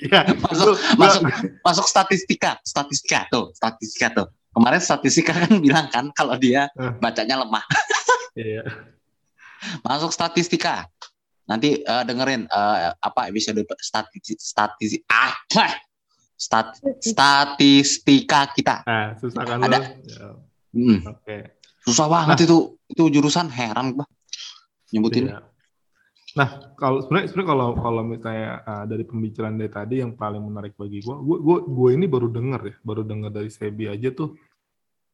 Ya, 0.00 0.20
Masuk, 0.44 0.76
masuk, 0.96 1.22
masuk 1.60 1.86
statistika, 1.88 2.60
statistika 2.62 3.24
tuh, 3.28 3.50
statistika 3.56 4.06
tuh. 4.12 4.26
Kemarin 4.52 4.78
statistika 4.78 5.32
kan 5.34 5.50
bilang 5.64 5.86
kan 5.88 6.08
kalau 6.12 6.36
dia 6.36 6.68
Eh. 6.76 6.92
bacanya 6.98 7.40
lemah. 7.40 7.64
Iya. 8.34 8.66
Masuk 9.86 10.10
statistika. 10.10 10.90
Nanti 11.46 11.78
eh, 11.80 12.02
dengerin 12.02 12.50
eh, 12.50 12.90
apa 12.92 13.30
episode 13.30 13.62
statistik 13.78 14.42
statistik 14.42 15.06
ah 15.06 15.30
stat, 16.34 16.74
statistika 16.98 18.50
kita. 18.50 18.82
Nah, 18.82 19.14
susah 19.22 19.42
kan 19.46 19.62
Ada. 19.62 19.78
lu? 19.78 19.82
Ya, 20.02 20.26
Hmm, 20.74 20.98
Oke. 21.06 21.53
Susah 21.84 22.06
banget 22.08 22.48
itu 22.48 22.80
itu 22.88 23.02
jurusan 23.20 23.52
heran 23.52 23.94
gua 23.94 24.06
nyebutin. 24.90 25.28
Iya. 25.28 25.44
Nah, 26.34 26.74
kalau 26.74 26.98
sebenarnya 27.06 27.30
sebenarnya 27.30 27.50
kalau 27.54 27.68
kalau 27.78 28.02
misalnya 28.02 28.48
uh, 28.66 28.84
dari 28.90 29.04
pembicaraan 29.06 29.54
dari 29.54 29.70
tadi 29.70 29.94
yang 30.02 30.18
paling 30.18 30.42
menarik 30.42 30.74
bagi 30.74 30.98
gua, 30.98 31.22
gua 31.22 31.38
gua, 31.38 31.58
gua 31.62 31.88
ini 31.94 32.10
baru 32.10 32.26
denger 32.26 32.60
ya, 32.66 32.74
baru 32.82 33.02
denger 33.06 33.30
dari 33.30 33.50
Sebi 33.54 33.86
aja 33.86 34.10
tuh 34.10 34.34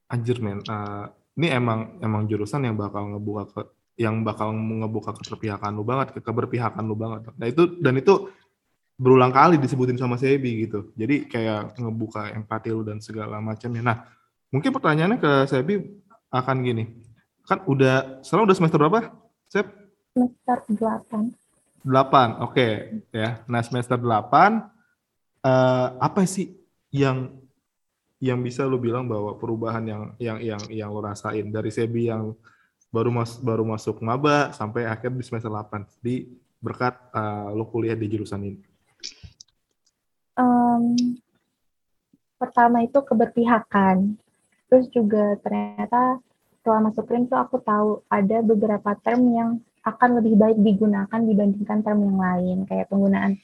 anjir 0.08 0.40
men. 0.40 0.64
uh, 0.64 1.12
ini 1.36 1.46
emang 1.52 2.00
emang 2.00 2.24
jurusan 2.24 2.64
yang 2.64 2.76
bakal 2.76 3.04
ngebuka 3.16 3.44
ke 3.52 3.60
yang 4.00 4.24
bakal 4.24 4.56
ngebuka 4.56 5.12
keberpihakan 5.12 5.76
lu 5.76 5.84
banget, 5.84 6.16
ke 6.16 6.20
keberpihakan 6.24 6.84
lu 6.88 6.96
banget. 6.96 7.28
Nah, 7.36 7.46
itu 7.52 7.76
dan 7.84 8.00
itu 8.00 8.32
berulang 8.96 9.32
kali 9.32 9.60
disebutin 9.60 10.00
sama 10.00 10.16
Sebi 10.16 10.64
gitu. 10.64 10.92
Jadi 10.96 11.28
kayak 11.28 11.76
ngebuka 11.76 12.32
empati 12.32 12.72
lu 12.72 12.80
dan 12.80 13.00
segala 13.04 13.44
macamnya. 13.44 13.84
Nah, 13.84 13.96
mungkin 14.48 14.72
pertanyaannya 14.72 15.20
ke 15.20 15.32
Sebi 15.48 16.00
akan 16.30 16.56
gini. 16.62 16.84
Kan 17.44 17.66
udah 17.66 18.22
sekarang 18.22 18.46
udah 18.46 18.56
semester 18.56 18.78
berapa? 18.78 19.10
Sep? 19.50 19.66
Semester 20.14 20.58
8. 20.78 21.34
8, 21.82 22.44
oke 22.44 22.66
ya. 23.10 23.42
Nah 23.50 23.60
semester 23.64 23.98
8 23.98 24.62
eh, 25.44 25.88
apa 25.98 26.22
sih 26.28 26.54
yang 26.92 27.34
yang 28.20 28.36
bisa 28.44 28.68
lu 28.68 28.76
bilang 28.76 29.08
bahwa 29.08 29.32
perubahan 29.40 29.82
yang 29.82 30.02
yang 30.20 30.38
yang 30.38 30.62
yang 30.68 30.88
lu 30.92 31.00
rasain 31.00 31.48
dari 31.48 31.72
Sebi 31.72 32.12
yang 32.12 32.36
baru 32.92 33.08
mas 33.08 33.38
baru 33.40 33.64
masuk 33.64 34.02
maba 34.04 34.52
sampai 34.52 34.84
akhir 34.84 35.14
di 35.14 35.24
semester 35.24 35.48
8 35.48 36.04
di 36.04 36.28
berkat 36.60 36.94
eh, 37.16 37.48
lu 37.56 37.64
kuliah 37.64 37.96
di 37.96 38.06
jurusan 38.06 38.44
ini. 38.44 38.60
Em, 40.36 41.16
pertama 42.36 42.84
itu 42.84 43.00
keberpihakan. 43.00 44.20
Terus 44.70 44.86
juga 44.94 45.34
ternyata 45.42 46.22
setelah 46.60 46.80
masuk 46.86 47.10
tuh 47.10 47.38
aku 47.40 47.56
tahu 47.60 48.06
ada 48.06 48.38
beberapa 48.46 48.94
term 49.02 49.26
yang 49.34 49.50
akan 49.82 50.22
lebih 50.22 50.38
baik 50.38 50.58
digunakan 50.62 51.20
dibandingkan 51.20 51.82
term 51.82 51.98
yang 52.06 52.18
lain. 52.20 52.58
Kayak 52.70 52.86
penggunaan 52.86 53.34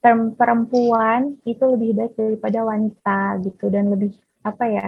term 0.00 0.32
perempuan 0.32 1.36
itu 1.44 1.60
lebih 1.60 1.92
baik 1.92 2.16
daripada 2.16 2.64
wanita 2.64 3.20
gitu 3.44 3.68
dan 3.68 3.92
lebih 3.92 4.16
apa 4.40 4.64
ya 4.64 4.86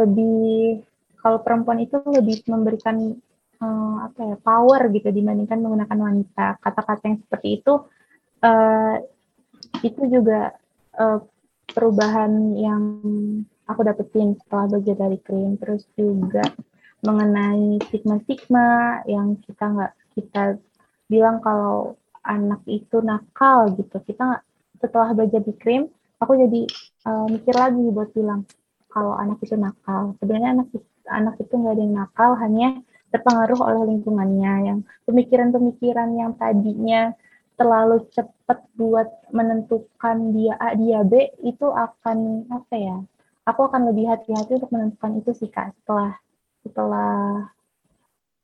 lebih 0.00 0.80
kalau 1.20 1.44
perempuan 1.44 1.84
itu 1.84 2.00
lebih 2.08 2.40
memberikan 2.48 3.12
eh, 3.60 3.96
apa 4.00 4.20
ya 4.32 4.36
power 4.40 4.88
gitu 4.88 5.12
dibandingkan 5.12 5.60
menggunakan 5.60 5.98
wanita. 6.00 6.46
Kata-kata 6.64 7.02
yang 7.12 7.18
seperti 7.20 7.60
itu 7.60 7.72
eh, 8.40 8.96
itu 9.84 10.02
juga 10.08 10.56
eh, 10.96 11.18
perubahan 11.74 12.32
yang 12.56 12.82
aku 13.68 13.80
dapetin 13.84 14.36
setelah 14.44 14.70
belajar 14.70 14.96
dari 14.96 15.18
krim. 15.20 15.56
Terus 15.60 15.84
juga 15.96 16.44
mengenai 17.04 17.80
stigma-stigma 17.88 19.00
yang 19.04 19.36
kita 19.44 19.64
nggak 19.64 19.92
kita 20.16 20.56
bilang 21.10 21.40
kalau 21.44 21.98
anak 22.24 22.60
itu 22.68 23.00
nakal 23.04 23.72
gitu. 23.76 23.96
Kita 24.00 24.22
nggak 24.24 24.44
setelah 24.80 25.16
belajar 25.16 25.40
di 25.40 25.54
krim 25.56 25.88
aku 26.20 26.40
jadi 26.40 26.62
eh, 27.08 27.26
mikir 27.28 27.54
lagi 27.54 27.84
buat 27.92 28.10
bilang 28.16 28.48
kalau 28.88 29.12
anak 29.18 29.42
itu 29.44 29.56
nakal. 29.58 30.16
Sebenarnya 30.22 30.56
anak 30.56 30.68
anak 31.10 31.34
itu 31.42 31.52
nggak 31.52 31.74
ada 31.76 31.82
yang 31.82 31.94
nakal 32.00 32.30
hanya 32.40 32.68
terpengaruh 33.12 33.60
oleh 33.60 33.82
lingkungannya. 33.92 34.52
Yang 34.72 34.78
pemikiran-pemikiran 35.04 36.08
yang 36.16 36.32
tadinya 36.40 37.12
terlalu 37.54 38.02
cepat 38.10 38.66
buat 38.74 39.06
menentukan 39.30 40.34
dia 40.34 40.58
A 40.58 40.74
dia 40.74 41.06
B 41.06 41.30
itu 41.46 41.70
akan 41.70 42.50
apa 42.50 42.74
ya 42.74 42.96
aku 43.44 43.60
akan 43.70 43.92
lebih 43.92 44.08
hati-hati 44.10 44.58
untuk 44.58 44.72
menentukan 44.72 45.12
itu 45.20 45.30
sih 45.36 45.48
kak 45.52 45.72
setelah 45.80 46.16
setelah 46.64 47.12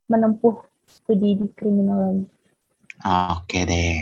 menempuh 0.08 0.60
studi 0.84 1.38
di 1.40 1.46
kriminologi 1.56 2.28
Oke 3.00 3.64
deh. 3.64 3.96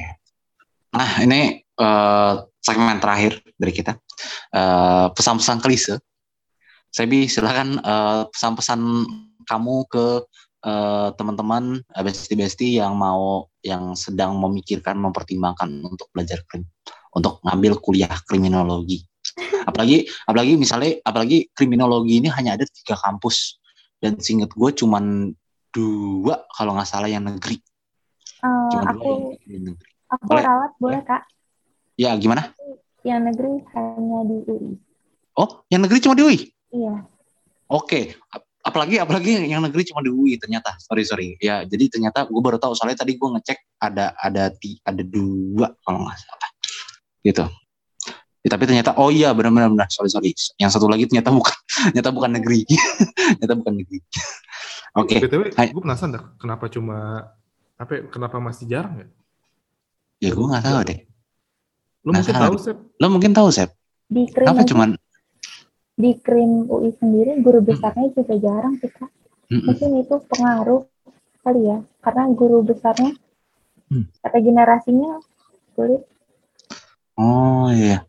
Nah 0.91 1.23
ini 1.23 1.63
eh, 1.63 2.35
segmen 2.59 2.99
terakhir 2.99 3.39
dari 3.55 3.71
kita 3.71 3.95
Eh, 4.49 5.07
pesan-pesan 5.13 5.59
klise. 5.61 5.95
Sebi 6.89 7.29
silakan 7.29 7.79
eh, 7.79 8.23
pesan-pesan 8.33 8.81
kamu 9.45 9.77
ke 9.89 10.07
teman-teman 11.15 11.79
eh, 11.81 12.03
besti-besti 12.03 12.83
yang 12.83 12.99
mau 12.99 13.47
yang 13.63 13.95
sedang 13.95 14.37
memikirkan 14.43 14.99
mempertimbangkan 14.99 15.71
untuk 15.87 16.11
belajar 16.11 16.43
krim 16.49 16.67
untuk 17.15 17.39
ngambil 17.45 17.79
kuliah 17.79 18.11
kriminologi. 18.27 19.05
Apalagi 19.65 20.07
apalagi 20.25 20.55
misalnya 20.55 20.99
apalagi 21.03 21.51
kriminologi 21.53 22.19
ini 22.19 22.29
hanya 22.29 22.57
ada 22.59 22.65
tiga 22.65 22.95
kampus 22.95 23.59
dan 23.99 24.19
singkat 24.19 24.51
gue 24.53 24.71
cuman 24.75 25.35
dua 25.69 26.47
kalau 26.51 26.75
nggak 26.75 26.89
salah 26.89 27.07
yang 27.07 27.23
negeri. 27.23 27.59
Eh, 28.39 28.71
Cuma 28.73 28.95
aku 28.95 29.37
yang 29.47 29.75
negeri. 29.75 29.91
aku 30.09 30.23
Boleh. 30.25 30.45
ralat 30.45 30.73
boleh 30.79 31.01
kak 31.03 31.23
Ya 31.95 32.15
gimana? 32.15 32.55
yang 33.03 33.23
negeri 33.23 33.63
hanya 33.75 34.19
di 34.25 34.37
UI. 34.45 34.73
Oh, 35.35 35.63
yang 35.71 35.83
negeri 35.83 35.99
cuma 35.99 36.15
di 36.15 36.23
UI? 36.23 36.39
Iya. 36.75 37.07
Oke, 37.69 38.15
Ap- 38.31 38.47
apalagi 38.61 38.99
apalagi 38.99 39.47
yang 39.47 39.63
negeri 39.63 39.83
cuma 39.87 40.03
di 40.03 40.11
UI 40.11 40.35
ternyata. 40.37 40.75
Sorry 40.79 41.03
sorry. 41.03 41.29
Ya, 41.39 41.63
jadi 41.63 41.91
ternyata 41.91 42.27
gue 42.27 42.43
baru 42.43 42.59
tahu 42.59 42.75
soalnya 42.75 43.03
tadi 43.03 43.15
gue 43.15 43.29
ngecek 43.29 43.59
ada 43.79 44.15
ada 44.19 44.51
ti, 44.51 44.79
ada 44.83 45.03
dua 45.03 45.75
kalau 45.83 46.07
nggak 46.07 46.19
salah. 46.19 46.51
Gitu. 47.23 47.45
Ya, 48.39 48.49
tapi 48.49 48.65
ternyata 48.65 48.95
oh 48.95 49.09
iya 49.09 49.33
benar-benar 49.33 49.69
benar. 49.69 49.89
Sorry 49.89 50.09
sorry. 50.09 50.31
Yang 50.57 50.71
satu 50.73 50.87
lagi 50.87 51.05
ternyata 51.05 51.31
bukan 51.31 51.55
ternyata 51.91 52.11
bukan 52.11 52.31
negeri. 52.33 52.63
ternyata 53.37 53.55
bukan 53.57 53.75
negeri. 53.77 53.99
Oke. 54.95 55.17
btw 55.21 55.43
Hai. 55.53 55.69
gue 55.69 55.79
penasaran 55.79 56.11
dah 56.13 56.25
kenapa 56.37 56.67
cuma 56.67 57.29
apa 57.75 57.91
ya, 57.93 58.01
kenapa 58.09 58.37
masih 58.39 58.67
jarang 58.67 58.95
ya 58.97 59.07
Ya 60.19 60.31
gue 60.33 60.43
nggak 60.43 60.65
tahu 60.65 60.79
deh. 60.85 60.99
lu 62.01 62.11
mungkin 62.11 62.35
tahu 62.35 62.55
sep 62.57 62.77
Lo 62.97 63.07
mungkin 63.07 63.33
tahu 63.33 63.49
Sep. 63.49 63.71
Di 64.07 64.25
krim 64.27 64.43
Kenapa 64.45 64.63
aja- 64.63 64.71
cuman 64.71 64.91
di 65.95 66.11
krim 66.17 66.67
UI 66.67 66.91
sendiri 66.93 67.39
guru 67.39 67.59
besarnya 67.61 68.11
juga 68.13 68.35
jarang 68.35 68.75
sih 68.77 68.87
kak. 68.89 69.11
Mm-mm. 69.49 69.67
Mungkin 69.67 69.91
itu 69.99 70.15
pengaruh 70.27 70.87
kali 71.41 71.61
ya, 71.65 71.79
karena 72.01 72.23
guru 72.33 72.63
besarnya 72.63 73.13
Hmm. 73.87 74.05
regenerasinya 74.23 75.17
sulit. 75.73 76.05
Oh 77.15 77.67
iya. 77.69 78.05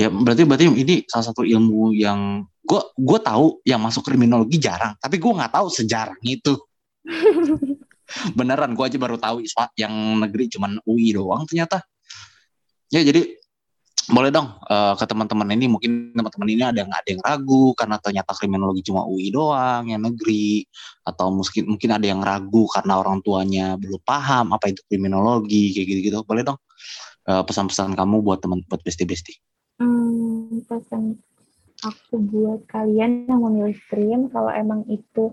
Ya 0.00 0.08
berarti 0.08 0.48
berarti 0.48 0.64
ini 0.72 1.04
salah 1.04 1.28
satu 1.28 1.44
ilmu 1.44 1.92
yang 1.92 2.48
gue 2.64 2.80
gue 2.96 3.18
tahu 3.20 3.60
yang 3.68 3.84
masuk 3.84 4.08
kriminologi 4.08 4.56
jarang, 4.56 4.96
tapi 4.96 5.20
gue 5.20 5.28
nggak 5.28 5.52
tahu 5.52 5.68
sejarah 5.68 6.16
itu. 6.24 6.56
Beneran 8.38 8.72
gue 8.72 8.84
aja 8.88 8.96
baru 8.96 9.20
tahu 9.20 9.44
yang 9.76 9.92
negeri 10.24 10.48
cuman 10.56 10.80
UI 10.88 11.12
doang 11.12 11.44
ternyata. 11.44 11.84
Ya 12.88 13.04
jadi 13.04 13.28
boleh 14.10 14.32
dong 14.32 14.48
eh, 14.66 14.94
ke 14.96 15.04
teman-teman 15.04 15.52
ini 15.54 15.68
mungkin 15.68 16.16
teman-teman 16.16 16.48
ini 16.48 16.62
ada 16.64 16.78
yang 16.82 16.90
ada 16.90 17.08
yang 17.12 17.22
ragu 17.22 17.76
karena 17.78 18.00
ternyata 18.00 18.32
kriminologi 18.34 18.82
cuma 18.82 19.06
UI 19.06 19.30
doang 19.30 19.86
yang 19.86 20.02
negeri 20.02 20.66
atau 21.06 21.30
mungkin 21.30 21.76
mungkin 21.76 21.90
ada 21.94 22.06
yang 22.08 22.18
ragu 22.24 22.66
karena 22.72 22.98
orang 22.98 23.22
tuanya 23.22 23.78
belum 23.78 24.02
paham 24.02 24.50
apa 24.56 24.72
itu 24.72 24.82
kriminologi 24.90 25.76
kayak 25.76 25.86
gitu-gitu 25.86 26.26
boleh 26.26 26.42
dong 26.42 26.58
eh, 27.30 27.42
pesan-pesan 27.46 27.94
kamu 27.94 28.24
buat 28.24 28.42
teman 28.42 28.66
buat 28.66 28.82
besti-besti 28.82 29.49
Hmm, 29.80 30.60
pesan 30.68 31.16
aku 31.80 32.20
buat 32.20 32.68
kalian 32.68 33.24
yang 33.24 33.40
memilih 33.40 33.80
krim, 33.88 34.28
kalau 34.28 34.52
emang 34.52 34.84
itu 34.92 35.32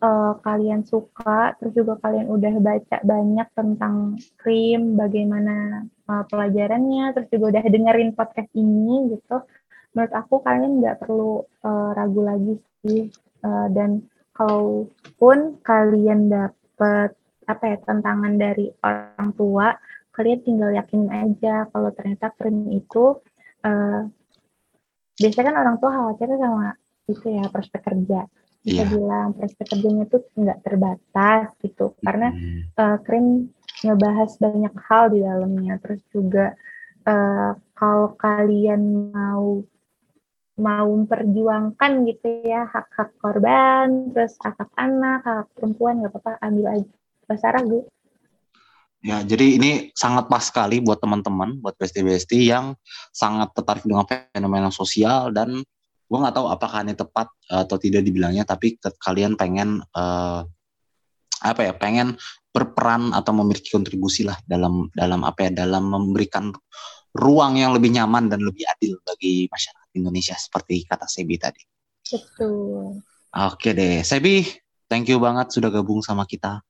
eh, 0.00 0.32
kalian 0.40 0.80
suka, 0.88 1.52
terus 1.60 1.76
juga 1.76 2.00
kalian 2.00 2.24
udah 2.32 2.56
baca 2.56 2.96
banyak 3.04 3.48
tentang 3.52 4.16
krim, 4.40 4.96
bagaimana 4.96 5.84
eh, 5.84 6.24
pelajarannya, 6.24 7.12
terus 7.12 7.28
juga 7.28 7.52
udah 7.52 7.64
dengerin 7.68 8.16
podcast 8.16 8.48
ini 8.56 9.12
gitu, 9.12 9.44
menurut 9.92 10.12
aku 10.16 10.40
kalian 10.40 10.80
nggak 10.80 10.96
perlu 11.04 11.44
eh, 11.44 11.90
ragu 11.92 12.20
lagi 12.24 12.54
sih. 12.80 13.12
Eh, 13.44 13.66
dan 13.76 14.08
kalaupun 14.32 15.60
kalian 15.60 16.32
dapet 16.32 17.12
apa 17.44 17.64
ya 17.68 17.76
tantangan 17.84 18.40
dari 18.40 18.72
orang 18.80 19.36
tua, 19.36 19.76
kalian 20.16 20.40
tinggal 20.40 20.72
yakinin 20.72 21.12
aja 21.12 21.68
kalau 21.68 21.92
ternyata 21.92 22.32
krim 22.40 22.72
itu 22.72 23.20
eh, 23.66 24.00
biasanya 25.16 25.44
kan 25.48 25.56
orang 25.62 25.76
tua 25.80 25.90
khawatirnya 25.96 26.38
sama 26.38 26.68
itu 27.06 27.26
ya 27.26 27.44
prospek 27.50 27.82
kerja. 27.82 28.20
Kita 28.66 28.82
Iya. 28.82 28.90
bilang 28.90 29.28
prospek 29.38 29.66
kerjanya 29.72 30.04
tuh 30.10 30.22
nggak 30.34 30.58
terbatas 30.66 31.46
gitu, 31.62 31.94
karena 32.02 32.28
Hmm. 32.34 32.60
eh, 32.82 32.98
krim 33.06 33.26
ngebahas 33.84 34.30
banyak 34.42 34.74
hal 34.86 35.04
di 35.14 35.18
dalamnya. 35.22 35.74
Terus 35.82 36.02
juga 36.10 36.46
eh, 37.06 37.50
kalau 37.78 38.18
kalian 38.18 39.14
mau 39.14 39.62
mau 40.56 40.88
memperjuangkan 40.88 41.92
gitu 42.08 42.28
ya 42.42 42.64
hak-hak 42.66 43.12
korban, 43.20 44.10
terus 44.10 44.34
hak-hak 44.40 44.72
anak, 44.74 45.20
hak 45.22 45.46
perempuan 45.54 46.00
nggak 46.00 46.16
apa-apa 46.16 46.32
ambil 46.42 46.66
aja. 46.80 46.90
Bahasa 47.28 47.46
ragu. 47.54 47.84
Ya, 49.04 49.22
jadi 49.22 49.60
ini 49.60 49.70
sangat 49.92 50.26
pas 50.26 50.42
sekali 50.48 50.80
buat 50.80 50.98
teman-teman, 50.98 51.60
buat 51.60 51.76
besti-besti 51.76 52.48
yang 52.48 52.74
sangat 53.12 53.52
tertarik 53.52 53.84
dengan 53.84 54.08
fenomena 54.08 54.72
sosial 54.72 55.30
dan 55.30 55.62
gue 56.06 56.18
nggak 56.18 56.34
tahu 56.34 56.46
apakah 56.48 56.86
ini 56.86 56.96
tepat 56.96 57.28
eh, 57.52 57.60
atau 57.66 57.76
tidak 57.76 58.02
dibilangnya, 58.02 58.48
tapi 58.48 58.80
kalian 58.80 59.36
pengen 59.36 59.84
eh, 59.94 60.40
apa 61.44 61.60
ya, 61.60 61.76
pengen 61.76 62.16
berperan 62.50 63.12
atau 63.12 63.36
memiliki 63.36 63.68
kontribusi 63.68 64.24
lah 64.24 64.40
dalam 64.48 64.88
dalam 64.96 65.22
apa 65.28 65.50
ya, 65.50 65.66
dalam 65.66 65.92
memberikan 65.92 66.50
ruang 67.12 67.60
yang 67.60 67.76
lebih 67.76 67.92
nyaman 67.92 68.32
dan 68.32 68.40
lebih 68.44 68.64
adil 68.68 68.96
bagi 69.04 69.48
masyarakat 69.48 69.88
Indonesia 69.96 70.36
seperti 70.36 70.84
kata 70.88 71.04
Sebi 71.08 71.36
tadi. 71.36 71.62
Betul. 72.06 73.00
Oke 73.36 73.76
deh, 73.76 74.00
Sebi, 74.00 74.48
thank 74.88 75.12
you 75.12 75.20
banget 75.20 75.52
sudah 75.52 75.68
gabung 75.68 76.00
sama 76.00 76.24
kita. 76.24 76.64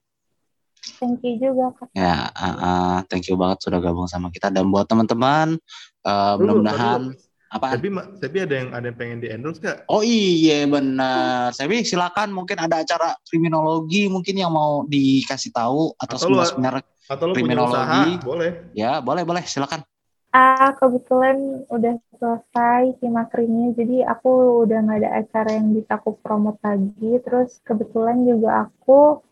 Thank 0.96 1.26
you 1.26 1.34
juga 1.40 1.74
Kak. 1.74 1.88
Ya, 1.92 2.30
uh, 2.30 2.46
uh, 2.46 2.96
thank 3.10 3.26
you 3.26 3.34
banget 3.34 3.58
sudah 3.66 3.78
gabung 3.82 4.06
sama 4.06 4.30
kita 4.30 4.48
dan 4.54 4.70
buat 4.70 4.86
teman-teman 4.86 5.58
uh, 6.06 6.34
mudah-mudahan 6.38 7.12
apa? 7.46 7.78
tapi 7.78 7.88
tapi 8.18 8.36
ada 8.42 8.54
yang 8.58 8.68
ada 8.74 8.86
yang 8.90 8.98
pengen 8.98 9.18
di 9.22 9.28
endorse 9.30 9.62
gak 9.62 9.86
Oh 9.86 10.02
iya 10.02 10.66
benar. 10.66 11.54
Sebi 11.54 11.86
silakan 11.86 12.34
mungkin 12.34 12.58
ada 12.58 12.82
acara 12.82 13.14
kriminologi 13.22 14.10
mungkin 14.10 14.34
yang 14.34 14.50
mau 14.50 14.82
dikasih 14.86 15.54
tahu 15.54 15.94
atau 15.94 16.16
Atau 16.18 16.42
seminar 16.42 16.82
atau 17.06 17.30
Kriminologi. 17.30 17.70
usaha 17.70 18.02
boleh 18.26 18.50
ya 18.74 18.98
boleh 18.98 19.22
boleh 19.22 19.42
silakan. 19.46 19.86
Ah, 20.34 20.76
kebetulan 20.76 21.64
udah 21.72 21.96
selesai 22.12 23.00
simak 23.00 23.32
krimnya, 23.32 23.72
jadi 23.72 24.04
aku 24.04 24.68
udah 24.68 24.84
nggak 24.84 25.00
ada 25.00 25.10
acara 25.24 25.48
yang 25.56 25.72
bisa 25.72 25.96
aku 25.96 26.18
promote 26.20 26.60
lagi. 26.60 27.24
Terus 27.24 27.56
kebetulan 27.64 28.20
juga 28.28 28.68
aku 28.68 29.24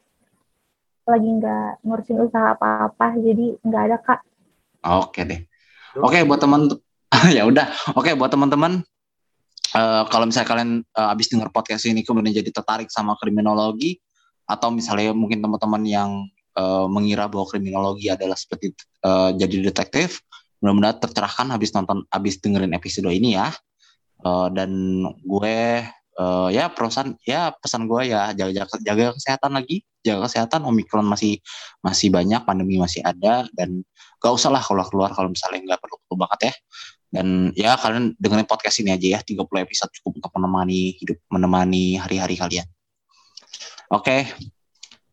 lagi 1.04 1.28
nggak 1.28 1.84
ngurusin 1.84 2.18
usaha 2.20 2.56
apa-apa, 2.56 3.16
jadi 3.20 3.60
nggak 3.60 3.82
ada 3.90 3.96
kak. 4.00 4.20
Oke 4.84 5.24
deh. 5.24 5.40
Oke 6.00 6.24
buat 6.26 6.40
teman 6.40 6.68
ya 7.36 7.44
udah. 7.46 7.68
Oke 7.94 8.16
buat 8.16 8.32
teman-teman 8.32 8.82
eh, 9.74 10.02
kalau 10.08 10.24
misalnya 10.28 10.48
kalian 10.48 10.70
eh, 10.82 11.08
habis 11.08 11.28
dengar 11.30 11.48
podcast 11.54 11.86
ini 11.86 12.02
kemudian 12.02 12.34
jadi 12.34 12.50
tertarik 12.50 12.88
sama 12.90 13.14
kriminologi 13.20 14.00
atau 14.44 14.68
misalnya 14.68 15.16
mungkin 15.16 15.40
teman-teman 15.40 15.82
yang 15.86 16.10
eh, 16.56 16.86
mengira 16.90 17.30
bahwa 17.30 17.46
kriminologi 17.48 18.10
adalah 18.10 18.36
seperti 18.36 18.74
eh, 19.04 19.30
jadi 19.38 19.70
detektif, 19.70 20.24
mudah-mudahan 20.60 21.00
tercerahkan 21.00 21.52
habis 21.52 21.70
nonton 21.72 22.04
habis 22.08 22.40
dengerin 22.40 22.72
episode 22.76 23.12
ini 23.12 23.36
ya. 23.38 23.52
Eh, 24.24 24.48
dan 24.56 24.70
gue 25.20 25.58
eh, 26.18 26.48
ya 26.54 26.70
perusahaan 26.70 27.14
ya 27.26 27.50
pesan 27.54 27.86
gue 27.90 28.10
ya 28.10 28.30
jaga, 28.34 28.66
jaga 28.66 28.76
jaga 28.80 29.04
kesehatan 29.18 29.52
lagi, 29.58 29.76
jaga 30.04 30.26
kesehatan 30.28 30.60
Omikron 30.66 31.06
masih 31.06 31.40
masih 31.82 32.08
banyak, 32.14 32.40
pandemi 32.46 32.78
masih 32.78 33.02
ada 33.02 33.46
dan 33.54 33.82
gak 34.22 34.32
usah 34.32 34.48
lah 34.48 34.62
kalau 34.62 34.84
keluar 34.88 35.10
kalau 35.12 35.28
misalnya 35.28 35.74
nggak 35.74 35.80
perlu 35.80 35.96
perlu 36.06 36.16
banget 36.24 36.40
ya. 36.50 36.54
Dan 37.14 37.28
ya 37.54 37.78
kalian 37.78 38.18
dengerin 38.18 38.48
podcast 38.50 38.82
ini 38.82 38.90
aja 38.90 39.06
ya 39.06 39.20
30 39.22 39.46
episode 39.62 39.90
cukup 40.02 40.18
untuk 40.18 40.32
menemani 40.34 40.98
hidup 40.98 41.18
menemani 41.30 41.94
hari-hari 41.94 42.34
kalian. 42.34 42.66
Oke. 43.92 44.26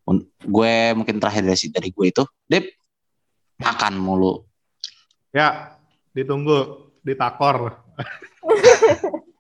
Un- 0.09 0.25
gue 0.41 0.73
mungkin 0.97 1.21
terakhir 1.21 1.45
dari 1.45 1.69
dari 1.69 1.89
gue 1.93 2.05
itu. 2.09 2.23
Dep 2.49 2.65
makan 3.61 4.01
mulu. 4.01 4.41
Ya 5.29 5.77
ditunggu 6.11 6.89
ditakor 7.05 7.79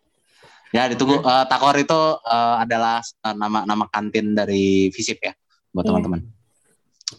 ya 0.71 0.87
ditunggu. 0.91 1.19
Eh, 1.19 1.45
takor 1.51 1.75
itu 1.77 2.01
eh, 2.23 2.55
adalah 2.63 3.03
eh, 3.03 3.35
nama 3.35 3.63
nama 3.67 3.85
kantin 3.91 4.33
dari 4.35 4.87
Visip 4.91 5.19
ya 5.19 5.35
buat 5.71 5.83
Iya. 5.85 5.89
teman-teman. 5.91 6.19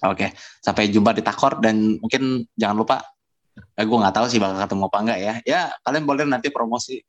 Oke 0.08 0.26
sampai 0.64 0.88
jumpa 0.88 1.12
di 1.12 1.20
takor 1.20 1.60
dan 1.60 2.00
mungkin 2.00 2.48
jangan 2.56 2.76
lupa 2.80 2.96
eh, 3.76 3.84
gue 3.84 3.98
nggak 4.00 4.14
tahu 4.16 4.26
sih 4.28 4.40
bakal 4.40 4.56
ketemu 4.64 4.84
apa 4.88 4.98
enggak 5.04 5.18
ya. 5.20 5.34
Ya 5.44 5.60
kalian 5.84 6.04
boleh 6.08 6.24
nanti 6.24 6.48
promosi 6.48 7.00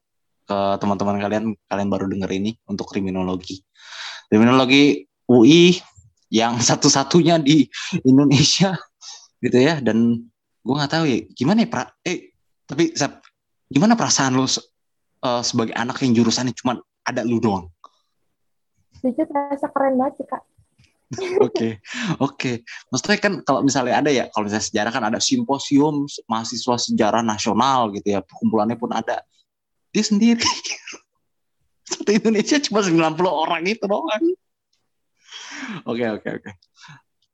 ke 0.44 0.58
teman-teman 0.84 1.16
kalian 1.24 1.44
kalian 1.72 1.88
baru 1.88 2.06
denger 2.12 2.30
ini 2.36 2.52
untuk 2.68 2.92
kriminologi. 2.92 3.64
Kriminologi 4.28 5.08
UI 5.32 5.80
yang 6.34 6.60
satu-satunya 6.60 7.40
di 7.40 7.64
Indonesia 8.04 8.76
gitu 9.40 9.56
ya. 9.56 9.80
Dan 9.80 10.20
gue 10.64 10.74
nggak 10.76 10.92
tahu 10.92 11.04
ya 11.08 11.18
gimana 11.32 11.64
ya 11.64 11.70
pra 11.72 11.84
eh 12.04 12.36
tapi 12.68 12.96
Sep, 12.96 13.20
gimana 13.68 13.96
perasaan 13.96 14.36
lu 14.36 14.48
eh, 15.24 15.42
sebagai 15.42 15.74
anak 15.76 15.98
yang 16.04 16.14
jurusannya 16.20 16.54
cuma 16.56 16.80
ada 17.04 17.24
lu 17.24 17.40
doang 17.40 17.68
Jujur 19.04 19.28
rasa 19.28 19.68
keren 19.68 20.00
banget 20.00 20.24
sih 20.24 20.28
kak. 20.32 20.44
Oke, 21.44 21.84
oke. 22.24 22.52
Maksudnya 22.88 23.20
kan 23.20 23.34
kalau 23.44 23.60
misalnya 23.62 24.00
ada 24.00 24.10
ya, 24.10 24.32
kalau 24.32 24.48
misalnya 24.48 24.66
sejarah 24.66 24.92
kan 24.96 25.04
ada 25.12 25.20
simposium 25.20 26.08
mahasiswa 26.26 26.80
sejarah 26.80 27.20
nasional 27.20 27.92
gitu 27.92 28.16
ya, 28.16 28.24
perkumpulannya 28.24 28.80
pun 28.80 28.96
ada. 28.96 29.20
Dia 29.92 30.04
sendiri. 30.08 30.40
Satu 31.92 32.16
Indonesia 32.16 32.58
cuma 32.64 32.80
90 32.80 33.20
orang 33.28 33.62
itu 33.68 33.84
doang. 33.84 34.24
Oke, 35.84 36.06
oke, 36.08 36.30
oke. 36.40 36.52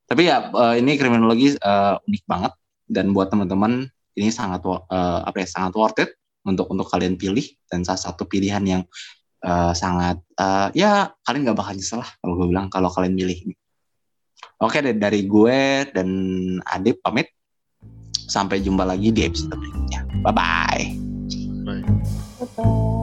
Tapi 0.09 0.21
ya 0.25 0.49
eh, 0.49 0.73
ini 0.81 0.97
kriminologi 0.97 1.53
eh, 1.53 1.95
unik 2.01 2.23
banget 2.25 2.53
dan 2.89 3.13
buat 3.13 3.29
teman-teman 3.29 3.85
ini 4.17 4.33
sangat 4.33 4.65
uh, 4.65 4.81
apa 5.23 5.45
ya 5.45 5.47
sangat 5.47 5.73
worth 5.79 6.01
it 6.03 6.11
untuk 6.45 6.71
untuk 6.71 6.87
kalian 6.87 7.19
pilih 7.19 7.43
dan 7.67 7.83
salah 7.83 8.11
satu 8.11 8.27
pilihan 8.27 8.63
yang 8.63 8.81
uh, 9.43 9.75
sangat 9.75 10.19
uh, 10.39 10.71
ya 10.71 11.11
kalian 11.23 11.49
nggak 11.49 11.59
bakal 11.59 11.73
nyesel 11.75 11.99
lah 11.99 12.09
kalau 12.19 12.33
gue 12.39 12.47
bilang 12.47 12.67
kalau 12.71 12.89
kalian 12.91 13.15
milih 13.15 13.37
ini. 13.49 13.55
Oke 14.59 14.83
deh 14.83 14.95
dari 14.95 15.23
gue 15.23 15.87
dan 15.91 16.09
Adip 16.67 16.99
pamit. 17.03 17.31
Sampai 18.29 18.61
jumpa 18.61 18.85
lagi 18.85 19.09
di 19.09 19.25
episode 19.25 19.57
berikutnya. 19.57 20.05
Bye 20.21 20.35
bye. 20.35 20.83
Bye. 21.65 21.81
Bye-bye. 22.39 22.98